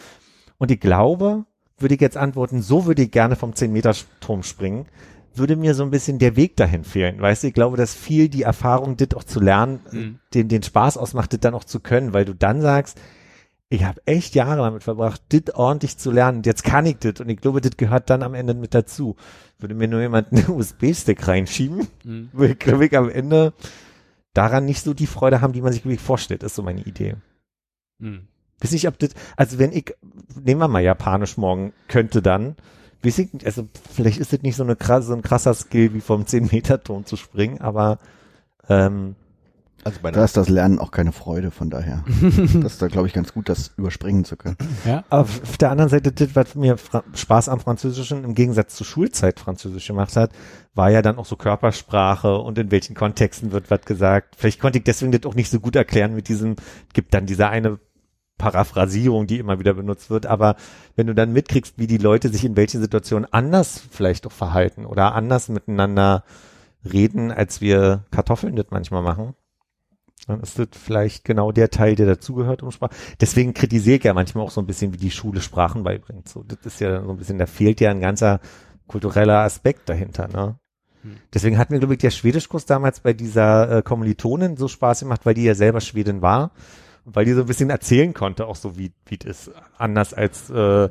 Und 0.58 0.72
ich 0.72 0.80
glaube, 0.80 1.46
würde 1.80 1.96
ich 1.96 2.02
jetzt 2.02 2.18
antworten, 2.18 2.62
so 2.62 2.86
würde 2.86 3.04
ich 3.04 3.12
gerne 3.12 3.36
vom 3.36 3.52
10-Meter-Turm 3.52 4.44
springen, 4.44 4.86
würde 5.36 5.56
mir 5.56 5.76
so 5.76 5.84
ein 5.84 5.92
bisschen 5.92 6.18
der 6.18 6.36
Weg 6.36 6.56
dahin 6.56 6.84
fehlen. 6.84 7.22
Weißt 7.22 7.44
du, 7.44 7.48
ich 7.48 7.54
glaube, 7.54 7.78
dass 7.78 7.94
viel 7.94 8.28
die 8.30 8.42
Erfahrung, 8.42 8.98
das 8.98 9.14
auch 9.14 9.24
zu 9.24 9.40
lernen, 9.40 9.80
Mhm. 9.92 10.20
den, 10.34 10.48
den 10.48 10.64
Spaß 10.64 10.98
ausmacht, 10.98 11.34
das 11.34 11.40
dann 11.42 11.54
auch 11.54 11.64
zu 11.64 11.80
können, 11.80 12.14
weil 12.14 12.26
du 12.26 12.34
dann 12.34 12.62
sagst, 12.62 13.00
ich 13.70 13.84
habe 13.84 14.02
echt 14.06 14.34
Jahre 14.34 14.62
damit 14.64 14.84
verbracht, 14.84 15.22
das 15.30 15.54
ordentlich 15.54 15.98
zu 15.98 16.10
lernen. 16.10 16.42
Jetzt 16.46 16.64
kann 16.64 16.86
ich 16.86 16.98
das. 17.00 17.20
Und 17.20 17.28
ich 17.30 17.38
glaube, 17.42 17.60
das 17.62 17.76
gehört 17.76 18.10
dann 18.10 18.24
am 18.24 18.34
Ende 18.34 18.54
mit 18.54 18.74
dazu. 18.74 19.18
Würde 19.60 19.76
mir 19.76 19.90
nur 19.90 20.00
jemand 20.02 20.32
einen 20.32 20.50
USB-Stick 20.50 21.28
reinschieben, 21.28 21.86
Mhm. 22.04 22.30
würde 22.34 22.54
ich, 22.54 22.60
glaube 22.60 22.86
ich, 22.86 22.98
am 22.98 23.10
Ende 23.10 23.54
daran 24.34 24.66
nicht 24.66 24.82
so 24.84 24.94
die 24.94 25.06
Freude 25.08 25.42
haben, 25.42 25.52
die 25.54 25.62
man 25.62 25.74
sich 25.74 25.84
wirklich 25.84 26.00
vorstellt, 26.02 26.44
ist 26.44 26.56
so 26.56 26.64
meine 26.64 26.82
Idee. 26.82 27.16
Mhm. 28.00 28.28
Weiß 28.62 28.72
nicht, 28.72 28.88
ob 28.88 28.98
das, 29.00 29.12
also 29.36 29.60
wenn 29.60 29.72
ich, 29.72 29.94
nehmen 30.44 30.60
wir 30.62 30.68
mal 30.68 30.82
Japanisch 30.82 31.38
morgen, 31.38 31.74
könnte 31.88 32.22
dann, 32.22 32.56
weiß 33.04 33.20
ich 33.20 33.34
nicht, 33.34 33.46
also 33.46 33.68
vielleicht 33.94 34.20
ist 34.20 34.34
das 34.34 34.42
nicht 34.42 34.56
so 34.56 34.64
eine 34.64 34.76
krasse, 34.76 35.08
so 35.08 35.14
ein 35.14 35.22
krasser 35.22 35.54
Skill 35.54 35.94
wie 35.94 36.02
vom 36.02 36.24
10-Meter-Turm 36.24 37.06
zu 37.06 37.18
springen, 37.18 37.62
aber 37.62 38.00
ähm, 38.68 39.16
Also 39.84 40.00
bei 40.02 40.12
Da 40.12 40.24
ist 40.26 40.36
das 40.36 40.50
Lernen 40.50 40.80
auch 40.80 40.90
keine 40.90 41.12
Freude, 41.12 41.52
von 41.52 41.70
daher. 41.70 42.04
das 42.22 42.74
ist 42.74 42.82
da, 42.82 42.88
glaube 42.88 43.08
ich, 43.08 43.14
ganz 43.14 43.32
gut, 43.32 43.48
das 43.48 43.74
überspringen 43.78 44.26
zu 44.26 44.36
können. 44.36 44.58
Ja. 44.86 45.04
Aber 45.10 45.22
auf 45.22 45.58
der 45.58 45.70
anderen 45.70 45.90
Seite, 45.90 46.12
das, 46.12 46.36
was 46.36 46.56
mir 46.56 46.78
Fra 46.78 47.04
Spaß 47.14 47.50
am 47.50 47.60
Französischen 47.60 48.24
im 48.24 48.34
Gegensatz 48.34 48.76
zur 48.76 48.88
Schulzeit 48.88 49.40
Französisch 49.40 49.88
gemacht 49.88 50.16
hat, 50.16 50.32
war 50.74 50.90
ja 50.90 51.02
dann 51.04 51.18
auch 51.18 51.26
so 51.26 51.36
Körpersprache 51.36 52.38
und 52.40 52.58
in 52.58 52.72
welchen 52.72 52.96
Kontexten 52.96 53.52
wird 53.52 53.70
was 53.70 53.82
gesagt. 53.82 54.36
Vielleicht 54.36 54.60
konnte 54.60 54.80
ich 54.80 54.84
deswegen 54.84 55.12
das 55.12 55.26
auch 55.26 55.36
nicht 55.36 55.52
so 55.52 55.60
gut 55.60 55.76
erklären 55.76 56.16
mit 56.16 56.28
diesem, 56.28 56.56
gibt 56.94 57.14
dann 57.14 57.28
diese 57.28 57.48
eine 57.48 57.80
Paraphrasierung, 58.38 59.28
die 59.28 59.40
immer 59.40 59.60
wieder 59.60 59.74
benutzt 59.74 60.10
wird, 60.10 60.26
aber 60.26 60.56
wenn 60.96 61.08
du 61.08 61.16
dann 61.16 61.34
mitkriegst, 61.34 61.78
wie 61.78 61.88
die 61.88 61.98
Leute 61.98 62.30
sich 62.30 62.46
in 62.46 62.56
welchen 62.56 62.82
Situationen 62.82 63.32
anders 63.32 63.82
vielleicht 63.92 64.28
auch 64.28 64.32
verhalten 64.32 64.86
oder 64.86 65.16
anders 65.16 65.50
miteinander 65.50 66.24
reden, 66.86 67.32
als 67.32 67.62
wir 67.62 68.06
Kartoffeln 68.12 68.56
das 68.56 68.68
manchmal 68.70 69.02
machen, 69.02 69.34
dann 70.28 70.42
ist 70.42 70.60
das 70.60 70.68
vielleicht 70.74 71.24
genau 71.24 71.52
der 71.52 71.70
Teil, 71.70 71.96
der 71.96 72.06
dazugehört 72.06 72.62
um 72.62 72.72
Sprache. 72.72 72.94
Deswegen 73.22 73.54
kritisiere 73.54 73.98
ich 73.98 74.04
ja 74.04 74.14
manchmal 74.14 74.44
auch 74.44 74.52
so 74.52 74.62
ein 74.62 74.68
bisschen, 74.68 74.94
wie 74.94 74.98
die 74.98 75.12
Schule 75.12 75.42
Sprachen 75.42 75.84
beibringt. 75.84 76.28
So, 76.28 76.44
das 76.44 76.60
ist 76.66 76.82
ja 76.82 77.02
so 77.04 77.12
ein 77.12 77.18
bisschen, 77.18 77.38
da 77.38 77.46
fehlt 77.46 77.80
ja 77.80 77.92
ein 77.92 78.02
ganzer 78.02 78.42
kultureller 78.88 79.40
Aspekt 79.40 79.90
dahinter, 79.90 80.28
ne? 80.28 80.60
Deswegen 81.34 81.58
hat 81.58 81.70
mir, 81.70 81.80
glaube 81.80 81.94
ich, 81.94 82.00
der 82.00 82.12
Schwedischkurs 82.12 82.66
damals 82.66 83.00
bei 83.00 83.14
dieser 83.14 83.78
äh, 83.78 83.82
Kommilitonin 83.82 84.58
so 84.58 84.68
Spaß 84.68 85.02
gemacht, 85.02 85.26
weil 85.26 85.36
die 85.36 85.44
ja 85.44 85.56
selber 85.56 85.80
Schwedin 85.80 86.22
war 86.22 86.52
weil 87.10 87.26
die 87.26 87.32
so 87.34 87.42
ein 87.42 87.48
bisschen 87.48 87.70
erzählen 87.70 88.14
konnte, 88.14 88.46
auch 88.48 88.56
so 88.58 88.78
wie 88.78 88.92
wie 89.06 89.18
es 89.26 89.48
ist. 89.48 89.52
Anders 89.78 90.14
als 90.14 90.50
äh, 90.50 90.90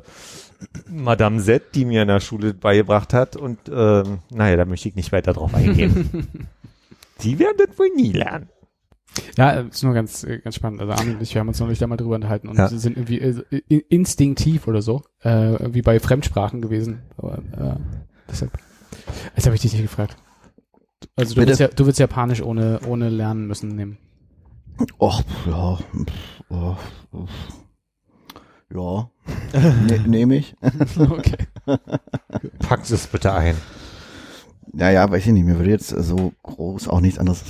Madame 0.89 1.39
Z, 1.41 1.75
die 1.75 1.85
mir 1.85 2.01
in 2.01 2.07
der 2.07 2.19
Schule 2.19 2.53
beigebracht 2.53 3.13
hat. 3.13 3.35
Und 3.35 3.59
ähm, 3.71 4.19
naja, 4.31 4.55
da 4.57 4.65
möchte 4.65 4.89
ich 4.89 4.95
nicht 4.95 5.11
weiter 5.11 5.33
drauf 5.33 5.53
eingehen. 5.53 6.27
die 7.21 7.37
werden 7.39 7.57
das 7.65 7.77
wohl 7.77 7.89
nie 7.95 8.11
lernen. 8.11 8.49
Ja, 9.37 9.51
ist 9.51 9.83
nur 9.83 9.93
ganz, 9.93 10.23
äh, 10.23 10.39
ganz 10.39 10.55
spannend. 10.55 10.81
Also 10.81 10.93
Armin 10.93 11.15
und 11.15 11.21
ich, 11.21 11.33
wir 11.33 11.39
haben 11.39 11.47
uns 11.47 11.59
neulich 11.59 11.79
da 11.79 11.87
mal 11.87 11.97
drüber 11.97 12.15
unterhalten 12.15 12.47
und 12.49 12.57
Ja. 12.57 12.67
sie 12.67 12.77
sind 12.79 12.97
irgendwie 12.97 13.19
äh, 13.19 13.81
instinktiv 13.89 14.67
oder 14.67 14.81
so, 14.81 15.03
äh, 15.21 15.57
wie 15.73 15.81
bei 15.81 15.99
Fremdsprachen 15.99 16.61
gewesen. 16.61 17.01
Aber 17.17 17.37
äh, 17.37 17.75
deshalb. 18.29 18.51
Jetzt 19.35 19.45
habe 19.45 19.55
ich 19.55 19.61
dich 19.61 19.73
nicht 19.73 19.83
gefragt. 19.83 20.17
Also 21.15 21.35
du 21.35 21.41
Bitte? 21.41 21.49
willst, 21.49 21.59
ja, 21.59 21.67
du 21.67 21.85
willst 21.85 21.99
Japanisch 21.99 22.41
ohne, 22.41 22.79
ohne 22.87 23.09
lernen 23.09 23.47
müssen 23.47 23.75
nehmen. 23.75 23.97
Och, 24.97 25.23
ja. 25.45 25.79
oh, 26.49 26.75
uff. 27.11 27.29
Ja. 28.73 29.09
Ne, 29.53 29.99
Nehme 30.07 30.35
ich. 30.35 30.55
okay. 30.99 31.47
Packt 32.59 32.89
es 32.89 33.07
bitte 33.07 33.33
ein. 33.33 33.55
Naja, 34.73 35.09
weiß 35.09 35.25
ich 35.25 35.33
nicht. 35.33 35.45
Mir 35.45 35.57
würde 35.57 35.71
jetzt 35.71 35.89
so 35.89 36.33
groß 36.43 36.87
auch 36.89 36.99
nichts 36.99 37.19
anderes 37.19 37.43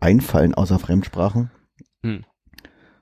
einfallen 0.00 0.54
außer 0.54 0.78
Fremdsprachen. 0.78 1.50
Hm. 2.02 2.24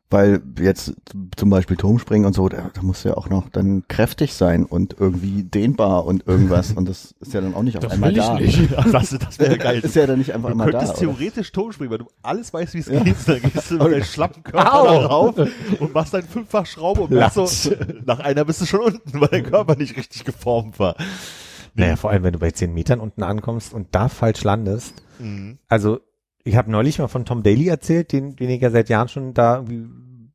Weil 0.09 0.41
jetzt 0.61 0.95
zum 1.37 1.51
Beispiel 1.51 1.77
Turmspringen 1.77 2.27
und 2.27 2.33
so, 2.33 2.49
da, 2.49 2.71
da 2.73 2.83
musst 2.83 3.05
du 3.05 3.09
ja 3.09 3.17
auch 3.17 3.29
noch 3.29 3.49
dann 3.49 3.83
kräftig 3.89 4.35
sein 4.35 4.65
und 4.65 4.95
irgendwie 5.01 5.43
dehnbar 5.43 6.05
und 6.05 6.29
irgendwas. 6.29 6.71
und 6.73 6.89
das 6.89 7.13
ist 7.19 7.35
ja 7.35 7.41
dann 7.41 7.55
auch 7.57 7.65
nicht 7.65 7.77
auf 7.77 7.83
Das 7.83 7.93
einmal 7.95 8.11
will 8.11 8.19
ich 8.19 8.25
da. 8.25 8.39
nicht. 8.39 8.71
das, 8.93 9.11
das 9.19 9.39
wäre 9.41 9.59
geil. 9.59 9.81
Ist 9.81 9.97
ja 9.97 10.07
dann 10.07 10.19
nicht 10.21 10.33
einfach 10.33 10.51
Du 10.51 10.55
immer 10.55 10.67
da. 10.67 10.71
könntest 10.79 10.93
oder? 10.93 11.01
theoretisch 11.13 11.51
Turm 11.51 11.73
springen, 11.73 11.91
weil 11.91 11.99
du 11.99 12.07
alles 12.23 12.55
weißt, 12.55 12.75
wie 12.75 12.79
es 12.79 12.87
Ja. 12.87 13.03
geht. 13.03 13.17
Dann 13.27 13.43
gehst 13.43 13.69
du 13.73 13.75
mit 13.75 13.83
deinem 13.93 14.05
schlappen 14.05 14.45
Körper 14.45 14.85
da 14.85 15.07
rauf 15.07 15.35
und 15.81 15.93
machst 15.93 16.15
dann 16.15 16.23
fünffach 16.23 16.67
Schraube 16.67 17.01
und 17.01 17.11
merkst 17.11 17.35
so, 17.65 17.73
nach 18.05 18.21
einer 18.21 18.45
bist 18.45 18.61
du 18.61 18.67
schon 18.67 18.81
unten, 18.83 19.21
weil 19.21 19.27
dein 19.29 19.43
Körper 19.43 19.75
nicht 19.75 19.97
richtig 19.97 20.25
geformt 20.25 20.79
war. 20.79 20.95
Naja, 21.75 21.97
vor 21.97 22.11
allem, 22.11 22.23
wenn 22.23 22.33
du 22.33 22.39
bei 22.39 22.53
zehn 22.53 22.73
Metern 22.73 23.01
unten 23.01 23.25
ankommst 23.25 23.75
und 23.75 23.89
da 23.91 24.09
falsch 24.09 24.45
landest. 24.45 24.95
Also, 25.69 25.99
ich 26.47 26.57
habe 26.57 26.71
neulich 26.71 26.99
mal 26.99 27.09
von 27.09 27.25
Tom 27.25 27.43
Daly 27.43 27.69
erzählt, 27.69 28.13
den, 28.13 28.37
den 28.37 28.51
ich 28.51 28.61
ja 28.63 28.71
seit 28.71 28.89
Jahren 28.89 29.09
schon 29.09 29.35
da 29.35 29.57
irgendwie 29.57 29.87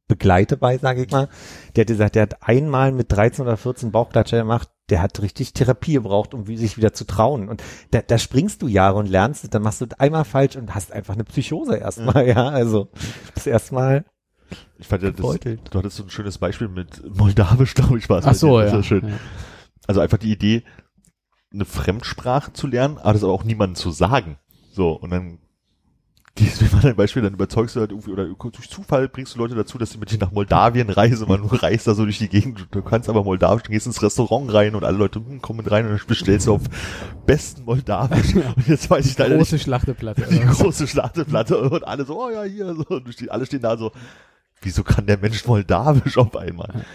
begleite 0.08 0.58
bei, 0.58 0.78
sage 0.78 1.04
ich 1.06 1.12
mal. 1.12 1.30
Der 1.76 1.84
hat 1.84 1.88
gesagt, 1.88 2.16
der 2.16 2.24
hat 2.24 2.44
einmal 2.48 2.92
mit 2.92 3.12
13 3.12 3.44
oder 3.46 3.56
14 3.56 3.92
Bauchklatscher 3.92 4.38
gemacht, 4.40 4.70
der 4.90 5.02
hat 5.02 5.22
richtig 5.22 5.54
Therapie 5.54 5.94
gebraucht, 5.94 6.34
um 6.34 6.48
wie- 6.48 6.58
sich 6.58 6.76
wieder 6.76 6.92
zu 6.92 7.06
trauen. 7.06 7.48
Und 7.48 7.64
da, 7.92 8.02
da 8.02 8.18
springst 8.18 8.62
du 8.62 8.68
Jahre 8.68 8.98
und 9.00 9.08
lernst, 9.08 9.54
dann 9.54 9.62
machst 9.62 9.80
du 9.80 9.86
einmal 9.98 10.26
falsch 10.26 10.58
und 10.58 10.76
hast 10.76 10.92
einfach 10.92 11.14
eine 11.14 11.24
Psychose 11.24 11.78
erstmal, 11.78 12.28
ja. 12.28 12.50
Also, 12.50 12.90
das 13.34 13.48
erstmal 13.48 14.04
Ich 14.80 14.88
fand 14.88 15.04
ja, 15.04 15.12
das, 15.12 15.40
du 15.40 15.80
hattest 15.80 15.96
so 15.96 16.04
ein 16.04 16.10
schönes 16.10 16.38
Beispiel 16.38 16.68
mit 16.68 17.02
Moldawisch, 17.18 17.74
glaube 17.74 17.98
ich, 17.98 18.10
war 18.10 18.20
es. 18.20 18.26
Ach 18.26 18.36
so, 18.36 18.60
ja. 18.60 18.78
ist 18.80 18.86
schön. 18.86 19.08
ja. 19.08 19.16
Also 19.88 20.02
einfach 20.02 20.18
die 20.18 20.32
Idee, 20.34 20.64
eine 21.54 21.64
Fremdsprache 21.66 22.52
zu 22.52 22.68
lernen, 22.68 22.98
aber 22.98 23.14
das 23.14 23.24
aber 23.24 23.32
auch 23.34 23.46
niemandem 23.46 23.76
zu 23.76 23.92
sagen. 23.92 24.38
So, 24.74 24.92
und 24.92 25.10
dann 25.10 25.40
gehst 26.36 26.62
du 26.62 26.66
wie 26.66 26.76
mal 26.76 26.82
dein 26.82 26.96
Beispiel, 26.96 27.22
dann 27.22 27.34
überzeugst 27.34 27.76
du 27.76 27.82
halt 27.82 27.92
irgendwie, 27.92 28.12
oder 28.12 28.26
durch 28.26 28.70
Zufall 28.70 29.10
bringst 29.10 29.36
du 29.36 29.40
Leute 29.40 29.56
dazu, 29.56 29.78
dass 29.78 29.92
sie 29.92 29.98
mit 29.98 30.12
dir 30.12 30.18
nach 30.18 30.32
Moldawien 30.32 30.90
reisen, 30.90 31.28
man 31.28 31.42
du 31.42 31.48
reist 31.56 31.88
da 31.88 31.94
so 31.94 32.04
durch 32.04 32.20
die 32.20 32.30
Gegend, 32.30 32.68
du 32.72 32.82
kannst 32.82 33.10
aber 33.10 33.24
Moldawisch, 33.24 33.64
du 33.64 33.72
gehst 33.72 33.86
ins 33.86 34.02
Restaurant 34.02 34.54
rein 34.54 34.76
und 34.76 34.84
alle 34.84 34.98
Leute 34.98 35.20
hm, 35.20 35.42
kommen 35.42 35.66
rein 35.66 35.86
und 35.86 35.98
dann 35.98 36.08
bestellst 36.08 36.48
du 36.48 36.54
auf 36.54 36.62
besten 37.26 37.64
Moldawisch. 37.66 38.36
Und 38.56 38.68
jetzt 38.68 38.90
weiß 38.90 39.06
ich 39.06 39.18
leider 39.18 39.38
Große 39.38 39.56
nicht, 39.56 39.64
Schlachteplatte. 39.64 40.26
die 40.30 40.40
große 40.40 40.88
Schlachteplatte 40.88 41.58
und 41.58 41.88
alle 41.88 42.06
so, 42.06 42.22
oh 42.22 42.30
ja, 42.30 42.44
hier, 42.44 42.74
so, 42.76 42.86
und 42.88 43.32
alle 43.32 43.46
stehen 43.46 43.62
da 43.62 43.78
so, 43.78 43.92
wieso 44.62 44.84
kann 44.84 45.06
der 45.06 45.18
Mensch 45.18 45.46
Moldawisch 45.46 46.18
auf 46.18 46.36
einmal? 46.36 46.86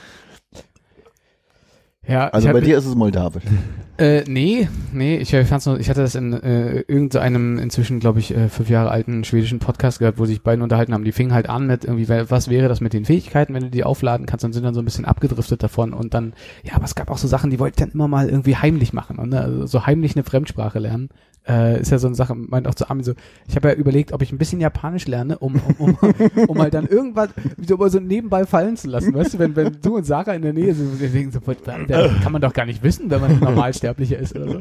Ja, 2.08 2.28
Also 2.28 2.52
bei 2.52 2.60
dir 2.60 2.78
ist 2.78 2.86
es 2.86 2.94
moldawisch. 2.94 3.44
Äh, 3.98 4.24
nee, 4.28 4.68
nee, 4.92 5.16
ich, 5.16 5.32
ich 5.32 5.46
fand's 5.46 5.64
noch, 5.64 5.78
ich 5.78 5.88
hatte 5.88 6.02
das 6.02 6.14
in 6.14 6.34
äh, 6.34 6.80
irgendeinem 6.80 7.58
inzwischen, 7.58 7.98
glaube 7.98 8.18
ich, 8.18 8.36
äh, 8.36 8.50
fünf 8.50 8.68
Jahre 8.68 8.90
alten 8.90 9.24
schwedischen 9.24 9.58
Podcast 9.58 10.00
gehört, 10.00 10.18
wo 10.18 10.26
sich 10.26 10.42
beiden 10.42 10.62
unterhalten 10.62 10.92
haben. 10.92 11.04
Die 11.04 11.12
fingen 11.12 11.32
halt 11.32 11.48
an 11.48 11.66
mit 11.66 11.86
irgendwie, 11.86 12.06
was 12.06 12.50
wäre 12.50 12.68
das 12.68 12.82
mit 12.82 12.92
den 12.92 13.06
Fähigkeiten, 13.06 13.54
wenn 13.54 13.62
du 13.62 13.70
die 13.70 13.84
aufladen 13.84 14.26
kannst, 14.26 14.44
und 14.44 14.52
sind 14.52 14.64
dann 14.64 14.74
so 14.74 14.82
ein 14.82 14.84
bisschen 14.84 15.06
abgedriftet 15.06 15.62
davon 15.62 15.94
und 15.94 16.12
dann, 16.12 16.34
ja, 16.62 16.74
aber 16.74 16.84
es 16.84 16.94
gab 16.94 17.10
auch 17.10 17.16
so 17.16 17.26
Sachen, 17.26 17.50
die 17.50 17.58
wollte 17.58 17.76
ich 17.76 17.86
dann 17.86 17.94
immer 17.94 18.06
mal 18.06 18.28
irgendwie 18.28 18.56
heimlich 18.56 18.92
machen 18.92 19.16
und 19.18 19.30
ne? 19.30 19.40
also 19.40 19.66
so 19.66 19.86
heimlich 19.86 20.14
eine 20.14 20.24
Fremdsprache 20.24 20.78
lernen. 20.78 21.08
Äh, 21.48 21.80
ist 21.80 21.92
ja 21.92 21.98
so 21.98 22.08
eine 22.08 22.16
Sache, 22.16 22.34
meint 22.34 22.66
auch 22.66 22.74
zu 22.74 22.90
Armin 22.90 23.04
so, 23.04 23.12
ich 23.46 23.54
habe 23.54 23.68
ja 23.68 23.74
überlegt, 23.74 24.12
ob 24.12 24.20
ich 24.22 24.32
ein 24.32 24.38
bisschen 24.38 24.60
Japanisch 24.60 25.06
lerne, 25.06 25.38
um, 25.38 25.60
um, 25.78 25.96
um, 26.00 26.14
um 26.48 26.58
halt 26.58 26.74
dann 26.74 26.86
irgendwas 26.86 27.28
so, 27.64 27.86
so 27.88 28.00
nebenbei 28.00 28.44
fallen 28.46 28.76
zu 28.76 28.88
lassen, 28.88 29.14
weißt 29.14 29.34
du, 29.34 29.38
wenn, 29.38 29.54
wenn 29.54 29.76
du 29.80 29.96
und 29.96 30.04
Sarah 30.04 30.34
in 30.34 30.42
der 30.42 30.52
Nähe 30.52 30.74
sind, 30.74 31.00
wir 31.00 31.08
denken 31.08 31.30
sofort, 31.30 31.58
da 31.64 32.08
kann 32.22 32.32
man 32.32 32.42
doch 32.42 32.52
gar 32.52 32.66
nicht 32.66 32.82
wissen, 32.82 33.10
wenn 33.10 33.20
man 33.20 33.38
Normalsterblicher 33.38 34.18
ist 34.18 34.34
oder 34.34 34.46
so. 34.46 34.58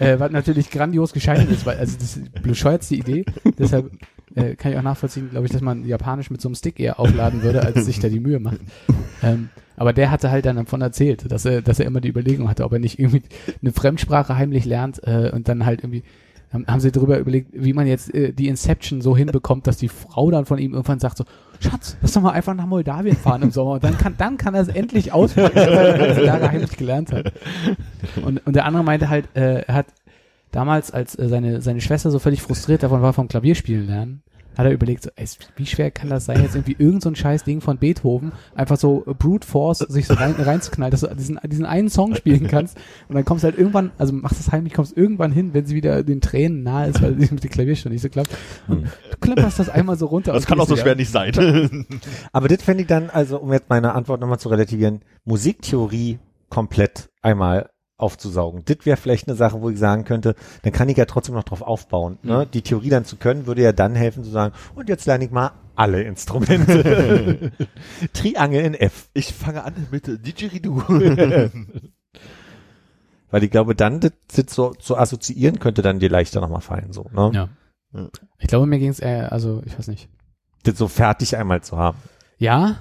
Äh, 0.00 0.18
was 0.18 0.32
natürlich 0.32 0.70
grandios 0.70 1.12
gescheitert 1.12 1.50
ist, 1.50 1.66
weil, 1.66 1.78
also 1.78 1.96
das 1.96 2.16
ist 2.16 2.26
die 2.36 2.48
bescheuertste 2.48 2.96
Idee, 2.96 3.24
deshalb 3.56 3.92
äh, 4.34 4.56
kann 4.56 4.72
ich 4.72 4.78
auch 4.78 4.82
nachvollziehen, 4.82 5.30
glaube 5.30 5.46
ich, 5.46 5.52
dass 5.52 5.62
man 5.62 5.84
Japanisch 5.84 6.30
mit 6.30 6.40
so 6.40 6.48
einem 6.48 6.56
Stick 6.56 6.80
eher 6.80 6.98
aufladen 6.98 7.42
würde, 7.42 7.62
als 7.62 7.84
sich 7.84 8.00
da 8.00 8.08
die 8.08 8.20
Mühe 8.20 8.40
macht. 8.40 8.58
Ähm, 9.22 9.50
aber 9.76 9.92
der 9.92 10.10
hatte 10.10 10.30
halt 10.30 10.46
dann 10.46 10.56
davon 10.56 10.80
erzählt, 10.80 11.30
dass 11.30 11.44
er, 11.44 11.62
dass 11.62 11.80
er 11.80 11.86
immer 11.86 12.00
die 12.00 12.08
Überlegung 12.08 12.48
hatte, 12.48 12.64
ob 12.64 12.72
er 12.72 12.78
nicht 12.78 12.98
irgendwie 12.98 13.22
eine 13.62 13.72
Fremdsprache 13.72 14.36
heimlich 14.36 14.64
lernt 14.64 15.00
äh, 15.04 15.30
und 15.32 15.48
dann 15.48 15.66
halt 15.66 15.82
irgendwie 15.82 16.02
haben, 16.54 16.66
haben 16.66 16.80
sie 16.80 16.92
darüber 16.92 17.18
überlegt, 17.18 17.50
wie 17.52 17.72
man 17.72 17.86
jetzt 17.86 18.14
äh, 18.14 18.32
die 18.32 18.48
Inception 18.48 19.02
so 19.02 19.16
hinbekommt, 19.16 19.66
dass 19.66 19.76
die 19.76 19.88
Frau 19.88 20.30
dann 20.30 20.46
von 20.46 20.58
ihm 20.58 20.72
irgendwann 20.72 21.00
sagt 21.00 21.18
so, 21.18 21.24
Schatz, 21.60 21.96
lass 22.00 22.12
doch 22.12 22.22
mal 22.22 22.30
einfach 22.30 22.54
nach 22.54 22.66
Moldawien 22.66 23.16
fahren 23.16 23.42
im 23.42 23.50
Sommer 23.50 23.72
und 23.72 23.84
dann 23.84 23.98
kann, 23.98 24.14
dann 24.16 24.38
kann 24.38 24.54
er 24.54 24.62
es 24.62 24.68
endlich 24.68 25.12
auspacken, 25.12 25.56
was 25.56 25.66
er 25.66 25.98
ganze 25.98 26.24
Jahre 26.24 26.50
heimlich 26.50 26.76
gelernt 26.76 27.12
hat. 27.12 27.32
Und, 28.24 28.46
und 28.46 28.56
der 28.56 28.64
andere 28.64 28.84
meinte 28.84 29.08
halt, 29.08 29.28
äh, 29.34 29.62
er 29.62 29.74
hat 29.74 29.86
damals, 30.52 30.90
als 30.90 31.18
äh, 31.18 31.28
seine, 31.28 31.60
seine 31.60 31.80
Schwester 31.80 32.10
so 32.10 32.18
völlig 32.18 32.42
frustriert 32.42 32.82
davon 32.82 33.02
war 33.02 33.12
vom 33.12 33.28
Klavierspielen 33.28 33.86
lernen, 33.86 34.22
hat 34.56 34.66
er 34.66 34.72
überlegt, 34.72 35.02
so, 35.02 35.10
ey, 35.16 35.26
wie 35.56 35.66
schwer 35.66 35.90
kann 35.90 36.10
das 36.10 36.26
sein, 36.26 36.42
jetzt 36.42 36.54
irgendwie 36.54 36.76
irgend 36.78 37.02
so 37.02 37.10
ein 37.10 37.16
scheiß 37.16 37.44
Ding 37.44 37.60
von 37.60 37.78
Beethoven, 37.78 38.32
einfach 38.54 38.76
so 38.76 39.04
Brute 39.18 39.46
Force 39.46 39.78
sich 39.78 40.06
so 40.06 40.14
rein, 40.14 40.34
reinzuknallen, 40.38 40.90
dass 40.90 41.00
du 41.00 41.14
diesen, 41.14 41.38
diesen 41.46 41.66
einen 41.66 41.88
Song 41.88 42.14
spielen 42.14 42.46
kannst 42.48 42.76
und 43.08 43.14
dann 43.14 43.24
kommst 43.24 43.44
du 43.44 43.46
halt 43.46 43.58
irgendwann, 43.58 43.90
also 43.98 44.12
machst 44.12 44.40
es 44.40 44.52
heimlich, 44.52 44.72
kommst 44.74 44.96
irgendwann 44.96 45.32
hin, 45.32 45.54
wenn 45.54 45.66
sie 45.66 45.74
wieder 45.74 46.02
den 46.02 46.20
Tränen 46.20 46.62
nahe 46.62 46.88
ist, 46.88 47.02
weil 47.02 47.18
sie 47.18 47.32
mit 47.32 47.42
dem 47.42 47.50
Klavier 47.50 47.76
schon 47.76 47.92
nicht 47.92 48.02
so 48.02 48.08
klappt. 48.08 48.30
Und 48.68 48.84
du 48.84 49.16
klemperst 49.20 49.58
das 49.58 49.68
einmal 49.68 49.96
so 49.96 50.06
runter. 50.06 50.32
Das 50.32 50.46
kann 50.46 50.60
auch 50.60 50.68
so 50.68 50.76
schwer 50.76 50.94
nicht 50.94 51.10
sein. 51.10 51.86
Aber 52.32 52.48
das 52.48 52.62
fände 52.62 52.82
ich 52.82 52.88
dann, 52.88 53.10
also 53.10 53.38
um 53.38 53.52
jetzt 53.52 53.68
meine 53.68 53.94
Antwort 53.94 54.20
nochmal 54.20 54.38
zu 54.38 54.48
relativieren, 54.48 55.02
Musiktheorie 55.24 56.18
komplett 56.48 57.10
einmal 57.22 57.70
aufzusaugen. 57.96 58.62
Das 58.64 58.78
wäre 58.84 58.96
vielleicht 58.96 59.28
eine 59.28 59.36
Sache, 59.36 59.60
wo 59.60 59.70
ich 59.70 59.78
sagen 59.78 60.04
könnte, 60.04 60.34
dann 60.62 60.72
kann 60.72 60.88
ich 60.88 60.96
ja 60.96 61.04
trotzdem 61.04 61.34
noch 61.34 61.44
drauf 61.44 61.62
aufbauen. 61.62 62.18
Ne? 62.22 62.46
Die 62.52 62.62
Theorie 62.62 62.88
dann 62.88 63.04
zu 63.04 63.16
können, 63.16 63.46
würde 63.46 63.62
ja 63.62 63.72
dann 63.72 63.94
helfen 63.94 64.24
zu 64.24 64.30
sagen, 64.30 64.54
und 64.74 64.88
jetzt 64.88 65.06
lerne 65.06 65.24
ich 65.24 65.30
mal 65.30 65.52
alle 65.76 66.02
Instrumente. 66.02 67.52
Triangel 68.12 68.64
in 68.64 68.74
F. 68.74 69.08
Ich 69.14 69.32
fange 69.32 69.64
an 69.64 69.86
mit 69.90 70.06
Didgeridoo. 70.06 70.82
Weil 73.30 73.42
ich 73.42 73.50
glaube, 73.50 73.74
dann 73.74 74.00
das, 74.00 74.12
das 74.34 74.54
so 74.54 74.74
zu 74.74 74.96
assoziieren 74.96 75.58
könnte 75.58 75.82
dann 75.82 75.98
dir 75.98 76.08
leichter 76.08 76.40
nochmal 76.40 76.60
fallen. 76.60 76.92
So, 76.92 77.06
ne? 77.12 77.30
Ja. 77.34 77.48
Ich 78.38 78.48
glaube, 78.48 78.66
mir 78.66 78.78
ging 78.78 78.90
es 78.90 79.00
eher, 79.00 79.32
also 79.32 79.62
ich 79.66 79.78
weiß 79.78 79.88
nicht. 79.88 80.08
Das 80.64 80.78
so 80.78 80.88
fertig 80.88 81.36
einmal 81.36 81.62
zu 81.62 81.76
haben. 81.76 81.98
Ja. 82.38 82.76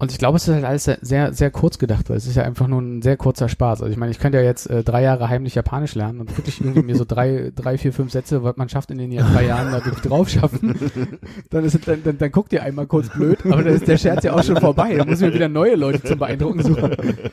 Und 0.00 0.12
ich 0.12 0.18
glaube, 0.18 0.36
es 0.36 0.46
ist 0.46 0.54
halt 0.54 0.64
alles 0.64 0.84
sehr- 0.84 0.98
sehr, 1.00 1.50
kurz 1.50 1.76
gedacht, 1.76 2.08
weil 2.08 2.16
es 2.18 2.26
ist 2.28 2.36
ja 2.36 2.44
einfach 2.44 2.68
nur 2.68 2.80
ein 2.80 3.02
sehr 3.02 3.16
kurzer 3.16 3.48
Spaß. 3.48 3.82
Also 3.82 3.90
ich 3.90 3.96
meine, 3.98 4.12
ich 4.12 4.20
könnte 4.20 4.38
ja 4.38 4.44
jetzt 4.44 4.70
äh, 4.70 4.84
drei 4.84 5.02
Jahre 5.02 5.28
heimlich 5.28 5.56
Japanisch 5.56 5.96
lernen 5.96 6.20
und 6.20 6.36
wirklich 6.38 6.60
irgendwie 6.60 6.82
mir 6.82 6.94
so 6.94 7.04
drei, 7.04 7.50
drei, 7.56 7.78
vier, 7.78 7.92
fünf 7.92 8.12
Sätze, 8.12 8.44
was 8.44 8.56
man 8.56 8.68
schafft 8.68 8.92
in 8.92 8.98
den 8.98 9.10
drei 9.10 9.46
Jahren, 9.46 9.72
da 9.72 9.84
wirklich 9.84 10.04
drauf 10.04 10.28
schaffen. 10.28 10.76
Dann 11.50 11.64
ist 11.64 11.74
es, 11.74 11.80
dann, 11.80 12.04
dann, 12.04 12.16
dann 12.16 12.30
guckt 12.30 12.52
ihr 12.52 12.62
einmal 12.62 12.86
kurz 12.86 13.08
blöd, 13.08 13.38
aber 13.44 13.64
dann 13.64 13.74
ist 13.74 13.88
der 13.88 13.96
Scherz 13.96 14.22
ja 14.22 14.34
auch 14.34 14.42
schon 14.44 14.56
vorbei. 14.58 14.94
Dann 14.94 15.08
muss 15.08 15.20
ich 15.20 15.26
mir 15.26 15.34
wieder 15.34 15.48
neue 15.48 15.74
Leute 15.74 16.00
zum 16.02 16.18
Beeindrucken 16.20 16.62
suchen. 16.62 16.90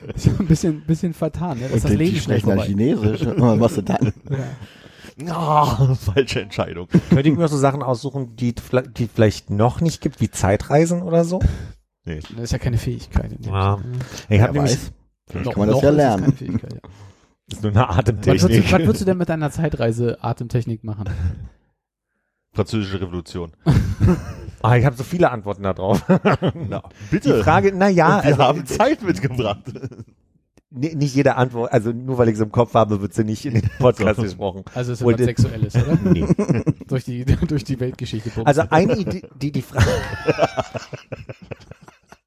Das 0.08 0.16
ist 0.16 0.26
ja 0.26 0.32
ein 0.40 0.48
bisschen, 0.48 0.82
bisschen 0.82 1.14
vertan, 1.14 1.60
ne? 1.60 1.66
Das 1.66 1.76
ist 1.78 1.84
das 1.86 1.92
Und 1.92 1.98
Leben 1.98 2.14
die 2.16 2.20
schnell 2.20 2.40
sprechen 2.40 2.58
vorbei. 2.58 2.66
Chinesisch. 2.68 3.26
Was 3.38 3.60
machst 3.60 3.78
du 3.78 3.82
dann? 3.84 4.14
Ja. 5.24 5.34
Ah, 5.34 5.96
falsche 5.96 6.42
Entscheidung. 6.42 6.88
Könnte 7.10 7.30
ich 7.30 7.36
mir 7.38 7.48
so 7.48 7.58
Sachen 7.58 7.84
aussuchen, 7.84 8.36
die 8.38 8.56
es 8.56 8.64
die 8.98 9.08
vielleicht 9.14 9.50
noch 9.50 9.82
nicht 9.82 10.02
gibt, 10.02 10.20
wie 10.20 10.32
Zeitreisen 10.32 11.02
oder 11.04 11.24
so? 11.24 11.40
Nee. 12.06 12.20
Das 12.36 12.44
ist 12.44 12.52
ja 12.52 12.60
keine 12.60 12.78
Fähigkeit. 12.78 13.32
in 13.32 13.42
dem 13.42 13.52
Ja. 13.54 13.78
Sinne. 13.78 13.94
Ich 14.30 14.42
habe 14.42 14.54
nämlich, 14.54 14.72
weiß. 14.74 14.92
Vielleicht 15.28 15.46
Noch- 15.48 15.54
kann 15.54 15.60
man 15.60 15.70
das 15.70 15.82
ja 15.82 15.90
ist 15.90 15.96
lernen. 15.96 16.24
keine 16.24 16.36
Fähigkeit, 16.38 16.74
ja. 16.74 16.80
das 17.50 17.58
ist 17.60 17.64
nur 17.64 17.72
eine 17.72 17.80
Was 17.82 17.96
würdest, 17.98 18.08
du, 18.08 18.12
Atemtechnik. 18.48 18.72
was 18.72 18.80
würdest 18.82 19.02
du 19.02 19.06
denn 19.06 19.18
mit 19.18 19.30
deiner 19.30 19.52
Zeitreise 19.52 20.24
Atemtechnik 20.24 20.84
machen? 20.84 21.10
Französische 22.54 23.02
Revolution. 23.02 23.52
Ah, 24.62 24.78
ich 24.78 24.86
habe 24.86 24.96
so 24.96 25.04
viele 25.04 25.30
Antworten 25.30 25.62
darauf. 25.62 26.04
Na, 26.56 26.82
bitte. 27.12 27.36
Die 27.38 27.44
Frage, 27.44 27.72
na 27.76 27.88
ja, 27.88 28.16
Und 28.18 28.24
wir 28.24 28.32
also, 28.32 28.44
haben 28.44 28.66
Zeit 28.66 29.04
mitgebracht. 29.04 29.62
nicht 30.72 31.14
jede 31.14 31.36
Antwort, 31.36 31.72
also 31.72 31.92
nur 31.92 32.18
weil 32.18 32.30
ich 32.30 32.38
so 32.38 32.46
im 32.46 32.52
Kopf 32.52 32.74
habe, 32.74 33.00
wird 33.00 33.14
sie 33.14 33.24
nicht 33.26 33.46
in 33.46 33.54
den 33.54 33.70
Podcast 33.78 34.20
gesprochen. 34.20 34.64
Also 34.74 34.94
es 34.94 35.02
ist 35.02 35.06
Wohl 35.06 35.14
was 35.20 35.22
Sexuelles, 35.26 35.76
oder? 35.76 35.98
Nee. 36.04 36.26
durch 36.88 37.04
die 37.04 37.26
durch 37.26 37.64
die 37.64 37.80
Weltgeschichte. 37.80 38.32
Also 38.44 38.64
eine 38.72 38.98
Idee, 38.98 39.22
die 39.40 39.52
die 39.52 39.62
Frage. 39.62 39.86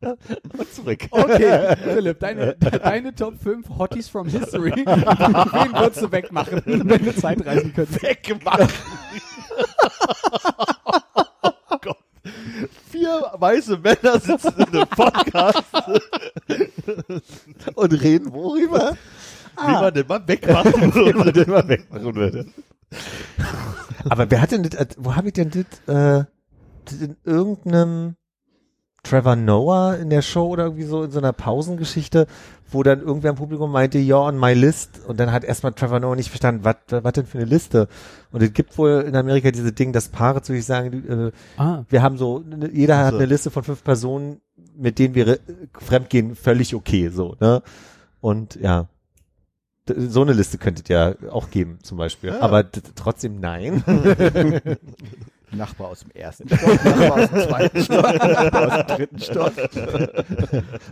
Und 0.01 0.73
zurück. 0.75 1.09
okay, 1.11 1.77
Philipp, 1.83 2.21
deine, 2.21 2.55
deine 2.57 3.15
Top 3.15 3.35
5 3.43 3.69
Hotties 3.79 4.09
from 4.09 4.29
History. 4.29 4.73
Wen 4.87 5.73
würdest 5.73 6.03
du 6.03 6.13
wegmachen, 6.13 6.63
wenn 6.65 7.05
du 7.05 7.15
Zeitreisen 7.17 7.75
könntest? 7.75 8.03
Weggemacht. 8.03 8.69
oh 11.71 11.77
Gott. 11.81 11.99
Vier 12.91 13.33
weiße 13.35 13.79
Männer 13.79 14.19
sitzen 14.21 14.53
in 14.59 14.67
einem 14.69 14.87
Podcast, 14.89 15.65
Und 17.75 17.93
reden 18.03 18.33
worüber? 18.33 18.97
wie 19.61 19.73
man 19.73 19.93
den 19.95 20.07
mal 20.07 20.29
wegmachen 20.29 20.73
Wie 20.95 21.13
man 21.13 21.25
würde. 21.25 21.33
den 21.45 21.51
mal 21.51 21.69
wegmachen 21.69 22.15
würde. 22.15 22.47
Aber 24.09 24.31
wer 24.31 24.41
hat 24.41 24.53
denn 24.53 24.63
das, 24.63 24.89
wo 24.97 25.17
habe 25.17 25.29
ich 25.29 25.33
denn 25.35 25.51
das, 25.51 25.65
äh, 26.23 26.25
das 26.85 26.95
in 27.01 27.17
irgendeinem 27.25 28.15
Trevor 29.03 29.37
Noah 29.37 29.97
in 29.97 30.11
der 30.11 30.23
Show 30.23 30.49
oder 30.49 30.65
irgendwie 30.65 30.85
so 30.85 31.05
in 31.05 31.11
so 31.11 31.19
einer 31.19 31.33
Pausengeschichte, 31.33 32.27
wo 32.71 32.83
dann 32.83 33.01
irgendwer 33.01 33.31
im 33.31 33.37
Publikum 33.37 33.73
meinte, 33.73 33.99
ja, 33.99 34.17
on 34.17 34.39
my 34.39 34.53
list. 34.53 35.01
Und 35.07 35.19
dann 35.21 35.33
hat 35.33 35.45
erstmal 35.45 35.73
Trevor 35.73 36.01
Noah 36.01 36.17
nicht 36.17 36.29
verstanden, 36.29 36.65
was 36.65 36.77
was 36.91 37.13
denn 37.13 37.25
für 37.27 37.39
eine 37.39 37.47
Liste? 37.47 37.89
Und 38.33 38.43
es 38.43 38.53
gibt 38.53 38.77
wohl 38.77 39.05
in 39.09 39.17
Amerika 39.17 39.51
diese 39.51 39.73
Ding, 39.73 39.93
dass 39.93 40.09
Paare 40.09 40.43
zu 40.43 40.53
sich 40.53 40.67
sagen, 40.67 41.33
äh, 41.57 41.61
Ah, 41.61 41.85
wir 41.89 42.03
haben 42.03 42.19
so, 42.19 42.41
ne- 42.41 42.71
jeder 42.73 42.99
hat 42.99 43.13
So. 43.13 43.17
eine 43.17 43.27
Liste 43.27 43.51
von 43.51 43.63
fünf 43.65 43.83
Personen, 43.85 44.41
mit 44.77 44.99
denen 44.99 45.15
wir 45.15 45.29
äh, 45.29 45.39
fremdgehen, 45.79 46.35
völlig 46.37 46.75
okay, 46.75 47.09
so, 47.09 47.37
ne? 47.41 47.63
Und 48.21 48.57
ja. 48.57 48.87
So 49.97 50.21
eine 50.21 50.35
Liste 50.35 50.59
könntet 50.59 50.91
ihr 50.91 51.17
auch 51.31 51.49
geben, 51.49 51.79
zum 51.83 51.97
Beispiel. 51.97 52.29
Ja. 52.31 52.41
Aber 52.41 52.63
d- 52.63 52.83
trotzdem 52.95 53.41
nein. 53.41 53.83
Nachbar 55.51 55.89
aus 55.89 56.01
dem 56.01 56.11
ersten 56.11 56.49
Stock, 56.49 56.85
Nachbar 56.85 57.13
aus 57.13 57.31
dem 57.31 57.41
zweiten 57.49 57.83
Stock, 57.83 58.03
Nachbar 58.03 58.67
aus 58.67 58.87
dem 58.87 58.97
dritten 58.97 59.21
Stock. 59.21 59.53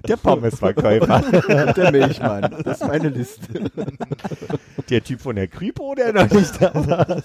Der 0.09 0.17
Pommesverkäufer. 0.17 1.73
Der 1.73 1.93
Milchmann. 1.93 2.57
Das 2.65 2.81
ist 2.81 2.87
meine 2.87 3.09
Liste. 3.11 3.71
der 4.89 5.05
Typ 5.05 5.21
von 5.21 5.37
der 5.37 5.49
Kripo, 5.49 5.95
der 5.95 6.13
noch 6.13 6.31
nicht 6.31 6.61
da 6.61 6.75
war. 6.75 7.23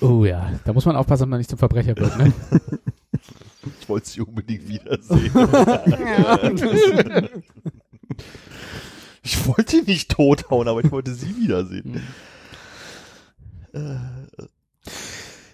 oh 0.00 0.24
ja, 0.24 0.52
da 0.64 0.72
muss 0.72 0.86
man 0.86 0.96
aufpassen, 0.96 1.22
dass 1.22 1.28
man 1.30 1.38
nicht 1.38 1.50
zum 1.50 1.58
Verbrecher 1.58 1.96
wird, 1.96 2.16
ne? 2.18 2.32
Ich 3.80 3.88
wollte 3.88 4.08
sie 4.08 4.20
unbedingt 4.20 4.68
wiedersehen. 4.68 5.32
ich 9.22 9.46
wollte 9.46 9.78
ihn 9.78 9.84
nicht 9.84 10.10
tothauen, 10.10 10.68
aber 10.68 10.84
ich 10.84 10.90
wollte 10.90 11.14
sie 11.14 11.36
wiedersehen. 11.36 12.02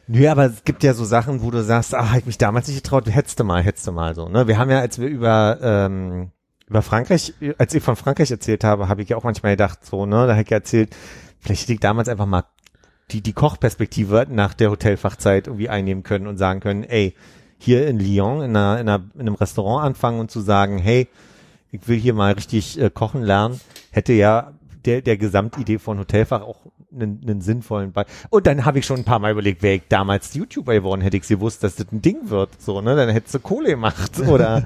Nö, 0.07 0.29
aber 0.29 0.47
es 0.47 0.65
gibt 0.65 0.83
ja 0.83 0.93
so 0.93 1.05
Sachen, 1.05 1.43
wo 1.43 1.51
du 1.51 1.63
sagst, 1.63 1.93
hätte 1.93 2.19
ich 2.19 2.27
mich 2.27 2.39
damals 2.39 2.67
nicht 2.69 2.83
getraut, 2.83 3.09
hättest 3.09 3.39
du 3.41 3.45
mal, 3.45 3.63
hättest 3.63 3.87
du 3.87 3.93
mal 3.93 4.15
so. 4.15 4.29
Ne? 4.29 4.49
Wir 4.49 4.59
haben 4.59 4.71
ja, 4.71 4.81
als 4.81 4.99
wir 4.99 5.09
über 5.09 5.59
ähm, 5.63 6.33
über 6.71 6.83
Frankreich, 6.83 7.35
als 7.59 7.75
ich 7.75 7.83
von 7.83 7.97
Frankreich 7.97 8.31
erzählt 8.31 8.63
habe, 8.63 8.89
habe 8.89 9.03
ich 9.03 9.09
ja 9.09 9.17
auch 9.17 9.25
manchmal 9.25 9.53
gedacht, 9.53 9.85
so, 9.85 10.07
ne, 10.07 10.29
da 10.29 10.35
hätte 10.35 10.43
ich 10.43 10.51
ja 10.51 10.57
erzählt, 10.59 10.97
vielleicht 11.41 11.63
hätte 11.63 11.73
ich 11.73 11.81
damals 11.81 12.09
einfach 12.09 12.27
mal 12.27 12.45
die, 13.11 13.23
die 13.23 13.33
Kochperspektive 13.33 14.27
nach 14.31 14.55
der 14.55 14.71
Hotelfachzeit 14.71 15.49
irgendwie 15.49 15.69
einnehmen 15.69 16.05
können 16.05 16.29
und 16.29 16.37
sagen 16.37 16.61
können, 16.61 16.85
ey, 16.85 17.17
hier 17.59 17.89
in 17.89 17.99
Lyon 17.99 18.43
in, 18.43 18.57
einer, 18.57 18.81
in, 18.81 18.89
einer, 18.89 19.05
in 19.15 19.23
einem 19.23 19.35
Restaurant 19.35 19.85
anfangen 19.85 20.21
und 20.21 20.31
zu 20.31 20.41
sagen, 20.41 20.79
hey, 20.79 21.09
ich 21.73 21.89
will 21.89 21.99
hier 21.99 22.15
mal 22.15 22.35
richtig 22.35 22.81
äh, 22.81 22.89
kochen 22.89 23.23
lernen, 23.23 23.61
hätte 23.91 24.13
ja 24.13 24.53
der, 24.85 25.03
der 25.03 25.17
Gesamtidee 25.17 25.79
von 25.79 25.99
Hotelfach 25.99 26.43
auch 26.43 26.61
einen, 26.93 27.21
einen 27.23 27.41
sinnvollen 27.41 27.93
Ball. 27.93 28.07
Und 28.31 28.47
dann 28.47 28.65
habe 28.65 28.79
ich 28.79 28.87
schon 28.87 28.99
ein 28.99 29.05
paar 29.05 29.19
Mal 29.19 29.33
überlegt, 29.33 29.63
wäre 29.63 29.77
ich 29.77 29.83
damals 29.89 30.35
YouTuber 30.35 30.75
geworden, 30.75 31.01
hätte 31.01 31.17
ich 31.17 31.27
gewusst, 31.27 31.63
dass 31.65 31.77
das 31.77 31.91
ein 31.93 32.03
Ding 32.03 32.31
wird, 32.31 32.61
so, 32.61 32.81
ne, 32.81 32.97
dann 32.97 33.09
hättest 33.11 33.35
du 33.35 33.41
Kohle 33.41 33.71
gemacht 33.71 34.21
oder 34.29 34.65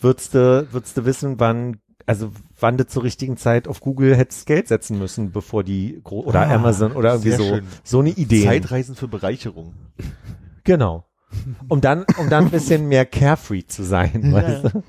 würdest 0.00 0.34
du, 0.34 0.66
würdest 0.70 0.96
du 0.96 1.04
wissen, 1.04 1.38
wann 1.38 1.78
also 2.06 2.32
wann 2.58 2.76
du 2.76 2.86
zur 2.86 3.04
richtigen 3.04 3.36
Zeit 3.36 3.68
auf 3.68 3.80
Google 3.80 4.16
hättest 4.16 4.46
Geld 4.46 4.66
setzen 4.66 4.98
müssen, 4.98 5.30
bevor 5.30 5.62
die 5.62 6.00
gro 6.02 6.20
oder 6.20 6.40
Ah, 6.48 6.54
Amazon 6.54 6.90
oder 6.92 7.12
irgendwie 7.12 7.30
so 7.32 7.44
schön. 7.44 7.66
so 7.84 8.00
eine 8.00 8.10
Idee. 8.10 8.42
Zeitreisen 8.44 8.96
für 8.96 9.06
Bereicherung. 9.06 9.74
Genau. 10.64 11.04
Um 11.68 11.80
dann 11.80 12.04
um 12.18 12.28
dann 12.28 12.46
ein 12.46 12.50
bisschen 12.50 12.88
mehr 12.88 13.06
carefree 13.06 13.62
zu 13.64 13.84
sein, 13.84 14.32
weißt 14.32 14.64
du? 14.64 14.82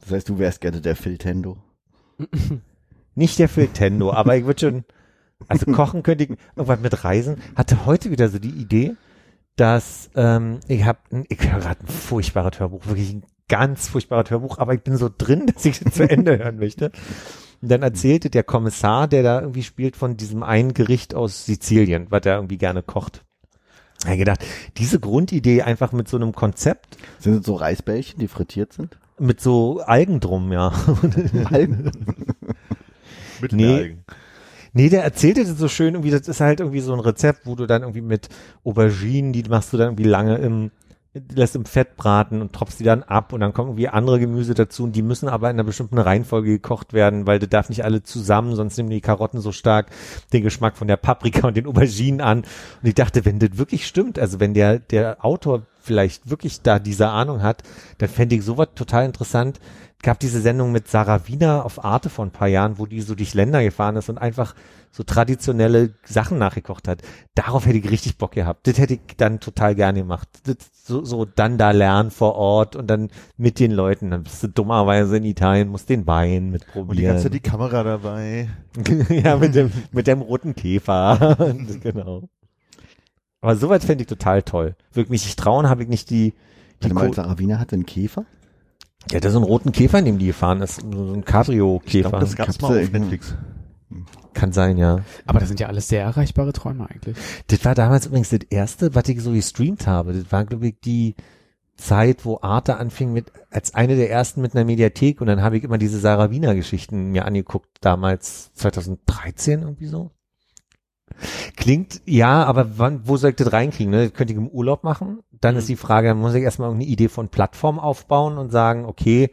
Das 0.00 0.10
heißt, 0.12 0.28
du 0.30 0.38
wärst 0.38 0.62
gerne 0.62 0.80
der 0.80 0.96
Filtendo. 0.96 1.58
Nicht 3.14 3.38
der 3.38 3.50
Nintendo, 3.54 4.10
aber 4.12 4.36
ich 4.36 4.46
würde 4.46 4.60
schon 4.60 4.84
also 5.48 5.66
kochen 5.72 6.02
könnte 6.02 6.24
ich 6.24 6.30
irgendwas 6.56 6.80
mit 6.80 7.04
Reisen. 7.04 7.36
Hatte 7.56 7.86
heute 7.86 8.10
wieder 8.10 8.28
so 8.28 8.38
die 8.38 8.50
Idee, 8.50 8.94
dass 9.56 10.10
ähm, 10.14 10.60
ich 10.68 10.84
habe 10.84 10.98
ich 11.28 11.38
höre 11.40 11.60
gerade 11.60 11.80
ein 11.80 11.86
furchtbares 11.86 12.58
Hörbuch, 12.58 12.86
wirklich 12.86 13.12
ein 13.12 13.24
ganz 13.48 13.88
furchtbares 13.88 14.30
Hörbuch, 14.30 14.58
aber 14.58 14.74
ich 14.74 14.82
bin 14.82 14.96
so 14.96 15.10
drin, 15.16 15.46
dass 15.54 15.64
ich 15.64 15.80
es 15.80 15.94
zu 15.94 16.08
Ende 16.08 16.38
hören 16.38 16.58
möchte. 16.58 16.90
Und 17.62 17.70
dann 17.70 17.82
erzählte 17.82 18.30
der 18.30 18.42
Kommissar, 18.42 19.08
der 19.08 19.22
da 19.22 19.40
irgendwie 19.40 19.62
spielt, 19.62 19.96
von 19.96 20.16
diesem 20.16 20.42
einen 20.42 20.74
Gericht 20.74 21.14
aus 21.14 21.46
Sizilien, 21.46 22.06
was 22.10 22.26
er 22.26 22.36
irgendwie 22.36 22.58
gerne 22.58 22.82
kocht. 22.82 23.24
Ich 24.02 24.10
hab 24.10 24.18
gedacht, 24.18 24.44
diese 24.76 25.00
Grundidee 25.00 25.62
einfach 25.62 25.92
mit 25.92 26.08
so 26.08 26.16
einem 26.18 26.32
Konzept, 26.32 26.98
Sind 27.20 27.38
das 27.38 27.46
so 27.46 27.54
Reisbällchen, 27.54 28.18
die 28.18 28.28
frittiert 28.28 28.72
sind? 28.72 28.98
mit 29.18 29.40
so 29.40 29.80
Algen 29.80 30.18
drum, 30.18 30.52
ja. 30.52 30.72
Algen? 31.44 31.90
Mit 33.40 33.52
Nee. 33.52 33.74
Algen. 33.74 34.04
Nee, 34.76 34.88
der 34.88 35.04
erzählte 35.04 35.44
das 35.44 35.56
so 35.56 35.68
schön, 35.68 35.94
irgendwie, 35.94 36.10
das 36.10 36.26
ist 36.26 36.40
halt 36.40 36.58
irgendwie 36.58 36.80
so 36.80 36.92
ein 36.92 37.00
Rezept, 37.00 37.46
wo 37.46 37.54
du 37.54 37.66
dann 37.66 37.82
irgendwie 37.82 38.00
mit 38.00 38.28
Auberginen, 38.64 39.32
die 39.32 39.44
machst 39.44 39.72
du 39.72 39.76
dann 39.76 39.90
irgendwie 39.90 40.02
lange 40.02 40.36
im, 40.38 40.72
lässt 41.32 41.54
im 41.54 41.64
Fett 41.64 41.96
braten 41.96 42.42
und 42.42 42.52
tropfst 42.52 42.80
die 42.80 42.84
dann 42.84 43.04
ab 43.04 43.32
und 43.32 43.38
dann 43.38 43.52
kommen 43.52 43.68
irgendwie 43.68 43.88
andere 43.88 44.18
Gemüse 44.18 44.52
dazu 44.54 44.82
und 44.82 44.96
die 44.96 45.02
müssen 45.02 45.28
aber 45.28 45.48
in 45.48 45.54
einer 45.54 45.64
bestimmten 45.64 45.98
Reihenfolge 45.98 46.50
gekocht 46.50 46.92
werden, 46.92 47.24
weil 47.24 47.38
das 47.38 47.50
darf 47.50 47.68
nicht 47.68 47.84
alle 47.84 48.02
zusammen, 48.02 48.56
sonst 48.56 48.76
nehmen 48.76 48.90
die 48.90 49.00
Karotten 49.00 49.40
so 49.40 49.52
stark 49.52 49.90
den 50.32 50.42
Geschmack 50.42 50.76
von 50.76 50.88
der 50.88 50.96
Paprika 50.96 51.46
und 51.46 51.56
den 51.56 51.68
Auberginen 51.68 52.20
an. 52.20 52.38
Und 52.38 52.88
ich 52.88 52.94
dachte, 52.94 53.24
wenn 53.24 53.38
das 53.38 53.50
wirklich 53.56 53.86
stimmt, 53.86 54.18
also 54.18 54.40
wenn 54.40 54.54
der, 54.54 54.80
der 54.80 55.24
Autor 55.24 55.62
vielleicht 55.84 56.28
wirklich 56.30 56.62
da 56.62 56.78
diese 56.78 57.08
Ahnung 57.08 57.42
hat, 57.42 57.62
dann 57.98 58.08
fände 58.08 58.34
ich 58.34 58.44
sowas 58.44 58.68
total 58.74 59.04
interessant. 59.04 59.60
Gab 60.02 60.18
diese 60.18 60.40
Sendung 60.40 60.72
mit 60.72 60.88
Sarah 60.88 61.28
Wiener 61.28 61.64
auf 61.64 61.84
Arte 61.84 62.10
vor 62.10 62.26
ein 62.26 62.30
paar 62.30 62.48
Jahren, 62.48 62.78
wo 62.78 62.86
die 62.86 63.00
so 63.00 63.14
durch 63.14 63.34
Länder 63.34 63.62
gefahren 63.62 63.96
ist 63.96 64.08
und 64.08 64.18
einfach 64.18 64.54
so 64.94 65.02
traditionelle 65.02 65.94
Sachen 66.04 66.38
nachgekocht 66.38 66.86
hat. 66.86 67.02
Darauf 67.34 67.66
hätte 67.66 67.78
ich 67.78 67.90
richtig 67.90 68.16
Bock 68.16 68.32
gehabt. 68.32 68.68
Das 68.68 68.78
hätte 68.78 68.94
ich 68.94 69.00
dann 69.16 69.40
total 69.40 69.74
gerne 69.74 70.00
gemacht. 70.00 70.28
Das, 70.44 70.56
so, 70.72 71.04
so 71.04 71.24
dann 71.24 71.58
da 71.58 71.72
lernen 71.72 72.12
vor 72.12 72.36
Ort 72.36 72.76
und 72.76 72.86
dann 72.86 73.08
mit 73.36 73.58
den 73.58 73.72
Leuten. 73.72 74.12
Dann 74.12 74.22
bist 74.22 74.42
du 74.44 74.48
dummerweise 74.48 75.16
in 75.16 75.24
Italien, 75.24 75.68
musst 75.68 75.88
den 75.88 76.06
Wein 76.06 76.50
mit 76.50 76.66
probieren. 76.66 76.88
Und 76.90 76.96
die 76.98 77.02
ganze 77.02 77.22
Zeit 77.24 77.34
die 77.34 77.40
Kamera 77.40 77.82
dabei. 77.82 78.50
ja, 79.08 79.36
mit 79.36 79.56
dem, 79.56 79.72
mit 79.90 80.06
dem 80.06 80.20
roten 80.20 80.54
Käfer. 80.54 81.54
genau. 81.82 82.28
Aber 83.44 83.56
soweit 83.56 83.84
fände 83.84 84.02
ich 84.02 84.08
total 84.08 84.42
toll. 84.42 84.74
Wirklich 84.92 85.10
mich 85.10 85.24
nicht 85.24 85.38
trauen, 85.38 85.68
habe 85.68 85.82
ich 85.82 85.88
nicht 85.88 86.10
die, 86.10 86.32
die 86.82 86.84
Warte 86.84 86.94
mal, 86.94 87.14
Sarah 87.14 87.38
Wiener 87.38 87.58
hatte 87.58 87.74
einen 87.76 87.86
Käfer? 87.86 88.24
ja, 89.10 89.20
da 89.20 89.30
so 89.30 89.38
einen 89.38 89.44
roten 89.44 89.72
Käfer, 89.72 89.98
in 89.98 90.06
dem 90.06 90.18
die 90.18 90.26
gefahren 90.26 90.62
ist. 90.62 90.80
So 90.80 91.12
ein 91.12 91.24
Cabrio-Käfer. 91.24 92.18
das 92.20 92.36
gab's 92.36 92.60
mal 92.60 92.68
Kapsel, 92.68 92.84
auf 92.84 92.92
Netflix. 92.92 93.34
Kann 94.32 94.52
sein, 94.52 94.78
ja. 94.78 95.00
Aber 95.26 95.38
das 95.38 95.48
sind 95.48 95.60
ja 95.60 95.68
alles 95.68 95.88
sehr 95.88 96.02
erreichbare 96.02 96.52
Träume 96.52 96.88
eigentlich. 96.88 97.16
Das 97.46 97.64
war 97.64 97.74
damals 97.74 98.06
übrigens 98.06 98.30
das 98.30 98.40
erste, 98.50 98.94
was 98.94 99.08
ich 99.08 99.20
so 99.20 99.32
gestreamt 99.32 99.86
habe. 99.86 100.14
Das 100.14 100.32
war, 100.32 100.44
glaube 100.44 100.68
ich, 100.68 100.80
die 100.80 101.14
Zeit, 101.76 102.24
wo 102.24 102.38
Arte 102.40 102.78
anfing 102.78 103.12
mit, 103.12 103.30
als 103.50 103.74
eine 103.74 103.96
der 103.96 104.10
ersten 104.10 104.40
mit 104.40 104.54
einer 104.54 104.64
Mediathek 104.64 105.20
und 105.20 105.26
dann 105.26 105.42
habe 105.42 105.58
ich 105.58 105.64
immer 105.64 105.78
diese 105.78 105.98
Sarah 105.98 106.30
Wiener 106.30 106.54
Geschichten 106.54 107.10
mir 107.10 107.24
angeguckt, 107.24 107.68
damals 107.80 108.52
2013 108.54 109.62
irgendwie 109.62 109.86
so. 109.86 110.10
Klingt, 111.56 112.02
ja, 112.04 112.44
aber 112.44 112.78
wann, 112.78 113.02
wo 113.04 113.16
soll 113.16 113.30
ich 113.30 113.36
das 113.36 113.52
reinkriegen? 113.52 113.90
Ne? 113.90 114.04
Das 114.04 114.14
könnte 114.14 114.32
ich 114.32 114.38
im 114.38 114.48
Urlaub 114.48 114.84
machen. 114.84 115.20
Dann 115.40 115.56
ist 115.56 115.68
die 115.68 115.76
Frage, 115.76 116.08
dann 116.08 116.18
muss 116.18 116.34
ich 116.34 116.42
erstmal 116.42 116.68
irgendeine 116.68 116.90
Idee 116.90 117.08
von 117.08 117.28
Plattform 117.28 117.78
aufbauen 117.78 118.38
und 118.38 118.50
sagen, 118.50 118.84
okay, 118.84 119.30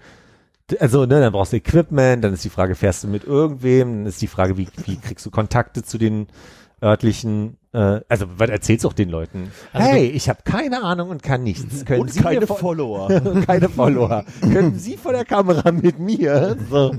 also 0.79 1.01
ne, 1.05 1.19
dann 1.19 1.33
brauchst 1.33 1.53
du 1.53 1.57
Equipment, 1.57 2.23
dann 2.23 2.33
ist 2.33 2.43
die 2.45 2.49
Frage, 2.49 2.75
fährst 2.75 3.03
du 3.03 3.07
mit 3.07 3.23
irgendwem, 3.23 3.89
dann 3.91 4.05
ist 4.05 4.21
die 4.21 4.27
Frage, 4.27 4.57
wie, 4.57 4.67
wie 4.85 4.97
kriegst 4.97 5.25
du 5.25 5.31
Kontakte 5.31 5.83
zu 5.83 5.97
den 5.97 6.27
örtlichen, 6.83 7.57
äh, 7.73 8.01
also 8.07 8.25
was 8.37 8.49
erzählst 8.49 8.83
du 8.83 8.87
auch 8.89 8.93
den 8.93 9.09
Leuten? 9.09 9.51
Also 9.73 9.87
hey, 9.89 10.07
ich 10.07 10.29
habe 10.29 10.39
keine 10.43 10.81
Ahnung 10.83 11.09
und 11.09 11.23
kann 11.23 11.43
nichts. 11.43 11.85
Können 11.85 12.01
Und 12.01 12.13
Sie 12.13 12.19
keine 12.23 12.47
Follower. 12.47 13.09
keine 13.45 13.69
Follower. 13.69 14.25
Können 14.41 14.77
Sie 14.79 14.97
vor 14.97 15.11
der 15.11 15.25
Kamera 15.25 15.71
mit 15.71 15.99
mir? 15.99 16.57
So. 16.69 16.95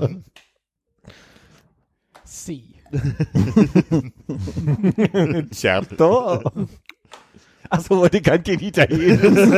Certo. 5.53 6.43
Achso, 7.70 8.07
die 8.09 8.20
kann 8.20 8.43
kein 8.45 8.61
Italienisch. 8.61 9.51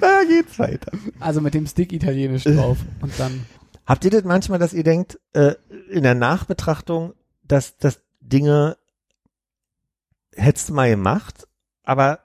da 0.00 0.24
geht's 0.28 0.58
weiter. 0.58 0.92
Also 1.20 1.40
mit 1.40 1.54
dem 1.54 1.66
Stick 1.66 1.92
italienisch 1.92 2.44
drauf 2.44 2.78
und 3.00 3.18
dann. 3.18 3.46
Habt 3.86 4.04
ihr 4.04 4.10
das 4.10 4.24
manchmal, 4.24 4.58
dass 4.58 4.72
ihr 4.72 4.82
denkt, 4.84 5.20
äh, 5.32 5.54
in 5.90 6.02
der 6.02 6.14
Nachbetrachtung, 6.14 7.14
dass, 7.42 7.76
dass 7.76 8.00
Dinge 8.20 8.76
hättest 10.34 10.70
du 10.70 10.74
mal 10.74 10.90
gemacht, 10.90 11.46
aber 11.82 12.20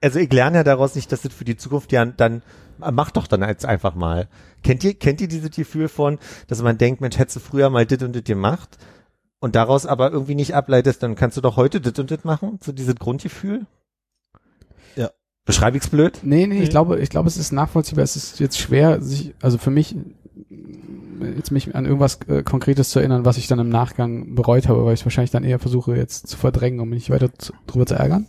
also 0.00 0.18
ich 0.18 0.32
lerne 0.32 0.58
ja 0.58 0.64
daraus 0.64 0.94
nicht, 0.94 1.10
dass 1.12 1.22
das 1.22 1.32
für 1.32 1.44
die 1.44 1.56
Zukunft 1.56 1.92
ja 1.92 2.04
dann 2.04 2.42
mach 2.78 3.10
doch 3.10 3.26
dann 3.26 3.42
jetzt 3.42 3.64
einfach 3.64 3.94
mal. 3.94 4.28
Kennt 4.64 4.82
ihr 4.82 4.94
kennt 4.94 5.20
ihr 5.20 5.28
dieses 5.28 5.50
Gefühl 5.50 5.88
von, 5.88 6.18
dass 6.48 6.62
man 6.62 6.78
denkt, 6.78 7.00
Mensch, 7.00 7.18
hättest 7.18 7.36
du 7.36 7.40
früher 7.40 7.70
mal 7.70 7.86
dit 7.86 8.02
und 8.02 8.14
dit 8.14 8.24
gemacht 8.24 8.78
und 9.38 9.54
daraus 9.54 9.84
aber 9.84 10.10
irgendwie 10.10 10.34
nicht 10.34 10.54
ableitest, 10.54 11.02
dann 11.02 11.16
kannst 11.16 11.36
du 11.36 11.42
doch 11.42 11.56
heute 11.56 11.80
dit 11.80 11.98
und 11.98 12.10
dit 12.10 12.24
machen, 12.24 12.58
so 12.62 12.72
dieses 12.72 12.94
Grundgefühl? 12.96 13.66
Ja. 14.96 15.10
Beschreibe 15.44 15.76
ich's 15.76 15.90
blöd? 15.90 16.20
Nee, 16.22 16.46
nee, 16.46 16.62
ich 16.62 16.70
glaube, 16.70 16.98
ich 16.98 17.10
glaube, 17.10 17.28
es 17.28 17.36
ist 17.36 17.52
nachvollziehbar. 17.52 18.04
Es 18.04 18.16
ist 18.16 18.40
jetzt 18.40 18.58
schwer, 18.58 19.02
sich, 19.02 19.34
also 19.42 19.58
für 19.58 19.70
mich, 19.70 19.94
jetzt 21.36 21.50
mich 21.50 21.74
an 21.74 21.84
irgendwas 21.84 22.20
äh, 22.26 22.42
Konkretes 22.42 22.88
zu 22.88 23.00
erinnern, 23.00 23.26
was 23.26 23.36
ich 23.36 23.46
dann 23.46 23.58
im 23.58 23.68
Nachgang 23.68 24.34
bereut 24.34 24.66
habe, 24.66 24.86
weil 24.86 24.94
ich 24.94 25.04
wahrscheinlich 25.04 25.30
dann 25.30 25.44
eher 25.44 25.58
versuche, 25.58 25.94
jetzt 25.94 26.26
zu 26.26 26.38
verdrängen, 26.38 26.80
um 26.80 26.88
mich 26.88 27.00
nicht 27.00 27.10
weiter 27.10 27.30
zu, 27.36 27.52
drüber 27.66 27.84
zu 27.84 27.96
ärgern. 27.96 28.26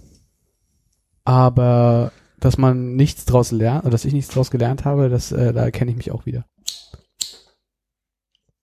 Aber 1.23 2.11
dass 2.45 2.59
man 2.59 2.95
nichts 2.95 3.25
draus 3.25 3.51
lernt, 3.51 3.91
dass 3.91 4.05
ich 4.05 4.13
nichts 4.13 4.31
draus 4.31 4.51
gelernt 4.51 4.85
habe, 4.85 5.09
das, 5.09 5.31
äh, 5.31 5.51
da 5.51 5.63
erkenne 5.63 5.89
ich 5.89 5.97
mich 5.97 6.11
auch 6.11 6.27
wieder. 6.27 6.45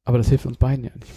Aber 0.05 0.19
das 0.19 0.29
hilft 0.29 0.47
uns 0.47 0.57
beiden 0.57 0.85
ja 0.85 0.93
nicht. 0.95 1.09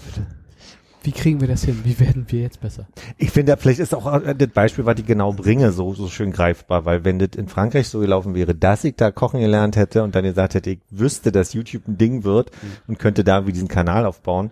Wie 1.03 1.11
kriegen 1.11 1.41
wir 1.41 1.47
das 1.47 1.63
hin? 1.63 1.81
Wie 1.83 1.99
werden 1.99 2.25
wir 2.29 2.41
jetzt 2.41 2.61
besser? 2.61 2.87
Ich 3.19 3.29
finde, 3.29 3.55
vielleicht 3.57 3.79
ist 3.79 3.93
auch 3.93 4.11
äh, 4.11 4.33
das 4.33 4.47
Beispiel, 4.47 4.87
was 4.87 4.97
ich 4.97 5.05
genau 5.05 5.31
bringe, 5.31 5.71
so, 5.71 5.93
so 5.93 6.07
schön 6.07 6.31
greifbar, 6.31 6.85
weil 6.85 7.05
wenn 7.05 7.19
das 7.19 7.35
in 7.37 7.47
Frankreich 7.47 7.87
so 7.87 7.99
gelaufen 7.99 8.33
wäre, 8.33 8.55
dass 8.55 8.83
ich 8.83 8.95
da 8.95 9.11
kochen 9.11 9.41
gelernt 9.41 9.75
hätte 9.75 10.01
und 10.01 10.15
dann 10.15 10.23
gesagt 10.23 10.55
hätte, 10.55 10.71
ich 10.71 10.79
wüsste, 10.89 11.31
dass 11.31 11.53
YouTube 11.53 11.87
ein 11.87 11.99
Ding 11.99 12.23
wird 12.23 12.49
und 12.87 12.97
könnte 12.97 13.23
da 13.23 13.45
wie 13.45 13.53
diesen 13.53 13.67
Kanal 13.67 14.07
aufbauen, 14.07 14.49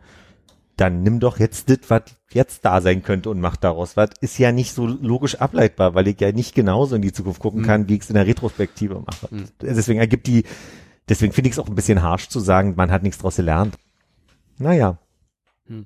dann 0.78 1.04
nimm 1.04 1.20
doch 1.20 1.40
jetzt 1.40 1.70
das, 1.70 1.80
was 1.90 2.04
jetzt 2.32 2.66
da 2.66 2.82
sein 2.82 3.04
könnte 3.04 3.30
und 3.30 3.40
mach 3.40 3.56
daraus 3.56 3.96
was. 3.96 4.10
Ist 4.22 4.38
ja 4.40 4.52
nicht 4.52 4.74
so 4.74 4.88
logisch 4.88 5.36
ableitbar, 5.36 5.94
weil 5.94 6.08
ich 6.08 6.20
ja 6.20 6.32
nicht 6.32 6.56
genauso 6.56 6.96
in 6.96 7.02
die 7.02 7.12
Zukunft 7.12 7.40
gucken 7.40 7.64
kann, 7.64 7.88
wie 7.88 7.96
ich 7.96 8.02
es 8.02 8.10
in 8.10 8.16
der 8.16 8.28
Retrospektive 8.28 9.04
mache. 9.06 9.30
Deswegen 9.62 10.00
ergibt 10.00 10.28
die, 10.28 10.44
deswegen 11.08 11.34
finde 11.34 11.50
ich 11.50 11.54
es 11.56 11.60
auch 11.60 11.68
ein 11.68 11.76
bisschen 11.76 12.02
harsch 12.02 12.30
zu 12.30 12.40
sagen, 12.40 12.74
man 12.76 12.92
hat 12.92 13.04
nichts 13.04 13.20
draus 13.20 13.36
gelernt. 13.36 13.78
Naja. 14.58 14.98
Hm. 15.68 15.86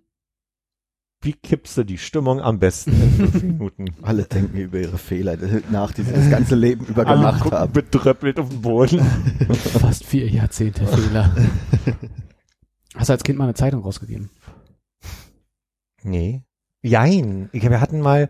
Wie 1.22 1.34
kippst 1.34 1.78
du 1.78 1.84
die 1.84 1.98
Stimmung 1.98 2.40
am 2.40 2.60
besten 2.60 2.92
in 2.92 3.12
fünf 3.12 3.34
Minuten? 3.44 3.86
Alle 4.04 4.24
denken 4.24 4.58
über 4.58 4.80
ihre 4.80 4.98
Fehler 4.98 5.36
nach, 5.70 5.92
die 5.92 6.04
sie 6.04 6.14
das 6.14 6.30
ganze 6.30 6.56
Leben 6.56 6.86
über 6.86 7.04
gemacht 7.04 7.52
haben. 7.52 7.74
betröppelt 7.74 8.40
auf 8.40 8.50
dem 8.50 8.62
Boden. 8.62 9.00
Fast 9.80 10.06
vier 10.06 10.30
Jahrzehnte 10.30 10.86
Fehler. 10.88 11.36
Hast 12.96 13.10
du 13.10 13.14
als 13.14 13.24
Kind 13.24 13.38
mal 13.38 13.46
eine 13.46 13.54
Zeitung 13.54 13.82
rausgegeben? 13.84 14.30
Nee. 16.04 16.44
Jein. 16.82 17.50
Ich, 17.52 17.64
wir 17.64 17.82
hatten 17.82 18.00
mal, 18.00 18.30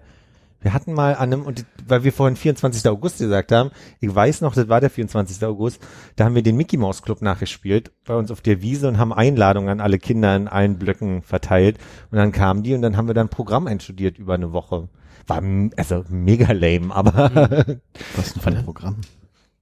wir 0.62 0.74
hatten 0.74 0.94
mal 0.94 1.16
an 1.16 1.34
einem, 1.34 1.44
und 1.44 1.66
weil 1.88 2.04
wir 2.04 2.14
vorhin 2.14 2.36
24. 2.36 2.88
August 2.90 3.20
gesagt 3.20 3.52
haben, 3.52 3.72
ich 4.00 4.14
weiß 4.14 4.42
noch, 4.42 4.56
das 4.56 4.70
war 4.70 4.82
der 4.82 4.90
24. 4.90 5.46
August, 5.46 5.82
da 6.16 6.26
haben 6.26 6.36
wir 6.36 6.44
den 6.44 6.58
Mickey 6.58 6.78
Mouse 6.78 7.02
Club 7.02 7.22
nachgespielt 7.22 7.92
bei 8.06 8.16
uns 8.16 8.32
auf 8.32 8.42
der 8.42 8.62
Wiese 8.62 8.88
und 8.88 8.98
haben 8.98 9.14
Einladungen 9.14 9.70
an 9.70 9.82
alle 9.82 10.00
Kinder 10.00 10.36
in 10.36 10.48
allen 10.48 10.78
Blöcken 10.78 11.22
verteilt. 11.22 11.78
Und 12.12 12.18
dann 12.18 12.32
kamen 12.32 12.64
die 12.64 12.74
und 12.74 12.82
dann 12.82 12.98
haben 12.98 13.08
wir 13.08 13.14
dann 13.14 13.28
ein 13.28 13.32
Programm 13.32 13.68
einstudiert 13.68 14.18
über 14.18 14.34
eine 14.34 14.54
Woche. 14.54 14.90
War 15.28 15.44
also 15.76 16.06
mega 16.10 16.54
lame, 16.54 16.96
aber 16.96 17.78
Was 18.16 18.34
denn 18.34 18.42
für 18.42 18.50
ein 18.50 18.64
Programm? 18.64 18.96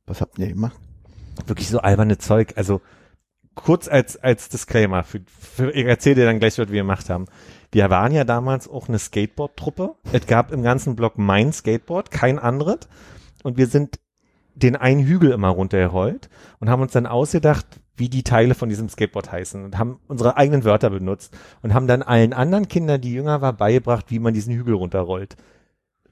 Was 0.05 0.21
habt 0.21 0.37
ihr 0.37 0.49
gemacht? 0.49 0.77
wirklich 1.45 1.69
so 1.69 1.79
alberne 1.79 2.17
Zeug. 2.17 2.53
Also 2.55 2.81
kurz 3.55 3.87
als 3.87 4.17
als 4.17 4.49
Disclaimer, 4.49 5.03
für, 5.03 5.21
für, 5.27 5.71
ich 5.71 5.85
erzähle 5.85 6.15
dir 6.15 6.25
dann 6.25 6.39
gleich, 6.39 6.57
was 6.57 6.69
wir 6.69 6.81
gemacht 6.81 7.09
haben. 7.09 7.25
Wir 7.75 7.89
waren 7.89 8.13
ja 8.13 8.23
damals 8.23 8.69
auch 8.69 8.87
eine 8.87 8.97
Skateboard-Truppe. 8.97 9.95
Es 10.13 10.27
gab 10.27 10.53
im 10.53 10.63
ganzen 10.63 10.95
Block 10.95 11.17
mein 11.17 11.51
Skateboard, 11.51 12.09
kein 12.09 12.39
anderes. 12.39 12.87
Und 13.43 13.57
wir 13.57 13.67
sind 13.67 13.99
den 14.53 14.77
einen 14.77 15.05
Hügel 15.05 15.31
immer 15.31 15.49
runtergerollt 15.49 16.29
und 16.61 16.69
haben 16.69 16.81
uns 16.81 16.93
dann 16.93 17.05
ausgedacht, 17.05 17.65
wie 17.97 18.07
die 18.07 18.23
Teile 18.23 18.55
von 18.55 18.69
diesem 18.69 18.87
Skateboard 18.87 19.29
heißen 19.29 19.65
und 19.65 19.77
haben 19.77 19.99
unsere 20.07 20.37
eigenen 20.37 20.63
Wörter 20.63 20.89
benutzt 20.89 21.37
und 21.63 21.73
haben 21.73 21.85
dann 21.85 22.01
allen 22.01 22.31
anderen 22.31 22.69
Kindern, 22.69 23.01
die 23.01 23.11
jünger 23.11 23.41
waren, 23.41 23.57
beigebracht, 23.57 24.05
wie 24.07 24.19
man 24.19 24.33
diesen 24.33 24.55
Hügel 24.55 24.75
runterrollt. 24.75 25.35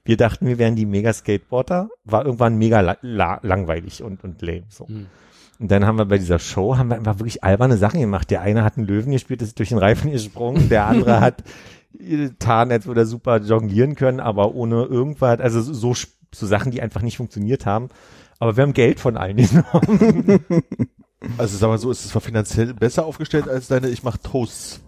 Wir 0.04 0.18
dachten, 0.18 0.46
wir 0.46 0.58
wären 0.58 0.76
die 0.76 0.84
Mega-Skateboarder, 0.84 1.88
war 2.04 2.26
irgendwann 2.26 2.58
mega 2.58 2.98
la 3.00 3.38
langweilig 3.40 4.02
und, 4.02 4.22
und 4.22 4.42
lame. 4.42 4.64
So. 4.68 4.86
Hm. 4.86 5.06
Und 5.64 5.70
dann 5.70 5.86
haben 5.86 5.96
wir 5.96 6.04
bei 6.04 6.18
dieser 6.18 6.38
Show, 6.38 6.76
haben 6.76 6.90
wir 6.90 6.96
einfach 6.96 7.20
wirklich 7.20 7.42
alberne 7.42 7.78
Sachen 7.78 7.98
gemacht. 7.98 8.30
Der 8.30 8.42
eine 8.42 8.64
hat 8.64 8.76
einen 8.76 8.86
Löwen 8.86 9.12
gespielt, 9.12 9.40
ist 9.40 9.58
durch 9.58 9.70
den 9.70 9.78
Reifen 9.78 10.10
gesprungen, 10.10 10.68
der 10.68 10.84
andere 10.84 11.20
hat 11.22 11.42
getan, 11.94 12.70
als 12.70 12.84
würde 12.84 13.00
er 13.00 13.06
super 13.06 13.40
jonglieren 13.40 13.94
können, 13.94 14.20
aber 14.20 14.54
ohne 14.54 14.82
irgendwas, 14.82 15.40
also 15.40 15.62
so, 15.62 15.94
so 16.34 16.46
Sachen, 16.46 16.70
die 16.70 16.82
einfach 16.82 17.00
nicht 17.00 17.16
funktioniert 17.16 17.64
haben. 17.64 17.88
Aber 18.38 18.58
wir 18.58 18.62
haben 18.62 18.74
Geld 18.74 19.00
von 19.00 19.16
allen 19.16 19.36
genommen. 19.38 20.44
Also 21.38 21.56
sag 21.56 21.68
mal 21.68 21.78
so, 21.78 21.90
ist 21.90 22.04
es 22.04 22.10
zwar 22.10 22.20
finanziell 22.20 22.74
besser 22.74 23.06
aufgestellt 23.06 23.48
als 23.48 23.68
deine 23.68 23.88
Ich 23.88 24.02
mach 24.02 24.18
Toasts 24.18 24.82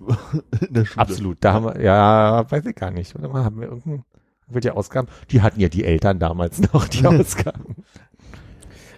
in 0.61 0.75
der 0.75 0.85
Schule. 0.85 1.01
Absolut. 1.01 1.39
Da 1.41 1.55
haben 1.55 1.65
wir, 1.65 1.81
ja, 1.81 2.51
weiß 2.51 2.67
ich 2.67 2.77
gar 2.77 2.91
nicht. 2.91 3.17
Oder 3.17 3.31
mal 3.31 3.45
haben 3.45 3.63
wir 3.63 3.69
irgendein, 3.69 4.05
welche 4.47 4.77
Ausgaben? 4.77 5.09
Die 5.31 5.41
hatten 5.41 5.59
ja 5.59 5.71
die 5.71 5.87
Eltern 5.87 6.19
damals 6.19 6.61
noch, 6.71 6.87
die 6.87 7.07
Ausgaben. 7.07 7.77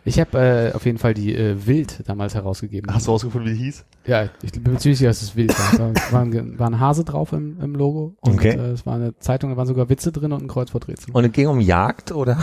Ich 0.08 0.18
habe 0.18 0.38
äh, 0.38 0.72
auf 0.74 0.84
jeden 0.86 0.98
Fall 0.98 1.14
die 1.14 1.34
äh, 1.34 1.66
Wild 1.66 2.02
damals 2.08 2.34
herausgegeben. 2.34 2.92
Hast 2.92 3.06
du 3.06 3.10
rausgefunden, 3.12 3.50
wie 3.52 3.56
die 3.56 3.64
hieß? 3.64 3.84
Ja, 4.06 4.28
ich 4.42 4.52
bin 4.52 4.72
mir 4.72 4.78
ziemlich 4.78 4.98
sicher, 4.98 5.10
dass 5.10 5.22
es 5.22 5.36
Wild 5.36 5.50
war. 5.58 5.92
Da 5.92 6.12
war 6.12 6.22
ein, 6.22 6.58
war 6.58 6.68
ein 6.70 6.80
Hase 6.80 7.04
drauf 7.04 7.32
im, 7.32 7.60
im 7.60 7.74
Logo. 7.74 8.16
Und 8.20 8.34
Okay. 8.34 8.56
äh, 8.56 8.70
es 8.72 8.86
war 8.86 8.94
eine 8.94 9.16
Zeitung, 9.18 9.50
da 9.50 9.56
waren 9.56 9.66
sogar 9.66 9.88
Witze 9.88 10.10
drin 10.12 10.32
und 10.32 10.42
ein 10.42 10.48
Kreuzworträtsel. 10.48 11.12
Und 11.14 11.24
es 11.24 11.32
ging 11.32 11.46
um 11.48 11.60
Jagd, 11.60 12.12
oder? 12.12 12.38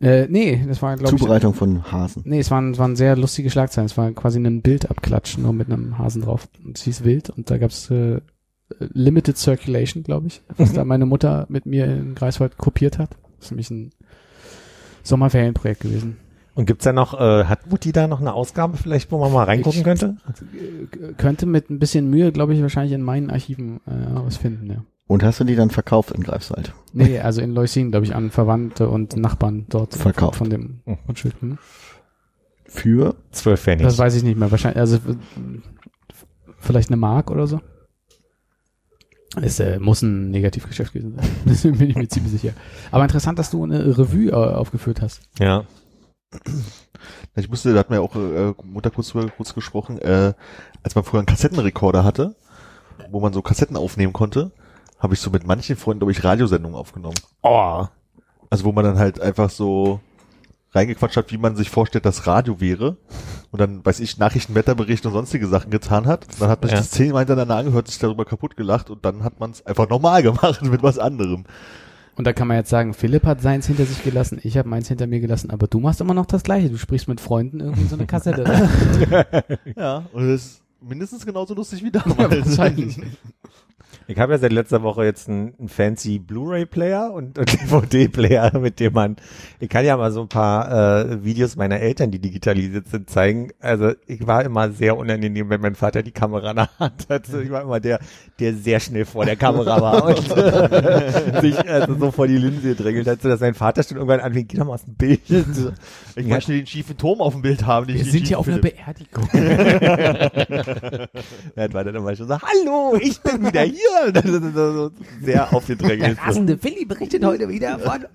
Äh, 0.00 0.28
nee, 0.30 0.64
das 0.66 0.80
war, 0.80 0.96
glaube 0.96 1.14
ich. 1.14 1.20
Zubereitung 1.20 1.52
von 1.52 1.90
Hasen. 1.92 2.22
Nee, 2.24 2.38
es 2.38 2.50
waren, 2.50 2.72
es 2.72 2.78
waren 2.78 2.96
sehr 2.96 3.16
lustige 3.16 3.50
Schlagzeilen. 3.50 3.86
Es 3.86 3.98
war 3.98 4.10
quasi 4.12 4.38
ein 4.38 4.62
Bild 4.62 4.88
abklatschen, 4.90 5.42
nur 5.42 5.52
mit 5.52 5.66
einem 5.70 5.98
Hasen 5.98 6.22
drauf. 6.22 6.48
Und 6.64 6.78
es 6.78 6.84
hieß 6.84 7.04
Wild 7.04 7.28
und 7.28 7.50
da 7.50 7.58
gab's 7.58 7.90
äh, 7.90 8.20
Limited 8.78 9.36
Circulation, 9.36 10.02
glaube 10.04 10.28
ich, 10.28 10.42
was 10.56 10.72
da 10.72 10.84
meine 10.84 11.04
Mutter 11.04 11.44
mit 11.48 11.66
mir 11.66 11.86
in 11.86 12.14
Greifswald 12.14 12.56
kopiert 12.56 12.98
hat. 12.98 13.10
Das 13.36 13.46
ist 13.46 13.50
nämlich 13.50 13.70
ein 13.70 13.90
Sommerferienprojekt 15.02 15.80
gewesen. 15.80 16.16
Und 16.54 16.66
gibt's 16.66 16.84
da 16.84 16.92
noch, 16.92 17.14
äh, 17.18 17.44
hat 17.44 17.70
Mutti 17.70 17.92
da 17.92 18.06
noch 18.08 18.20
eine 18.20 18.32
Ausgabe 18.34 18.76
vielleicht, 18.76 19.10
wo 19.12 19.18
man 19.18 19.32
mal 19.32 19.44
reingucken 19.44 19.78
Ich- 19.80 19.84
könnte? 19.84 20.16
Äh, 20.52 21.12
Könnte 21.14 21.46
mit 21.46 21.70
ein 21.70 21.78
bisschen 21.78 22.10
Mühe, 22.10 22.32
glaube 22.32 22.54
ich, 22.54 22.60
wahrscheinlich 22.62 22.92
in 22.92 23.02
meinen 23.02 23.30
Archiven 23.30 23.76
äh, 23.86 23.90
was 24.24 24.36
finden, 24.36 24.66
ja. 24.70 24.84
Und 25.06 25.22
hast 25.24 25.40
du 25.40 25.44
die 25.44 25.56
dann 25.56 25.70
verkauft 25.70 26.12
in 26.12 26.22
Greifswald? 26.22 26.72
Nee, 26.92 27.18
also 27.18 27.40
in 27.40 27.52
Leusin, 27.52 27.90
glaube 27.90 28.06
ich, 28.06 28.14
an 28.14 28.30
Verwandte 28.30 28.88
und 28.88 29.16
Nachbarn 29.16 29.66
dort 29.68 29.94
Verkauft. 29.94 30.36
von 30.38 30.50
dem 30.50 30.80
Mhm. 30.84 30.98
Grundstück. 31.04 31.32
Hm? 31.40 31.58
Für? 32.64 33.16
Zwölf 33.32 33.60
Pfennig. 33.60 33.84
Das 33.84 33.98
weiß 33.98 34.14
ich 34.14 34.22
nicht 34.22 34.38
mehr. 34.38 34.50
Wahrscheinlich, 34.52 34.78
also 34.78 34.98
vielleicht 36.60 36.90
eine 36.90 36.96
Mark 36.96 37.30
oder 37.32 37.46
so. 37.48 37.60
Es 39.40 39.60
äh, 39.60 39.78
muss 39.78 40.02
ein 40.02 40.30
Negativgeschäft 40.30 40.92
gewesen 40.92 41.14
sein. 41.16 41.28
Das 41.44 41.62
bin 41.78 41.80
ich 41.90 41.96
mir 41.96 42.08
ziemlich 42.08 42.32
sicher. 42.32 42.52
Aber 42.90 43.02
interessant, 43.04 43.38
dass 43.38 43.50
du 43.50 43.62
eine 43.64 43.96
Revue 43.98 44.28
äh, 44.30 44.32
aufgeführt 44.34 45.00
hast. 45.00 45.22
ja. 45.38 45.64
Ich 47.36 47.48
musste, 47.48 47.72
da 47.72 47.80
hat 47.80 47.90
mir 47.90 47.96
ja 47.96 48.02
auch 48.02 48.14
äh, 48.14 48.52
Mutter 48.64 48.90
kurz 48.90 49.08
drüber 49.08 49.28
kurz 49.30 49.54
gesprochen, 49.54 49.98
äh, 49.98 50.34
als 50.82 50.94
man 50.94 51.04
früher 51.04 51.20
einen 51.20 51.26
Kassettenrekorder 51.26 52.04
hatte, 52.04 52.34
wo 53.10 53.20
man 53.20 53.32
so 53.32 53.42
Kassetten 53.42 53.76
aufnehmen 53.76 54.12
konnte, 54.12 54.52
habe 54.98 55.14
ich 55.14 55.20
so 55.20 55.30
mit 55.30 55.46
manchen 55.46 55.76
Freunden, 55.76 56.00
glaube 56.00 56.12
ich, 56.12 56.22
Radiosendungen 56.22 56.78
aufgenommen. 56.78 57.16
Oh. 57.42 57.86
Also 58.50 58.64
wo 58.64 58.72
man 58.72 58.84
dann 58.84 58.98
halt 58.98 59.20
einfach 59.20 59.48
so 59.50 60.00
reingequatscht 60.72 61.16
hat, 61.16 61.32
wie 61.32 61.38
man 61.38 61.56
sich 61.56 61.70
vorstellt, 61.70 62.04
dass 62.04 62.26
Radio 62.26 62.60
wäre. 62.60 62.96
Und 63.50 63.60
dann, 63.60 63.84
weiß 63.84 63.98
ich, 64.00 64.18
Nachrichten, 64.18 64.54
Wetterberichte 64.54 65.08
und 65.08 65.14
sonstige 65.14 65.48
Sachen 65.48 65.70
getan 65.70 66.06
hat. 66.06 66.26
Dann 66.38 66.48
hat 66.48 66.60
man 66.60 66.68
sich 66.68 66.76
Ja. 66.76 66.80
das 66.82 66.90
zehnmal 66.90 67.20
hintereinander 67.22 67.56
angehört, 67.56 67.88
sich 67.88 67.98
darüber 67.98 68.24
kaputt 68.24 68.56
gelacht 68.56 68.90
und 68.90 69.04
dann 69.04 69.24
hat 69.24 69.40
man 69.40 69.50
es 69.50 69.64
einfach 69.66 69.88
nochmal 69.88 70.22
gemacht 70.22 70.62
mit 70.62 70.82
was 70.82 70.98
anderem. 70.98 71.44
Und 72.20 72.26
da 72.26 72.34
kann 72.34 72.48
man 72.48 72.58
jetzt 72.58 72.68
sagen, 72.68 72.92
Philipp 72.92 73.24
hat 73.24 73.40
seins 73.40 73.66
hinter 73.66 73.86
sich 73.86 74.04
gelassen, 74.04 74.40
ich 74.42 74.58
habe 74.58 74.68
meins 74.68 74.88
hinter 74.88 75.06
mir 75.06 75.20
gelassen, 75.20 75.48
aber 75.48 75.68
du 75.68 75.80
machst 75.80 76.02
immer 76.02 76.12
noch 76.12 76.26
das 76.26 76.42
Gleiche. 76.42 76.68
Du 76.68 76.76
sprichst 76.76 77.08
mit 77.08 77.18
Freunden 77.18 77.60
irgendwie 77.60 77.86
so 77.86 77.96
eine 77.96 78.04
Kassette. 78.06 78.44
Ja, 79.74 80.04
und 80.12 80.28
das 80.28 80.42
ist 80.42 80.62
mindestens 80.82 81.24
genauso 81.24 81.54
lustig 81.54 81.82
wie 81.82 81.90
damals. 81.90 82.46
wahrscheinlich. 82.46 83.00
Ich 84.10 84.18
habe 84.18 84.32
ja 84.32 84.38
seit 84.38 84.52
letzter 84.52 84.82
Woche 84.82 85.04
jetzt 85.04 85.28
einen, 85.28 85.54
einen 85.58 85.68
fancy 85.68 86.18
Blu-ray-Player 86.18 87.12
und 87.12 87.38
einen 87.38 87.46
DVD-Player, 87.46 88.58
mit 88.58 88.80
dem 88.80 88.92
man, 88.92 89.16
ich 89.60 89.68
kann 89.68 89.84
ja 89.84 89.96
mal 89.96 90.10
so 90.10 90.22
ein 90.22 90.28
paar 90.28 91.10
äh, 91.10 91.24
Videos 91.24 91.56
meiner 91.56 91.78
Eltern, 91.78 92.10
die 92.10 92.18
digitalisiert 92.18 92.88
sind, 92.88 93.08
zeigen. 93.08 93.52
Also 93.60 93.92
ich 94.06 94.26
war 94.26 94.44
immer 94.44 94.70
sehr 94.70 94.96
unangenehm, 94.96 95.48
wenn 95.50 95.60
mein 95.60 95.76
Vater 95.76 96.02
die 96.02 96.10
Kamera 96.10 96.50
in 96.50 96.56
der 96.56 96.70
Hand 96.78 97.06
hatte. 97.08 97.42
Ich 97.42 97.50
war 97.50 97.62
immer 97.62 97.78
der, 97.78 98.00
der 98.40 98.54
sehr 98.54 98.80
schnell 98.80 99.04
vor 99.04 99.24
der 99.24 99.36
Kamera 99.36 99.80
war 99.80 100.04
und 100.06 100.36
äh, 100.36 101.40
sich 101.40 101.58
also 101.68 101.94
so 101.94 102.10
vor 102.10 102.26
die 102.26 102.38
Linse 102.38 102.74
gedrängelt 102.74 103.06
hat, 103.06 103.24
dass 103.24 103.40
mein 103.40 103.54
Vater 103.54 103.82
schon 103.82 103.96
irgendwann 103.96 104.20
anfing, 104.20 104.48
geh 104.48 104.56
doch 104.56 104.66
mal 104.66 104.74
aus 104.74 104.84
dem 104.84 104.94
Bild. 104.94 105.20
Ich 106.16 106.26
möchte 106.26 106.52
den 106.52 106.66
schiefen 106.66 106.96
Turm 106.96 107.20
auf 107.20 107.32
dem 107.32 107.42
Bild 107.42 107.64
haben. 107.64 107.86
Wir 107.86 107.94
den 107.94 108.04
sind 108.04 108.26
hier 108.26 108.36
schiefen 108.36 108.36
auf 108.36 108.48
einer. 108.48 108.58
Beerdigung. 108.58 109.28
Er 111.54 111.72
war 111.72 111.84
dann 111.84 111.94
immer 111.94 112.16
schon 112.16 112.28
so, 112.28 112.38
hallo, 112.40 112.98
ich 113.00 113.20
bin 113.20 113.46
wieder 113.46 113.62
hier. 113.62 113.79
Und 114.06 114.16
dann 114.16 114.26
so, 114.26 114.40
so, 114.40 114.72
so 114.72 114.90
sehr 115.22 115.52
aufgedrängelt. 115.54 116.16
So. 116.16 116.22
rasende 116.22 116.62
Willi 116.62 116.84
berichtet 116.84 117.24
heute 117.24 117.48
wieder 117.48 117.78
von... 117.78 118.06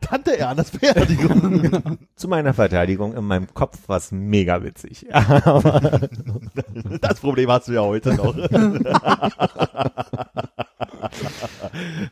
Tante 0.00 0.38
Ernas 0.38 0.70
Beerdigung. 0.70 1.98
Zu 2.16 2.28
meiner 2.28 2.54
Verteidigung, 2.54 3.16
in 3.16 3.24
meinem 3.24 3.52
Kopf 3.52 3.88
war 3.88 3.96
es 3.98 4.12
mega 4.12 4.62
witzig. 4.62 5.06
Das 7.00 7.20
Problem 7.20 7.50
hast 7.50 7.68
du 7.68 7.72
ja 7.72 7.82
heute 7.82 8.14
noch. 8.14 8.34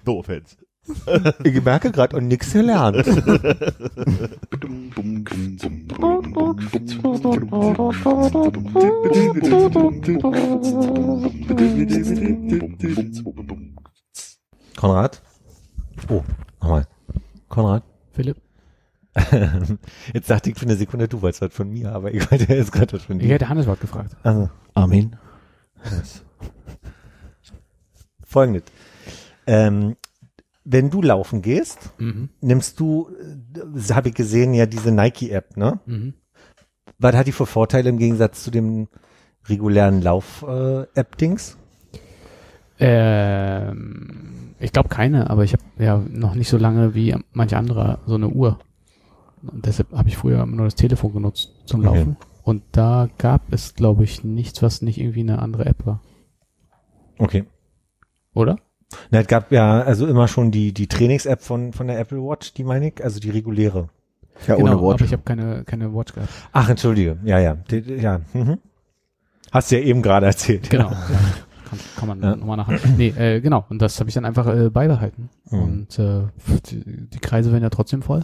no 0.04 0.18
offense. 0.18 0.56
Ich 1.44 1.62
merke 1.64 1.90
gerade 1.90 2.16
und 2.16 2.28
nix 2.28 2.52
gelernt. 2.52 3.04
Konrad? 14.76 15.22
Oh, 16.08 16.22
nochmal. 16.60 16.86
Konrad? 17.48 17.82
Philipp? 18.12 18.36
Jetzt 20.12 20.28
dachte 20.28 20.50
ich 20.50 20.58
für 20.58 20.66
eine 20.66 20.76
Sekunde, 20.76 21.08
du 21.08 21.22
wolltest 21.22 21.40
was 21.40 21.52
von 21.54 21.70
mir, 21.70 21.92
aber 21.92 22.12
ich 22.12 22.30
wollte 22.30 22.52
jetzt 22.52 22.70
gerade 22.70 22.92
was 22.92 23.04
von 23.04 23.18
Ich 23.18 23.26
dir. 23.26 23.34
hätte 23.34 23.48
Hannes 23.48 23.66
was 23.66 23.80
gefragt. 23.80 24.14
Also, 24.22 24.50
Armin? 24.74 25.16
folgendes. 28.22 28.64
Ähm, 29.46 29.96
wenn 30.68 30.90
du 30.90 31.00
laufen 31.00 31.42
gehst, 31.42 31.90
Mhm. 31.98 32.28
nimmst 32.40 32.80
du, 32.80 33.08
das 33.74 33.94
habe 33.94 34.08
ich 34.08 34.14
gesehen, 34.16 34.52
ja 34.52 34.66
diese 34.66 34.90
Nike-App, 34.90 35.56
ne? 35.56 35.78
Mhm. 35.86 36.14
Was 36.98 37.14
hat 37.14 37.26
die 37.28 37.32
für 37.32 37.46
Vorteile 37.46 37.88
im 37.88 37.98
Gegensatz 37.98 38.42
zu 38.42 38.50
dem 38.50 38.88
regulären 39.48 40.02
Lauf-App-Dings? 40.02 41.56
Ähm, 42.78 44.54
ich 44.58 44.72
glaube 44.72 44.88
keine, 44.88 45.30
aber 45.30 45.44
ich 45.44 45.52
habe 45.52 45.62
ja 45.78 45.98
noch 45.98 46.34
nicht 46.34 46.48
so 46.48 46.56
lange 46.58 46.94
wie 46.94 47.14
manch 47.32 47.54
anderer 47.56 48.00
so 48.06 48.14
eine 48.14 48.28
Uhr. 48.28 48.58
Und 49.42 49.66
deshalb 49.66 49.92
habe 49.92 50.08
ich 50.08 50.16
früher 50.16 50.44
nur 50.46 50.64
das 50.66 50.74
Telefon 50.74 51.12
genutzt 51.12 51.52
zum 51.66 51.80
Okay. 51.86 51.98
Laufen. 51.98 52.16
Und 52.42 52.62
da 52.72 53.08
gab 53.18 53.52
es, 53.52 53.74
glaube 53.74 54.04
ich, 54.04 54.24
nichts, 54.24 54.62
was 54.62 54.82
nicht 54.82 54.98
irgendwie 54.98 55.20
eine 55.20 55.40
andere 55.40 55.66
App 55.66 55.84
war. 55.86 56.00
okay. 57.18 57.44
Oder? 58.34 58.58
Na, 59.10 59.20
es 59.20 59.26
gab 59.26 59.50
ja 59.52 59.80
also 59.82 60.06
immer 60.06 60.28
schon 60.28 60.50
die, 60.50 60.72
die 60.72 60.86
Trainings-App 60.86 61.42
von, 61.42 61.72
von 61.72 61.86
der 61.88 61.98
Apple 61.98 62.18
Watch, 62.18 62.54
die 62.54 62.64
meine 62.64 62.88
ich, 62.88 63.02
also 63.02 63.18
die 63.20 63.30
reguläre. 63.30 63.88
Ja, 64.46 64.54
genau, 64.56 64.72
ohne 64.72 64.82
Watch. 64.82 64.94
aber 64.94 65.04
ich 65.06 65.12
habe 65.12 65.22
keine, 65.24 65.64
keine 65.64 65.94
Watch 65.94 66.12
gehabt. 66.14 66.30
Ach, 66.52 66.68
entschuldige. 66.68 67.16
Ja, 67.24 67.38
ja. 67.38 67.54
Die, 67.54 67.80
die, 67.82 67.94
ja. 67.94 68.20
Mhm. 68.32 68.58
Hast 69.50 69.70
du 69.70 69.76
ja 69.78 69.82
eben 69.82 70.02
gerade 70.02 70.26
erzählt. 70.26 70.68
Genau. 70.70 70.90
ja. 70.90 70.98
Kann, 71.68 71.78
kann 71.96 72.08
man 72.08 72.22
Ja. 72.22 72.36
nochmal 72.36 72.56
nachher. 72.58 72.78
Nee, 72.96 73.08
äh, 73.16 73.40
genau. 73.40 73.64
Und 73.68 73.82
das 73.82 73.98
habe 73.98 74.08
ich 74.08 74.14
dann 74.14 74.24
einfach 74.24 74.46
äh, 74.46 74.70
beibehalten. 74.70 75.30
Mhm. 75.50 75.62
Und 75.62 75.98
äh, 75.98 76.22
die, 76.70 77.08
die 77.10 77.18
Kreise 77.18 77.50
werden 77.50 77.62
ja 77.64 77.70
trotzdem 77.70 78.02
voll. 78.02 78.22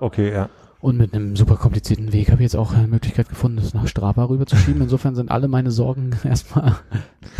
Okay, 0.00 0.32
ja. 0.32 0.48
Und 0.80 0.96
mit 0.96 1.12
einem 1.12 1.34
super 1.34 1.56
komplizierten 1.56 2.12
Weg 2.12 2.30
habe 2.30 2.40
ich 2.40 2.44
jetzt 2.44 2.56
auch 2.56 2.72
eine 2.72 2.86
Möglichkeit 2.86 3.28
gefunden, 3.28 3.56
das 3.56 3.74
nach 3.74 3.88
Strava 3.88 4.24
rüberzuschieben. 4.28 4.80
Insofern 4.82 5.16
sind 5.16 5.28
alle 5.30 5.48
meine 5.48 5.72
Sorgen 5.72 6.10
erstmal 6.24 6.76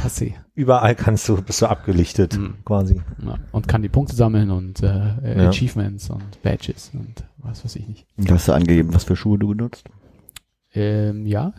passé. 0.02 0.34
Überall 0.54 0.96
kannst 0.96 1.28
du, 1.28 1.40
bist 1.40 1.62
du 1.62 1.66
abgelichtet, 1.66 2.36
Mhm. 2.36 2.54
quasi. 2.64 3.00
Ja, 3.24 3.36
und 3.52 3.68
kann 3.68 3.82
die 3.82 3.88
Punkte 3.88 4.16
sammeln 4.16 4.50
und 4.50 4.82
äh, 4.82 4.86
äh, 5.22 5.42
Ja. 5.44 5.48
Achievements 5.50 6.10
und 6.10 6.42
Badges 6.42 6.90
und 6.94 7.24
was 7.36 7.64
weiß 7.64 7.76
ich 7.76 7.86
nicht. 7.86 8.06
Hast 8.28 8.48
du 8.48 8.52
angegeben, 8.52 8.92
was 8.92 9.04
für 9.04 9.14
Schuhe 9.14 9.38
du 9.38 9.48
benutzt? 9.48 9.84
Ähm, 10.74 11.24
ja, 11.24 11.52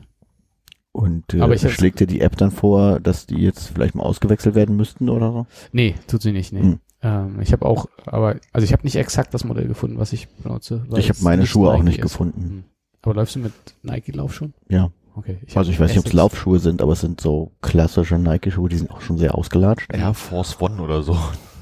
Und 0.92 1.34
äh, 1.34 1.40
Aber 1.42 1.54
ich 1.56 1.62
schlägt 1.74 2.00
dir 2.02 2.08
die 2.08 2.20
App 2.22 2.36
dann 2.38 2.52
vor, 2.52 3.00
dass 3.00 3.26
die 3.26 3.38
jetzt 3.38 3.68
vielleicht 3.70 3.96
mal 3.96 4.04
ausgewechselt 4.04 4.54
werden 4.56 4.76
müssten 4.76 5.08
oder 5.10 5.32
so? 5.32 5.48
nee, 5.72 5.96
tut 6.08 6.22
sie 6.22 6.32
nicht. 6.34 6.52
Nee. 6.52 6.62
Hm. 6.62 6.80
Ähm, 7.02 7.40
ich 7.42 7.52
habe 7.54 7.66
auch, 7.66 7.88
aber, 8.06 8.36
also 8.52 8.66
ich 8.66 8.74
habe 8.74 8.84
nicht 8.84 8.96
exakt 8.96 9.34
das 9.34 9.44
Modell 9.46 9.68
gefunden, 9.68 9.98
was 9.98 10.12
ich 10.14 10.28
benutze. 10.30 10.84
weil 10.90 11.00
Ich 11.00 11.10
habe 11.10 11.20
meine 11.22 11.42
nicht 11.44 11.52
Schuhe 11.52 11.70
auch 11.70 11.74
Nike 11.78 11.86
nicht 11.86 11.98
ist. 12.00 12.04
gefunden. 12.04 12.42
Hm. 12.42 12.64
Aber 13.02 13.14
läufst 13.16 13.36
du 13.36 13.40
mit 13.40 13.54
Nike-Laufschuhen? 13.84 14.54
Ja. 14.68 14.92
Okay. 15.16 15.38
Also 15.56 15.72
ich 15.72 15.80
weiß 15.80 15.90
nicht, 15.92 16.00
ob 16.00 16.06
es. 16.06 16.14
Laufschuhe 16.14 16.60
sind, 16.60 16.82
aber 16.82 16.94
es 16.94 17.02
sind 17.02 17.20
so 17.22 17.52
klassische 17.62 18.18
Nike-Schuhe, 18.18 18.70
die 18.70 18.78
sind 18.78 18.92
auch 18.92 19.02
schon 19.02 19.18
sehr 19.18 19.36
ausgelatscht. 19.36 19.92
Air 19.94 20.14
Force 20.14 20.62
One 20.62 20.82
oder 20.82 21.02
so. 21.02 21.18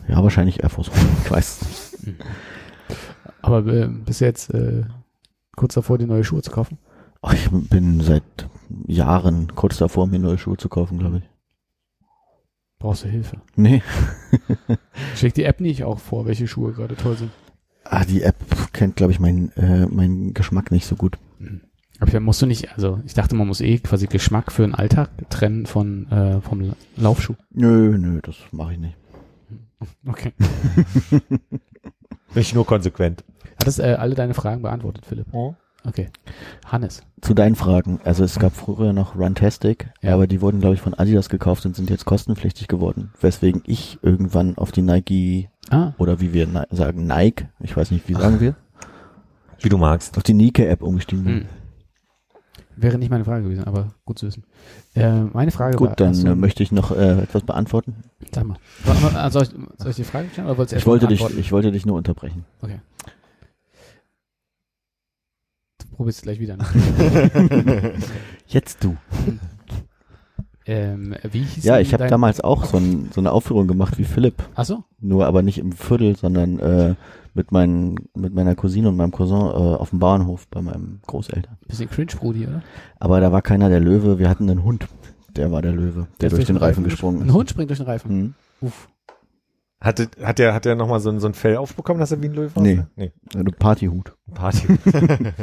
Ja, 0.08 0.22
wahrscheinlich 0.24 0.64
Air 0.64 0.70
Force 0.70 0.90
One. 0.90 1.00
Ich 1.24 1.32
weiß. 1.32 1.98
Aber 3.42 3.66
äh, 3.68 3.88
bis 3.88 4.20
jetzt 4.20 4.54
äh, 4.54 4.84
kurz 5.56 5.76
davor, 5.76 5.98
die 5.98 6.06
neue 6.06 6.24
Schuhe 6.24 6.42
zu 6.42 6.52
kaufen. 6.52 6.78
Oh, 7.22 7.30
ich 7.34 7.50
bin 7.52 8.02
seit 8.02 8.24
Jahren 8.86 9.56
kurz 9.56 9.78
davor, 9.78 10.08
mir 10.08 10.20
neue 10.20 10.38
Schuhe 10.38 10.58
zu 10.58 10.70
kaufen, 10.70 11.00
glaube 11.00 11.18
ich. 11.20 11.24
Brauchst 12.80 13.04
du 13.04 13.08
Hilfe. 13.08 13.38
Nee. 13.56 13.82
Schlägt 15.16 15.38
die 15.38 15.44
App 15.46 15.60
nicht 15.62 15.84
auch 15.84 16.00
vor, 16.00 16.26
welche 16.26 16.48
Schuhe 16.48 16.74
gerade 16.74 16.96
toll 16.96 17.18
sind? 17.18 17.32
Ah, 17.84 18.06
die 18.06 18.22
App 18.22 18.36
kennt, 18.74 18.96
glaube 18.98 19.12
ich, 19.14 19.20
meinen 19.20 19.50
äh, 19.54 19.86
meinen 19.88 20.34
Geschmack 20.34 20.72
nicht 20.72 20.86
so 20.86 20.96
gut. 20.96 21.18
Aber 22.00 22.12
dann 22.12 22.24
musst 22.24 22.42
du 22.42 22.46
nicht, 22.46 22.74
also 22.74 23.00
ich 23.06 23.14
dachte, 23.16 23.36
man 23.36 23.48
muss 23.48 23.62
eh 23.62 23.80
quasi 23.80 24.06
Geschmack 24.08 24.52
für 24.52 24.62
den 24.62 24.76
Alltag 24.76 25.10
trennen 25.30 25.66
von 25.66 26.12
äh, 26.12 26.42
vom 26.42 26.62
La- 26.62 26.76
Laufschuh. 26.98 27.34
Nö, 27.52 27.98
nö, 27.98 28.20
das 28.22 28.36
mache 28.52 28.74
ich 28.74 28.80
nicht. 28.80 28.98
Okay. 30.08 30.34
Nicht 32.34 32.54
nur 32.56 32.66
konsequent. 32.66 33.24
Hat 33.60 33.68
das 33.68 33.80
äh, 33.80 33.96
alle 33.98 34.16
deine 34.16 34.34
Fragen 34.34 34.62
beantwortet, 34.64 35.06
Philipp? 35.06 35.28
Okay. 35.88 36.10
Hannes. 36.66 37.02
Zu 37.22 37.34
deinen 37.34 37.56
Fragen. 37.56 38.00
Also 38.04 38.24
es 38.24 38.38
gab 38.40 38.54
früher 38.54 38.92
noch 38.94 39.16
Runtastic, 39.16 39.90
Ja. 40.02 40.14
aber 40.14 40.28
die 40.28 40.42
wurden, 40.42 40.60
glaube 40.60 40.76
ich, 40.76 40.82
von 40.82 40.94
Adidas 40.94 41.30
gekauft 41.30 41.66
und 41.66 41.76
sind 41.76 41.90
jetzt 41.90 42.04
kostenpflichtig 42.06 42.68
geworden. 42.68 43.12
Weswegen 43.22 43.62
ich 43.66 43.98
irgendwann 44.02 44.58
auf 44.58 44.72
die 44.72 44.82
Nike 44.82 45.50
Ah, 45.70 45.94
oder 45.98 46.20
wie 46.22 46.34
wir 46.34 46.48
sagen, 46.72 47.08
Nike, 47.08 47.48
ich 47.62 47.76
weiß 47.76 47.92
nicht, 47.92 48.08
wie 48.08 48.14
sagen 48.14 48.40
wir, 48.40 48.56
Wie 49.60 49.70
du 49.70 49.78
magst. 49.78 50.16
auf 50.18 50.24
die 50.24 50.34
Nike-App 50.34 50.82
umgestiegen 50.82 51.24
bin. 51.26 51.34
hm. 51.42 51.46
Wäre 52.80 52.98
nicht 53.00 53.10
meine 53.10 53.26
Frage 53.26 53.44
gewesen, 53.44 53.64
aber 53.64 53.88
gut 54.06 54.20
zu 54.20 54.28
wissen. 54.28 54.44
Äh, 54.94 55.22
meine 55.34 55.50
Frage 55.52 55.80
war, 55.80 55.88
Gut, 55.90 56.00
dann 56.00 56.14
du- 56.14 56.32
äh, 56.32 56.36
möchte 56.36 56.62
ich 56.64 56.72
noch 56.72 56.92
äh, 56.92 57.22
etwas 57.24 57.42
beantworten. 57.44 57.96
Sag 58.32 58.46
mal. 58.46 58.58
Wa- 58.86 59.30
Soll 59.32 59.44
ich, 59.44 59.50
soll 59.80 59.90
ich 59.90 59.96
die 59.96 60.04
Frage 60.04 60.28
stellen 60.32 60.46
oder 60.48 60.58
wolltest 60.60 60.74
du 60.74 60.78
Ich 60.78 60.86
wollte 60.86 61.08
dich, 61.08 61.22
ich 61.40 61.52
wollte 61.52 61.72
dich 61.72 61.86
nur 61.88 61.98
unterbrechen. 61.98 62.46
Okay. 62.62 62.80
Es 66.06 66.22
gleich 66.22 66.40
wieder. 66.40 66.58
Ne? 66.58 66.66
Jetzt 68.48 68.84
du. 68.84 68.96
ähm, 70.66 71.16
wie 71.30 71.44
hieß 71.44 71.64
Ja, 71.64 71.80
ich 71.80 71.94
habe 71.94 72.08
damals 72.08 72.42
auch 72.42 72.66
so, 72.66 72.78
ein, 72.78 73.10
so 73.14 73.22
eine 73.22 73.32
Aufführung 73.32 73.68
gemacht 73.68 73.98
wie 73.98 74.04
Philipp. 74.04 74.44
Ach 74.56 74.66
so? 74.66 74.84
Nur 75.00 75.26
aber 75.26 75.42
nicht 75.42 75.58
im 75.58 75.72
Viertel, 75.72 76.16
sondern 76.16 76.60
äh, 76.60 76.96
mit, 77.34 77.52
meinen, 77.52 77.96
mit 78.16 78.34
meiner 78.34 78.56
Cousine 78.56 78.90
und 78.90 78.98
meinem 78.98 79.12
Cousin 79.12 79.38
äh, 79.38 79.42
auf 79.42 79.92
dem 79.92 80.00
Bauernhof 80.00 80.48
bei 80.50 80.62
meinem 80.62 81.00
Großeltern. 81.08 81.58
Bisschen 81.68 81.90
cringe-Brudi, 81.90 82.48
oder? 82.48 82.64
Aber 83.00 83.22
da 83.22 83.32
war 83.32 83.42
keiner 83.42 83.70
der 83.70 83.80
Löwe, 83.80 84.20
wir 84.20 84.30
hatten 84.30 84.50
einen 84.50 84.64
Hund. 84.64 84.88
Der 85.36 85.52
war 85.52 85.62
der 85.62 85.72
Löwe, 85.72 86.08
der, 86.20 86.28
ist 86.28 86.36
durch 86.36 86.48
den 86.48 86.58
Reifen 86.58 86.84
gesprungen 86.84 87.22
Ein 87.22 87.28
ist. 87.28 87.34
Hund 87.34 87.50
springt 87.50 87.70
durch 87.70 87.80
den 87.80 87.86
Reifen. 87.86 88.10
Hm. 88.10 88.34
Uff. 88.62 88.90
Hatte, 89.80 90.10
hat 90.24 90.40
der, 90.40 90.56
hat 90.56 90.66
der 90.66 90.76
nochmal 90.76 91.00
so 91.00 91.10
ein, 91.12 91.20
so 91.20 91.28
ein 91.28 91.36
Fell 91.36 91.58
aufbekommen, 91.58 92.00
dass 92.00 92.12
er 92.12 92.20
wie 92.24 92.26
ein 92.28 92.34
Löwe 92.34 92.60
Nee. 92.60 92.80
aussah? 92.80 92.88
Nee. 92.96 93.12
Ein 93.36 93.46
Partyhut. 93.60 94.14
Party. 94.34 94.68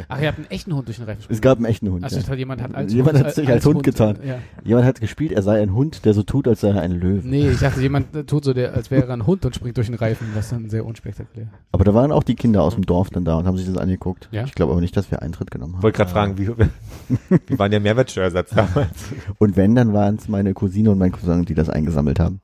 Ach, 0.09 0.21
ihr 0.21 0.27
habt 0.29 0.39
einen 0.39 0.51
echten 0.51 0.75
Hund 0.75 0.89
durch 0.89 0.99
den 0.99 1.07
Reifen 1.07 1.21
Es 1.23 1.29
gesprungen. 1.29 1.41
gab 1.41 1.59
einen 1.59 1.65
echten 1.67 1.91
Hund. 1.91 2.05
Also 2.05 2.19
ja. 2.21 2.35
jemand 2.35 2.61
hat 2.61 2.75
als 2.75 2.93
Jemand 2.93 3.17
Hund, 3.17 3.27
hat 3.27 3.35
sich 3.35 3.49
als 3.49 3.65
Hund 3.65 3.83
getan. 3.85 4.19
Ja. 4.27 4.39
Jemand 4.65 4.87
hat 4.87 5.01
gespielt, 5.01 5.33
er 5.33 5.43
sei 5.43 5.63
ein 5.63 5.73
Hund, 5.73 6.05
der 6.05 6.13
so 6.15 6.23
tut, 6.25 6.49
als 6.49 6.61
sei 6.61 6.71
er 6.71 6.83
ein 6.83 6.91
Löwe. 6.93 7.27
Nee, 7.27 7.49
ich 7.49 7.61
dachte, 7.61 7.81
jemand 7.81 8.29
tut 8.29 8.45
so, 8.45 8.53
der, 8.53 8.75
als 8.75 8.91
wäre 8.91 9.07
er 9.07 9.15
ein 9.15 9.27
Hund 9.27 9.47
und 9.47 9.55
springt 9.55 9.77
durch 9.77 9.87
den 9.87 9.95
Reifen. 9.97 10.27
Das 10.35 10.47
ist 10.47 10.53
dann 10.53 10.69
sehr 10.69 10.85
unspektakulär. 10.85 11.47
Aber 11.73 11.85
da 11.85 11.95
waren 11.95 12.11
auch 12.13 12.25
die 12.25 12.35
Kinder 12.35 12.63
aus 12.63 12.75
dem 12.75 12.85
Dorf 12.85 13.09
dann 13.11 13.25
da 13.25 13.37
und 13.37 13.47
haben 13.47 13.57
sich 13.57 13.67
das 13.67 13.79
angeguckt. 13.79 14.29
Ja? 14.33 14.45
Ich 14.45 14.55
glaube 14.55 14.73
aber 14.73 14.81
nicht, 14.81 14.97
dass 14.97 15.11
wir 15.11 15.23
Eintritt 15.23 15.51
genommen 15.53 15.77
haben. 15.77 15.83
Wollte 15.83 15.97
gerade 15.99 16.11
fragen, 16.11 16.39
wie, 16.39 16.49
wie 17.47 17.59
war 17.59 17.69
der 17.69 17.81
Mehrwertsteuersatz 17.81 18.51
damals? 18.51 18.91
Und 19.39 19.57
wenn, 19.57 19.75
dann 19.77 19.93
waren 19.95 20.17
es 20.17 20.29
meine 20.29 20.53
Cousine 20.55 20.91
und 20.91 20.99
mein 20.99 21.13
Cousin, 21.13 21.45
die 21.45 21.55
das 21.55 21.71
eingesammelt 21.71 22.19
haben. 22.21 22.41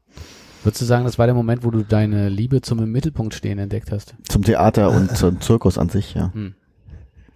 Würdest 0.63 0.83
du 0.83 0.85
sagen, 0.85 1.05
das 1.05 1.19
war 1.19 1.27
der 1.27 1.35
Moment, 1.35 1.65
wo 1.65 1.71
du 1.71 1.83
deine 1.83 2.29
Liebe 2.29 2.61
zum 2.61 2.81
im 2.81 2.93
Mittelpunkt 2.93 3.35
stehen 3.35 3.59
entdeckt 3.59 3.91
hast? 3.91 4.15
Zum 4.29 4.43
Theater 4.43 4.91
und 4.91 5.17
zum 5.17 5.41
Zirkus 5.41 5.79
an 5.79 5.89
sich, 5.89 6.15
ja. 6.15 6.33
Hm. 6.35 6.55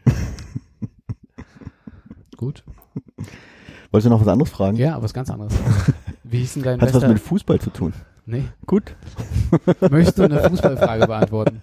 Gut. 2.37 2.65
Wolltest 3.91 4.07
du 4.07 4.11
noch 4.11 4.21
was 4.21 4.29
anderes 4.29 4.51
fragen? 4.51 4.77
Ja, 4.77 5.01
was 5.01 5.15
ganz 5.15 5.31
anderes. 5.31 5.55
Wie 6.25 6.39
hieß 6.39 6.55
denn 6.55 6.63
dein 6.65 6.75
Hat 6.81 6.89
was 6.89 6.93
bester... 6.93 7.09
mit 7.09 7.21
Fußball 7.21 7.61
zu 7.61 7.71
tun? 7.71 7.95
nee. 8.27 8.45
Gut. 8.67 8.97
Möchtest 9.91 10.19
du 10.19 10.25
eine 10.25 10.43
Fußballfrage 10.49 11.07
beantworten? 11.07 11.63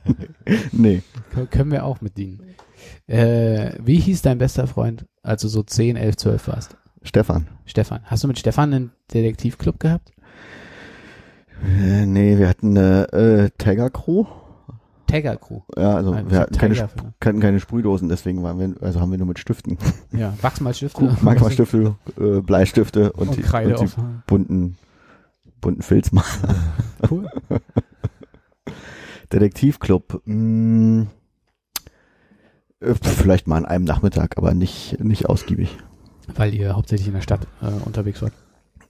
Nee. 0.71 1.03
K 1.33 1.45
können 1.45 1.71
wir 1.71 1.85
auch 1.85 2.01
mit 2.01 2.17
dienen. 2.17 2.41
Äh, 3.07 3.73
wie 3.83 3.99
hieß 3.99 4.21
dein 4.21 4.37
bester 4.37 4.67
Freund, 4.67 5.05
als 5.21 5.41
du 5.41 5.47
so 5.47 5.61
10, 5.61 5.97
11, 5.97 6.17
12 6.17 6.47
warst? 6.47 6.77
Stefan. 7.03 7.47
Stefan. 7.65 8.01
Hast 8.05 8.23
du 8.23 8.27
mit 8.27 8.39
Stefan 8.39 8.73
einen 8.73 8.91
Detektivclub 9.13 9.79
gehabt? 9.79 10.11
Äh, 11.63 12.05
nee, 12.05 12.37
wir 12.37 12.49
hatten 12.49 12.77
eine 12.77 13.11
äh, 13.13 13.49
Tagger-Crew. 13.57 14.25
Tagger 15.11 15.35
Crew. 15.35 15.59
Ja, 15.77 15.95
also 15.95 16.13
Nein, 16.13 16.31
wir 16.31 16.39
hatten 16.39 16.57
keine, 16.57 16.73
Tiger 16.73 16.85
Sp 16.87 17.03
ne? 17.03 17.13
hatten 17.23 17.39
keine 17.41 17.59
Sprühdosen, 17.59 18.07
deswegen 18.07 18.43
waren 18.43 18.59
wir, 18.59 18.81
also 18.81 19.01
haben 19.01 19.11
wir 19.11 19.17
nur 19.17 19.27
mit 19.27 19.39
Stiften. 19.39 19.77
Ja, 20.11 20.33
Wachsmalstifte. 20.41 21.17
Magmastifte, 21.21 21.95
äh, 22.19 22.39
Bleistifte 22.41 23.11
und, 23.13 23.29
und 23.29 23.37
die, 23.37 23.41
Kreide 23.41 23.77
und 23.77 23.89
die 23.89 24.01
bunten, 24.27 24.77
bunten 25.59 25.81
Filzmaler. 25.81 26.25
Cool. 27.09 27.27
Detektivclub. 29.33 30.21
Äh, 30.27 31.07
vielleicht 33.01 33.47
mal 33.47 33.57
an 33.57 33.65
einem 33.65 33.85
Nachmittag, 33.85 34.37
aber 34.37 34.53
nicht, 34.53 35.03
nicht 35.03 35.27
ausgiebig. 35.27 35.77
Weil 36.35 36.53
ihr 36.53 36.75
hauptsächlich 36.75 37.07
in 37.07 37.15
der 37.15 37.21
Stadt 37.21 37.47
äh, 37.61 37.71
unterwegs 37.85 38.21
wart. 38.21 38.33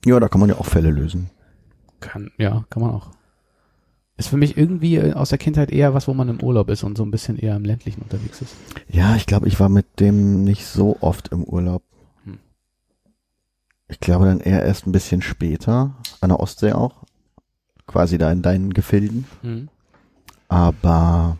Ja, 0.05 0.19
da 0.19 0.27
kann 0.27 0.41
man 0.41 0.49
ja 0.49 0.57
auch 0.57 0.65
Fälle 0.65 0.91
lösen. 0.91 1.29
Kann, 2.01 2.31
ja, 2.37 2.65
kann 2.69 2.81
man 2.81 2.91
auch. 2.91 3.11
Ist 4.17 4.27
für 4.27 4.37
mich 4.37 4.57
irgendwie 4.57 4.97
äh, 4.97 5.13
aus 5.13 5.29
der 5.29 5.37
Kindheit 5.37 5.71
eher 5.71 5.93
was, 5.93 6.07
wo 6.07 6.13
man 6.13 6.29
im 6.29 6.43
Urlaub 6.43 6.69
ist 6.69 6.83
und 6.83 6.97
so 6.97 7.03
ein 7.03 7.11
bisschen 7.11 7.37
eher 7.37 7.55
im 7.55 7.63
ländlichen 7.63 8.01
unterwegs 8.01 8.41
ist. 8.41 8.55
Ja, 8.89 9.15
ich 9.15 9.25
glaube, 9.25 9.47
ich 9.47 9.59
war 9.59 9.69
mit 9.69 9.99
dem 9.99 10.43
nicht 10.43 10.65
so 10.65 10.97
oft 11.01 11.29
im 11.29 11.43
Urlaub. 11.43 11.83
Hm. 12.25 12.39
Ich 13.87 13.99
glaube 13.99 14.25
dann 14.25 14.41
eher 14.41 14.63
erst 14.63 14.85
ein 14.85 14.91
bisschen 14.91 15.21
später, 15.21 15.95
an 16.19 16.29
der 16.29 16.39
Ostsee 16.39 16.73
auch. 16.73 17.03
Quasi 17.87 18.17
da 18.17 18.31
in 18.31 18.41
deinen 18.41 18.73
Gefilden. 18.73 19.25
Mhm. 19.41 19.69
Aber 20.47 21.37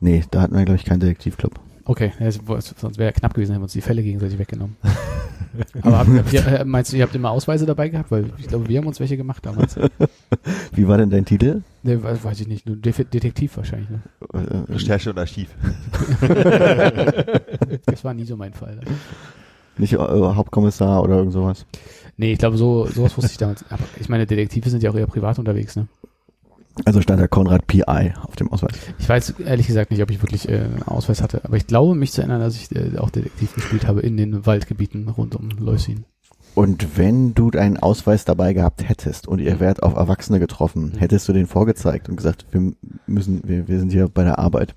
nee, 0.00 0.24
da 0.30 0.42
hatten 0.42 0.56
wir, 0.56 0.64
glaube 0.64 0.78
ich, 0.78 0.84
keinen 0.84 1.00
Detektivclub. 1.00 1.58
Okay, 1.86 2.12
ja, 2.18 2.30
sonst 2.30 2.98
wäre 2.98 3.10
ja 3.10 3.12
knapp 3.12 3.34
gewesen, 3.34 3.52
hätten 3.52 3.60
wir 3.60 3.64
uns 3.64 3.72
die 3.74 3.80
Fälle 3.82 4.02
gegenseitig 4.02 4.38
weggenommen. 4.38 4.76
Aber 5.82 5.98
habt, 5.98 6.08
habt 6.10 6.32
ihr, 6.32 6.46
äh, 6.46 6.64
meinst 6.64 6.92
du, 6.92 6.96
ihr 6.96 7.02
habt 7.04 7.14
immer 7.14 7.30
Ausweise 7.30 7.64
dabei 7.66 7.88
gehabt? 7.88 8.10
Weil 8.10 8.30
ich 8.38 8.48
glaube, 8.48 8.68
wir 8.68 8.78
haben 8.78 8.86
uns 8.86 8.98
welche 9.00 9.16
gemacht 9.16 9.44
damals. 9.46 9.76
Wie 10.72 10.88
war 10.88 10.98
denn 10.98 11.10
dein 11.10 11.24
Titel? 11.24 11.62
Ne, 11.82 12.02
we- 12.02 12.24
weiß 12.24 12.40
ich 12.40 12.48
nicht, 12.48 12.66
nur 12.66 12.76
Def 12.76 12.96
Detektiv 13.12 13.56
wahrscheinlich. 13.56 13.88
Ne? 13.90 14.00
Äh, 14.32 14.72
Recherche 14.72 15.10
und 15.10 15.18
Archiv. 15.18 15.48
Das 17.86 18.02
war 18.04 18.14
nie 18.14 18.24
so 18.24 18.36
mein 18.36 18.52
Fall. 18.52 18.80
Nicht 19.78 19.92
äh, 19.94 19.98
Hauptkommissar 19.98 21.02
oder 21.02 21.16
irgend 21.18 21.32
sowas. 21.32 21.66
Nee, 22.16 22.32
ich 22.32 22.38
glaube, 22.38 22.56
so 22.56 22.86
sowas 22.86 23.16
wusste 23.16 23.32
ich 23.32 23.38
damals. 23.38 23.64
Aber 23.70 23.82
ich 24.00 24.08
meine, 24.08 24.26
Detektive 24.26 24.68
sind 24.70 24.82
ja 24.82 24.90
auch 24.90 24.94
eher 24.96 25.06
privat 25.06 25.38
unterwegs, 25.38 25.76
ne? 25.76 25.86
Also 26.84 27.00
stand 27.00 27.20
da 27.20 27.28
Konrad 27.28 27.66
PI 27.66 28.14
auf 28.22 28.34
dem 28.36 28.50
Ausweis. 28.52 28.72
Ich 28.98 29.08
weiß 29.08 29.34
ehrlich 29.44 29.66
gesagt 29.68 29.90
nicht, 29.90 30.02
ob 30.02 30.10
ich 30.10 30.22
wirklich 30.22 30.48
äh, 30.48 30.58
einen 30.62 30.82
Ausweis 30.82 31.22
hatte, 31.22 31.44
aber 31.44 31.56
ich 31.56 31.66
glaube, 31.66 31.94
mich 31.94 32.12
zu 32.12 32.20
erinnern, 32.20 32.40
dass 32.40 32.56
ich 32.56 32.74
äh, 32.74 32.98
auch 32.98 33.10
Detektiv 33.10 33.54
gespielt 33.54 33.86
habe 33.86 34.00
in 34.00 34.16
den 34.16 34.44
Waldgebieten 34.46 35.08
rund 35.08 35.36
um 35.36 35.50
Leusin. 35.50 36.04
Und 36.56 36.98
wenn 36.98 37.34
du 37.34 37.50
deinen 37.50 37.76
Ausweis 37.76 38.24
dabei 38.24 38.52
gehabt 38.52 38.88
hättest 38.88 39.26
und 39.28 39.40
ihr 39.40 39.58
wärt 39.60 39.82
auf 39.82 39.94
Erwachsene 39.96 40.38
getroffen, 40.40 40.92
Mhm. 40.94 40.98
hättest 40.98 41.28
du 41.28 41.32
den 41.32 41.46
vorgezeigt 41.46 42.08
und 42.08 42.16
gesagt, 42.16 42.46
wir 42.52 42.72
müssen, 43.06 43.42
wir, 43.44 43.66
wir 43.68 43.78
sind 43.78 43.90
hier 43.90 44.08
bei 44.08 44.24
der 44.24 44.38
Arbeit. 44.38 44.74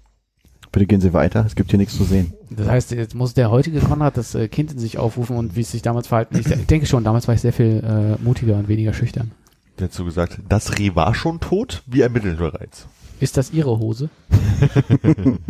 Bitte 0.71 0.85
gehen 0.85 1.01
Sie 1.01 1.13
weiter, 1.13 1.45
es 1.45 1.55
gibt 1.55 1.69
hier 1.71 1.77
nichts 1.79 1.95
zu 1.97 2.03
sehen. 2.03 2.33
Das 2.51 2.67
heißt, 2.67 2.91
jetzt 2.91 3.15
muss 3.15 3.33
der 3.33 3.49
heutige 3.51 3.79
Konrad 3.79 4.17
das 4.17 4.35
äh, 4.35 4.47
Kind 4.47 4.71
in 4.73 4.79
sich 4.79 4.97
aufrufen 4.99 5.35
und 5.37 5.55
wie 5.55 5.61
es 5.61 5.71
sich 5.71 5.81
damals 5.81 6.07
verhalten. 6.07 6.37
Ich, 6.37 6.45
ich 6.47 6.65
denke 6.67 6.85
schon, 6.85 7.03
damals 7.03 7.27
war 7.27 7.35
ich 7.35 7.41
sehr 7.41 7.53
viel 7.53 7.83
äh, 7.83 8.23
mutiger 8.23 8.55
und 8.57 8.67
weniger 8.67 8.93
schüchtern. 8.93 9.31
Dazu 9.77 10.05
gesagt, 10.05 10.39
das 10.49 10.77
Reh 10.79 10.95
war 10.95 11.13
schon 11.13 11.39
tot, 11.39 11.83
wir 11.85 12.03
ermitteln 12.03 12.37
bereits. 12.37 12.87
Ist 13.19 13.37
das 13.37 13.51
Ihre 13.51 13.77
Hose? 13.79 14.09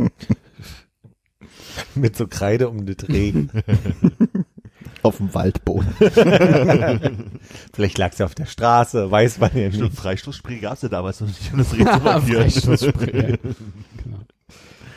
Mit 1.95 2.15
so 2.17 2.27
Kreide 2.27 2.69
um 2.69 2.85
den 2.85 2.95
Regen. 3.07 3.49
Auf 5.03 5.17
dem 5.17 5.33
Waldboden. 5.33 5.93
Vielleicht 7.73 7.97
lag 7.97 8.13
sie 8.13 8.23
auf 8.23 8.35
der 8.35 8.47
Straße, 8.47 9.09
weiß 9.09 9.39
man 9.39 9.55
ja 9.55 9.69
nicht. 9.69 9.93
Freistoßspray 9.93 10.59
gab's 10.59 10.81
ja 10.81 10.89
damals 10.89 11.21
noch 11.21 11.27
nicht, 11.27 11.53
um 11.53 11.59
das 11.59 11.73
Reh 11.73 11.85
zu 11.85 11.99
markieren. 11.99 12.49
Freistoßspray, 12.49 13.15
ja. 13.15 13.37
genau. 13.37 14.19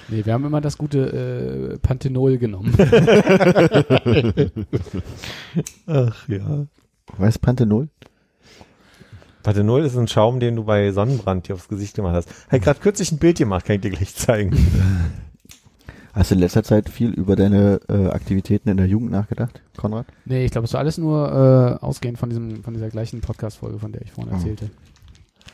Nee, 0.08 0.24
wir 0.24 0.32
haben 0.32 0.46
immer 0.46 0.60
das 0.62 0.78
gute 0.78 1.74
äh, 1.74 1.78
Panthenol 1.78 2.38
genommen. 2.38 2.74
Ach 5.86 6.28
ja. 6.28 6.66
Weißt 7.18 7.40
Panthenol? 7.40 7.88
Pantenol 9.42 9.82
ist 9.84 9.96
ein 9.96 10.08
Schaum, 10.08 10.38
den 10.40 10.56
du 10.56 10.64
bei 10.64 10.90
Sonnenbrand 10.92 11.46
hier 11.46 11.54
aufs 11.56 11.68
Gesicht 11.68 11.94
gemacht 11.96 12.14
hast. 12.14 12.28
Habe 12.50 12.60
gerade 12.60 12.80
kürzlich 12.80 13.10
ein 13.12 13.18
Bild 13.18 13.38
gemacht, 13.38 13.64
kann 13.64 13.76
ich 13.76 13.82
dir 13.82 13.90
gleich 13.90 14.14
zeigen. 14.14 14.54
Hast 16.12 16.30
du 16.30 16.34
in 16.34 16.40
letzter 16.40 16.64
Zeit 16.64 16.88
viel 16.88 17.10
über 17.10 17.36
deine 17.36 17.80
äh, 17.88 18.08
Aktivitäten 18.08 18.68
in 18.68 18.76
der 18.76 18.86
Jugend 18.86 19.12
nachgedacht, 19.12 19.62
Konrad? 19.76 20.06
Nee, 20.24 20.44
ich 20.44 20.50
glaube, 20.50 20.64
es 20.64 20.72
war 20.72 20.80
alles 20.80 20.98
nur 20.98 21.78
äh, 21.80 21.84
ausgehend 21.84 22.18
von 22.18 22.28
diesem, 22.28 22.64
von 22.64 22.74
dieser 22.74 22.88
gleichen 22.88 23.20
Podcast-Folge, 23.20 23.78
von 23.78 23.92
der 23.92 24.02
ich 24.02 24.10
vorhin 24.10 24.32
Oh. 24.32 24.36
erzählte. 24.36 24.70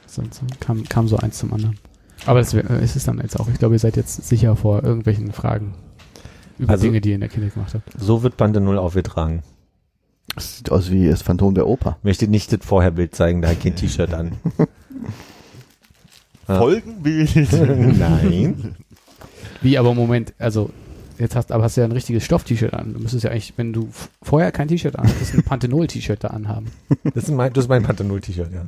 Sonst 0.06 0.40
kam, 0.60 0.84
kam 0.84 1.08
so 1.08 1.18
eins 1.18 1.36
zum 1.38 1.52
anderen. 1.52 1.78
Aber 2.24 2.38
das 2.38 2.54
wär- 2.54 2.68
äh, 2.70 2.82
ist 2.82 2.96
es 2.96 3.04
dann 3.04 3.18
jetzt 3.20 3.38
auch. 3.38 3.48
Ich 3.48 3.58
glaube, 3.58 3.74
ihr 3.74 3.78
seid 3.78 3.96
jetzt 3.96 4.26
sicher 4.26 4.56
vor 4.56 4.82
irgendwelchen 4.82 5.30
Fragen 5.32 5.74
über 6.58 6.70
Also- 6.72 6.84
Dinge, 6.86 7.02
die 7.02 7.10
ihr 7.10 7.16
in 7.16 7.20
der 7.20 7.28
Kindheit 7.28 7.52
gemacht 7.52 7.74
habt. 7.74 7.92
So 8.00 8.22
wird 8.22 8.38
Pantenol 8.38 8.78
aufgetragen. 8.78 9.42
Das 10.36 10.58
sieht 10.58 10.70
aus 10.70 10.90
wie 10.90 11.08
das 11.08 11.22
Phantom 11.22 11.54
der 11.54 11.66
Oper. 11.66 11.98
Möchte 12.02 12.28
nicht 12.28 12.52
das 12.52 12.60
Vorherbild 12.64 13.14
zeigen, 13.14 13.42
da 13.42 13.48
hat 13.48 13.60
kein 13.62 13.74
T-Shirt 13.74 14.12
an. 14.12 14.32
Folgenbild. 16.46 17.52
Nein. 17.98 18.76
Wie, 19.62 19.78
aber 19.78 19.94
Moment, 19.94 20.34
also 20.38 20.70
jetzt 21.18 21.34
hast, 21.34 21.50
aber 21.52 21.64
hast 21.64 21.76
du 21.76 21.80
ja 21.80 21.86
ein 21.86 21.92
richtiges 21.92 22.24
Stoff-T-Shirt 22.24 22.74
an. 22.74 22.92
Du 22.92 23.00
müsstest 23.00 23.24
ja 23.24 23.30
eigentlich, 23.30 23.54
wenn 23.56 23.72
du 23.72 23.88
vorher 24.22 24.52
kein 24.52 24.68
T-Shirt 24.68 24.96
an 24.96 25.08
hattest, 25.08 25.34
ein 25.34 25.42
Pantenol-T-Shirt 25.42 26.22
da 26.22 26.28
anhaben. 26.28 26.66
Das 27.14 27.24
ist 27.24 27.30
mein, 27.30 27.52
das 27.52 27.64
ist 27.64 27.68
mein 27.68 27.82
Pantenol-T-Shirt, 27.82 28.52
ja. 28.52 28.66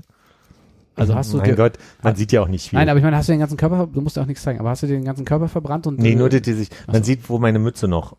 Also 0.96 1.14
hast 1.14 1.32
du 1.32 1.36
Mein 1.36 1.54
Gott, 1.54 1.78
man 2.02 2.16
sieht 2.16 2.32
ja 2.32 2.40
auch 2.40 2.48
nicht 2.48 2.70
viel. 2.70 2.78
Nein, 2.78 2.88
aber 2.88 2.98
ich 2.98 3.04
meine, 3.04 3.16
hast 3.16 3.28
du 3.28 3.32
den 3.32 3.38
ganzen 3.38 3.56
Körper, 3.56 3.86
du 3.86 4.00
musst 4.00 4.16
ja 4.16 4.22
auch 4.22 4.26
nichts 4.26 4.42
zeigen, 4.42 4.58
aber 4.58 4.70
hast 4.70 4.82
du 4.82 4.88
den 4.88 5.04
ganzen 5.04 5.24
Körper 5.24 5.48
verbrannt 5.48 5.86
und 5.86 6.00
nee, 6.00 6.16
nur 6.16 6.28
die 6.28 6.52
sich, 6.52 6.70
man 6.88 6.96
so. 6.96 7.02
sieht, 7.04 7.28
wo 7.28 7.38
meine 7.38 7.60
Mütze 7.60 7.86
noch. 7.86 8.16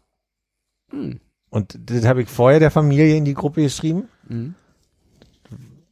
hm, 0.91 1.19
Und 1.49 1.77
das 1.89 2.05
habe 2.05 2.21
ich 2.21 2.29
vorher 2.29 2.59
der 2.59 2.71
Familie 2.71 3.15
in 3.15 3.25
die 3.25 3.33
Gruppe 3.33 3.61
geschrieben 3.63 4.07
hm. 4.27 4.53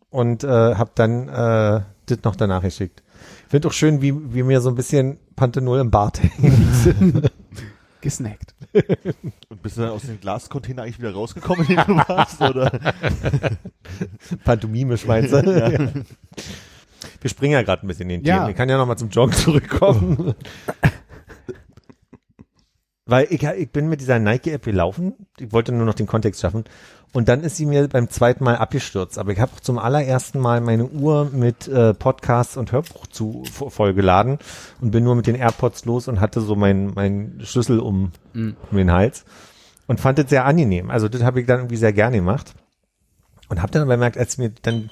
und 0.10 0.44
äh, 0.44 0.48
habe 0.48 0.92
dann 0.96 1.28
äh, 1.30 1.82
das 2.06 2.24
noch 2.24 2.36
danach 2.36 2.62
geschickt. 2.62 3.02
Ich 3.46 3.52
finde 3.52 3.68
auch 3.70 3.74
schön, 3.74 4.02
wie, 4.02 4.14
wie 4.34 4.44
mir 4.44 4.62
so 4.62 4.70
ein 4.70 4.76
bisschen 4.76 5.18
Pantenol 5.36 5.80
im 5.80 5.90
Bart 5.90 6.22
hängt. 6.38 7.32
gesnackt. 8.02 8.54
Und 9.50 9.62
bist 9.64 9.78
du 9.78 9.82
dann 9.82 9.92
aus 9.92 10.04
dem 10.04 10.20
Glascontainer 10.20 10.84
eigentlich 10.84 11.00
wieder 11.00 11.14
rausgekommen, 11.14 11.66
dem 11.66 11.78
du 11.78 11.98
warst? 11.98 12.40
Oder? 12.42 12.72
Pantomimisch 14.44 15.06
meinst 15.06 15.34
du? 15.34 15.38
ja. 15.42 15.90
Wir 17.22 17.30
springen 17.30 17.54
ja 17.54 17.64
gerade 17.64 17.86
ein 17.86 17.88
bisschen 17.88 18.10
in 18.10 18.22
den 18.22 18.28
Ja. 18.28 18.38
Themen. 18.40 18.50
Ich 18.52 18.56
kann 18.56 18.70
ja 18.70 18.78
noch 18.78 18.86
mal 18.86 18.98
zum 18.98 19.10
Joggen 19.10 19.34
zurückkommen. 19.34 20.36
Weil 23.10 23.28
ich, 23.30 23.42
ich 23.44 23.72
bin 23.72 23.88
mit 23.88 24.02
dieser 24.02 24.20
Nike-App 24.20 24.66
gelaufen. 24.66 25.14
Ich 25.40 25.52
wollte 25.54 25.72
nur 25.72 25.86
noch 25.86 25.94
den 25.94 26.08
Kontext 26.08 26.42
schaffen. 26.42 26.66
Und 27.14 27.30
dann 27.30 27.42
ist 27.42 27.56
sie 27.56 27.66
mir 27.66 27.88
beim 27.88 28.10
zweiten 28.10 28.44
Mal 28.44 28.58
abgestürzt. 28.58 29.18
Aber 29.18 29.32
ich 29.32 29.40
habe 29.40 29.52
zum 29.62 29.80
allerersten 29.80 30.40
Mal 30.40 30.60
meine 30.60 30.86
Uhr 30.86 31.30
mit 31.32 31.68
äh, 31.70 31.94
Podcasts 31.94 32.58
und 32.58 32.72
Hörbuch 32.74 33.08
zu 33.08 33.44
vo- 33.58 33.70
vollgeladen 33.70 34.40
und 34.82 34.92
bin 34.92 35.06
nur 35.06 35.16
mit 35.16 35.26
den 35.26 35.36
AirPods 35.36 35.86
los 35.86 36.10
und 36.10 36.20
hatte 36.20 36.42
so 36.42 36.56
meinen 36.58 36.94
mein 36.96 37.40
Schlüssel 37.44 37.80
um, 37.80 38.12
Mhm. 38.34 38.58
um 38.70 38.78
den 38.78 38.92
Hals 38.92 39.24
und 39.88 40.02
fand 40.02 40.20
es 40.20 40.30
sehr 40.30 40.44
angenehm. 40.46 40.90
Also 40.92 41.08
das 41.08 41.24
habe 41.24 41.40
ich 41.40 41.48
dann 41.48 41.60
irgendwie 41.60 41.78
sehr 41.78 41.94
gerne 41.94 42.18
gemacht 42.18 42.54
und 43.48 43.62
habe 43.62 43.72
dann 43.72 43.84
aber 43.84 43.94
gemerkt, 43.96 44.18
als 44.18 44.38
mir 44.38 44.52
dann, 44.62 44.90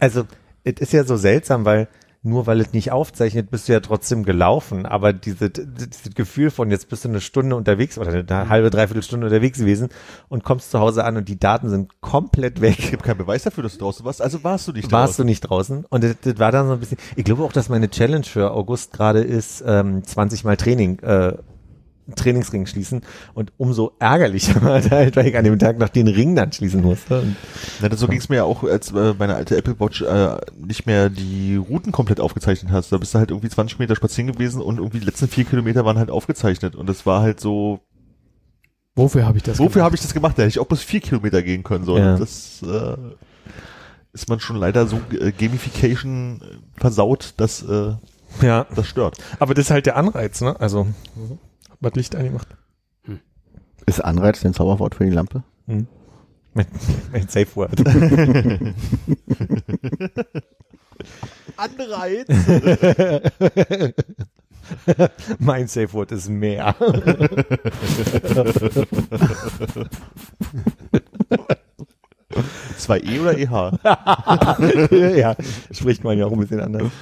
also 0.00 0.24
es 0.64 0.74
ist 0.80 0.92
ja 0.92 1.04
so 1.04 1.16
seltsam, 1.16 1.64
weil 1.64 1.86
nur 2.22 2.46
weil 2.46 2.60
es 2.60 2.72
nicht 2.74 2.92
aufzeichnet, 2.92 3.50
bist 3.50 3.68
du 3.68 3.72
ja 3.72 3.80
trotzdem 3.80 4.24
gelaufen. 4.24 4.84
Aber 4.84 5.12
diese, 5.14 5.48
dieses 5.48 6.14
Gefühl 6.14 6.50
von 6.50 6.70
jetzt 6.70 6.88
bist 6.90 7.04
du 7.04 7.08
eine 7.08 7.20
Stunde 7.22 7.56
unterwegs 7.56 7.96
oder 7.96 8.12
eine 8.12 8.48
halbe, 8.48 8.68
dreiviertel 8.68 9.02
Stunde 9.02 9.26
unterwegs 9.26 9.58
gewesen 9.58 9.88
und 10.28 10.44
kommst 10.44 10.70
zu 10.70 10.80
Hause 10.80 11.04
an 11.04 11.16
und 11.16 11.28
die 11.28 11.38
Daten 11.38 11.70
sind 11.70 12.00
komplett 12.02 12.60
weg. 12.60 12.76
gibt 12.90 13.04
keinen 13.04 13.18
Beweis 13.18 13.44
dafür, 13.44 13.62
dass 13.62 13.72
du 13.72 13.78
draußen 13.78 14.04
warst, 14.04 14.20
also 14.20 14.44
warst 14.44 14.68
du 14.68 14.72
nicht 14.72 14.92
Warst 14.92 15.14
du 15.14 15.22
draußen. 15.22 15.26
nicht 15.26 15.40
draußen? 15.40 15.84
Und 15.88 16.04
das, 16.04 16.16
das 16.20 16.38
war 16.38 16.52
dann 16.52 16.66
so 16.66 16.74
ein 16.74 16.80
bisschen, 16.80 16.98
ich 17.16 17.24
glaube 17.24 17.42
auch, 17.42 17.52
dass 17.52 17.70
meine 17.70 17.88
Challenge 17.88 18.24
für 18.24 18.50
August 18.52 18.92
gerade 18.92 19.20
ist, 19.20 19.64
ähm, 19.66 20.04
20 20.04 20.44
Mal 20.44 20.58
Training, 20.58 20.98
äh, 20.98 21.38
Trainingsring 22.14 22.66
schließen 22.66 23.02
und 23.34 23.52
umso 23.56 23.92
ärgerlicher 23.98 24.62
war 24.62 24.76
es 24.76 24.90
halt, 24.90 25.16
weil 25.16 25.26
ich 25.26 25.36
an 25.36 25.44
dem 25.44 25.58
Tag 25.58 25.78
noch 25.78 25.88
den 25.88 26.08
Ring 26.08 26.34
dann 26.34 26.52
schließen 26.52 26.82
musste. 26.82 27.20
Und 27.20 27.36
Ja, 27.82 27.96
so 27.96 28.08
ging 28.08 28.18
es 28.18 28.28
mir 28.28 28.36
ja 28.36 28.44
auch, 28.44 28.64
als 28.64 28.92
äh, 28.92 29.14
meine 29.18 29.34
alte 29.34 29.56
Apple 29.56 29.78
Watch 29.80 30.02
äh, 30.02 30.36
nicht 30.56 30.86
mehr 30.86 31.08
die 31.10 31.56
Routen 31.56 31.92
komplett 31.92 32.20
aufgezeichnet 32.20 32.72
hast. 32.72 32.92
Da 32.92 32.98
bist 32.98 33.14
du 33.14 33.18
halt 33.18 33.30
irgendwie 33.30 33.48
20 33.48 33.78
Meter 33.78 33.96
spazieren 33.96 34.32
gewesen 34.32 34.60
und 34.62 34.78
irgendwie 34.78 35.00
die 35.00 35.06
letzten 35.06 35.28
vier 35.28 35.44
Kilometer 35.44 35.84
waren 35.84 35.98
halt 35.98 36.10
aufgezeichnet. 36.10 36.74
Und 36.76 36.88
das 36.88 37.06
war 37.06 37.22
halt 37.22 37.40
so, 37.40 37.80
Wofür 38.96 39.24
habe 39.24 39.38
ich 39.38 39.44
das 39.44 39.58
wofür 39.58 39.68
gemacht? 39.70 39.84
habe 39.84 39.94
ich 39.94 40.02
das 40.02 40.12
gemacht? 40.14 40.36
Da 40.36 40.42
hätte 40.42 40.50
ich 40.50 40.58
auch 40.58 40.66
bis 40.66 40.82
vier 40.82 41.00
Kilometer 41.00 41.42
gehen 41.42 41.62
können. 41.62 41.84
So. 41.84 41.96
Ja. 41.96 42.16
Das 42.16 42.62
äh, 42.62 42.96
ist 44.12 44.28
man 44.28 44.40
schon 44.40 44.56
leider 44.56 44.86
so 44.86 45.00
äh, 45.12 45.30
Gamification 45.32 46.40
äh, 46.42 46.80
versaut, 46.80 47.34
dass 47.36 47.62
äh, 47.62 47.94
ja, 48.42 48.66
das 48.74 48.86
stört. 48.86 49.16
aber 49.38 49.54
das 49.54 49.66
ist 49.66 49.70
halt 49.70 49.86
der 49.86 49.96
Anreiz, 49.96 50.40
ne? 50.40 50.58
Also, 50.60 50.86
was 51.80 51.94
Licht 51.94 52.14
angemacht. 52.14 52.48
Ist 53.86 54.04
Anreiz 54.04 54.40
denn 54.40 54.54
Zauberwort 54.54 54.94
für 54.94 55.04
die 55.04 55.10
Lampe? 55.10 55.42
Hm. 55.66 55.86
Mein, 56.54 56.66
mein 57.12 57.28
Safe 57.28 57.48
Word. 57.54 57.80
Anreiz? 61.56 62.28
mein 65.38 65.66
Safe 65.66 65.92
Word 65.92 66.12
ist 66.12 66.28
mehr. 66.28 66.74
Zwei 72.76 73.00
E 73.00 73.18
oder 73.18 73.36
EH? 73.36 73.72
ja, 75.16 75.34
spricht 75.72 76.04
man 76.04 76.16
ja 76.18 76.26
auch 76.26 76.32
ein 76.32 76.38
bisschen 76.38 76.60
anders. 76.60 76.92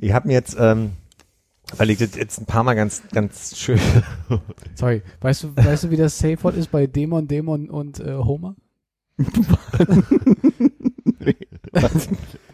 Ich 0.00 0.12
habe 0.12 0.28
mir 0.28 0.34
jetzt, 0.34 0.56
ähm, 0.58 0.92
weil 1.76 1.90
ich 1.90 1.98
das 1.98 2.14
jetzt 2.16 2.40
ein 2.40 2.46
paar 2.46 2.64
Mal 2.64 2.74
ganz, 2.74 3.02
ganz 3.12 3.56
schön. 3.58 3.78
Sorry, 4.74 5.02
weißt 5.20 5.44
du, 5.44 5.56
weißt 5.56 5.84
du, 5.84 5.90
wie 5.90 5.96
das 5.96 6.18
Safe 6.18 6.42
Word 6.42 6.56
ist 6.56 6.70
bei 6.70 6.86
Dämon, 6.86 7.28
Dämon 7.28 7.68
und 7.68 8.00
äh, 8.00 8.14
Homer? 8.14 8.56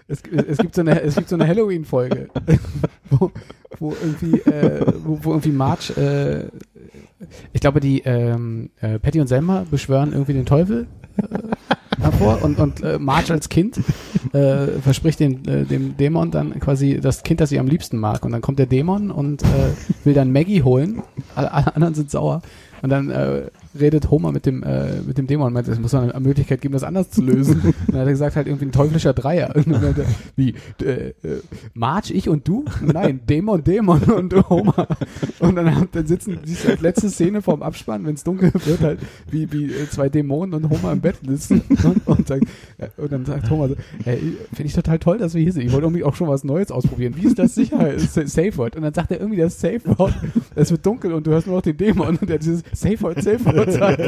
es, 0.09 0.23
es 0.47 0.59
gibt 0.59 0.75
so 0.75 0.81
eine, 0.81 1.01
es 1.03 1.15
gibt 1.15 1.29
so 1.29 1.37
eine 1.37 1.47
Halloween-Folge, 1.47 2.29
wo, 3.11 3.31
wo 3.79 3.93
irgendwie, 3.93 4.41
äh, 4.51 4.93
wo, 5.05 5.19
wo 5.23 5.31
irgendwie 5.31 5.53
Marge, 5.53 6.51
äh, 6.51 7.27
ich 7.53 7.61
glaube, 7.61 7.81
die 7.81 8.01
ähm, 8.01 8.71
äh, 8.81 8.99
Patty 8.99 9.21
und 9.21 9.27
Selma 9.27 9.67
beschwören 9.71 10.13
irgendwie 10.13 10.33
den 10.33 10.47
Teufel 10.47 10.87
hervor 12.01 12.43
und, 12.43 12.59
und 12.59 12.83
äh, 12.83 12.99
Marge 12.99 13.33
als 13.33 13.49
Kind 13.49 13.79
äh, 14.33 14.67
verspricht 14.83 15.21
den, 15.21 15.47
äh, 15.47 15.65
dem 15.65 15.97
Dämon 15.97 16.31
dann 16.31 16.59
quasi 16.61 17.01
das 17.01 17.23
Kind, 17.23 17.41
das 17.41 17.51
sie 17.51 17.59
am 17.59 17.67
liebsten 17.67 17.99
mag. 17.99 18.25
Und 18.25 18.33
dann 18.33 18.41
kommt 18.41 18.59
der 18.59 18.67
Dämon 18.67 19.11
und 19.11 19.43
äh, 19.43 19.47
will 20.05 20.15
dann 20.15 20.33
Maggie 20.33 20.63
holen. 20.63 21.03
Alle, 21.35 21.53
alle 21.53 21.75
anderen 21.75 21.95
sind 21.95 22.11
sauer. 22.11 22.43
Und 22.83 22.91
dann 22.91 23.11
äh, 23.11 23.43
redet 23.79 24.11
Homer 24.11 24.33
mit 24.33 24.47
dem, 24.47 24.63
äh, 24.63 25.01
mit 25.07 25.19
dem 25.19 25.27
Dämon 25.27 25.49
und 25.49 25.53
meint, 25.53 25.69
es 25.69 25.79
muss 25.79 25.95
eine 25.95 26.19
Möglichkeit 26.21 26.61
geben, 26.61 26.73
das 26.75 26.83
anders 26.85 27.11
zu 27.11 27.23
lösen. 27.23 27.61
Und 27.65 27.75
dann 27.89 28.01
hat 28.01 28.07
er 28.07 28.13
gesagt, 28.13 28.37
halt 28.37 28.47
irgendwie 28.47 28.67
ein 28.67 28.73
teuflischer 28.73 29.13
Dreier. 29.13 29.55
Und 29.55 29.71
dann 29.71 29.83
meinte 29.83 30.05
Wie? 30.37 30.55
Äh, 30.83 31.09
äh, 31.23 31.41
Marge, 31.75 32.13
ich 32.15 32.29
und 32.29 32.47
du? 32.47 32.65
Nein, 32.81 33.21
Dämon, 33.29 33.63
Dämon 33.65 34.03
und 34.03 34.35
Homer. 34.49 34.87
Und 35.41 35.57
dann, 35.57 35.89
dann 35.93 36.07
sitzen, 36.07 36.39
siehst 36.45 36.65
du 36.65 36.71
als 36.71 36.81
letzte 36.81 37.11
Szene 37.11 37.43
vorm 37.43 37.63
Abspann, 37.63 38.05
wenn 38.07 38.15
es 38.15 38.25
dunkel 38.25 38.53
wird, 38.65 38.81
halt, 38.81 39.01
wie, 39.31 39.51
wie 39.53 39.67
äh, 39.67 39.89
zwei 39.91 40.09
Dämonen 40.09 40.55
und 40.55 40.71
Homer 40.71 40.93
im 40.93 41.01
Bett 41.01 41.17
sitzen 41.27 41.63
und, 41.85 42.07
und, 42.07 42.29
sagt, 42.29 42.45
äh, 42.79 42.89
und 42.97 43.13
dann 43.13 43.25
sagt 43.25 43.51
Homer 43.51 43.69
so, 43.69 43.77
hey, 44.05 44.19
finde 44.53 44.67
ich 44.67 44.75
total 44.75 44.99
toll, 44.99 45.19
dass 45.19 45.35
wir 45.35 45.43
hier 45.43 45.53
sind. 45.53 45.63
Ich 45.63 45.73
wollte 45.73 45.87
irgendwie 45.87 46.05
auch 46.05 46.15
schon 46.15 46.29
was 46.29 46.45
Neues 46.45 46.71
ausprobieren. 46.71 47.15
Wie 47.17 47.27
ist 47.27 47.39
das 47.39 47.55
Sicherheit, 47.55 48.01
Sa- 48.01 48.27
Safe 48.27 48.57
Word? 48.57 48.77
Und 48.77 48.83
dann 48.83 48.95
sagt 48.95 49.11
er 49.11 49.21
irgendwie 49.21 49.41
das 49.41 49.61
Safe 49.61 49.81
Word, 49.99 50.15
es 50.55 50.71
wird 50.71 50.85
dunkel 50.87 51.13
und 51.13 51.27
du 51.27 51.31
hörst 51.31 51.47
nur 51.47 51.57
noch 51.57 51.63
den 51.63 51.77
Dämon 51.77 52.17
und 52.17 52.29
der 52.29 52.39
dieses 52.39 52.63
Safe 52.73 53.01
Word, 53.01 53.23
Safe 53.23 53.45
Word 53.45 53.64
sagt. 53.73 54.01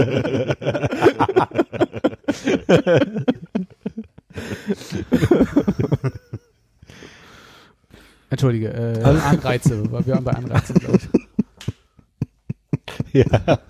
Entschuldige, 8.28 8.68
äh, 8.68 9.02
Anreize, 9.02 9.90
weil 9.90 10.04
wir 10.06 10.14
waren 10.14 10.24
bei 10.24 10.32
Anreizen, 10.32 10.74
glaube 10.76 10.98
ich. 10.98 11.08
ja. 13.12 13.60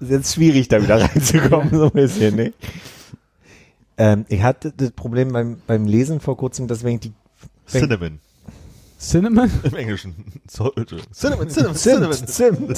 ist 0.00 0.10
jetzt 0.10 0.34
schwierig, 0.34 0.66
da 0.68 0.82
wieder 0.82 1.00
reinzukommen, 1.00 1.70
so 1.70 1.84
ein 1.84 1.92
bisschen, 1.92 2.36
ne? 2.36 2.52
Ähm, 3.96 4.26
ich 4.28 4.42
hatte 4.42 4.72
das 4.76 4.90
Problem 4.92 5.32
beim, 5.32 5.62
beim 5.66 5.86
Lesen 5.86 6.20
vor 6.20 6.36
kurzem, 6.36 6.68
dass 6.68 6.84
wenn 6.84 6.96
ich 6.96 7.00
die 7.00 7.12
Cinnamon. 7.66 8.20
Cinnamon? 8.98 9.50
Im 9.62 9.74
Englischen. 9.74 10.14
So, 10.48 10.72
Entschuldigung. 10.74 11.10
Cinnamon, 11.12 11.48
Cinnamon, 11.48 11.76
Cinnamon. 11.76 12.74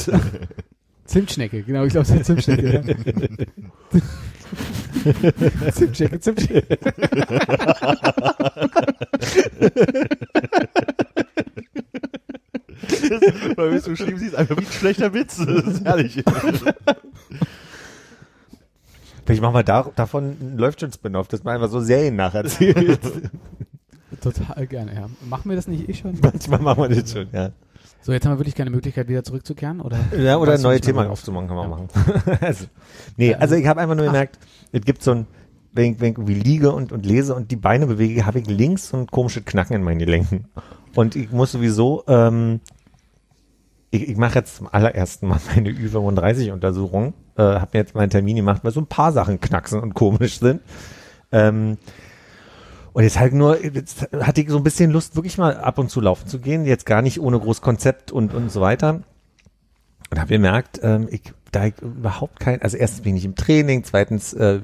Zimt, 1.10 1.28
Zimt. 1.28 1.50
Zimtschnecke, 1.50 1.62
genau, 1.64 1.84
ich 1.84 1.90
glaube, 1.90 2.06
es 2.06 2.10
ist 2.14 2.26
Zimtschnecke. 2.26 2.84
Ja. 5.52 5.72
Zimtschnecke, 5.72 6.20
Zimtschnecke. 6.20 6.78
Weil 13.56 13.72
wie 13.72 13.80
du 13.80 13.90
geschrieben 13.90 14.18
siehst, 14.18 14.36
einfach 14.36 14.56
wie 14.56 14.64
ein 14.64 14.72
schlechter 14.72 15.12
Witz. 15.12 15.38
Das 15.38 15.64
ist 15.64 15.84
herrlich. 15.84 16.22
Vielleicht 19.26 19.42
machen 19.42 19.54
wir 19.54 19.64
da, 19.64 19.90
davon 19.96 20.36
einen 20.40 20.58
läuft 20.58 20.80
schon 20.80 20.92
Spin-off, 20.92 21.26
dass 21.26 21.42
man 21.42 21.56
einfach 21.56 21.70
so 21.70 21.80
Serien 21.80 22.14
nacherzählt. 22.14 23.00
Total 24.20 24.66
gerne, 24.68 24.94
ja. 24.94 25.10
Machen 25.28 25.48
wir 25.48 25.56
das 25.56 25.66
nicht 25.66 25.88
eh 25.88 25.94
schon? 25.94 26.20
Manchmal 26.20 26.60
machen 26.60 26.88
wir 26.88 27.00
das 27.00 27.10
schon, 27.12 27.26
ja. 27.32 27.50
So, 28.02 28.12
jetzt 28.12 28.24
haben 28.24 28.32
wir 28.32 28.38
wirklich 28.38 28.54
keine 28.54 28.70
Möglichkeit, 28.70 29.08
wieder 29.08 29.22
zurückzukehren, 29.24 29.80
oder? 29.80 29.98
Ja, 30.18 30.38
oder 30.38 30.54
ein 30.54 30.62
neues 30.62 30.80
Thema 30.80 31.08
aufzumachen, 31.10 31.48
kann 31.48 31.56
man 31.56 31.70
Ja. 31.70 31.76
machen. 31.76 31.88
also, 32.40 32.64
nee, 33.16 33.34
also 33.34 33.54
ich 33.54 33.66
habe 33.66 33.80
einfach 33.80 33.94
nur 33.94 34.06
gemerkt, 34.06 34.38
es 34.72 34.82
gibt 34.82 35.02
so 35.02 35.12
ein, 35.12 35.26
wenn 35.72 35.92
ich, 35.92 36.00
wenn 36.00 36.12
ich 36.12 36.18
irgendwie 36.18 36.34
liege 36.34 36.72
und, 36.72 36.92
und 36.92 37.04
lese 37.04 37.34
und 37.34 37.50
die 37.50 37.56
Beine 37.56 37.86
bewege, 37.86 38.26
habe 38.26 38.38
ich 38.40 38.46
links 38.46 38.88
so 38.88 38.96
ein 38.96 39.06
komisches 39.06 39.44
Knacken 39.44 39.76
in 39.76 39.82
meinen 39.82 39.98
Gelenken. 39.98 40.46
Und 40.96 41.14
ich 41.14 41.30
muss 41.30 41.52
sowieso, 41.52 42.02
ähm, 42.08 42.60
ich, 43.90 44.08
ich 44.08 44.16
mache 44.16 44.38
jetzt 44.38 44.56
zum 44.56 44.66
allerersten 44.66 45.28
Mal 45.28 45.38
meine 45.54 45.70
Ü35-Untersuchung, 45.70 47.12
äh, 47.36 47.42
habe 47.42 47.68
mir 47.74 47.80
jetzt 47.80 47.94
meinen 47.94 48.10
Termin 48.10 48.36
gemacht, 48.36 48.64
weil 48.64 48.72
so 48.72 48.80
ein 48.80 48.86
paar 48.86 49.12
Sachen 49.12 49.40
knacksen 49.40 49.78
und 49.80 49.94
komisch 49.94 50.38
sind. 50.40 50.62
Ähm, 51.32 51.76
und 52.92 53.04
jetzt 53.04 53.18
halt 53.18 53.32
nur, 53.32 53.62
jetzt 53.62 54.08
hatte 54.12 54.40
ich 54.40 54.48
so 54.48 54.56
ein 54.56 54.64
bisschen 54.64 54.90
Lust, 54.90 55.16
wirklich 55.16 55.38
mal 55.38 55.56
ab 55.56 55.78
und 55.78 55.90
zu 55.90 56.00
laufen 56.00 56.26
zu 56.26 56.40
gehen, 56.40 56.64
jetzt 56.64 56.86
gar 56.86 57.02
nicht 57.02 57.20
ohne 57.20 57.38
groß 57.38 57.60
Konzept 57.60 58.10
und, 58.10 58.34
und 58.34 58.50
so 58.50 58.60
weiter. 58.60 59.02
Und 60.10 60.18
habe 60.18 60.28
gemerkt, 60.28 60.80
ähm, 60.82 61.06
ich, 61.10 61.22
da 61.52 61.66
ich 61.66 61.74
überhaupt 61.80 62.40
kein, 62.40 62.60
also 62.62 62.76
erstens 62.76 63.02
bin 63.02 63.16
ich 63.16 63.24
im 63.24 63.36
Training, 63.36 63.84
zweitens, 63.84 64.32
äh, 64.32 64.60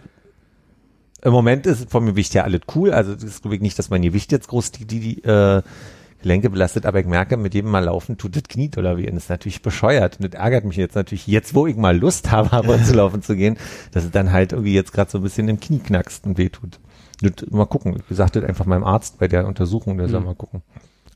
im 1.22 1.32
Moment 1.32 1.66
ist 1.66 1.90
von 1.90 2.04
mir 2.04 2.10
Gewicht 2.10 2.34
ja 2.34 2.44
alles 2.44 2.62
cool, 2.74 2.92
also 2.92 3.14
das 3.14 3.24
ist 3.24 3.42
glaube 3.42 3.56
ich 3.56 3.62
nicht, 3.62 3.78
dass 3.78 3.90
mein 3.90 4.02
Gewicht 4.02 4.32
jetzt 4.32 4.48
groß 4.48 4.72
die, 4.72 4.84
die, 4.86 5.00
die 5.00 5.24
äh, 5.24 5.62
Gelenke 6.22 6.50
belastet, 6.50 6.86
aber 6.86 6.98
ich 6.98 7.06
merke, 7.06 7.36
mit 7.36 7.54
jedem 7.54 7.70
Mal 7.70 7.84
laufen 7.84 8.16
tut 8.16 8.34
das 8.34 8.42
Knie 8.44 8.70
oder 8.76 8.96
weh. 8.96 9.06
Und 9.06 9.14
das 9.14 9.24
ist 9.24 9.30
natürlich 9.30 9.62
bescheuert. 9.62 10.18
Und 10.18 10.32
das 10.32 10.40
ärgert 10.40 10.64
mich 10.64 10.76
jetzt 10.76 10.96
natürlich, 10.96 11.26
jetzt 11.26 11.54
wo 11.54 11.66
ich 11.66 11.76
mal 11.76 11.96
Lust 11.96 12.30
habe, 12.32 12.52
aber 12.52 12.82
zu 12.82 12.94
laufen 12.96 13.22
zu 13.22 13.36
gehen, 13.36 13.56
dass 13.92 14.04
es 14.04 14.10
dann 14.10 14.32
halt 14.32 14.52
irgendwie 14.52 14.74
jetzt 14.74 14.92
gerade 14.92 15.10
so 15.10 15.18
ein 15.18 15.22
bisschen 15.22 15.48
im 15.48 15.60
Knie 15.60 15.78
knackst 15.78 16.26
und 16.26 16.38
weh 16.38 16.48
tut. 16.48 16.80
Und 16.82 16.85
mal 17.50 17.66
gucken. 17.66 17.96
Ich 18.10 18.16
sagte 18.16 18.44
einfach 18.46 18.66
meinem 18.66 18.84
Arzt 18.84 19.18
bei 19.18 19.28
der 19.28 19.46
Untersuchung, 19.46 19.98
der 19.98 20.08
soll 20.08 20.20
Mhm. 20.20 20.26
mal 20.26 20.34
gucken. 20.34 20.62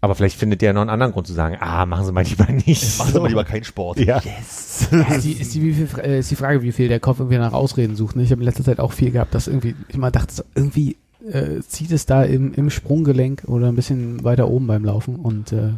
Aber 0.02 0.14
vielleicht 0.14 0.38
findet 0.38 0.62
der 0.62 0.72
noch 0.72 0.80
einen 0.80 0.88
anderen 0.90 1.12
Grund 1.12 1.26
zu 1.26 1.34
sagen, 1.34 1.58
ah, 1.60 1.84
machen 1.84 2.06
Sie 2.06 2.12
mal 2.12 2.24
lieber 2.24 2.46
nicht. 2.50 2.98
Machen 2.98 3.12
Sie 3.12 3.20
mal 3.20 3.28
lieber 3.28 3.44
keinen 3.52 3.64
Sport. 3.64 4.00
Ja. 4.00 4.18
Yes. 4.24 4.88
ist, 4.90 5.24
die, 5.24 5.32
ist, 5.32 5.54
die, 5.54 5.72
viel, 5.74 5.88
äh, 6.02 6.20
ist 6.20 6.30
die 6.30 6.36
Frage, 6.36 6.62
wie 6.62 6.72
viel 6.72 6.88
der 6.88 7.00
Kopf 7.00 7.18
irgendwie 7.18 7.36
nach 7.36 7.52
Ausreden 7.52 7.96
sucht. 7.96 8.16
Ne? 8.16 8.22
Ich 8.22 8.30
habe 8.32 8.40
in 8.40 8.46
letzter 8.46 8.64
Zeit 8.64 8.80
auch 8.80 8.92
viel 8.92 9.10
gehabt, 9.10 9.34
dass 9.34 9.46
irgendwie, 9.46 9.74
ich 9.88 9.98
mal 9.98 10.10
dachte, 10.10 10.42
irgendwie 10.54 10.96
äh, 11.30 11.60
zieht 11.68 11.92
es 11.92 12.06
da 12.06 12.22
im, 12.22 12.54
im 12.54 12.70
Sprunggelenk 12.70 13.42
oder 13.46 13.68
ein 13.68 13.74
bisschen 13.76 14.24
weiter 14.24 14.48
oben 14.48 14.66
beim 14.66 14.86
Laufen. 14.86 15.16
Und 15.16 15.52
äh, 15.52 15.72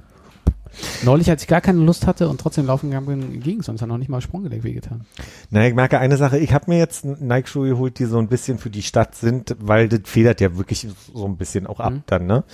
neulich, 1.03 1.29
als 1.31 1.43
ich 1.43 1.49
gar 1.49 1.61
keine 1.61 1.81
Lust 1.81 2.07
hatte 2.07 2.29
und 2.29 2.41
trotzdem 2.41 2.67
laufen 2.67 2.91
gegangen 2.91 3.07
bin, 3.07 3.41
ging 3.41 3.61
es, 3.61 3.67
sonst 3.67 3.83
hat 3.83 3.89
noch 3.89 3.99
nicht 3.99 4.09
mal 4.09 4.21
Sprunggelenk 4.21 4.65
wehgetan. 4.65 5.07
Na, 5.51 5.67
ich 5.67 5.75
merke 5.75 5.99
eine 5.99 6.17
Sache, 6.17 6.39
ich 6.39 6.53
habe 6.53 6.67
mir 6.71 6.79
jetzt 6.79 7.05
Nike-Schuhe 7.05 7.69
geholt, 7.71 7.99
die 7.99 8.05
so 8.07 8.19
ein 8.19 8.29
bisschen 8.29 8.59
für 8.59 8.71
die 8.71 8.83
Stadt 8.83 9.15
sind, 9.15 9.57
weil 9.61 9.89
das 9.89 10.01
federt 10.05 10.41
ja 10.41 10.57
wirklich 10.57 10.87
so 11.15 11.27
ein 11.27 11.37
bisschen 11.37 11.67
auch 11.67 11.81
ab 11.81 11.93
Mhm. 11.93 12.03
dann, 12.07 12.27
ne? 12.27 12.45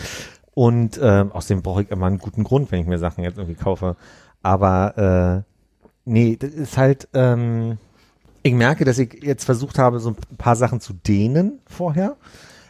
Und 0.55 0.99
ähm, 1.01 1.31
außerdem 1.33 1.63
brauche 1.63 1.83
ich 1.83 1.91
immer 1.91 2.07
einen 2.07 2.19
guten 2.19 2.43
Grund, 2.43 2.73
wenn 2.73 2.81
ich 2.81 2.87
mir 2.87 2.99
Sachen 2.99 3.23
jetzt 3.23 3.39
irgendwie 3.39 3.55
kaufe. 3.63 3.97
Aber 4.43 5.45
äh, 5.47 5.53
nee, 6.05 6.37
das 6.37 6.51
ist 6.51 6.77
halt, 6.77 7.09
ähm, 7.15 7.79
ich 8.43 8.55
merke, 8.55 8.85
dass 8.85 8.99
ich 8.99 9.23
jetzt 9.23 9.45
versucht 9.45 9.79
habe, 9.79 10.01
so 10.01 10.11
ein 10.11 10.17
paar 10.37 10.57
Sachen 10.57 10.81
zu 10.81 10.93
dehnen 10.95 11.61
vorher. 11.67 12.17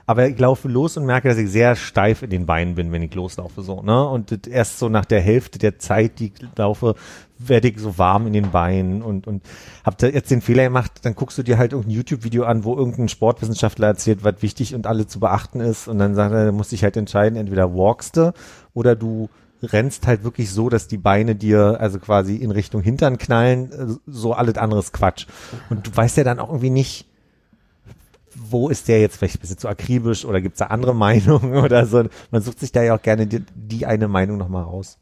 Aber 0.09 0.27
ich 0.27 0.39
laufe 0.39 0.69
los 0.69 0.97
und 0.97 1.05
merke, 1.05 1.29
dass 1.29 1.37
ich 1.37 1.51
sehr 1.51 1.77
steif 1.77 2.23
in 2.23 2.31
den 2.31 2.47
Beinen 2.47 2.77
bin, 2.77 2.93
wenn 2.93 3.03
ich 3.03 3.15
loslaufe, 3.15 3.61
so, 3.61 3.83
ne? 3.83 4.09
Und 4.09 4.47
erst 4.47 4.79
so 4.79 4.89
nach 4.89 5.05
der 5.05 5.21
Hälfte 5.21 5.59
der 5.59 5.79
Zeit, 5.79 6.19
die 6.19 6.33
ich 6.33 6.57
laufe, 6.57 6.95
werde 7.37 7.69
ich 7.69 7.79
so 7.79 7.99
warm 7.99 8.27
in 8.27 8.33
den 8.33 8.51
Beinen 8.51 9.03
und, 9.03 9.27
und 9.27 9.43
hab 9.85 9.99
da 9.99 10.07
jetzt 10.07 10.31
den 10.31 10.41
Fehler 10.41 10.65
gemacht, 10.65 10.93
dann 11.03 11.15
guckst 11.15 11.37
du 11.37 11.43
dir 11.43 11.59
halt 11.59 11.73
irgendein 11.73 11.95
YouTube-Video 11.95 12.45
an, 12.45 12.65
wo 12.65 12.75
irgendein 12.75 13.11
Sportwissenschaftler 13.11 13.89
erzählt, 13.89 14.25
was 14.25 14.41
wichtig 14.41 14.75
und 14.75 14.87
alle 14.87 15.07
zu 15.07 15.21
beachten 15.21 15.61
ist. 15.61 15.89
Und 15.89 15.99
dann 15.99 16.15
sagt 16.15 16.33
er, 16.33 16.47
da 16.47 16.53
musst 16.53 16.73
dich 16.73 16.85
halt 16.85 16.97
entscheiden, 16.97 17.39
entweder 17.39 17.75
walkst 17.75 18.17
du 18.17 18.33
oder 18.73 18.97
du 18.97 19.29
rennst 19.63 20.07
halt 20.07 20.25
wirklich 20.25 20.51
so, 20.51 20.71
dass 20.71 20.89
die 20.89 20.97
Beine 20.97 21.35
dir 21.35 21.77
also 21.81 21.99
quasi 21.99 22.37
in 22.37 22.51
Richtung 22.51 22.81
Hintern 22.81 23.19
knallen, 23.19 23.73
äh, 23.73 23.87
so 24.07 24.33
alles 24.33 24.57
anderes 24.57 24.93
Quatsch. 24.93 25.27
Und 25.69 25.87
du 25.87 25.95
weißt 25.95 26.17
ja 26.17 26.25
dann 26.25 26.39
auch 26.39 26.49
irgendwie 26.49 26.71
nicht, 26.71 27.08
wo 28.39 28.69
ist 28.69 28.89
der 28.89 29.01
jetzt 29.01 29.17
vielleicht 29.17 29.37
ein 29.37 29.41
bisschen 29.41 29.59
zu 29.59 29.69
akribisch 29.69 30.25
oder 30.25 30.41
gibt's 30.41 30.59
da 30.59 30.67
andere 30.67 30.95
Meinungen 30.95 31.57
oder 31.57 31.87
so. 31.87 32.05
Man 32.31 32.43
sucht 32.43 32.61
sich 32.61 32.73
da 32.73 32.83
ja 32.83 32.95
auch 32.95 33.03
gerne 33.03 33.27
die, 33.27 33.45
die 33.55 33.87
eine 33.87 34.09
Meinung 34.09 34.39
nochmal 34.39 34.65
raus. 34.65 34.99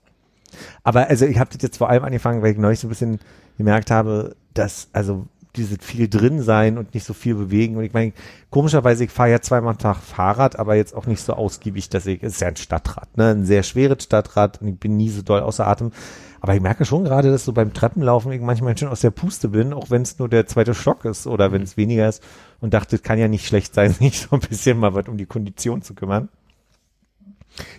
Aber 0.83 1.09
also 1.09 1.27
ich 1.27 1.39
habe 1.39 1.51
das 1.53 1.63
jetzt 1.63 1.79
vor 1.79 1.91
allem 1.91 2.05
angefangen, 2.05 2.43
weil 2.43 2.53
ich 2.53 2.59
neulich 2.59 2.81
so 2.81 2.87
ein 2.87 2.91
bisschen 2.91 3.19
gemerkt 3.59 3.91
habe, 3.91 4.37
dass 4.55 4.89
also 4.93 5.27
dieses 5.57 5.79
viel 5.81 6.09
drin 6.09 6.43
sein 6.43 6.79
und 6.79 6.95
nicht 6.95 7.05
so 7.05 7.15
viel 7.15 7.35
bewegen. 7.35 7.77
Und 7.77 7.85
ich 7.85 7.93
meine, 7.93 8.13
komischerweise, 8.51 9.05
ich 9.05 9.11
fahre 9.11 9.31
ja 9.31 9.41
zweimal 9.41 9.73
am 9.73 9.79
Tag 9.79 9.97
Fahrrad, 9.97 10.59
aber 10.59 10.75
jetzt 10.75 10.95
auch 10.95 11.07
nicht 11.07 11.23
so 11.23 11.33
ausgiebig, 11.33 11.89
dass 11.89 12.07
ich, 12.07 12.23
es 12.23 12.35
ist 12.35 12.41
ja 12.41 12.49
ein 12.49 12.57
Stadtrad, 12.57 13.17
ne? 13.17 13.31
Ein 13.31 13.45
sehr 13.47 13.63
schweres 13.63 14.05
Stadtrad 14.05 14.61
und 14.61 14.69
ich 14.69 14.79
bin 14.79 14.97
nie 14.97 15.09
so 15.09 15.23
doll 15.23 15.41
außer 15.41 15.67
Atem. 15.67 15.93
Aber 16.41 16.55
ich 16.55 16.61
merke 16.61 16.85
schon 16.85 17.05
gerade, 17.05 17.31
dass 17.31 17.45
so 17.45 17.53
beim 17.53 17.73
Treppenlaufen 17.73 18.31
ich 18.33 18.41
manchmal 18.41 18.77
schon 18.77 18.89
aus 18.89 19.01
der 19.01 19.11
Puste 19.11 19.49
bin, 19.49 19.73
auch 19.73 19.91
wenn 19.91 20.03
es 20.03 20.19
nur 20.19 20.29
der 20.29 20.47
zweite 20.47 20.75
Stock 20.75 21.05
ist 21.05 21.27
oder 21.27 21.51
wenn 21.51 21.63
es 21.63 21.77
weniger 21.77 22.09
ist 22.09 22.23
und 22.61 22.75
dachte, 22.75 22.97
es 22.97 23.03
kann 23.03 23.19
ja 23.19 23.29
nicht 23.29 23.47
schlecht 23.47 23.75
sein, 23.75 23.93
sich 23.93 24.21
so 24.21 24.37
ein 24.37 24.41
bisschen 24.41 24.79
mal 24.79 24.95
was 24.95 25.09
um 25.09 25.17
die 25.17 25.27
Kondition 25.27 25.83
zu 25.83 25.95
kümmern. 25.95 26.29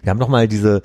Wir 0.02 0.10
haben 0.10 0.18
nochmal 0.18 0.48
diese, 0.48 0.82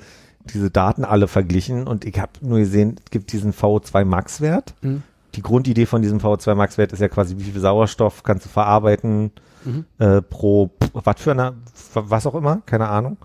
diese 0.53 0.69
Daten 0.69 1.03
alle 1.03 1.27
verglichen 1.27 1.87
und 1.87 2.05
ich 2.05 2.19
habe 2.19 2.31
nur 2.41 2.59
gesehen, 2.59 2.97
es 3.03 3.11
gibt 3.11 3.31
diesen 3.31 3.53
VO2 3.53 4.05
Max-Wert. 4.05 4.73
Mhm. 4.81 5.03
Die 5.35 5.41
Grundidee 5.41 5.87
von 5.87 6.01
diesem 6.03 6.19
VO2 6.19 6.53
Max-Wert 6.53 6.93
ist 6.93 6.99
ja 6.99 7.07
quasi, 7.07 7.37
wie 7.39 7.43
viel 7.51 7.59
Sauerstoff 7.61 8.23
kannst 8.23 8.45
du 8.45 8.49
verarbeiten 8.49 9.31
Mhm. 9.65 9.85
äh, 9.97 10.21
pro 10.21 10.71
was 10.91 11.21
für 11.21 11.31
eine, 11.31 11.53
was 11.93 12.27
auch 12.27 12.35
immer, 12.35 12.61
keine 12.65 12.89
Ahnung. 12.89 13.15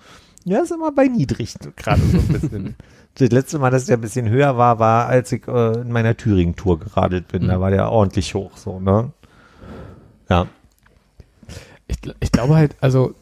Ja, 0.44 0.60
ist 0.60 0.70
immer 0.70 0.92
bei 0.92 1.08
niedrig 1.08 1.56
gerade 1.74 2.00
so 2.00 2.16
ein 2.16 2.28
bisschen. 2.28 2.76
das 3.18 3.30
letzte 3.30 3.58
Mal, 3.58 3.70
dass 3.72 3.86
der 3.86 3.96
ein 3.98 4.00
bisschen 4.00 4.28
höher 4.28 4.56
war, 4.56 4.78
war, 4.78 5.06
als 5.08 5.32
ich 5.32 5.48
äh, 5.48 5.80
in 5.80 5.90
meiner 5.90 6.16
Thüringen-Tour 6.16 6.78
geradelt 6.78 7.26
bin. 7.26 7.48
Da 7.48 7.56
Mhm. 7.56 7.60
war 7.60 7.70
der 7.70 7.90
ordentlich 7.90 8.34
hoch, 8.34 8.56
so, 8.56 8.78
ne? 8.78 9.10
Ja. 10.30 10.46
Ich, 12.02 12.12
ich 12.20 12.32
glaube 12.32 12.54
halt, 12.56 12.76
also 12.80 13.14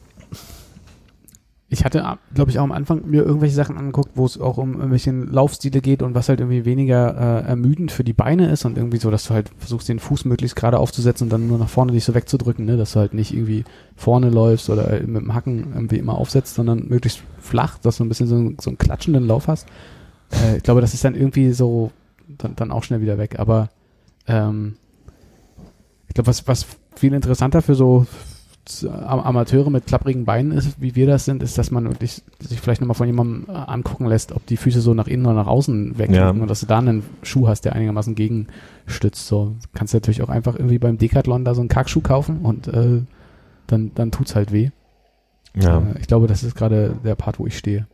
ich 1.68 1.84
hatte, 1.84 2.04
glaube 2.32 2.50
ich, 2.52 2.60
auch 2.60 2.62
am 2.64 2.70
Anfang 2.70 3.10
mir 3.10 3.24
irgendwelche 3.24 3.56
Sachen 3.56 3.76
angeguckt, 3.76 4.10
wo 4.14 4.24
es 4.24 4.40
auch 4.40 4.56
um 4.56 4.74
irgendwelche 4.74 5.10
Laufstile 5.10 5.80
geht 5.80 6.00
und 6.00 6.14
was 6.14 6.28
halt 6.28 6.38
irgendwie 6.38 6.64
weniger 6.64 7.42
äh, 7.42 7.48
ermüdend 7.48 7.90
für 7.90 8.04
die 8.04 8.12
Beine 8.12 8.50
ist 8.50 8.64
und 8.64 8.76
irgendwie 8.78 8.98
so, 8.98 9.10
dass 9.10 9.24
du 9.24 9.34
halt 9.34 9.50
versuchst, 9.58 9.88
den 9.88 9.98
Fuß 9.98 10.26
möglichst 10.26 10.54
gerade 10.54 10.78
aufzusetzen 10.78 11.24
und 11.26 11.30
dann 11.32 11.48
nur 11.48 11.58
nach 11.58 11.68
vorne 11.68 11.90
dich 11.90 12.04
so 12.04 12.14
wegzudrücken, 12.14 12.64
ne? 12.66 12.76
dass 12.76 12.92
du 12.92 13.00
halt 13.00 13.14
nicht 13.14 13.34
irgendwie 13.34 13.64
vorne 13.96 14.30
läufst 14.30 14.70
oder 14.70 14.92
mit 15.00 15.22
dem 15.22 15.34
Hacken 15.34 15.72
irgendwie 15.74 15.98
immer 15.98 16.16
aufsetzt, 16.16 16.54
sondern 16.54 16.86
möglichst 16.86 17.22
flach, 17.40 17.78
dass 17.78 17.96
du 17.96 18.04
ein 18.04 18.08
bisschen 18.08 18.28
so, 18.28 18.36
einen- 18.36 18.58
so 18.60 18.70
einen 18.70 18.78
klatschenden 18.78 19.26
Lauf 19.26 19.48
hast. 19.48 19.66
Äh, 20.30 20.58
ich 20.58 20.62
glaube, 20.62 20.80
das 20.80 20.94
ist 20.94 21.04
dann 21.04 21.16
irgendwie 21.16 21.50
so 21.52 21.90
dann, 22.28 22.54
dann 22.54 22.70
auch 22.70 22.84
schnell 22.84 23.00
wieder 23.00 23.18
weg, 23.18 23.40
aber 23.40 23.70
ähm, 24.28 24.76
ich 26.06 26.14
glaube, 26.14 26.28
was, 26.28 26.46
was 26.46 26.64
viel 26.94 27.12
interessanter 27.12 27.60
für 27.60 27.74
so 27.74 28.06
Amateure 28.90 29.70
mit 29.70 29.86
klapprigen 29.86 30.24
Beinen 30.24 30.52
ist, 30.52 30.80
wie 30.80 30.94
wir 30.96 31.06
das 31.06 31.24
sind, 31.24 31.42
ist, 31.42 31.56
dass 31.58 31.70
man 31.70 31.84
wirklich 31.84 32.22
sich 32.40 32.60
vielleicht 32.60 32.80
nochmal 32.80 32.94
von 32.96 33.06
jemandem 33.06 33.46
äh, 33.48 33.52
angucken 33.56 34.06
lässt, 34.06 34.32
ob 34.32 34.44
die 34.46 34.56
Füße 34.56 34.80
so 34.80 34.92
nach 34.94 35.06
innen 35.06 35.24
oder 35.26 35.34
nach 35.36 35.46
außen 35.46 35.98
weg 35.98 36.10
Ja. 36.10 36.30
und 36.30 36.48
dass 36.48 36.60
du 36.60 36.66
da 36.66 36.78
einen 36.78 37.02
Schuh 37.22 37.46
hast, 37.48 37.62
der 37.64 37.74
einigermaßen 37.74 38.14
gegenstützt. 38.14 39.26
So 39.26 39.54
kannst 39.74 39.94
du 39.94 39.98
natürlich 39.98 40.22
auch 40.22 40.28
einfach 40.28 40.54
irgendwie 40.56 40.78
beim 40.78 40.98
Decathlon 40.98 41.44
da 41.44 41.54
so 41.54 41.60
einen 41.60 41.68
Kackschuh 41.68 42.00
kaufen 42.00 42.40
und 42.40 42.66
äh, 42.68 43.02
dann, 43.68 43.92
dann 43.94 44.10
tut's 44.10 44.34
halt 44.34 44.52
weh. 44.52 44.70
Ja. 45.54 45.78
Äh, 45.78 45.98
ich 46.00 46.06
glaube, 46.08 46.26
das 46.26 46.42
ist 46.42 46.54
gerade 46.56 46.96
der 47.04 47.14
Part, 47.14 47.38
wo 47.38 47.46
ich 47.46 47.56
stehe. 47.56 47.86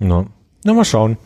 ja. 0.00 0.24
Na, 0.64 0.74
mal 0.74 0.84
schauen. 0.84 1.16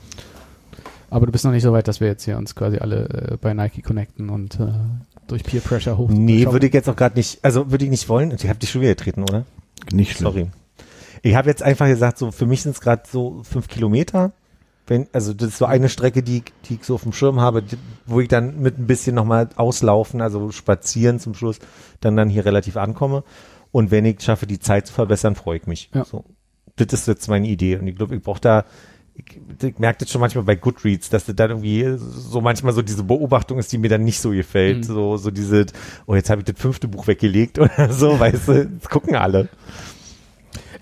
Aber 1.10 1.26
du 1.26 1.32
bist 1.32 1.44
noch 1.44 1.52
nicht 1.52 1.62
so 1.62 1.72
weit, 1.72 1.88
dass 1.88 2.00
wir 2.00 2.06
jetzt 2.08 2.24
hier 2.24 2.36
uns 2.38 2.54
quasi 2.54 2.78
alle 2.78 3.08
äh, 3.08 3.36
bei 3.40 3.52
Nike 3.54 3.82
connecten 3.82 4.30
und 4.30 4.60
äh, 4.60 4.72
durch 5.28 5.44
Peer 5.44 5.60
Pressure 5.60 5.96
hoch. 5.98 6.08
Nee, 6.10 6.46
würde 6.50 6.66
ich 6.66 6.74
jetzt 6.74 6.88
auch 6.88 6.96
gerade 6.96 7.16
nicht, 7.16 7.38
also 7.42 7.70
würde 7.70 7.84
ich 7.84 7.90
nicht 7.90 8.08
wollen. 8.08 8.30
Ich 8.32 8.48
habe 8.48 8.58
dich 8.58 8.70
schon 8.70 8.80
wieder 8.82 8.92
getreten, 8.94 9.22
oder? 9.22 9.44
Nicht 9.92 10.12
schlimm. 10.16 10.32
Sorry. 10.32 10.50
Ich 11.22 11.34
habe 11.34 11.48
jetzt 11.48 11.62
einfach 11.62 11.86
gesagt, 11.86 12.18
so 12.18 12.30
für 12.30 12.46
mich 12.46 12.62
sind 12.62 12.72
es 12.72 12.80
gerade 12.80 13.02
so 13.10 13.42
fünf 13.44 13.68
Kilometer. 13.68 14.32
Wenn, 14.86 15.06
also 15.14 15.32
das 15.32 15.48
ist 15.48 15.58
so 15.58 15.64
eine 15.64 15.88
Strecke, 15.88 16.22
die, 16.22 16.38
ich- 16.38 16.52
die 16.68 16.74
ich 16.74 16.84
so 16.84 16.96
auf 16.96 17.04
dem 17.04 17.12
Schirm 17.14 17.40
habe, 17.40 17.62
die, 17.62 17.78
wo 18.06 18.20
ich 18.20 18.28
dann 18.28 18.60
mit 18.60 18.78
ein 18.78 18.86
bisschen 18.86 19.14
nochmal 19.14 19.48
auslaufen, 19.56 20.20
also 20.20 20.50
spazieren 20.50 21.18
zum 21.20 21.32
Schluss, 21.34 21.58
dann 22.00 22.16
dann 22.16 22.28
hier 22.28 22.44
relativ 22.44 22.76
ankomme. 22.76 23.24
Und 23.72 23.90
wenn 23.90 24.04
ich 24.04 24.20
schaffe, 24.20 24.46
die 24.46 24.58
Zeit 24.60 24.86
zu 24.86 24.92
verbessern, 24.92 25.34
freue 25.36 25.56
ich 25.56 25.66
mich. 25.66 25.90
Ja. 25.94 26.04
So. 26.04 26.24
Das 26.76 26.92
ist 26.92 27.08
jetzt 27.08 27.28
meine 27.28 27.48
Idee. 27.48 27.76
Und 27.76 27.86
ich 27.86 27.96
glaube, 27.96 28.14
ich 28.14 28.22
brauche 28.22 28.40
da, 28.40 28.64
ich, 29.16 29.78
merke 29.78 30.00
das 30.00 30.10
schon 30.10 30.20
manchmal 30.20 30.44
bei 30.44 30.56
Goodreads, 30.56 31.08
dass 31.08 31.26
das 31.26 31.36
dann 31.36 31.50
irgendwie 31.50 31.96
so 31.98 32.40
manchmal 32.40 32.72
so 32.72 32.82
diese 32.82 33.04
Beobachtung 33.04 33.58
ist, 33.58 33.72
die 33.72 33.78
mir 33.78 33.88
dann 33.88 34.04
nicht 34.04 34.20
so 34.20 34.30
gefällt. 34.30 34.78
Mhm. 34.78 34.82
So, 34.82 35.16
so 35.16 35.30
diese, 35.30 35.66
oh, 36.06 36.14
jetzt 36.14 36.30
habe 36.30 36.40
ich 36.40 36.44
das 36.46 36.60
fünfte 36.60 36.88
Buch 36.88 37.06
weggelegt 37.06 37.58
oder 37.58 37.92
so, 37.92 38.18
weißt 38.18 38.48
du, 38.48 38.66
das 38.66 38.88
gucken 38.88 39.14
alle. 39.14 39.48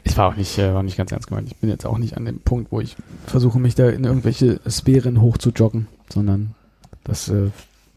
Ich 0.04 0.16
war 0.16 0.28
auch 0.28 0.36
nicht, 0.36 0.58
äh, 0.58 0.74
war 0.74 0.82
nicht 0.82 0.96
ganz 0.96 1.12
ernst 1.12 1.28
gemeint. 1.28 1.48
Ich 1.48 1.56
bin 1.56 1.70
jetzt 1.70 1.86
auch 1.86 1.98
nicht 1.98 2.16
an 2.16 2.24
dem 2.24 2.40
Punkt, 2.40 2.72
wo 2.72 2.80
ich 2.80 2.96
versuche, 3.26 3.60
mich 3.60 3.74
da 3.74 3.88
in 3.88 4.04
irgendwelche 4.04 4.60
Sphären 4.68 5.20
hoch 5.20 5.38
zu 5.38 5.50
joggen, 5.50 5.86
sondern 6.08 6.54
das 7.04 7.28
äh, 7.28 7.50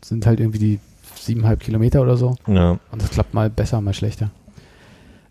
sind 0.03 0.25
halt 0.25 0.39
irgendwie 0.39 0.59
die 0.59 0.79
siebeneinhalb 1.15 1.61
Kilometer 1.61 2.01
oder 2.01 2.17
so. 2.17 2.35
Ja, 2.47 2.79
Und 2.91 3.01
das 3.01 3.09
klappt 3.09 3.33
mal 3.33 3.49
besser, 3.49 3.81
mal 3.81 3.93
schlechter. 3.93 4.29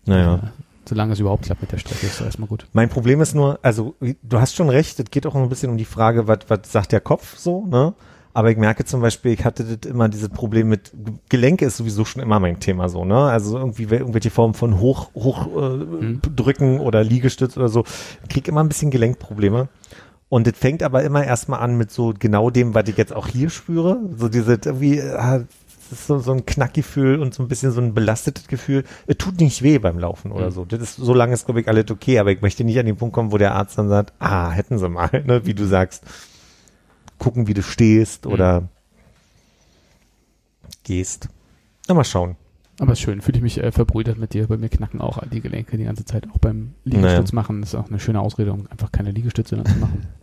naja. 0.05 0.51
Äh, 0.85 0.89
Solange 0.89 1.13
es 1.13 1.19
überhaupt 1.19 1.45
klappt 1.45 1.61
mit 1.61 1.71
der 1.71 1.77
Strecke, 1.77 2.05
ist 2.05 2.21
erstmal 2.21 2.47
gut. 2.47 2.67
Mein 2.73 2.89
Problem 2.89 3.21
ist 3.21 3.35
nur, 3.35 3.59
also 3.61 3.95
du 4.23 4.39
hast 4.39 4.55
schon 4.55 4.69
recht, 4.69 4.99
es 4.99 5.09
geht 5.11 5.25
auch 5.25 5.35
ein 5.35 5.49
bisschen 5.49 5.71
um 5.71 5.77
die 5.77 5.85
Frage, 5.85 6.27
was, 6.27 6.39
was 6.47 6.59
sagt 6.71 6.91
der 6.91 7.01
Kopf 7.01 7.37
so, 7.37 7.65
ne? 7.65 7.93
Aber 8.33 8.51
ich 8.51 8.57
merke 8.57 8.83
zum 8.83 8.99
Beispiel, 8.99 9.31
ich 9.31 9.45
hatte 9.45 9.63
das 9.63 9.89
immer 9.89 10.09
dieses 10.09 10.27
Problem 10.27 10.67
mit 10.67 10.91
Gelenke 11.29 11.63
ist 11.63 11.77
sowieso 11.77 12.03
schon 12.03 12.21
immer 12.21 12.37
mein 12.41 12.59
Thema 12.59 12.89
so, 12.89 13.05
ne? 13.05 13.17
Also 13.17 13.57
irgendwie 13.57 13.85
wel- 13.85 13.99
irgendwelche 13.99 14.29
Formen 14.29 14.53
von 14.53 14.79
hoch, 14.81 15.09
hoch 15.15 15.47
äh, 15.47 16.17
drücken 16.35 16.81
oder 16.81 17.01
Liegestütz 17.03 17.55
oder 17.55 17.69
so, 17.69 17.85
ich 18.23 18.29
krieg 18.29 18.47
immer 18.49 18.61
ein 18.61 18.67
bisschen 18.67 18.91
Gelenkprobleme. 18.91 19.69
Und 20.27 20.47
das 20.47 20.57
fängt 20.57 20.83
aber 20.83 21.03
immer 21.03 21.23
erstmal 21.23 21.61
an 21.61 21.77
mit 21.77 21.91
so 21.91 22.13
genau 22.17 22.49
dem, 22.49 22.73
was 22.73 22.89
ich 22.89 22.97
jetzt 22.97 23.15
auch 23.15 23.27
hier 23.27 23.49
spüre. 23.49 24.01
So 24.17 24.27
diese 24.27 24.53
irgendwie, 24.53 25.01
ah, 25.01 25.43
das 25.89 25.99
ist 25.99 26.07
so, 26.07 26.19
so 26.19 26.31
ein 26.31 26.45
Knackgefühl 26.45 27.19
und 27.19 27.33
so 27.33 27.43
ein 27.43 27.47
bisschen 27.47 27.71
so 27.71 27.81
ein 27.81 27.93
belastetes 27.93 28.47
Gefühl. 28.47 28.83
Es 29.07 29.17
tut 29.17 29.39
nicht 29.39 29.61
weh 29.61 29.77
beim 29.77 29.99
Laufen 29.99 30.31
oder 30.31 30.51
so. 30.51 30.65
Das 30.65 30.81
ist, 30.81 30.95
so 30.95 31.13
lange 31.13 31.33
ist, 31.33 31.45
glaube 31.45 31.61
ich, 31.61 31.67
alles 31.67 31.89
okay, 31.91 32.19
aber 32.19 32.31
ich 32.31 32.41
möchte 32.41 32.63
nicht 32.63 32.79
an 32.79 32.85
den 32.85 32.97
Punkt 32.97 33.13
kommen, 33.13 33.31
wo 33.31 33.37
der 33.37 33.53
Arzt 33.53 33.77
dann 33.77 33.89
sagt, 33.89 34.13
ah, 34.19 34.51
hätten 34.51 34.77
sie 34.77 34.89
mal, 34.89 35.23
ne, 35.25 35.45
wie 35.45 35.53
du 35.53 35.65
sagst, 35.65 36.03
gucken, 37.19 37.47
wie 37.47 37.53
du 37.53 37.61
stehst 37.61 38.25
oder 38.25 38.69
gehst. 40.83 41.29
Na, 41.87 41.93
mal 41.93 42.03
schauen. 42.03 42.35
Aber 42.79 42.91
ist 42.91 42.99
schön, 42.99 43.21
fühle 43.21 43.37
ich 43.37 43.43
mich 43.43 43.63
äh, 43.63 43.71
verbrüdert 43.71 44.17
mit 44.17 44.33
dir. 44.33 44.47
Bei 44.47 44.57
mir 44.57 44.69
knacken 44.69 44.99
auch 44.99 45.21
die 45.27 45.39
Gelenke 45.39 45.77
die 45.77 45.85
ganze 45.85 46.03
Zeit. 46.03 46.27
Auch 46.33 46.39
beim 46.39 46.73
Liegestütz 46.83 47.31
machen 47.31 47.63
ist 47.63 47.73
auch 47.73 47.87
eine 47.87 47.99
schöne 47.99 48.19
Ausrede, 48.19 48.51
um 48.51 48.67
einfach 48.69 48.91
keine 48.91 49.11
Liegestütze 49.11 49.55
dann 49.55 49.65
zu 49.65 49.77
machen. 49.77 50.07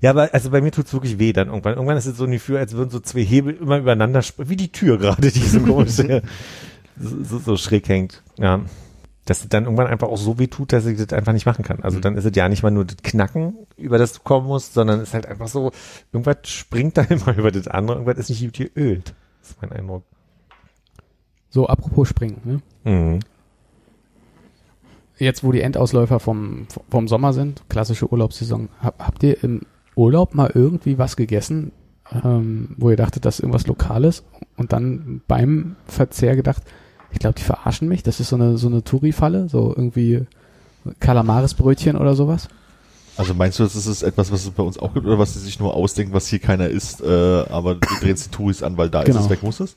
Ja, 0.00 0.10
aber 0.10 0.32
also 0.32 0.50
bei 0.50 0.60
mir 0.60 0.72
tut's 0.72 0.92
wirklich 0.92 1.18
weh 1.18 1.32
dann 1.32 1.48
irgendwann. 1.48 1.74
Irgendwann 1.74 1.96
ist 1.96 2.06
es 2.06 2.16
so 2.16 2.24
ein 2.24 2.30
Gefühl, 2.30 2.58
als 2.58 2.72
würden 2.72 2.90
so 2.90 3.00
zwei 3.00 3.22
Hebel 3.22 3.54
immer 3.54 3.78
übereinander, 3.78 4.22
wie 4.38 4.56
die 4.56 4.72
Tür 4.72 4.98
gerade, 4.98 5.30
die 5.32 5.40
so 5.40 5.60
komisch 5.60 5.90
so, 7.00 7.24
so, 7.24 7.38
so 7.38 7.56
schräg 7.56 7.88
hängt. 7.88 8.22
Ja. 8.38 8.60
Dass 9.24 9.42
es 9.42 9.48
dann 9.48 9.64
irgendwann 9.64 9.86
einfach 9.86 10.08
auch 10.08 10.16
so 10.16 10.38
weh 10.38 10.46
tut, 10.46 10.72
dass 10.72 10.86
ich 10.86 10.98
das 10.98 11.16
einfach 11.16 11.32
nicht 11.32 11.46
machen 11.46 11.64
kann. 11.64 11.82
Also 11.82 12.00
dann 12.00 12.16
ist 12.16 12.24
es 12.24 12.32
ja 12.34 12.48
nicht 12.48 12.62
mal 12.62 12.70
nur 12.70 12.84
das 12.84 12.96
Knacken, 13.02 13.54
über 13.76 13.98
das 13.98 14.14
du 14.14 14.20
kommen 14.20 14.46
musst, 14.46 14.74
sondern 14.74 15.00
es 15.00 15.08
ist 15.08 15.14
halt 15.14 15.26
einfach 15.26 15.48
so, 15.48 15.72
irgendwas 16.12 16.48
springt 16.48 16.96
da 16.96 17.02
immer 17.08 17.36
über 17.36 17.52
das 17.52 17.68
andere, 17.68 17.98
irgendwas 17.98 18.18
ist 18.18 18.30
nicht 18.30 18.42
gut 18.42 18.74
geölt. 18.74 19.14
Das 19.40 19.50
ist 19.50 19.62
mein 19.62 19.72
Eindruck. 19.72 20.04
So, 21.50 21.66
apropos 21.66 22.08
Springen. 22.08 22.40
Ne? 22.44 22.90
Mhm. 22.90 23.20
Jetzt, 25.20 25.44
wo 25.44 25.52
die 25.52 25.60
Endausläufer 25.60 26.18
vom, 26.18 26.66
vom 26.90 27.06
Sommer 27.08 27.32
sind, 27.32 27.62
klassische 27.68 28.10
Urlaubssaison, 28.10 28.68
hab, 28.82 28.98
habt 28.98 29.22
ihr 29.22 29.42
im 29.44 29.60
Urlaub 29.94 30.34
mal 30.34 30.50
irgendwie 30.54 30.98
was 30.98 31.14
gegessen, 31.14 31.72
ähm, 32.24 32.70
wo 32.78 32.90
ihr 32.90 32.96
dachtet, 32.96 33.24
das 33.24 33.36
ist 33.36 33.40
irgendwas 33.40 33.66
Lokales 33.66 34.24
und 34.56 34.72
dann 34.72 35.20
beim 35.28 35.76
Verzehr 35.86 36.36
gedacht, 36.36 36.62
ich 37.12 37.18
glaube, 37.18 37.34
die 37.34 37.42
verarschen 37.42 37.86
mich, 37.88 38.02
das 38.02 38.18
ist 38.18 38.30
so 38.30 38.36
eine, 38.36 38.56
so 38.56 38.68
eine 38.68 38.82
Touri-Falle, 38.82 39.48
so 39.48 39.68
irgendwie 39.76 40.26
Kalamaresbrötchen 41.00 41.96
oder 41.96 42.14
sowas? 42.14 42.48
Also 43.16 43.34
meinst 43.34 43.58
du, 43.58 43.64
das 43.64 43.74
ist 43.74 44.02
etwas, 44.02 44.32
was 44.32 44.44
es 44.44 44.50
bei 44.50 44.62
uns 44.62 44.78
auch 44.78 44.94
gibt 44.94 45.04
oder 45.04 45.18
was 45.18 45.34
sie 45.34 45.40
sich 45.40 45.60
nur 45.60 45.74
ausdenken, 45.74 46.14
was 46.14 46.28
hier 46.28 46.38
keiner 46.38 46.68
isst, 46.68 47.02
äh, 47.02 47.06
aber 47.50 47.74
du 47.74 47.88
drehst 48.00 48.26
die 48.26 48.30
Touris 48.30 48.62
an, 48.62 48.78
weil 48.78 48.88
da 48.88 49.02
Genau. 49.02 49.18
ist 49.18 49.24
es 49.24 49.30
weg 49.30 49.42
muss 49.42 49.60
es? 49.60 49.76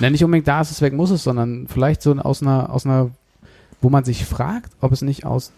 Ne, 0.00 0.10
nicht 0.10 0.24
unbedingt 0.24 0.48
da 0.48 0.62
ist 0.62 0.70
es 0.70 0.80
weg, 0.80 0.94
muss 0.94 1.10
es, 1.10 1.22
sondern 1.22 1.66
vielleicht 1.68 2.00
so 2.00 2.12
aus 2.14 2.40
einer, 2.42 2.70
aus 2.72 2.86
einer, 2.86 3.10
wo 3.82 3.90
man 3.90 4.04
sich 4.04 4.24
fragt, 4.24 4.72
ob 4.80 4.92
es 4.92 5.02
nicht 5.02 5.26
aus 5.26 5.52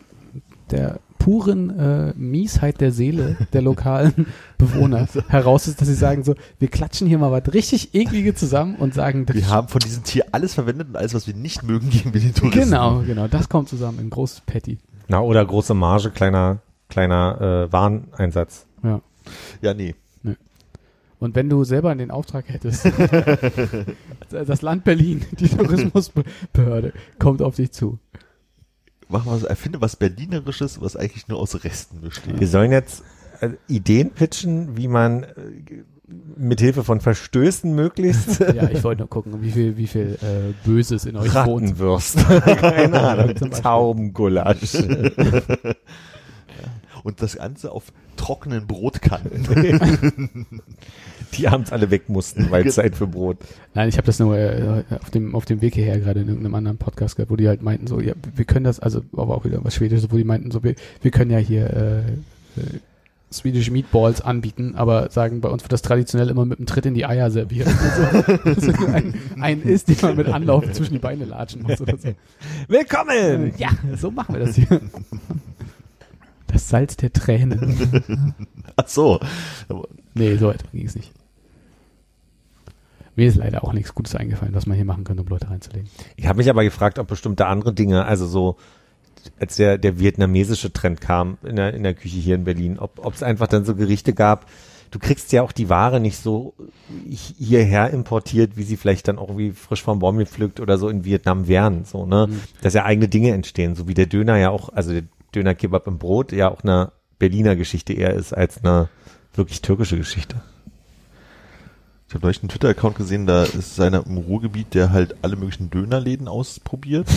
der 0.70 0.98
puren 1.18 1.70
äh, 1.78 2.12
Miesheit 2.16 2.80
der 2.80 2.90
Seele 2.90 3.36
der 3.52 3.62
lokalen 3.62 4.26
Bewohner 4.58 5.06
heraus 5.28 5.68
ist, 5.68 5.80
dass 5.80 5.88
sie 5.88 5.94
sagen 5.94 6.22
so, 6.24 6.34
wir 6.58 6.68
klatschen 6.68 7.06
hier 7.06 7.18
mal 7.18 7.32
was 7.32 7.52
richtig 7.54 7.94
eklige 7.94 8.34
zusammen 8.34 8.76
und 8.76 8.92
sagen, 8.92 9.24
das 9.24 9.36
Wir 9.36 9.48
haben 9.48 9.68
von 9.68 9.80
diesem 9.80 10.04
Tier 10.04 10.26
alles 10.32 10.54
verwendet 10.54 10.88
und 10.88 10.96
alles, 10.96 11.14
was 11.14 11.26
wir 11.26 11.34
nicht 11.34 11.62
mögen, 11.62 11.88
geben 11.90 12.12
wir 12.12 12.20
den 12.20 12.34
Touristen. 12.34 12.64
genau, 12.64 13.02
genau, 13.06 13.28
das 13.28 13.48
kommt 13.48 13.68
zusammen, 13.68 14.00
ein 14.00 14.10
großes 14.10 14.42
Patty. 14.42 14.78
Na, 15.08 15.20
oder 15.20 15.44
große 15.44 15.74
Marge, 15.74 16.10
kleiner, 16.10 16.58
kleiner 16.88 17.68
äh, 17.68 17.72
Wareneinsatz. 17.72 18.66
Ja. 18.82 19.00
Ja, 19.62 19.72
nee. 19.72 19.94
Und 21.24 21.34
wenn 21.34 21.48
du 21.48 21.64
selber 21.64 21.94
den 21.94 22.10
Auftrag 22.10 22.44
hättest, 22.48 22.84
das 24.30 24.60
Land 24.60 24.84
Berlin, 24.84 25.24
die 25.40 25.48
Tourismusbehörde, 25.48 26.92
kommt 27.18 27.40
auf 27.40 27.56
dich 27.56 27.72
zu. 27.72 27.98
Mach 29.08 29.24
mal 29.24 29.38
so, 29.38 29.46
erfinde 29.46 29.80
was 29.80 29.96
Berlinerisches, 29.96 30.82
was 30.82 30.96
eigentlich 30.96 31.26
nur 31.28 31.38
aus 31.38 31.64
Resten 31.64 32.02
besteht. 32.02 32.38
Wir 32.38 32.46
sollen 32.46 32.72
jetzt 32.72 33.04
äh, 33.40 33.52
Ideen 33.68 34.10
pitchen, 34.10 34.76
wie 34.76 34.86
man 34.86 35.22
äh, 35.22 35.30
mit 36.36 36.60
Hilfe 36.60 36.84
von 36.84 37.00
Verstößen 37.00 37.74
möglichst 37.74 38.40
Ja, 38.54 38.68
ich 38.68 38.84
wollte 38.84 39.00
nur 39.00 39.08
gucken, 39.08 39.40
wie 39.40 39.50
viel, 39.50 39.78
wie 39.78 39.86
viel 39.86 40.18
äh, 40.20 40.52
Böses 40.66 41.06
in 41.06 41.16
euch 41.16 41.34
wohnt. 41.34 41.74
Keine 42.44 43.00
Ahnung. 43.00 43.34
Taubengulasch. 43.34 44.74
Und 47.02 47.22
das 47.22 47.36
Ganze 47.36 47.72
auf 47.72 47.84
trockenen 48.16 48.66
Brotkanten. 48.66 50.46
Die 51.32 51.48
abends 51.48 51.72
alle 51.72 51.90
weg 51.90 52.08
mussten, 52.08 52.50
weil 52.50 52.70
Zeit 52.70 52.96
für 52.96 53.06
Brot. 53.06 53.38
Nein, 53.74 53.88
ich 53.88 53.96
habe 53.96 54.06
das 54.06 54.18
nur 54.18 54.36
äh, 54.36 54.84
auf 55.00 55.10
dem 55.10 55.34
auf 55.34 55.44
dem 55.44 55.60
Weg 55.60 55.74
hierher 55.74 55.98
gerade 55.98 56.20
in 56.20 56.28
irgendeinem 56.28 56.54
anderen 56.54 56.78
Podcast 56.78 57.16
gehört, 57.16 57.30
wo 57.30 57.36
die 57.36 57.48
halt 57.48 57.62
meinten 57.62 57.86
so, 57.86 58.00
ja, 58.00 58.14
wir 58.34 58.44
können 58.44 58.64
das, 58.64 58.80
also 58.80 59.02
aber 59.16 59.36
auch 59.36 59.44
wieder 59.44 59.64
was 59.64 59.74
Schwedisches, 59.74 60.10
wo 60.10 60.16
die 60.16 60.24
meinten 60.24 60.50
so, 60.50 60.62
wir, 60.62 60.74
wir 61.02 61.10
können 61.10 61.30
ja 61.30 61.38
hier 61.38 61.70
äh, 61.70 61.98
äh, 62.60 62.78
Swedish 63.32 63.70
Meatballs 63.70 64.20
anbieten, 64.20 64.74
aber 64.76 65.10
sagen, 65.10 65.40
bei 65.40 65.48
uns 65.48 65.62
wird 65.62 65.72
das 65.72 65.82
traditionell 65.82 66.28
immer 66.28 66.44
mit 66.44 66.58
einem 66.58 66.66
Tritt 66.66 66.86
in 66.86 66.94
die 66.94 67.04
Eier 67.04 67.30
serviert. 67.30 67.68
Also, 68.44 68.70
dass 68.70 68.86
ein, 68.86 69.14
ein 69.40 69.62
ist, 69.62 69.88
den 69.88 69.96
man 70.00 70.16
mit 70.16 70.28
Anlauf 70.28 70.70
zwischen 70.72 70.94
die 70.94 70.98
Beine 70.98 71.24
latschen 71.24 71.62
muss 71.62 71.80
oder 71.80 71.96
so. 71.98 72.14
Willkommen! 72.68 73.52
Ja, 73.58 73.70
so 73.96 74.10
machen 74.10 74.34
wir 74.34 74.46
das 74.46 74.54
hier. 74.54 74.80
Das 76.46 76.68
Salz 76.68 76.96
der 76.96 77.12
Tränen. 77.12 78.34
Ach 78.76 78.86
so. 78.86 79.18
Nee, 80.14 80.36
so 80.36 80.50
etwa 80.50 80.68
ging 80.72 80.86
es 80.86 80.94
nicht. 80.94 81.12
Mir 83.16 83.28
ist 83.28 83.36
leider 83.36 83.62
auch 83.62 83.72
nichts 83.72 83.94
Gutes 83.94 84.16
eingefallen, 84.16 84.54
was 84.54 84.66
man 84.66 84.76
hier 84.76 84.84
machen 84.84 85.04
könnte, 85.04 85.22
um 85.22 85.28
Leute 85.28 85.48
reinzulegen. 85.48 85.88
Ich 86.16 86.26
habe 86.26 86.38
mich 86.38 86.50
aber 86.50 86.64
gefragt, 86.64 86.98
ob 86.98 87.06
bestimmte 87.06 87.46
andere 87.46 87.72
Dinge, 87.72 88.04
also 88.04 88.26
so 88.26 88.56
als 89.38 89.56
der, 89.56 89.78
der 89.78 89.98
vietnamesische 89.98 90.72
Trend 90.72 91.00
kam 91.00 91.38
in 91.44 91.56
der, 91.56 91.74
in 91.74 91.82
der 91.82 91.94
Küche 91.94 92.18
hier 92.18 92.34
in 92.34 92.44
Berlin, 92.44 92.78
ob 92.78 93.14
es 93.14 93.22
einfach 93.22 93.46
dann 93.46 93.64
so 93.64 93.74
Gerichte 93.74 94.12
gab, 94.12 94.46
du 94.90 94.98
kriegst 94.98 95.32
ja 95.32 95.42
auch 95.42 95.52
die 95.52 95.68
Ware 95.68 95.98
nicht 96.00 96.18
so 96.18 96.54
hi- 97.08 97.34
hierher 97.38 97.90
importiert, 97.90 98.56
wie 98.56 98.64
sie 98.64 98.76
vielleicht 98.76 99.08
dann 99.08 99.18
auch 99.18 99.38
wie 99.38 99.52
frisch 99.52 99.82
vom 99.82 100.00
Baum 100.00 100.18
gepflückt 100.18 100.60
oder 100.60 100.76
so 100.76 100.88
in 100.88 101.04
Vietnam 101.04 101.48
wären, 101.48 101.84
so, 101.84 102.06
ne? 102.06 102.28
Dass 102.62 102.74
ja 102.74 102.84
eigene 102.84 103.08
Dinge 103.08 103.30
entstehen, 103.32 103.76
so 103.76 103.88
wie 103.88 103.94
der 103.94 104.06
Döner 104.06 104.36
ja 104.36 104.50
auch, 104.50 104.68
also 104.70 104.92
der 104.92 105.04
Döner-Kebab 105.34 105.86
im 105.86 105.98
Brot 105.98 106.32
ja 106.32 106.50
auch 106.50 106.62
eine 106.62 106.92
Berliner 107.18 107.56
Geschichte 107.56 107.92
eher 107.92 108.12
ist 108.12 108.32
als 108.32 108.62
eine 108.62 108.88
wirklich 109.34 109.62
türkische 109.62 109.96
Geschichte. 109.96 110.36
Ich 112.08 112.14
habe 112.14 112.26
neulich 112.26 112.42
einen 112.42 112.48
Twitter-Account 112.48 112.96
gesehen, 112.96 113.26
da 113.26 113.44
ist 113.44 113.80
einer 113.80 114.06
im 114.06 114.18
Ruhrgebiet, 114.18 114.74
der 114.74 114.92
halt 114.92 115.16
alle 115.22 115.36
möglichen 115.36 115.70
Dönerläden 115.70 116.28
ausprobiert 116.28 117.08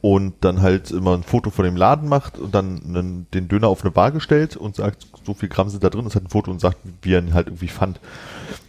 und 0.00 0.34
dann 0.40 0.62
halt 0.62 0.90
immer 0.90 1.16
ein 1.16 1.22
Foto 1.22 1.50
von 1.50 1.64
dem 1.64 1.76
Laden 1.76 2.08
macht 2.08 2.38
und 2.38 2.54
dann 2.54 2.82
einen, 2.84 3.26
den 3.32 3.48
Döner 3.48 3.68
auf 3.68 3.82
eine 3.82 3.90
Bar 3.90 4.18
stellt 4.20 4.56
und 4.56 4.76
sagt, 4.76 5.06
so 5.24 5.34
viel 5.34 5.48
Gramm 5.48 5.68
sind 5.68 5.84
da 5.84 5.90
drin, 5.90 6.04
das 6.04 6.14
hat 6.14 6.24
ein 6.24 6.30
Foto 6.30 6.50
und 6.50 6.60
sagt, 6.60 6.78
wie 7.02 7.12
er 7.12 7.20
ihn 7.20 7.34
halt 7.34 7.48
irgendwie 7.48 7.68
fand. 7.68 8.00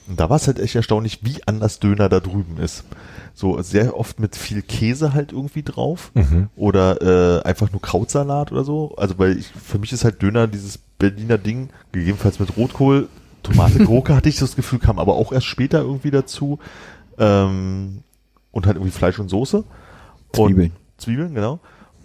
Und 0.07 0.19
da 0.19 0.29
war 0.29 0.37
es 0.37 0.47
halt 0.47 0.59
echt 0.59 0.75
erstaunlich, 0.75 1.19
wie 1.23 1.41
anders 1.45 1.79
Döner 1.79 2.09
da 2.09 2.19
drüben 2.19 2.57
ist. 2.57 2.83
So 3.38 3.61
sehr 3.61 3.95
oft 3.95 4.19
mit 4.19 4.35
viel 4.35 4.64
Käse 4.64 5.14
halt 5.14 5.31
irgendwie 5.31 5.61
drauf 5.61 6.11
oder 6.55 7.01
äh, 7.03 7.43
einfach 7.43 7.72
nur 7.72 7.80
Krautsalat 7.80 8.51
oder 8.51 8.64
so. 8.64 8.95
Also 8.97 9.19
weil 9.19 9.38
ich, 9.38 9.45
für 9.47 9.77
mich 9.77 9.93
ist 9.93 10.03
halt 10.03 10.23
Döner 10.23 10.47
dieses 10.47 10.80
Berliner 10.80 11.38
Ding, 11.38 11.69
gegebenenfalls 11.91 12.39
mit 12.39 12.57
Rotkohl, 12.57 13.09
Tomate, 13.43 13.85
Gurke 13.85 14.15
hatte 14.15 14.27
ich 14.27 14.38
das 14.39 14.55
Gefühl, 14.55 14.80
kam 14.80 14.97
aber 14.97 15.14
auch 15.14 15.31
erst 15.31 15.45
später 15.45 15.81
irgendwie 15.81 16.09
dazu. 16.09 16.57
Ähm, 17.19 18.01
und 18.51 18.65
halt 18.65 18.77
irgendwie 18.77 18.91
Fleisch 18.91 19.19
und 19.19 19.30
Soße. 19.30 19.64
Zwiebeln. 20.34 20.72
Und 20.72 21.01
Zwiebeln, 21.01 21.35
genau. 21.35 21.59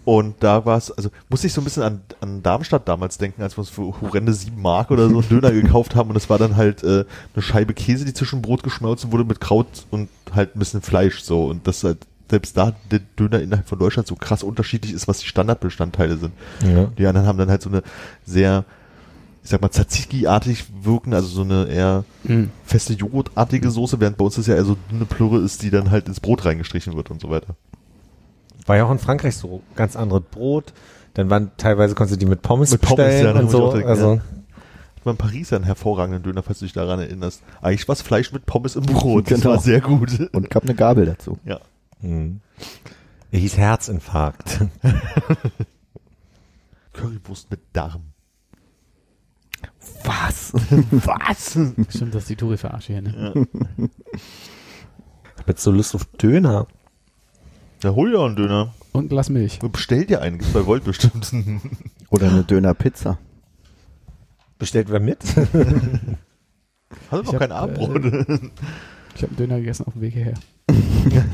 Und 0.05 0.35
da 0.41 0.65
war 0.65 0.77
es, 0.77 0.91
also 0.91 1.09
musste 1.29 1.47
ich 1.47 1.53
so 1.53 1.61
ein 1.61 1.63
bisschen 1.63 1.83
an, 1.83 2.01
an 2.19 2.43
Darmstadt 2.43 2.87
damals 2.87 3.17
denken, 3.17 3.41
als 3.41 3.55
wir 3.55 3.59
uns 3.59 3.69
für 3.69 4.01
horrende 4.01 4.33
sieben 4.33 4.61
Mark 4.61 4.91
oder 4.91 5.09
so 5.09 5.19
einen 5.19 5.29
Döner 5.29 5.51
gekauft 5.61 5.95
haben 5.95 6.09
und 6.09 6.17
es 6.17 6.29
war 6.29 6.37
dann 6.37 6.57
halt 6.57 6.83
äh, 6.83 7.05
eine 7.33 7.41
Scheibe 7.41 7.73
Käse, 7.73 8.03
die 8.03 8.13
zwischen 8.13 8.41
Brot 8.41 8.63
geschmolzen 8.63 9.11
wurde 9.11 9.23
mit 9.23 9.39
Kraut 9.39 9.67
und 9.91 10.09
halt 10.33 10.55
ein 10.55 10.59
bisschen 10.59 10.81
Fleisch 10.81 11.21
so 11.21 11.45
und 11.45 11.67
das 11.67 11.83
halt 11.83 11.99
selbst 12.29 12.57
da 12.57 12.73
der 12.91 12.99
Döner 13.17 13.41
innerhalb 13.41 13.67
von 13.67 13.79
Deutschland 13.79 14.07
so 14.07 14.15
krass 14.15 14.43
unterschiedlich 14.43 14.93
ist, 14.93 15.07
was 15.07 15.19
die 15.19 15.27
Standardbestandteile 15.27 16.17
sind. 16.17 16.33
Ja. 16.65 16.85
Die 16.97 17.05
anderen 17.05 17.27
haben 17.27 17.37
dann 17.37 17.49
halt 17.49 17.61
so 17.61 17.69
eine 17.69 17.83
sehr, 18.25 18.65
ich 19.43 19.49
sag 19.49 19.61
mal, 19.61 19.69
Tzatziki-artig 19.69 20.65
wirken, 20.81 21.13
also 21.13 21.27
so 21.27 21.43
eine 21.43 21.67
eher 21.67 22.05
feste 22.65 22.93
Joghurtartige 22.93 23.69
Soße, 23.69 23.99
während 23.99 24.17
bei 24.17 24.25
uns 24.25 24.35
das 24.35 24.47
ja 24.47 24.55
eher 24.55 24.65
so 24.65 24.77
dünne 24.89 25.05
Plürre 25.05 25.39
ist, 25.39 25.61
die 25.61 25.69
dann 25.69 25.91
halt 25.91 26.07
ins 26.07 26.19
Brot 26.19 26.43
reingestrichen 26.43 26.95
wird 26.95 27.11
und 27.11 27.21
so 27.21 27.29
weiter. 27.29 27.55
War 28.65 28.77
ja 28.77 28.85
auch 28.85 28.91
in 28.91 28.99
Frankreich 28.99 29.35
so 29.35 29.61
ganz 29.75 29.95
andere 29.95 30.21
Brot. 30.21 30.73
Dann 31.15 31.29
waren 31.29 31.51
teilweise 31.57 31.95
konntest 31.95 32.15
du 32.21 32.25
die 32.25 32.29
mit 32.29 32.41
Pommes, 32.41 32.71
Mit 32.71 32.81
Pommes, 32.81 32.97
bestellen 33.05 33.25
ja, 33.25 33.33
da 33.33 33.39
und 33.39 33.45
muss 33.45 33.53
ich 33.53 33.59
so. 33.59 33.65
auch 33.67 33.73
denken, 33.73 33.89
also 33.89 34.21
war 35.03 35.11
in 35.11 35.17
Paris 35.17 35.51
einen 35.51 35.65
hervorragenden 35.65 36.23
Döner, 36.23 36.43
falls 36.43 36.59
du 36.59 36.65
dich 36.65 36.73
daran 36.73 36.99
erinnerst. 36.99 37.43
Eigentlich 37.61 37.87
war 37.89 37.93
es 37.93 38.01
Fleisch 38.01 38.31
mit 38.31 38.45
Pommes 38.45 38.77
im 38.77 38.83
Brot. 38.83 39.29
Das 39.29 39.41
Genau. 39.41 39.55
war 39.55 39.59
sehr 39.61 39.81
gut. 39.81 40.29
Und 40.31 40.49
gab 40.49 40.63
eine 40.63 40.75
Gabel 40.75 41.05
dazu. 41.05 41.37
Ja. 41.43 41.59
Hm. 41.99 42.39
Er 43.31 43.39
hieß 43.39 43.57
Herzinfarkt. 43.57 44.61
Currywurst 46.93 47.51
mit 47.51 47.59
Darm. 47.73 48.03
Was? 50.05 50.53
Was? 50.91 51.51
Stimmt, 51.89 52.15
das 52.15 52.23
ist 52.23 52.29
die 52.29 52.35
Touri-Verarsche 52.35 52.93
hier, 52.93 53.01
ne? 53.01 53.47
Ich 53.77 55.39
hab 55.39 55.47
jetzt 55.49 55.63
so 55.63 55.71
Lust 55.71 55.95
auf 55.95 56.05
Döner. 56.05 56.67
Ja, 57.83 57.93
hol 57.93 58.11
dir 58.11 58.21
einen 58.21 58.37
Döner. 58.37 58.73
Und 58.93 59.05
ein 59.05 59.09
Glas 59.09 59.29
Milch. 59.29 59.59
Bestell 59.59 60.05
dir 60.05 60.21
einen, 60.21 60.37
gibt's 60.37 60.53
bei 60.53 60.65
Volt 60.65 60.85
bestimmt. 60.85 61.33
Oder 62.09 62.29
eine 62.29 62.45
Döner-Pizza. 62.45 63.19
Bestellt 64.57 64.89
wer 64.89 65.01
mit? 65.01 65.21
Hast 65.25 65.35
du 67.11 67.19
Ich 67.19 67.25
noch 67.25 67.33
hab, 67.33 67.39
kein 67.39 67.51
Abendbrot? 67.51 68.05
Ich 68.05 69.21
habe 69.21 69.27
einen 69.27 69.35
Döner 69.37 69.57
gegessen 69.59 69.85
auf 69.85 69.93
dem 69.93 70.01
Weg 70.01 70.13
hierher. 70.13 70.35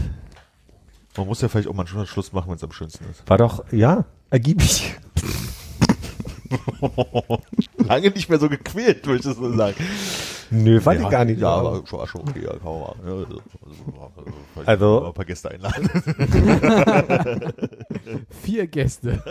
Man 1.18 1.28
muss 1.28 1.40
ja 1.42 1.50
vielleicht 1.50 1.68
auch 1.68 1.76
mal 1.76 1.86
einen 1.86 2.08
Schluss 2.08 2.34
machen, 2.34 2.50
wenn 2.50 2.56
es 2.56 2.64
am 2.64 2.72
schönsten 2.72 3.06
ist. 3.12 3.30
War 3.30 3.38
doch, 3.38 3.72
ja, 3.72 4.06
ergiebig. 4.32 4.96
Lange 7.78 8.10
nicht 8.10 8.28
mehr 8.28 8.40
so 8.40 8.50
gequält, 8.50 9.06
würde 9.06 9.20
ich 9.20 9.26
das 9.26 9.36
so 9.36 9.56
sagen. 9.56 9.76
Nö, 10.52 10.82
fand 10.82 11.02
ich 11.02 11.10
gar 11.10 11.26
nicht. 11.26 11.40
Ja, 11.42 11.50
aber 11.50 11.86
schon, 11.86 12.00
war 12.00 12.08
schon 12.08 12.22
okay. 12.22 12.44
Ja, 12.44 12.54
machen. 12.54 13.00
Ja, 13.06 13.12
also, 13.12 13.26
also, 13.26 13.42
Also- 14.66 15.00
mal 15.02 15.08
ein 15.08 15.14
paar 15.14 15.26
Gäste 15.26 15.52
einladen. 15.52 15.90
Vier 18.42 18.68
Gäste. 18.68 19.12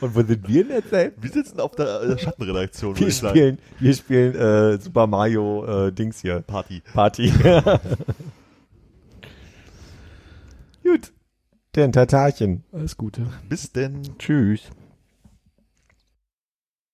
Und 0.00 0.14
wo 0.14 0.22
sind 0.22 0.48
wir 0.48 0.64
denn 0.64 0.76
jetzt? 0.76 0.92
ey? 0.92 1.12
Wir 1.20 1.30
sitzen 1.30 1.60
auf 1.60 1.72
der 1.76 2.02
äh, 2.02 2.18
Schattenredaktion, 2.18 2.98
Wir 2.98 3.08
ich 3.08 3.16
sagen. 3.16 3.30
spielen, 3.36 3.58
wir 3.78 3.94
spielen 3.94 4.34
äh, 4.34 4.78
Super 4.78 5.06
Mario 5.06 5.86
äh, 5.88 5.92
Dings 5.92 6.20
hier. 6.20 6.40
Party. 6.40 6.82
Party. 6.94 7.30
Gut. 10.82 11.12
Den 11.76 11.92
Tatarchen. 11.92 12.64
Alles 12.72 12.96
Gute. 12.96 13.26
Bis 13.48 13.70
denn. 13.72 14.00
Tschüss. 14.18 14.62